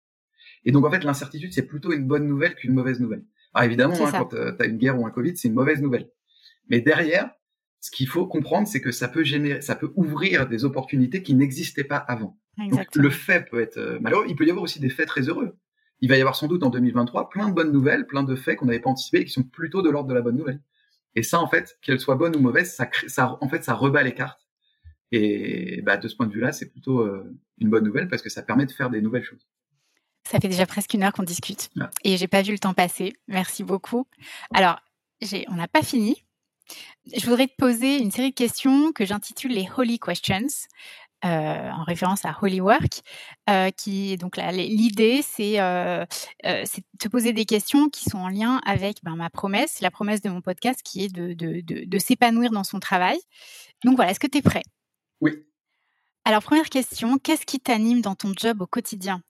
Et 0.64 0.72
donc 0.72 0.84
en 0.84 0.90
fait, 0.90 1.04
l'incertitude, 1.04 1.54
c'est 1.54 1.68
plutôt 1.68 1.94
une 1.94 2.08
bonne 2.08 2.28
nouvelle 2.28 2.56
qu'une 2.56 2.74
mauvaise 2.74 3.00
nouvelle. 3.00 3.24
Alors 3.54 3.66
évidemment, 3.66 4.04
hein, 4.04 4.12
quand 4.12 4.34
euh, 4.34 4.52
tu 4.58 4.64
as 4.64 4.66
une 4.66 4.78
guerre 4.78 5.00
ou 5.00 5.06
un 5.06 5.12
Covid, 5.12 5.38
c'est 5.38 5.48
une 5.48 5.54
mauvaise 5.54 5.80
nouvelle. 5.80 6.10
Mais 6.70 6.82
derrière, 6.82 7.30
ce 7.80 7.92
qu'il 7.92 8.08
faut 8.08 8.26
comprendre, 8.26 8.68
c'est 8.68 8.82
que 8.82 8.92
ça 8.92 9.08
peut 9.08 9.24
générer, 9.24 9.62
ça 9.62 9.76
peut 9.76 9.92
ouvrir 9.96 10.48
des 10.48 10.66
opportunités 10.66 11.22
qui 11.22 11.36
n'existaient 11.36 11.84
pas 11.84 11.98
avant. 11.98 12.40
Donc, 12.58 12.96
le 12.96 13.10
fait 13.10 13.50
peut 13.50 13.62
être 13.62 13.78
euh, 13.78 14.00
malheureux. 14.00 14.26
Il 14.28 14.36
peut 14.36 14.46
y 14.46 14.50
avoir 14.50 14.64
aussi 14.64 14.80
des 14.80 14.90
faits 14.90 15.08
très 15.08 15.30
heureux. 15.30 15.58
Il 16.02 16.10
va 16.10 16.18
y 16.18 16.22
avoir 16.22 16.36
sans 16.36 16.48
doute 16.48 16.64
en 16.64 16.70
2023 16.70 17.30
plein 17.30 17.50
de 17.50 17.54
bonnes 17.54 17.72
nouvelles, 17.72 18.08
plein 18.08 18.24
de 18.24 18.36
faits 18.36 18.58
qu'on 18.58 18.66
n'avait 18.66 18.80
pas 18.80 18.90
anticipés 18.90 19.20
et 19.20 19.26
qui 19.26 19.32
sont 19.32 19.44
plutôt 19.44 19.82
de 19.82 19.90
l'ordre 19.90 20.10
de 20.10 20.14
la 20.14 20.22
bonne 20.22 20.38
nouvelle. 20.38 20.62
Et 21.16 21.24
ça, 21.24 21.40
en 21.40 21.48
fait, 21.48 21.78
qu'elles 21.82 22.00
soient 22.00 22.16
bonnes 22.16 22.36
ou 22.36 22.40
mauvaises, 22.40 22.74
ça, 22.74 22.90
ça, 23.08 23.38
en 23.40 23.50
fait, 23.50 23.64
ça 23.64 23.74
rebat 23.74 24.04
les 24.04 24.14
cartes. 24.14 24.46
Et 25.12 25.82
bah, 25.84 25.98
de 25.98 26.08
ce 26.08 26.16
point 26.16 26.28
de 26.28 26.34
vue-là, 26.34 26.52
c'est 26.52 26.70
plutôt 26.70 27.02
euh, 27.02 27.24
une 27.60 27.70
bonne 27.70 27.84
nouvelle 27.84 28.08
parce 28.08 28.22
que 28.22 28.30
ça 28.30 28.42
permet 28.42 28.66
de 28.66 28.72
faire 28.72 28.90
des 28.90 29.02
nouvelles 29.02 29.24
choses. 29.24 29.48
Ça 30.28 30.40
fait 30.40 30.48
déjà 30.48 30.66
presque 30.66 30.94
une 30.94 31.04
heure 31.04 31.14
qu'on 31.14 31.24
discute 31.24 31.70
ouais. 31.76 31.86
et 32.04 32.18
j'ai 32.18 32.28
pas 32.28 32.42
vu 32.42 32.52
le 32.52 32.58
temps 32.58 32.74
passer. 32.74 33.14
Merci 33.28 33.64
beaucoup. 33.64 34.08
Alors, 34.54 34.80
on 35.48 35.56
n'a 35.56 35.68
pas 35.68 35.84
fini. 35.84 36.26
Je 37.16 37.26
voudrais 37.26 37.48
te 37.48 37.56
poser 37.58 37.98
une 37.98 38.12
série 38.12 38.32
de 38.32 38.36
questions 38.36 38.92
que 38.92 39.06
j'intitule 39.06 39.52
les 39.52 39.68
Holy 39.78 40.00
Questions. 40.00 40.48
Euh, 41.24 41.28
en 41.72 41.84
référence 41.84 42.24
à 42.26 42.38
Holy 42.40 42.62
Work, 42.62 43.02
euh, 43.50 43.72
qui 43.72 44.16
donc 44.18 44.38
l'idée 44.38 45.22
c'est 45.24 45.60
euh, 45.60 46.06
de 46.44 46.66
te 47.00 47.08
poser 47.08 47.34
des 47.34 47.46
questions 47.46 47.90
qui 47.90 48.08
sont 48.08 48.20
en 48.20 48.28
lien 48.28 48.62
avec 48.64 48.98
ben, 49.02 49.16
ma 49.16 49.32
promesse, 49.32 49.82
la 49.82 49.90
promesse 49.90 50.22
de 50.22 50.30
mon 50.30 50.42
podcast 50.42 50.82
qui 50.84 51.06
est 51.06 51.12
de, 51.12 51.34
de, 51.34 51.62
de, 51.62 51.86
de 51.86 51.98
s'épanouir 51.98 52.52
dans 52.52 52.66
son 52.66 52.80
travail. 52.80 53.18
Donc 53.84 53.96
voilà, 53.96 54.12
est-ce 54.12 54.20
que 54.20 54.28
tu 54.28 54.38
es 54.38 54.42
prêt? 54.44 54.62
Oui. 55.20 55.32
Alors 56.26 56.44
première 56.44 56.70
question, 56.70 57.18
qu'est-ce 57.18 57.48
qui 57.48 57.60
t'anime 57.60 58.02
dans 58.02 58.14
ton 58.14 58.34
job 58.38 58.62
au 58.62 58.68
quotidien? 58.68 59.24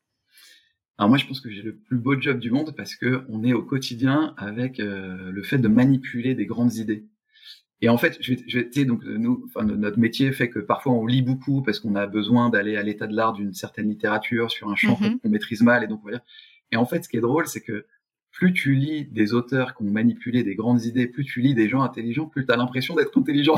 Alors 0.97 1.07
moi, 1.07 1.17
je 1.17 1.25
pense 1.27 1.39
que 1.39 1.49
j'ai 1.49 1.61
le 1.61 1.77
plus 1.77 1.97
beau 1.97 2.19
job 2.19 2.39
du 2.39 2.51
monde 2.51 2.75
parce 2.75 2.95
que 2.95 3.25
on 3.29 3.41
est 3.45 3.53
au 3.53 3.63
quotidien 3.63 4.33
avec 4.37 4.79
le 4.79 5.43
fait 5.43 5.59
de 5.59 5.69
manipuler 5.69 6.35
des 6.35 6.45
grandes 6.45 6.75
idées. 6.75 7.05
Et 7.81 7.89
en 7.89 7.97
fait, 7.97 8.17
je, 8.21 8.33
je, 8.47 8.83
donc 8.83 9.03
nous, 9.03 9.43
enfin, 9.47 9.65
notre 9.65 9.99
métier 9.99 10.31
fait 10.31 10.49
que 10.49 10.59
parfois 10.59 10.93
on 10.93 11.05
lit 11.05 11.21
beaucoup 11.21 11.61
parce 11.61 11.79
qu'on 11.79 11.95
a 11.95 12.07
besoin 12.07 12.49
d'aller 12.49 12.77
à 12.77 12.83
l'état 12.83 13.05
de 13.05 13.15
l'art 13.15 13.33
d'une 13.33 13.53
certaine 13.53 13.89
littérature 13.89 14.49
sur 14.49 14.69
un 14.69 14.75
champ 14.75 14.97
mm 14.99 15.03
-hmm. 15.03 15.19
qu'on 15.19 15.29
maîtrise 15.29 15.61
mal 15.61 15.83
et 15.83 15.87
donc 15.87 15.99
on 16.03 16.05
va 16.05 16.11
dire. 16.13 16.25
Et 16.71 16.77
en 16.77 16.85
fait, 16.85 17.03
ce 17.03 17.09
qui 17.09 17.17
est 17.17 17.21
drôle, 17.21 17.47
c'est 17.47 17.61
que 17.61 17.85
plus 18.35 18.51
tu 18.51 18.75
lis 18.75 19.05
des 19.05 19.33
auteurs 19.33 19.75
qui 19.75 19.83
ont 19.83 19.89
manipulé 19.89 20.43
des 20.43 20.55
grandes 20.55 20.83
idées, 20.83 21.07
plus 21.07 21.23
tu 21.23 21.39
lis 21.39 21.53
des 21.53 21.69
gens 21.69 21.83
intelligents, 21.83 22.25
plus 22.25 22.45
tu 22.45 22.51
as 22.51 22.57
l'impression 22.57 22.93
d'être 22.93 23.17
intelligent. 23.17 23.55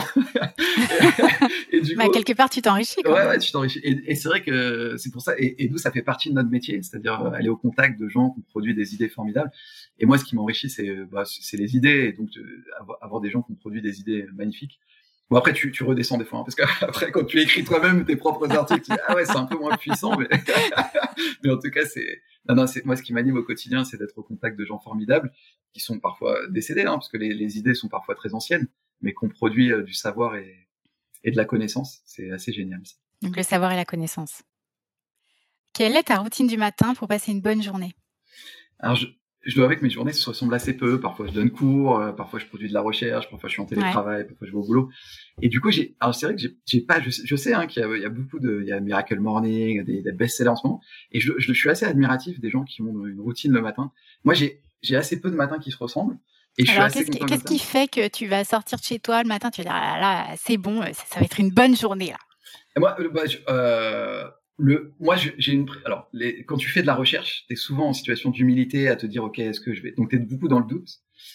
et, 1.71 1.77
et 1.77 1.81
du 1.81 1.95
bah, 1.95 2.05
quelque 2.13 2.33
part, 2.33 2.47
tu 2.47 2.61
t'enrichis. 2.61 3.01
Ouais, 3.03 3.11
ouais, 3.11 3.39
tu 3.39 3.51
t'enrichis. 3.51 3.79
Et, 3.79 4.11
et 4.11 4.13
c'est 4.13 4.29
vrai 4.29 4.43
que 4.43 4.95
c'est 4.97 5.11
pour 5.11 5.23
ça. 5.23 5.33
Et, 5.39 5.63
et 5.63 5.69
nous, 5.69 5.79
ça 5.79 5.89
fait 5.89 6.03
partie 6.03 6.29
de 6.29 6.35
notre 6.35 6.51
métier, 6.51 6.83
c'est-à-dire 6.83 7.19
euh, 7.25 7.31
aller 7.31 7.49
au 7.49 7.57
contact 7.57 7.99
de 7.99 8.07
gens 8.07 8.29
qui 8.29 8.41
produit 8.41 8.75
des 8.75 8.93
idées 8.93 9.09
formidables. 9.09 9.49
Et 9.97 10.05
moi, 10.05 10.19
ce 10.19 10.23
qui 10.23 10.35
m'enrichit, 10.35 10.69
c'est 10.69 10.95
bah, 11.11 11.23
c'est 11.25 11.57
les 11.57 11.75
idées, 11.75 12.09
et 12.09 12.11
donc 12.13 12.29
avoir 13.01 13.19
des 13.19 13.31
gens 13.31 13.41
qui 13.41 13.53
ont 13.53 13.55
produit 13.55 13.81
des 13.81 13.99
idées 13.99 14.27
magnifiques. 14.35 14.79
Bon 15.29 15.37
après 15.37 15.53
tu, 15.53 15.71
tu 15.71 15.83
redescends 15.83 16.17
des 16.17 16.23
fois 16.23 16.39
hein, 16.39 16.43
parce 16.43 16.55
qu'après 16.55 17.11
quand 17.11 17.25
tu 17.25 17.41
écris 17.41 17.63
toi-même 17.63 18.05
tes 18.05 18.15
propres 18.15 18.49
articles, 18.51 18.81
tu 18.81 18.91
dis 18.91 18.97
ah 19.07 19.15
ouais 19.15 19.25
c'est 19.25 19.35
un 19.35 19.45
peu 19.45 19.57
moins 19.57 19.75
puissant 19.75 20.17
mais 20.17 20.27
mais 21.43 21.51
en 21.51 21.57
tout 21.57 21.69
cas 21.69 21.85
c'est 21.85 22.21
non 22.47 22.55
non 22.55 22.67
c'est 22.67 22.85
moi 22.85 22.95
ce 22.95 23.03
qui 23.03 23.13
m'anime 23.13 23.37
au 23.37 23.43
quotidien 23.43 23.83
c'est 23.83 23.97
d'être 23.97 24.17
au 24.17 24.23
contact 24.23 24.57
de 24.57 24.65
gens 24.65 24.79
formidables 24.79 25.33
qui 25.73 25.81
sont 25.81 25.99
parfois 25.99 26.47
décédés 26.49 26.83
hein, 26.83 26.93
parce 26.93 27.09
que 27.09 27.17
les, 27.17 27.33
les 27.33 27.57
idées 27.57 27.73
sont 27.73 27.89
parfois 27.89 28.15
très 28.15 28.33
anciennes 28.33 28.67
mais 29.01 29.13
qu'on 29.13 29.27
produit 29.27 29.71
euh, 29.73 29.83
du 29.83 29.93
savoir 29.93 30.35
et 30.35 30.67
et 31.23 31.31
de 31.31 31.37
la 31.37 31.45
connaissance 31.45 31.99
c'est 32.05 32.31
assez 32.31 32.53
génial. 32.53 32.79
Ça. 32.85 32.95
Donc 33.21 33.35
le 33.35 33.43
savoir 33.43 33.71
et 33.71 33.75
la 33.75 33.85
connaissance. 33.85 34.43
Quelle 35.73 35.95
est 35.95 36.03
ta 36.03 36.19
routine 36.19 36.47
du 36.47 36.57
matin 36.57 36.93
pour 36.93 37.07
passer 37.07 37.31
une 37.31 37.41
bonne 37.41 37.61
journée? 37.61 37.93
Alors 38.79 38.95
je, 38.95 39.07
je 39.47 39.55
dois 39.55 39.63
avouer 39.63 39.77
que 39.77 39.83
mes 39.83 39.89
journées 39.89 40.11
se 40.11 40.29
ressemblent 40.29 40.53
assez 40.53 40.75
peu. 40.75 40.99
Parfois, 40.99 41.25
je 41.25 41.31
donne 41.31 41.49
cours, 41.49 41.99
euh, 41.99 42.11
parfois, 42.11 42.37
je 42.37 42.45
produis 42.45 42.67
de 42.67 42.73
la 42.73 42.81
recherche, 42.81 43.29
parfois, 43.29 43.47
je 43.47 43.53
suis 43.53 43.61
en 43.61 43.65
télétravail, 43.65 44.27
parfois, 44.27 44.45
je 44.45 44.51
vais 44.51 44.57
au 44.57 44.63
boulot. 44.63 44.89
Et 45.41 45.47
du 45.47 45.61
coup, 45.61 45.71
j'ai, 45.71 45.95
alors 46.01 46.13
c'est 46.13 46.25
vrai 46.25 46.35
que 46.35 46.41
j'ai 46.65 46.81
pas, 46.81 46.99
je, 47.01 47.09
je 47.09 47.35
sais 47.35 47.53
hein, 47.53 47.65
qu'il 47.65 47.81
y, 47.81 47.85
a, 47.85 47.95
il 47.95 48.01
y 48.01 48.05
a 48.05 48.09
beaucoup 48.09 48.39
de, 48.39 48.59
il 48.61 48.67
y 48.67 48.73
a 48.73 48.79
Miracle 48.81 49.19
Morning, 49.19 49.83
des, 49.85 50.01
des 50.01 50.11
best-sellers 50.11 50.49
en 50.49 50.55
ce 50.57 50.67
moment, 50.67 50.81
et 51.13 51.21
je, 51.21 51.31
je, 51.37 51.53
suis 51.53 51.69
assez 51.69 51.85
admiratif 51.85 52.39
des 52.41 52.49
gens 52.49 52.65
qui 52.65 52.81
ont 52.81 53.05
une 53.05 53.21
routine 53.21 53.53
le 53.53 53.61
matin. 53.61 53.91
Moi, 54.25 54.33
j'ai, 54.33 54.61
j'ai 54.81 54.97
assez 54.97 55.19
peu 55.21 55.31
de 55.31 55.35
matins 55.35 55.59
qui 55.59 55.71
se 55.71 55.77
ressemblent. 55.77 56.17
Et 56.57 56.65
je 56.65 56.71
alors, 56.71 56.91
qu'est-ce, 56.91 57.11
qu'est-ce 57.11 57.43
qui 57.43 57.59
fait 57.59 57.89
que 57.89 58.07
tu 58.09 58.27
vas 58.27 58.43
sortir 58.43 58.79
de 58.79 58.83
chez 58.83 58.99
toi 58.99 59.23
le 59.23 59.29
matin, 59.29 59.49
tu 59.49 59.61
vas 59.61 59.69
dire, 59.69 59.75
ah 59.75 59.99
là, 59.99 60.35
c'est 60.37 60.57
bon, 60.57 60.81
ça, 60.81 61.03
ça, 61.05 61.19
va 61.19 61.25
être 61.25 61.39
une 61.39 61.51
bonne 61.51 61.75
journée 61.77 62.07
là? 62.07 62.17
Et 62.75 62.79
moi, 62.79 62.95
bah, 63.11 63.25
je, 63.25 63.37
euh, 63.49 64.27
le, 64.57 64.93
moi, 64.99 65.15
j'ai 65.15 65.51
une, 65.51 65.67
alors, 65.85 66.09
les, 66.13 66.43
quand 66.43 66.57
tu 66.57 66.67
fais 66.67 66.81
de 66.81 66.87
la 66.87 66.95
recherche, 66.95 67.45
tu 67.47 67.53
es 67.53 67.55
souvent 67.55 67.89
en 67.89 67.93
situation 67.93 68.31
d'humilité 68.31 68.89
à 68.89 68.95
te 68.95 69.05
dire, 69.05 69.23
OK, 69.23 69.37
est-ce 69.39 69.61
que 69.61 69.73
je 69.73 69.83
vais, 69.83 69.91
donc 69.91 70.09
tu 70.09 70.15
es 70.15 70.19
beaucoup 70.19 70.47
dans 70.47 70.59
le 70.59 70.65
doute. 70.65 70.89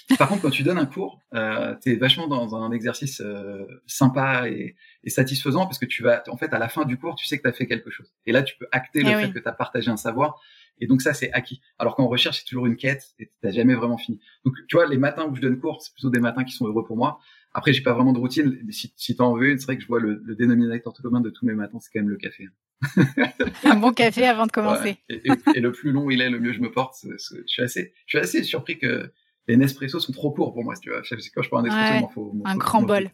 Par 0.19 0.29
contre, 0.29 0.43
quand 0.43 0.51
tu 0.51 0.63
donnes 0.63 0.79
un 0.79 0.87
cours, 0.87 1.21
euh, 1.35 1.75
tu 1.83 1.93
es 1.93 1.97
vachement 1.97 2.29
dans 2.29 2.55
un 2.57 2.73
exercice 2.73 3.21
euh, 3.21 3.65
sympa 3.87 4.49
et, 4.49 4.77
et, 5.05 5.11
satisfaisant 5.11 5.65
parce 5.65 5.79
que 5.79 5.87
tu 5.87 6.03
vas, 6.03 6.23
en 6.29 6.37
fait, 6.37 6.53
à 6.53 6.59
la 6.59 6.69
fin 6.69 6.85
du 6.85 6.99
cours, 6.99 7.15
tu 7.15 7.27
sais 7.27 7.37
que 7.37 7.43
tu 7.43 7.49
as 7.49 7.53
fait 7.53 7.67
quelque 7.67 7.91
chose. 7.91 8.13
Et 8.27 8.33
là, 8.33 8.43
tu 8.43 8.57
peux 8.59 8.67
acter 8.73 9.03
le 9.03 9.11
eh 9.11 9.15
fait 9.15 9.33
que 9.33 9.39
tu 9.39 9.49
as 9.49 9.53
partagé 9.53 9.91
un 9.91 9.97
savoir. 9.97 10.41
Et 10.79 10.87
donc 10.87 11.03
ça, 11.03 11.15
c'est 11.15 11.33
acquis. 11.33 11.61
Alors 11.79 11.95
qu'en 11.95 12.09
recherche, 12.09 12.39
c'est 12.39 12.45
toujours 12.45 12.67
une 12.67 12.77
quête 12.77 13.15
et 13.19 13.31
tu 13.43 13.53
jamais 13.53 13.75
vraiment 13.75 13.99
fini. 13.99 14.21
Donc, 14.45 14.55
tu 14.69 14.77
vois, 14.77 14.87
les 14.87 14.99
matins 14.99 15.27
où 15.29 15.35
je 15.35 15.41
donne 15.41 15.59
cours, 15.59 15.83
c'est 15.83 15.93
plutôt 15.93 16.11
des 16.11 16.21
matins 16.21 16.45
qui 16.45 16.53
sont 16.53 16.67
heureux 16.67 16.85
pour 16.85 16.97
moi. 16.97 17.19
Après, 17.53 17.73
j'ai 17.73 17.83
pas 17.83 17.93
vraiment 17.93 18.13
de 18.13 18.19
routine. 18.19 18.59
Si, 18.71 18.93
si 18.97 19.15
t'en 19.15 19.37
veux 19.37 19.51
une, 19.51 19.59
c'est 19.59 19.67
vrai 19.67 19.77
que 19.77 19.83
je 19.83 19.89
vois 19.89 20.01
le, 20.01 20.23
le 20.25 20.35
dénominateur 20.35 20.93
commun 20.95 21.21
de 21.21 21.31
tous 21.31 21.45
mes 21.45 21.55
matins, 21.55 21.79
c'est 21.81 21.91
quand 21.93 22.01
même 22.01 22.09
le 22.09 22.17
café. 22.17 22.49
un 23.65 23.77
bon 23.77 23.93
café 23.93 24.27
avant 24.27 24.47
de 24.47 24.53
commencer. 24.53 24.99
Et, 25.09 25.23
et, 25.55 25.61
le 25.61 25.73
plus 25.73 25.93
long 25.93 26.11
il 26.11 26.21
est, 26.21 26.31
le 26.31 26.41
mieux 26.41 26.53
je 26.53 26.61
me 26.61 26.71
porte. 26.71 26.97
je 27.03 27.43
suis 27.47 27.63
assez, 27.63 27.95
je 28.07 28.19
suis 28.19 28.25
assez 28.25 28.43
surpris 28.43 28.79
que 28.79 29.13
les 29.49 29.57
Nespresso 29.57 29.99
sont 30.01 30.13
trop 30.13 30.31
courts 30.31 30.53
pour 30.53 30.65
moi. 30.65 30.75
Tu 30.81 30.91
vois, 30.91 31.03
quand 31.03 31.43
je 31.43 31.49
prends 31.49 31.59
un 31.59 31.63
Nespresso, 31.63 32.07
ouais, 32.07 32.13
faut, 32.13 32.35
un 32.45 32.57
grand 32.57 32.83
bol. 32.83 33.11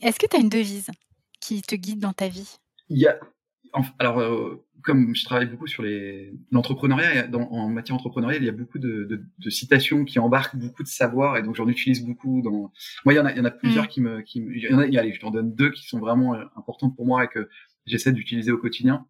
Est-ce 0.00 0.18
que 0.18 0.26
tu 0.26 0.36
as 0.36 0.40
une 0.40 0.48
devise 0.48 0.90
qui 1.40 1.62
te 1.62 1.74
guide 1.74 2.00
dans 2.00 2.12
ta 2.12 2.28
vie? 2.28 2.56
Il 2.88 2.98
y 2.98 3.06
a, 3.06 3.18
alors, 3.98 4.20
euh, 4.20 4.64
comme 4.82 5.14
je 5.14 5.24
travaille 5.24 5.46
beaucoup 5.46 5.66
sur 5.66 5.84
l'entrepreneuriat, 6.50 7.28
en 7.34 7.68
matière 7.68 7.96
entrepreneuriale, 7.96 8.42
il 8.42 8.46
y 8.46 8.48
a 8.48 8.52
beaucoup 8.52 8.78
de, 8.78 9.04
de, 9.04 9.22
de, 9.38 9.50
citations 9.50 10.04
qui 10.04 10.18
embarquent 10.18 10.56
beaucoup 10.56 10.82
de 10.82 10.88
savoir, 10.88 11.36
et 11.36 11.42
donc 11.42 11.54
j'en 11.54 11.68
utilise 11.68 12.04
beaucoup. 12.04 12.42
Dans 12.42 12.72
moi, 13.04 13.12
il 13.12 13.14
y 13.14 13.18
en 13.18 13.26
a, 13.26 13.32
il 13.32 13.38
y 13.38 13.40
en 13.40 13.44
a 13.44 13.50
plusieurs 13.50 13.84
mm. 13.84 13.88
qui 13.88 14.00
me, 14.00 14.20
qui 14.22 14.38
il 14.40 14.62
y 14.62 14.74
en 14.74 14.78
a, 14.78 14.84
allez, 14.84 15.12
je 15.12 15.20
t'en 15.20 15.30
donne 15.30 15.54
deux 15.54 15.70
qui 15.70 15.86
sont 15.86 15.98
vraiment 15.98 16.34
euh, 16.34 16.44
importantes 16.56 16.96
pour 16.96 17.06
moi 17.06 17.24
et 17.24 17.28
que 17.28 17.48
j'essaie 17.86 18.12
d'utiliser 18.12 18.52
au 18.52 18.58
quotidien. 18.58 19.06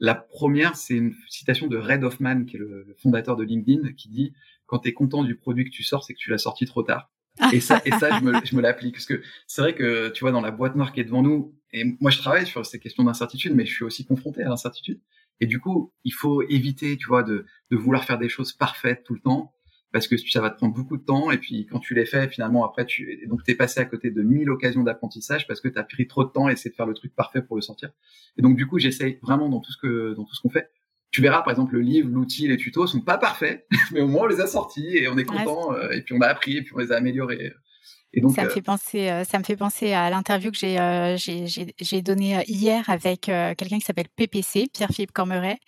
La 0.00 0.14
première, 0.14 0.76
c'est 0.76 0.94
une 0.94 1.14
citation 1.28 1.66
de 1.66 1.76
Red 1.76 2.04
Hoffman, 2.04 2.44
qui 2.44 2.56
est 2.56 2.60
le 2.60 2.94
fondateur 3.02 3.36
de 3.36 3.44
LinkedIn, 3.44 3.92
qui 3.94 4.08
dit 4.08 4.32
quand 4.66 4.80
tu 4.80 4.90
es 4.90 4.92
content 4.92 5.24
du 5.24 5.34
produit 5.34 5.64
que 5.64 5.70
tu 5.70 5.82
sors, 5.82 6.04
c'est 6.04 6.14
que 6.14 6.18
tu 6.18 6.30
l'as 6.30 6.38
sorti 6.38 6.66
trop 6.66 6.82
tard. 6.82 7.10
Et 7.52 7.60
ça, 7.60 7.80
et 7.84 7.90
ça, 7.92 8.18
je 8.18 8.56
me, 8.56 8.60
l'applique 8.60 8.94
parce 8.94 9.06
que 9.06 9.22
c'est 9.46 9.62
vrai 9.62 9.74
que 9.74 10.08
tu 10.10 10.20
vois 10.20 10.32
dans 10.32 10.40
la 10.40 10.50
boîte 10.50 10.76
noire 10.76 10.92
qui 10.92 11.00
est 11.00 11.04
devant 11.04 11.22
nous, 11.22 11.54
et 11.72 11.84
moi 12.00 12.10
je 12.10 12.18
travaille 12.18 12.46
sur 12.46 12.66
ces 12.66 12.80
questions 12.80 13.04
d'incertitude, 13.04 13.54
mais 13.54 13.64
je 13.64 13.72
suis 13.72 13.84
aussi 13.84 14.04
confronté 14.04 14.42
à 14.42 14.48
l'incertitude. 14.48 15.00
Et 15.40 15.46
du 15.46 15.60
coup, 15.60 15.92
il 16.04 16.12
faut 16.12 16.42
éviter, 16.42 16.96
tu 16.96 17.06
vois, 17.06 17.22
de 17.22 17.46
vouloir 17.70 18.04
faire 18.04 18.18
des 18.18 18.28
choses 18.28 18.52
parfaites 18.52 19.04
tout 19.04 19.14
le 19.14 19.20
temps, 19.20 19.54
parce 19.92 20.06
que 20.06 20.16
ça 20.16 20.40
va 20.40 20.50
te 20.50 20.56
prendre 20.56 20.74
beaucoup 20.74 20.96
de 20.96 21.04
temps. 21.04 21.30
Et 21.30 21.38
puis 21.38 21.66
quand 21.66 21.78
tu 21.78 21.94
les 21.94 22.06
fais, 22.06 22.28
finalement 22.28 22.64
après, 22.64 22.86
tu 22.86 23.26
donc 23.28 23.42
t'es 23.44 23.54
passé 23.54 23.80
à 23.80 23.84
côté 23.84 24.10
de 24.10 24.22
mille 24.22 24.50
occasions 24.50 24.82
d'apprentissage 24.82 25.46
parce 25.46 25.60
que 25.60 25.68
tu 25.68 25.78
as 25.78 25.84
pris 25.84 26.06
trop 26.06 26.24
de 26.24 26.30
temps 26.30 26.46
à 26.46 26.52
essayer 26.52 26.70
de 26.70 26.76
faire 26.76 26.86
le 26.86 26.94
truc 26.94 27.14
parfait 27.14 27.42
pour 27.42 27.56
le 27.56 27.62
sortir. 27.62 27.90
Et 28.36 28.42
donc 28.42 28.56
du 28.56 28.66
coup, 28.66 28.78
j'essaye 28.78 29.18
vraiment 29.22 29.48
dans 29.48 29.60
tout 29.60 29.72
ce 29.72 29.78
que 29.78 30.14
dans 30.14 30.24
tout 30.24 30.34
ce 30.34 30.40
qu'on 30.40 30.50
fait 30.50 30.70
tu 31.10 31.22
verras 31.22 31.42
par 31.42 31.52
exemple 31.52 31.74
le 31.74 31.80
livre, 31.80 32.08
l'outil, 32.10 32.48
les 32.48 32.56
tutos 32.56 32.86
sont 32.86 33.00
pas 33.00 33.18
parfaits, 33.18 33.66
mais 33.92 34.00
au 34.00 34.08
moins 34.08 34.24
on 34.24 34.26
les 34.26 34.40
a 34.40 34.46
sortis 34.46 34.96
et 34.96 35.08
on 35.08 35.16
est 35.16 35.24
content 35.24 35.72
euh, 35.72 35.90
et 35.90 36.02
puis 36.02 36.14
on 36.14 36.20
a 36.20 36.26
appris 36.26 36.58
et 36.58 36.62
puis 36.62 36.72
on 36.74 36.78
les 36.78 36.92
a 36.92 36.96
améliorés. 36.96 37.52
Et 38.14 38.20
donc 38.20 38.34
ça 38.34 38.44
me 38.44 38.48
euh, 38.48 38.50
fait 38.50 38.62
penser, 38.62 39.10
euh, 39.10 39.24
ça 39.24 39.38
me 39.38 39.44
fait 39.44 39.56
penser 39.56 39.92
à 39.92 40.08
l'interview 40.10 40.50
que 40.50 40.56
j'ai 40.56 40.76
j'ai 41.80 42.02
donnée 42.02 42.42
hier 42.46 42.88
avec 42.88 43.22
quelqu'un 43.22 43.78
qui 43.78 43.84
s'appelle 43.84 44.08
PPC, 44.16 44.68
Pierre-Philippe 44.72 45.12
Cormeret. 45.12 45.58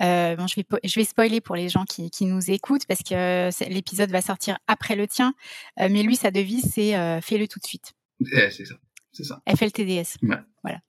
Bon, 0.00 0.46
je 0.46 0.54
vais 0.56 0.64
je 0.84 1.00
vais 1.00 1.04
spoiler 1.04 1.40
pour 1.40 1.56
les 1.56 1.68
gens 1.68 1.84
qui, 1.84 2.10
qui 2.10 2.26
nous 2.26 2.50
écoutent 2.50 2.86
parce 2.86 3.02
que 3.02 3.50
l'épisode 3.68 4.10
va 4.10 4.20
sortir 4.20 4.58
après 4.66 4.96
le 4.96 5.06
tien, 5.06 5.34
mais 5.78 6.02
lui 6.02 6.16
sa 6.16 6.30
devise 6.30 6.70
c'est 6.72 7.20
fais-le 7.20 7.48
tout 7.48 7.58
de 7.58 7.66
suite. 7.66 7.92
Eh, 8.32 8.50
c'est 8.50 8.64
ça. 8.64 8.74
C'est 9.16 9.24
ça. 9.24 9.40
FLTDS. 9.48 10.18
Ouais. 10.22 10.36
Voilà. 10.62 10.80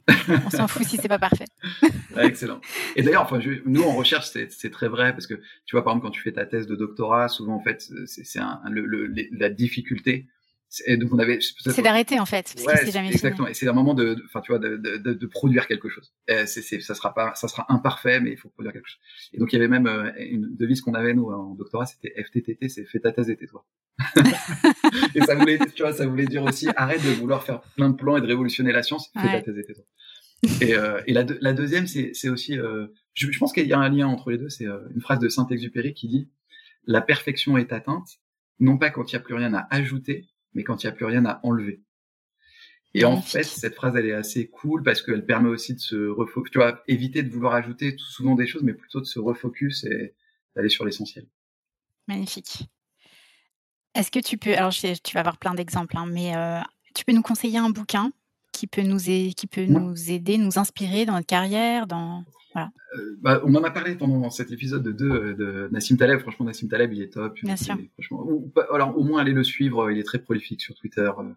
On 0.45 0.49
s'en 0.49 0.67
fout 0.67 0.85
si 0.85 0.97
c'est 0.97 1.07
pas 1.07 1.19
parfait. 1.19 1.45
excellent. 2.17 2.59
Et 2.97 3.01
d'ailleurs, 3.01 3.21
enfin, 3.21 3.39
je, 3.39 3.51
nous 3.65 3.83
en 3.83 3.95
recherche, 3.95 4.29
c'est 4.49 4.71
très 4.71 4.89
vrai 4.89 5.13
parce 5.13 5.27
que 5.27 5.35
tu 5.65 5.75
vois, 5.75 5.83
par 5.83 5.93
exemple, 5.93 6.07
quand 6.07 6.11
tu 6.11 6.21
fais 6.21 6.33
ta 6.33 6.45
thèse 6.45 6.67
de 6.67 6.75
doctorat, 6.75 7.29
souvent 7.29 7.55
en 7.55 7.61
fait, 7.61 7.89
c'est 8.05 8.39
la 9.31 9.49
difficulté. 9.49 10.27
Et 10.85 10.97
donc 10.97 11.13
on 11.13 11.19
avait. 11.19 11.39
C'est 11.39 11.81
d'arrêter 11.81 12.19
en 12.19 12.25
fait. 12.25 12.53
Parce 12.53 12.83
ouais, 12.83 12.91
jamais 12.91 13.09
exactement. 13.09 13.47
Et 13.47 13.53
c'est 13.53 13.67
un 13.67 13.73
moment 13.73 13.93
de, 13.93 14.17
enfin 14.25 14.41
tu 14.41 14.51
vois, 14.51 14.59
de, 14.59 14.75
de, 14.75 15.13
de, 15.13 15.25
produire 15.27 15.67
quelque 15.67 15.87
chose. 15.87 16.13
C'est, 16.45 16.81
ça 16.81 16.93
sera 16.93 17.13
pas, 17.13 17.33
ça 17.35 17.47
sera 17.47 17.65
imparfait, 17.69 18.19
mais 18.19 18.31
il 18.31 18.37
faut 18.37 18.49
produire 18.49 18.73
quelque 18.73 18.87
chose. 18.87 18.99
Et 19.33 19.37
donc 19.37 19.53
il 19.53 19.55
y 19.55 19.59
avait 19.59 19.69
même 19.69 19.87
euh, 19.87 20.11
une 20.17 20.55
devise 20.55 20.81
qu'on 20.81 20.93
avait 20.93 21.13
nous 21.13 21.29
en 21.29 21.55
doctorat, 21.55 21.85
c'était 21.85 22.13
FTTT, 22.21 22.67
c'est 22.67 22.85
fais 22.85 22.99
ta 22.99 23.11
thèse 23.11 23.29
et 23.29 23.37
tais-toi. 23.37 23.65
et 25.15 25.21
ça 25.21 25.35
voulait, 25.35 25.57
tu 25.73 25.83
vois, 25.83 25.93
ça 25.93 26.05
voulait 26.05 26.25
dire 26.25 26.43
aussi 26.43 26.67
arrête 26.75 27.03
de 27.03 27.11
vouloir 27.11 27.43
faire 27.43 27.61
plein 27.75 27.89
de 27.89 27.95
plans 27.95 28.17
et 28.17 28.21
de 28.21 28.27
révolutionner 28.27 28.71
la 28.71 28.83
science, 28.83 29.09
fais 29.13 29.27
ta 29.27 29.41
thèse 29.41 29.57
et 29.57 29.63
tais-toi. 29.63 29.85
et, 30.61 30.75
euh, 30.75 31.01
et 31.07 31.13
la, 31.13 31.25
la 31.41 31.53
deuxième, 31.53 31.87
c'est, 31.87 32.11
c'est 32.13 32.29
aussi, 32.29 32.59
euh, 32.59 32.87
je, 33.13 33.31
je, 33.31 33.39
pense 33.39 33.53
qu'il 33.53 33.65
y 33.65 33.73
a 33.73 33.79
un 33.79 33.89
lien 33.89 34.07
entre 34.07 34.29
les 34.29 34.37
deux. 34.37 34.49
C'est 34.49 34.67
euh, 34.67 34.79
une 34.93 35.01
phrase 35.01 35.19
de 35.19 35.29
Saint-Exupéry 35.29 35.93
qui 35.93 36.07
dit 36.07 36.29
la 36.85 37.01
perfection 37.01 37.57
est 37.57 37.73
atteinte, 37.73 38.07
non 38.59 38.77
pas 38.77 38.89
quand 38.89 39.11
il 39.11 39.15
n'y 39.15 39.19
a 39.19 39.23
plus 39.23 39.33
rien 39.33 39.53
à 39.53 39.67
ajouter, 39.71 40.27
mais 40.53 40.63
quand 40.63 40.83
il 40.83 40.87
n'y 40.87 40.91
a 40.91 40.95
plus 40.95 41.05
rien 41.05 41.25
à 41.25 41.39
enlever. 41.43 41.81
Et 42.93 43.05
en 43.05 43.21
fait, 43.21 43.43
cette 43.43 43.75
phrase, 43.75 43.95
elle 43.95 44.07
est 44.07 44.13
assez 44.13 44.47
cool 44.47 44.81
parce 44.81 45.01
qu'elle 45.01 45.25
permet 45.25 45.49
aussi 45.49 45.75
de 45.75 45.79
se 45.79 46.07
refocus, 46.07 46.51
tu 46.51 46.57
vois, 46.57 46.81
éviter 46.87 47.21
de 47.21 47.31
vouloir 47.31 47.53
ajouter 47.53 47.95
tout 47.95 48.05
souvent 48.05 48.33
des 48.33 48.47
choses, 48.47 48.63
mais 48.63 48.73
plutôt 48.73 48.99
de 48.99 49.05
se 49.05 49.19
refocus 49.19 49.83
et 49.83 50.15
d'aller 50.55 50.69
sur 50.69 50.83
l'essentiel. 50.83 51.27
Magnifique. 52.07 52.67
Est-ce 53.93 54.09
que 54.09 54.19
tu 54.19 54.37
peux, 54.37 54.55
alors 54.55 54.71
tu 54.71 55.13
vas 55.13 55.19
avoir 55.19 55.37
plein 55.37 55.53
d'exemples, 55.53 55.97
hein, 55.97 56.05
mais 56.07 56.35
euh, 56.35 56.59
tu 56.95 57.03
peux 57.05 57.13
nous 57.13 57.21
conseiller 57.21 57.57
un 57.57 57.69
bouquin 57.69 58.11
qui 58.51 58.65
peut 58.65 58.81
nous, 58.81 58.97
qui 58.99 59.47
peut 59.49 59.65
nous 59.65 60.09
aider, 60.09 60.37
nous 60.37 60.57
inspirer 60.57 61.05
dans 61.05 61.13
notre 61.13 61.27
carrière, 61.27 61.85
dans 61.85 62.23
euh, 62.57 63.17
bah, 63.21 63.41
on 63.43 63.53
en 63.55 63.63
a 63.63 63.71
parlé 63.71 63.95
pendant 63.95 64.29
cet 64.29 64.51
épisode 64.51 64.83
de, 64.83 64.91
de, 64.91 65.33
de 65.33 65.69
Nassim 65.71 65.97
Taleb. 65.97 66.19
Franchement, 66.19 66.45
Nassim 66.45 66.67
Taleb, 66.67 66.93
il 66.93 67.01
est 67.01 67.13
top. 67.13 67.37
Bien 67.43 67.55
sûr. 67.55 67.77
franchement, 67.93 68.27
alors 68.71 68.97
au 68.97 69.03
moins 69.03 69.21
allez 69.21 69.33
le 69.33 69.43
suivre. 69.43 69.91
Il 69.91 69.99
est 69.99 70.03
très 70.03 70.19
prolifique 70.19 70.61
sur 70.61 70.75
Twitter. 70.75 71.09
Euh. 71.19 71.33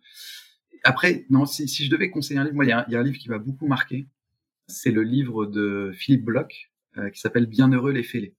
Après, 0.85 1.27
non, 1.31 1.47
si, 1.47 1.69
si 1.69 1.85
je 1.85 1.91
devais 1.91 2.11
conseiller 2.11 2.41
un 2.41 2.45
livre, 2.45 2.57
moi, 2.57 2.65
il 2.65 2.69
y, 2.69 2.73
a 2.73 2.81
un, 2.81 2.85
il 2.89 2.93
y 2.93 2.97
a 2.97 3.01
un 3.01 3.03
livre 3.03 3.19
qui 3.19 3.29
m'a 3.29 3.39
beaucoup 3.39 3.67
marqué. 3.67 4.07
C'est 4.67 4.93
le 4.93 5.03
livre 5.03 5.47
de 5.47 5.91
Philippe 5.95 6.25
Bloch 6.25 6.71
euh, 6.97 7.11
qui 7.11 7.21
s'appelle 7.21 7.47
Bienheureux 7.47 7.93
les 7.93 8.03
fêlés. 8.03 8.35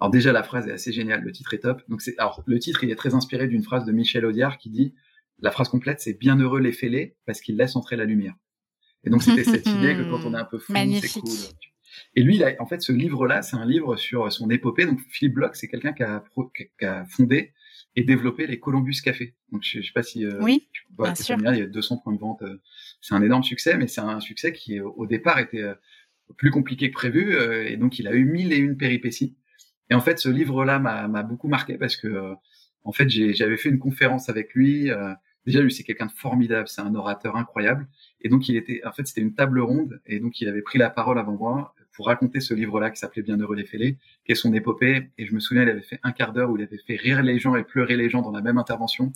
Alors 0.00 0.10
déjà, 0.10 0.32
la 0.32 0.42
phrase 0.42 0.68
est 0.68 0.72
assez 0.72 0.92
géniale. 0.92 1.22
Le 1.22 1.32
titre 1.32 1.54
est 1.54 1.60
top. 1.60 1.82
Donc 1.88 2.02
c'est, 2.02 2.16
alors 2.18 2.42
le 2.46 2.58
titre, 2.58 2.84
il 2.84 2.90
est 2.90 2.96
très 2.96 3.14
inspiré 3.14 3.48
d'une 3.48 3.62
phrase 3.62 3.84
de 3.84 3.92
Michel 3.92 4.24
Audiard 4.26 4.58
qui 4.58 4.70
dit 4.70 4.94
la 5.40 5.50
phrase 5.50 5.68
complète, 5.68 6.00
c'est 6.00 6.14
Bienheureux 6.14 6.60
les 6.60 6.72
fêlés 6.72 7.16
parce 7.26 7.40
qu'ils 7.40 7.56
laissent 7.56 7.76
entrer 7.76 7.96
la 7.96 8.04
lumière. 8.04 8.34
Et 9.04 9.10
donc 9.10 9.22
c'était 9.22 9.44
cette 9.44 9.66
idée 9.78 9.94
que 9.94 10.08
quand 10.10 10.24
on 10.24 10.34
est 10.34 10.38
un 10.38 10.44
peu 10.44 10.58
fou, 10.58 10.72
c'est 10.74 11.20
cool. 11.20 11.30
Et 12.14 12.22
lui, 12.22 12.36
il 12.36 12.44
a, 12.44 12.54
en 12.58 12.66
fait, 12.66 12.80
ce 12.80 12.92
livre-là, 12.92 13.42
c'est 13.42 13.56
un 13.56 13.66
livre 13.66 13.96
sur 13.96 14.32
son 14.32 14.50
épopée. 14.50 14.86
Donc, 14.86 15.00
Philippe 15.08 15.34
Bloch, 15.34 15.54
c'est 15.54 15.68
quelqu'un 15.68 15.92
qui 15.92 16.02
a, 16.02 16.24
qui 16.54 16.84
a 16.84 17.04
fondé 17.06 17.52
et 17.96 18.02
développé 18.02 18.46
les 18.46 18.58
Columbus 18.58 19.00
Café. 19.02 19.34
Donc, 19.52 19.62
je, 19.64 19.80
je 19.80 19.86
sais 19.86 19.92
pas 19.92 20.02
si 20.02 20.24
euh, 20.24 20.38
oui, 20.40 20.68
vois, 20.96 21.08
bien 21.08 21.14
sûr. 21.14 21.36
il 21.38 21.58
y 21.58 21.62
a 21.62 21.66
200 21.66 21.98
points 21.98 22.12
de 22.12 22.18
vente. 22.18 22.42
Euh, 22.42 22.60
c'est 23.00 23.14
un 23.14 23.22
énorme 23.22 23.44
succès, 23.44 23.76
mais 23.76 23.86
c'est 23.86 24.00
un 24.00 24.20
succès 24.20 24.52
qui, 24.52 24.80
au 24.80 25.06
départ, 25.06 25.38
était 25.38 25.62
euh, 25.62 25.74
plus 26.36 26.50
compliqué 26.50 26.88
que 26.90 26.94
prévu. 26.94 27.36
Euh, 27.36 27.68
et 27.68 27.76
donc, 27.76 27.98
il 27.98 28.08
a 28.08 28.12
eu 28.12 28.24
mille 28.24 28.52
et 28.52 28.56
une 28.56 28.76
péripéties. 28.76 29.36
Et 29.90 29.94
en 29.94 30.00
fait, 30.00 30.18
ce 30.18 30.28
livre-là 30.28 30.78
m'a 30.78 31.22
beaucoup 31.22 31.48
marqué 31.48 31.76
parce 31.76 31.96
que, 31.96 32.34
en 32.84 32.92
fait, 32.92 33.08
j'avais 33.08 33.56
fait 33.58 33.68
une 33.68 33.78
conférence 33.78 34.30
avec 34.30 34.54
lui. 34.54 34.90
déjà, 35.44 35.60
lui, 35.60 35.70
c'est 35.70 35.84
quelqu'un 35.84 36.06
de 36.06 36.12
formidable. 36.12 36.68
C'est 36.68 36.80
un 36.80 36.94
orateur 36.94 37.36
incroyable. 37.36 37.86
Et 38.22 38.30
donc, 38.30 38.48
il 38.48 38.56
était, 38.56 38.80
en 38.86 38.92
fait, 38.92 39.06
c'était 39.06 39.20
une 39.20 39.34
table 39.34 39.60
ronde. 39.60 40.00
Et 40.06 40.20
donc, 40.20 40.40
il 40.40 40.48
avait 40.48 40.62
pris 40.62 40.78
la 40.78 40.88
parole 40.88 41.18
avant 41.18 41.36
moi 41.36 41.74
pour 41.94 42.06
raconter 42.06 42.40
ce 42.40 42.54
livre-là 42.54 42.90
qui 42.90 42.98
s'appelait 42.98 43.22
Bienheureux 43.22 43.56
les 43.56 43.64
fêlés, 43.64 43.98
qui 44.26 44.32
est 44.32 44.36
son 44.36 44.52
épopée. 44.52 45.10
Et 45.18 45.26
je 45.26 45.34
me 45.34 45.40
souviens, 45.40 45.62
il 45.62 45.68
avait 45.68 45.82
fait 45.82 46.00
un 46.02 46.12
quart 46.12 46.32
d'heure 46.32 46.50
où 46.50 46.56
il 46.56 46.62
avait 46.62 46.78
fait 46.78 46.96
rire 46.96 47.22
les 47.22 47.38
gens 47.38 47.56
et 47.56 47.64
pleurer 47.64 47.96
les 47.96 48.10
gens 48.10 48.22
dans 48.22 48.32
la 48.32 48.42
même 48.42 48.58
intervention. 48.58 49.12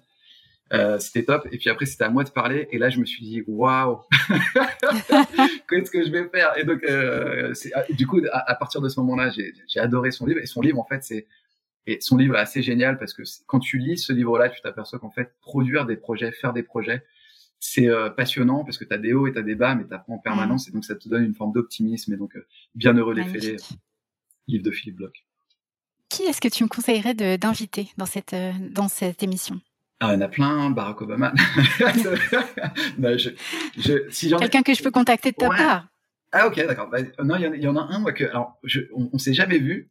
Euh, 0.73 0.99
c'était 0.99 1.25
top. 1.25 1.49
Et 1.51 1.59
puis 1.59 1.71
après, 1.71 1.87
c'était 1.87 2.05
à 2.05 2.11
moi 2.11 2.25
de 2.25 2.31
parler. 2.31 2.69
Et 2.71 2.79
là, 2.79 2.91
je 2.91 3.01
me 3.01 3.05
suis 3.05 3.25
dit, 3.25 3.43
waouh, 3.47 4.01
qu'est-ce 5.69 5.91
que 5.91 6.05
je 6.05 6.11
vais 6.11 6.29
faire? 6.29 6.57
Et 6.57 6.65
donc, 6.65 6.85
euh, 6.85 7.53
ah, 7.75 7.85
du 7.91 8.07
coup, 8.07 8.21
à, 8.33 8.55
partir 8.55 8.81
de 8.81 8.89
ce 8.89 9.01
moment-là, 9.01 9.31
j'ai 9.31 9.81
adoré 9.81 10.11
son 10.11 10.27
livre. 10.27 10.41
Et 10.41 10.47
son 10.47 10.61
livre, 10.61 10.79
en 10.79 10.85
fait, 10.85 11.03
c'est 11.03 11.27
et 11.89 12.03
son 12.03 12.19
livre 12.19 12.37
est 12.37 12.41
assez 12.41 12.61
génial 12.61 12.99
parce 12.99 13.15
que 13.15 13.23
quand 13.47 13.61
tu 13.61 13.79
lis 13.79 13.97
ce 13.97 14.13
livre-là, 14.13 14.51
tu 14.51 14.61
t'aperçois 14.61 14.99
qu'en 14.99 15.11
fait, 15.11 15.33
produire 15.41 15.87
des 15.87 15.97
projets, 15.97 16.33
faire 16.33 16.53
des 16.53 16.63
projets, 16.63 17.03
c'est 17.61 17.89
euh, 17.89 18.11
passionnant 18.11 18.65
parce 18.65 18.79
que 18.79 18.85
tu 18.85 18.95
as 18.95 18.99
des 18.99 19.13
hauts 19.13 19.27
et 19.27 19.33
tu 19.33 19.39
as 19.39 19.43
des 19.43 19.55
bas, 19.55 19.75
mais 19.75 19.87
tu 19.87 19.95
apprends 19.95 20.15
en 20.15 20.19
permanence. 20.19 20.69
Et 20.69 20.73
donc, 20.73 20.85
ça 20.85 20.95
te 20.95 21.09
donne 21.09 21.25
une 21.25 21.35
forme 21.35 21.53
d'optimisme. 21.53 22.13
Et 22.13 22.17
donc, 22.17 22.37
euh, 22.37 22.47
bienheureux 22.75 23.15
les 23.15 23.25
fêlés. 23.25 23.57
Livre 24.47 24.65
de 24.65 24.71
Philippe 24.71 24.97
Bloch. 24.97 25.25
Qui 26.09 26.23
est-ce 26.23 26.41
que 26.41 26.49
tu 26.49 26.65
me 26.65 26.69
conseillerais 26.69 27.15
d'inviter 27.15 27.91
dans 27.99 28.07
cette, 28.07 28.33
euh, 28.33 28.53
dans 28.71 28.89
cette 28.89 29.23
émission? 29.23 29.61
Ah, 30.01 30.15
il 30.15 30.15
y 30.15 30.17
en 30.19 30.21
a 30.23 30.29
plein, 30.29 30.71
Barack 30.71 31.03
Obama. 31.03 31.35
Quelqu'un 32.99 34.63
que 34.63 34.75
je 34.75 34.83
peux 34.83 34.91
contacter 34.91 35.33
de 35.33 35.37
ta 35.37 35.49
part? 35.49 35.89
Ah 36.33 36.47
ok, 36.47 36.57
d'accord. 36.57 36.89
Bah, 36.89 36.99
non, 37.25 37.37
il 37.37 37.63
y, 37.63 37.67
en 37.67 37.77
a 37.77 37.81
un 37.81 37.99
moi 37.99 38.13
que, 38.13 38.25
alors, 38.25 38.59
je, 38.63 38.81
on, 38.95 39.19
s'est 39.19 39.33
jamais 39.35 39.59
vu, 39.59 39.91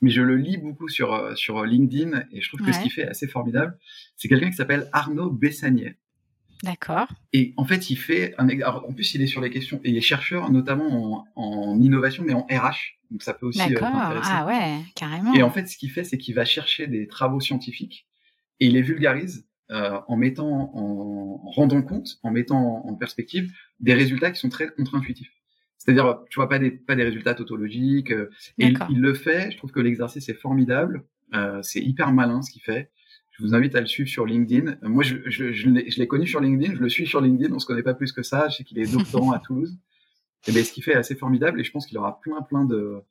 mais 0.00 0.10
je 0.10 0.22
le 0.22 0.36
lis 0.36 0.58
beaucoup 0.58 0.88
sur 0.88 1.14
euh, 1.14 1.34
sur 1.34 1.64
LinkedIn 1.64 2.24
et 2.30 2.40
je 2.40 2.48
trouve 2.48 2.64
que 2.64 2.72
ce 2.72 2.80
qu'il 2.80 2.92
fait 2.92 3.02
est 3.02 3.08
assez 3.08 3.26
formidable. 3.26 3.76
C'est 4.16 4.28
quelqu'un 4.28 4.50
qui 4.50 4.56
s'appelle 4.56 4.88
Arnaud 4.92 5.30
Bessanier. 5.30 5.96
D'accord. 6.62 7.06
Et 7.32 7.54
en 7.56 7.64
fait, 7.64 7.90
il 7.90 7.96
fait 7.96 8.34
un. 8.38 8.48
Alors, 8.48 8.86
en 8.88 8.92
plus, 8.92 9.14
il 9.14 9.22
est 9.22 9.26
sur 9.26 9.40
les 9.40 9.50
questions 9.50 9.80
et 9.84 9.90
il 9.90 9.96
est 9.96 10.02
chercheur 10.02 10.50
notamment 10.50 11.24
en, 11.36 11.42
en 11.42 11.80
innovation, 11.80 12.24
mais 12.26 12.34
en 12.34 12.46
RH. 12.50 12.98
Donc 13.10 13.22
ça 13.22 13.34
peut 13.34 13.46
aussi. 13.46 13.60
Euh, 13.60 13.68
D'accord. 13.68 13.90
ah 13.92 14.46
ouais, 14.46 14.80
carrément. 14.94 15.34
Et 15.34 15.42
en 15.42 15.50
fait, 15.50 15.66
ce 15.66 15.76
qu'il 15.76 15.90
fait, 15.90 16.04
c'est 16.04 16.18
qu'il 16.18 16.34
va 16.34 16.44
chercher 16.44 16.86
des 16.86 17.06
travaux 17.06 17.40
scientifiques 17.40 18.06
et 18.60 18.66
il 18.66 18.72
les 18.74 18.82
vulgarise 18.82 19.46
euh, 19.70 20.00
en 20.08 20.16
mettant, 20.16 20.70
en, 20.74 21.36
rendant 21.50 21.82
compte, 21.82 22.18
en 22.22 22.30
mettant 22.30 22.86
en 22.86 22.94
perspective 22.94 23.52
des 23.80 23.94
résultats 23.94 24.30
qui 24.30 24.40
sont 24.40 24.48
très 24.48 24.68
contre-intuitifs. 24.68 25.30
C'est-à-dire, 25.76 26.20
tu 26.28 26.36
vois 26.36 26.48
pas 26.48 26.58
des 26.58 26.70
pas 26.70 26.96
des 26.96 27.04
résultats 27.04 27.34
tautologiques. 27.34 28.10
Euh, 28.10 28.30
et 28.58 28.72
il, 28.90 29.00
le 29.00 29.14
fait. 29.14 29.50
Je 29.52 29.58
trouve 29.58 29.70
que 29.70 29.80
l'exercice 29.80 30.28
est 30.28 30.34
formidable. 30.34 31.04
Euh, 31.34 31.60
c'est 31.62 31.80
hyper 31.80 32.12
malin 32.12 32.42
ce 32.42 32.50
qu'il 32.50 32.62
fait. 32.62 32.90
Je 33.38 33.44
vous 33.44 33.54
invite 33.54 33.76
à 33.76 33.80
le 33.80 33.86
suivre 33.86 34.08
sur 34.08 34.26
LinkedIn. 34.26 34.78
Moi, 34.82 35.04
je, 35.04 35.16
je, 35.26 35.52
je 35.52 35.68
l'ai 35.70 36.08
connu 36.08 36.26
sur 36.26 36.40
LinkedIn. 36.40 36.74
Je 36.74 36.80
le 36.80 36.88
suis 36.88 37.06
sur 37.06 37.20
LinkedIn. 37.20 37.54
On 37.54 37.60
se 37.60 37.66
connaît 37.66 37.84
pas 37.84 37.94
plus 37.94 38.10
que 38.10 38.24
ça. 38.24 38.48
Je 38.48 38.56
sais 38.56 38.64
qu'il 38.64 38.78
est 38.80 38.92
doctorant 38.92 39.30
à 39.30 39.38
Toulouse. 39.38 39.78
Et 40.48 40.52
ben, 40.52 40.64
ce 40.64 40.72
qu'il 40.72 40.82
fait 40.82 40.92
est 40.92 40.96
assez 40.96 41.14
formidable. 41.14 41.60
Et 41.60 41.64
je 41.64 41.70
pense 41.70 41.86
qu'il 41.86 41.96
aura 41.98 42.20
plein 42.20 42.42
plein 42.42 42.64
de 42.64 43.02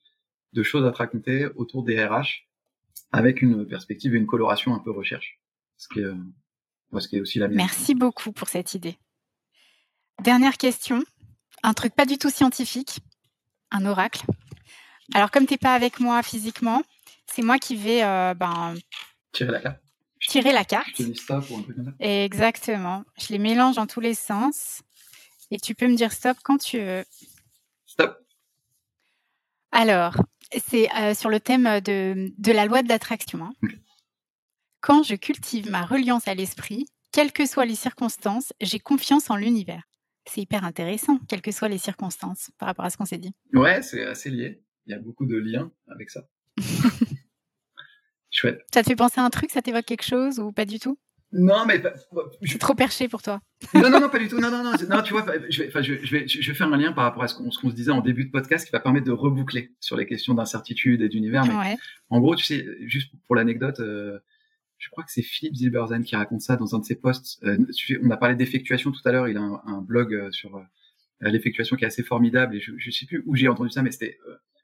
de 0.53 0.63
choses 0.63 0.85
à 0.85 0.91
te 0.91 0.97
raconter 0.97 1.47
autour 1.55 1.83
des 1.83 2.03
RH 2.03 2.47
avec 3.11 3.41
une 3.41 3.65
perspective 3.65 4.15
et 4.15 4.17
une 4.17 4.27
coloration 4.27 4.73
un 4.73 4.79
peu 4.79 4.91
recherche. 4.91 5.39
Ce 5.77 5.87
qui 5.87 5.99
est, 5.99 6.99
ce 6.99 7.07
qui 7.07 7.17
est 7.17 7.21
aussi 7.21 7.39
la 7.39 7.47
mienne. 7.47 7.57
Merci 7.57 7.95
beaucoup 7.95 8.31
pour 8.31 8.49
cette 8.49 8.73
idée. 8.73 8.97
Dernière 10.23 10.57
question, 10.57 11.03
un 11.63 11.73
truc 11.73 11.93
pas 11.93 12.05
du 12.05 12.17
tout 12.17 12.29
scientifique, 12.29 12.99
un 13.71 13.85
oracle. 13.85 14.25
Alors 15.13 15.31
comme 15.31 15.45
t'es 15.45 15.57
pas 15.57 15.73
avec 15.73 15.99
moi 15.99 16.23
physiquement, 16.23 16.81
c'est 17.27 17.43
moi 17.43 17.59
qui 17.59 17.75
vais 17.75 18.03
euh, 18.03 18.33
ben, 18.33 18.73
tirer 19.31 19.51
la 19.51 19.61
carte. 19.61 19.86
Tirer 20.27 20.51
la 20.51 20.65
carte. 20.65 20.87
Je 20.97 21.03
te 21.03 21.03
dis 21.03 21.15
stop 21.15 21.49
ou 21.49 21.57
un 21.57 21.61
truc 21.61 21.75
comme 21.75 21.85
ça. 21.85 21.91
Exactement. 21.99 23.03
Je 23.17 23.27
les 23.29 23.39
mélange 23.39 23.75
dans 23.75 23.87
tous 23.87 23.99
les 23.99 24.13
sens 24.13 24.81
et 25.51 25.57
tu 25.57 25.75
peux 25.75 25.87
me 25.87 25.95
dire 25.95 26.11
stop 26.11 26.37
quand 26.43 26.57
tu 26.57 26.79
veux. 26.79 27.05
Stop. 27.85 28.17
Alors, 29.71 30.15
c'est 30.51 30.89
euh, 30.95 31.13
sur 31.13 31.29
le 31.29 31.39
thème 31.39 31.81
de, 31.81 32.31
de, 32.37 32.51
la 32.51 32.65
loi 32.65 32.83
de 32.83 32.89
l'attraction. 32.89 33.43
Hein. 33.43 33.67
Quand 34.81 35.03
je 35.03 35.15
cultive 35.15 35.69
ma 35.69 35.85
reliance 35.85 36.27
à 36.27 36.33
l'esprit, 36.33 36.85
quelles 37.11 37.31
que 37.31 37.45
soient 37.45 37.65
les 37.65 37.75
circonstances, 37.75 38.53
j'ai 38.61 38.79
confiance 38.79 39.29
en 39.29 39.35
l'univers. 39.35 39.83
C'est 40.25 40.41
hyper 40.41 40.63
intéressant, 40.63 41.19
quelles 41.27 41.41
que 41.41 41.51
soient 41.51 41.69
les 41.69 41.77
circonstances, 41.77 42.51
par 42.57 42.67
rapport 42.67 42.85
à 42.85 42.89
ce 42.89 42.97
qu'on 42.97 43.05
s'est 43.05 43.17
dit. 43.17 43.33
Ouais, 43.53 43.81
c'est 43.81 44.05
assez 44.05 44.29
lié. 44.29 44.61
Il 44.85 44.91
y 44.91 44.93
a 44.93 44.99
beaucoup 44.99 45.25
de 45.25 45.37
liens 45.37 45.71
avec 45.87 46.09
ça. 46.09 46.27
Chouette. 48.31 48.61
Ça 48.73 48.83
te 48.83 48.87
fait 48.87 48.95
penser 48.95 49.19
à 49.19 49.23
un 49.23 49.29
truc? 49.29 49.51
Ça 49.51 49.61
t'évoque 49.61 49.85
quelque 49.85 50.03
chose 50.03 50.39
ou 50.39 50.51
pas 50.51 50.65
du 50.65 50.79
tout? 50.79 50.97
Non, 51.33 51.65
mais 51.65 51.81
je 52.41 52.49
suis 52.49 52.59
trop 52.59 52.73
perché 52.73 53.09
pour 53.09 53.21
toi. 53.21 53.41
non, 53.73 53.89
non, 53.89 53.99
non, 53.99 54.09
pas 54.09 54.19
du 54.19 54.29
tout. 54.29 54.39
Non, 54.39 54.49
non, 54.49 54.63
non. 54.63 54.71
non 54.89 55.01
tu 55.01 55.13
vois, 55.13 55.25
je 55.49 55.63
vais, 55.63 55.83
je, 55.83 56.11
vais, 56.11 56.27
je 56.27 56.51
vais 56.51 56.57
faire 56.57 56.71
un 56.71 56.77
lien 56.77 56.93
par 56.93 57.03
rapport 57.03 57.23
à 57.23 57.27
ce 57.27 57.35
qu'on 57.35 57.51
se 57.51 57.75
disait 57.75 57.91
en 57.91 58.01
début 58.01 58.25
de 58.25 58.31
podcast 58.31 58.65
qui 58.65 58.71
va 58.71 58.79
permettre 58.79 59.05
de 59.05 59.11
reboucler 59.11 59.75
sur 59.81 59.97
les 59.97 60.05
questions 60.05 60.33
d'incertitude 60.33 61.01
et 61.01 61.09
d'univers. 61.09 61.45
Mais 61.45 61.77
en 62.09 62.21
gros, 62.21 62.35
tu 62.35 62.45
sais, 62.45 62.65
juste 62.85 63.11
pour 63.25 63.35
l'anecdote, 63.35 63.79
euh, 63.81 64.19
je 64.77 64.89
crois 64.89 65.03
que 65.03 65.11
c'est 65.11 65.21
Philippe 65.21 65.55
Zilberzan 65.55 66.03
qui 66.03 66.15
raconte 66.15 66.41
ça 66.41 66.55
dans 66.55 66.75
un 66.75 66.79
de 66.79 66.85
ses 66.85 66.95
posts. 66.95 67.43
Euh, 67.43 67.57
on 68.01 68.09
a 68.09 68.17
parlé 68.17 68.35
d'effectuation 68.35 68.91
tout 68.91 69.01
à 69.03 69.11
l'heure. 69.11 69.27
Il 69.27 69.35
a 69.35 69.41
un, 69.41 69.81
blog 69.81 70.13
euh, 70.13 70.31
sur 70.31 70.63
l'effectuation 71.19 71.75
qui 71.75 71.83
est 71.83 71.87
assez 71.87 72.03
formidable. 72.03 72.55
Et 72.55 72.61
je, 72.61 72.71
je 72.77 72.89
sais 72.89 73.05
plus 73.05 73.21
où 73.25 73.35
j'ai 73.35 73.49
entendu 73.49 73.69
ça, 73.69 73.83
mais 73.83 73.91
c'était 73.91 74.17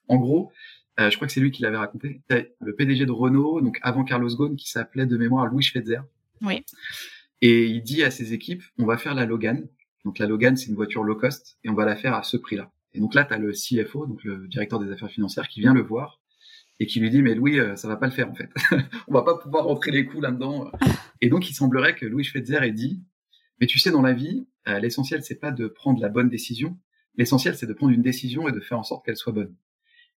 en 0.08 0.16
gros. 0.16 0.52
Je 0.98 1.16
crois 1.16 1.28
que 1.28 1.34
c'est 1.34 1.40
lui 1.40 1.52
qui 1.52 1.62
l'avait 1.62 1.78
raconté. 1.78 2.22
Le 2.30 2.76
PDG 2.76 3.06
de 3.06 3.12
Renault, 3.12 3.62
donc 3.62 3.80
avant 3.82 4.04
Carlos 4.04 4.36
Ghosn, 4.36 4.56
qui 4.56 4.70
s'appelait 4.70 5.06
de 5.06 5.18
mémoire 5.18 5.48
Louis 5.48 5.64
Schweitzer 5.64 6.02
oui. 6.44 6.66
Et 7.42 7.66
il 7.66 7.82
dit 7.84 8.04
à 8.04 8.12
ses 8.12 8.34
équipes, 8.34 8.64
on 8.78 8.86
va 8.86 8.98
faire 8.98 9.16
la 9.16 9.26
Logan. 9.26 9.68
Donc 10.06 10.20
la 10.20 10.28
Logan, 10.28 10.56
c'est 10.56 10.68
une 10.68 10.76
voiture 10.76 11.04
low 11.04 11.16
cost 11.16 11.58
et 11.64 11.70
on 11.70 11.74
va 11.74 11.86
la 11.86 11.96
faire 11.96 12.14
à 12.14 12.24
ce 12.24 12.38
prix-là. 12.38 12.72
Et 12.94 13.00
donc 13.00 13.16
là, 13.16 13.26
tu 13.26 13.34
as 13.34 13.38
le 13.38 13.52
CFO, 13.52 14.06
donc 14.06 14.24
le 14.24 14.48
directeur 14.48 14.80
des 14.80 14.92
affaires 14.92 15.10
financières, 15.10 15.48
qui 15.48 15.62
vient 15.62 15.74
le 15.74 15.82
voir 15.82 16.22
et 16.80 16.86
qui 16.86 17.00
lui 17.00 17.10
dit, 17.10 17.22
mais 17.22 17.36
Louis, 17.36 17.60
euh, 17.60 17.76
ça 17.76 17.88
va 17.88 17.96
pas 17.96 18.08
le 18.08 18.12
faire 18.12 18.30
en 18.30 18.36
fait. 18.36 18.50
on 19.08 19.14
va 19.14 19.24
pas 19.24 19.38
pouvoir 19.38 19.66
rentrer 19.66 19.92
les 19.92 20.06
coups 20.06 20.24
là-dedans. 20.24 20.72
Et 21.22 21.30
donc 21.30 21.50
il 21.50 21.54
semblerait 21.54 21.96
que 21.96 22.06
Louis 22.06 22.24
Schweitzer 22.24 22.64
ait 22.64 22.72
dit, 22.72 23.02
mais 23.60 23.68
tu 23.68 23.80
sais, 23.80 23.92
dans 23.92 24.02
la 24.02 24.14
vie, 24.14 24.48
euh, 24.68 24.80
l'essentiel, 24.80 25.24
c'est 25.24 25.40
pas 25.40 25.52
de 25.52 25.68
prendre 25.68 26.02
la 26.02 26.10
bonne 26.10 26.30
décision. 26.30 26.78
L'essentiel, 27.16 27.56
c'est 27.56 27.68
de 27.68 27.74
prendre 27.74 27.94
une 27.94 28.02
décision 28.02 28.48
et 28.48 28.52
de 28.52 28.60
faire 28.60 28.80
en 28.80 28.84
sorte 28.84 29.06
qu'elle 29.06 29.18
soit 29.18 29.34
bonne. 29.34 29.56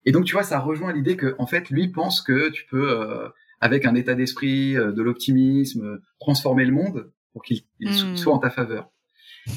Et 0.05 0.12
donc, 0.12 0.24
tu 0.24 0.32
vois, 0.32 0.42
ça 0.42 0.59
rejoint 0.59 0.92
l'idée 0.92 1.16
que, 1.16 1.34
en 1.38 1.46
fait, 1.46 1.70
lui 1.70 1.88
pense 1.88 2.20
que 2.20 2.50
tu 2.50 2.66
peux 2.66 2.90
euh, 2.90 3.28
avec 3.61 3.86
un 3.86 3.94
état 3.94 4.14
d'esprit, 4.14 4.76
euh, 4.76 4.92
de 4.92 5.02
l'optimisme, 5.02 6.00
transformer 6.20 6.64
le 6.64 6.72
monde 6.72 7.11
pour 7.32 7.42
qu'il 7.42 7.62
hmm. 7.80 8.16
soit 8.16 8.32
en 8.32 8.38
ta 8.38 8.50
faveur. 8.50 8.90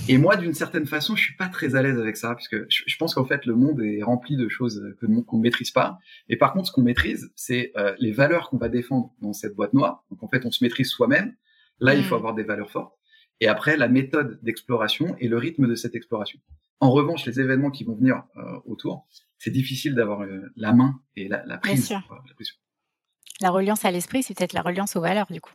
Et 0.10 0.18
moi, 0.18 0.36
d'une 0.36 0.54
certaine 0.54 0.86
façon, 0.86 1.16
je 1.16 1.24
suis 1.24 1.36
pas 1.36 1.48
très 1.48 1.76
à 1.76 1.82
l'aise 1.82 1.98
avec 1.98 2.18
ça, 2.18 2.30
parce 2.30 2.50
que 2.50 2.66
je, 2.70 2.98
pense 2.98 3.14
qu'en 3.14 3.26
fait, 3.26 3.46
le 3.46 3.56
monde 3.56 3.82
est 3.82 4.04
rempli 4.04 4.36
de 4.36 4.50
choses 4.50 4.84
que 5.00 5.06
qu'on 5.06 5.38
ne 5.38 5.42
maîtrise 5.42 5.72
pas. 5.72 5.98
Et 6.28 6.36
par 6.36 6.52
contre, 6.52 6.68
ce 6.68 6.72
qu'on 6.74 6.82
maîtrise, 6.82 7.32
c'est 7.36 7.72
euh, 7.78 7.96
les 8.00 8.12
valeurs 8.12 8.50
qu'on 8.50 8.58
va 8.58 8.68
défendre 8.68 9.14
dans 9.22 9.32
cette 9.32 9.56
boîte 9.56 9.74
noire. 9.74 10.04
Donc 10.12 10.24
en 10.24 10.28
fait, 10.28 10.46
on 10.46 10.52
se 10.52 10.64
maîtrise 10.64 10.90
soi-même. 10.90 11.36
Là, 11.80 11.94
il 11.96 12.04
faut 12.04 12.16
hmm. 12.16 12.20
avoir 12.20 12.34
des 12.34 12.44
valeurs 12.44 12.70
fortes. 12.70 12.94
Et 13.40 13.48
après, 13.48 13.78
la 13.78 13.88
méthode 13.88 14.40
d'exploration 14.42 15.16
et 15.20 15.28
le 15.28 15.38
rythme 15.38 15.68
de 15.68 15.76
cette 15.76 15.96
exploration. 15.96 16.40
En 16.80 16.92
revanche, 16.92 17.26
les 17.26 17.40
événements 17.40 17.72
qui 17.72 17.84
vont 17.84 17.96
venir 17.96 18.24
autour, 18.66 19.08
c'est 19.40 19.50
difficile 19.52 19.96
d'avoir 19.96 20.26
la 20.56 20.74
main 20.74 21.02
et 21.16 21.28
la, 21.28 21.44
la 21.46 21.58
prise. 21.58 21.90
Bien 21.90 22.00
sûr. 22.00 22.18
La 23.42 23.50
reliance 23.52 23.86
à 23.86 23.92
l'esprit, 23.92 24.24
c'est 24.24 24.36
peut-être 24.36 24.54
la 24.54 24.62
reliance 24.62 24.96
aux 24.96 25.02
valeurs, 25.02 25.28
du 25.32 25.42
coup. 25.42 25.54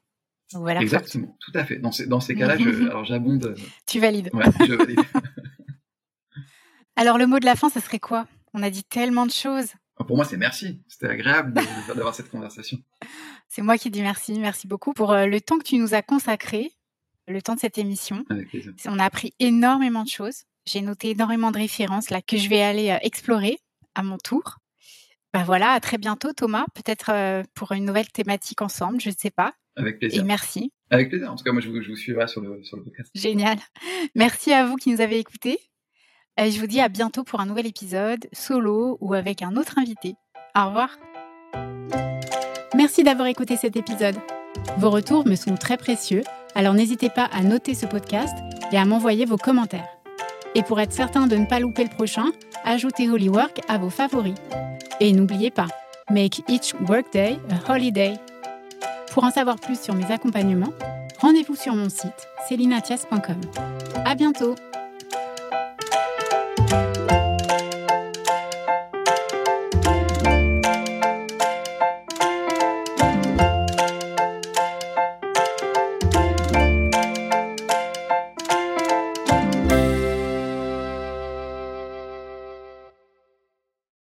Exactement, 0.81 1.37
tout 1.41 1.53
à 1.55 1.65
fait. 1.65 1.79
Dans 1.79 1.93
ces, 1.93 2.07
dans 2.07 2.21
ces 2.21 2.35
cas-là, 2.35 2.55
alors 2.55 3.05
j'abonde. 3.05 3.47
Euh, 3.47 3.55
tu 3.87 4.01
valides. 4.01 4.31
Ouais, 4.35 4.45
je 4.67 4.75
valide. 4.75 5.01
alors, 6.97 7.19
le 7.19 7.27
mot 7.27 7.39
de 7.39 7.45
la 7.45 7.57
fin, 7.57 7.71
ça 7.71 7.81
serait 7.81 7.99
quoi? 7.99 8.27
On 8.55 8.63
a 8.63 8.71
dit 8.71 8.85
tellement 8.85 9.27
de 9.27 9.31
choses. 9.31 9.69
Ah, 9.97 10.05
pour 10.05 10.17
moi, 10.17 10.25
c'est 10.25 10.37
merci. 10.37 10.83
C'était 10.89 11.09
agréable 11.09 11.55
d'avoir 11.89 12.15
cette 12.15 12.29
conversation. 12.29 12.79
C'est 13.49 13.63
moi 13.63 13.79
qui 13.79 13.91
dis 13.91 14.03
merci. 14.03 14.39
Merci 14.39 14.67
beaucoup 14.67 14.93
pour 14.93 15.13
euh, 15.13 15.27
le 15.27 15.41
temps 15.41 15.59
que 15.59 15.65
tu 15.65 15.79
nous 15.79 15.95
as 15.95 16.03
consacré, 16.03 16.73
le 17.29 17.41
temps 17.41 17.55
de 17.55 17.61
cette 17.61 17.79
émission. 17.79 18.25
Avec 18.29 18.49
plaisir. 18.49 18.73
On 18.87 18.99
a 18.99 19.05
appris 19.05 19.35
énormément 19.39 20.03
de 20.03 20.09
choses. 20.09 20.45
J'ai 20.67 20.81
noté 20.81 21.11
énormément 21.11 21.51
de 21.51 21.59
références 21.59 22.11
là 22.11 22.23
que 22.23 22.37
je 22.37 22.49
vais 22.49 22.63
aller 22.63 22.91
euh, 22.91 22.99
explorer 23.03 23.59
à 23.95 24.03
mon 24.03 24.19
tour. 24.19 24.59
Ben 25.33 25.45
voilà, 25.45 25.73
à 25.73 25.81
très 25.81 25.99
bientôt 25.99 26.33
Thomas, 26.33 26.67
peut-être 26.75 27.11
euh, 27.11 27.43
pour 27.55 27.73
une 27.73 27.85
nouvelle 27.85 28.09
thématique 28.09 28.61
ensemble, 28.63 29.01
je 29.01 29.09
ne 29.09 29.15
sais 29.17 29.31
pas. 29.31 29.55
Avec 29.77 29.99
plaisir. 29.99 30.21
Et 30.23 30.25
merci. 30.25 30.73
Avec 30.91 31.09
plaisir. 31.09 31.33
En 31.33 31.37
tout 31.37 31.45
cas, 31.45 31.53
moi, 31.53 31.63
je 31.63 31.71
vous, 31.71 31.81
je 31.81 31.89
vous 31.89 31.97
suivrai 31.97 32.29
sur 32.29 32.43
le, 32.43 32.63
sur 32.63 32.77
le 32.77 32.85
podcast. 32.85 33.11
Génial. 33.15 33.59
Merci 34.15 34.53
à 34.53 34.67
vous 34.67 34.77
qui 34.77 34.91
nous 34.91 35.01
avez 35.01 35.19
écoutés. 35.19 35.59
Et 36.39 36.51
je 36.51 36.61
vous 36.61 36.67
dis 36.67 36.81
à 36.81 36.89
bientôt 36.89 37.25
pour 37.25 37.41
un 37.41 37.47
nouvel 37.47 37.67
épisode, 37.67 38.27
solo 38.33 38.99
ou 39.01 39.15
avec 39.15 39.43
un 39.43 39.57
autre 39.57 39.79
invité. 39.79 40.15
Au 40.55 40.67
revoir. 40.67 40.99
Merci 42.75 43.03
d'avoir 43.03 43.29
écouté 43.29 43.57
cet 43.57 43.77
épisode. 43.77 44.17
Vos 44.79 44.91
retours 44.91 45.27
me 45.27 45.35
sont 45.35 45.55
très 45.57 45.77
précieux, 45.77 46.23
alors 46.55 46.75
n'hésitez 46.75 47.11
pas 47.11 47.25
à 47.25 47.43
noter 47.43 47.75
ce 47.75 47.87
podcast 47.87 48.35
et 48.71 48.77
à 48.77 48.85
m'envoyer 48.85 49.25
vos 49.25 49.37
commentaires. 49.37 49.89
Et 50.55 50.63
pour 50.63 50.81
être 50.81 50.93
certain 50.93 51.27
de 51.27 51.37
ne 51.37 51.47
pas 51.47 51.61
louper 51.61 51.85
le 51.85 51.91
prochain, 51.91 52.27
ajoutez 52.65 53.09
Holywork 53.09 53.61
à 53.69 53.79
vos 53.79 53.91
favoris. 53.91 54.35
Et 55.01 55.13
n'oubliez 55.13 55.51
pas, 55.51 55.69
make 56.11 56.43
each 56.49 56.75
workday 56.89 57.39
a 57.51 57.73
holiday. 57.73 58.15
Pour 59.13 59.25
en 59.25 59.31
savoir 59.31 59.57
plus 59.57 59.81
sur 59.81 59.95
mes 59.95 60.11
accompagnements, 60.11 60.73
rendez-vous 61.21 61.57
sur 61.57 61.75
mon 61.75 61.89
site 61.89 62.29
celinatias.com. 62.49 63.41
À 64.05 64.15
bientôt! 64.15 64.55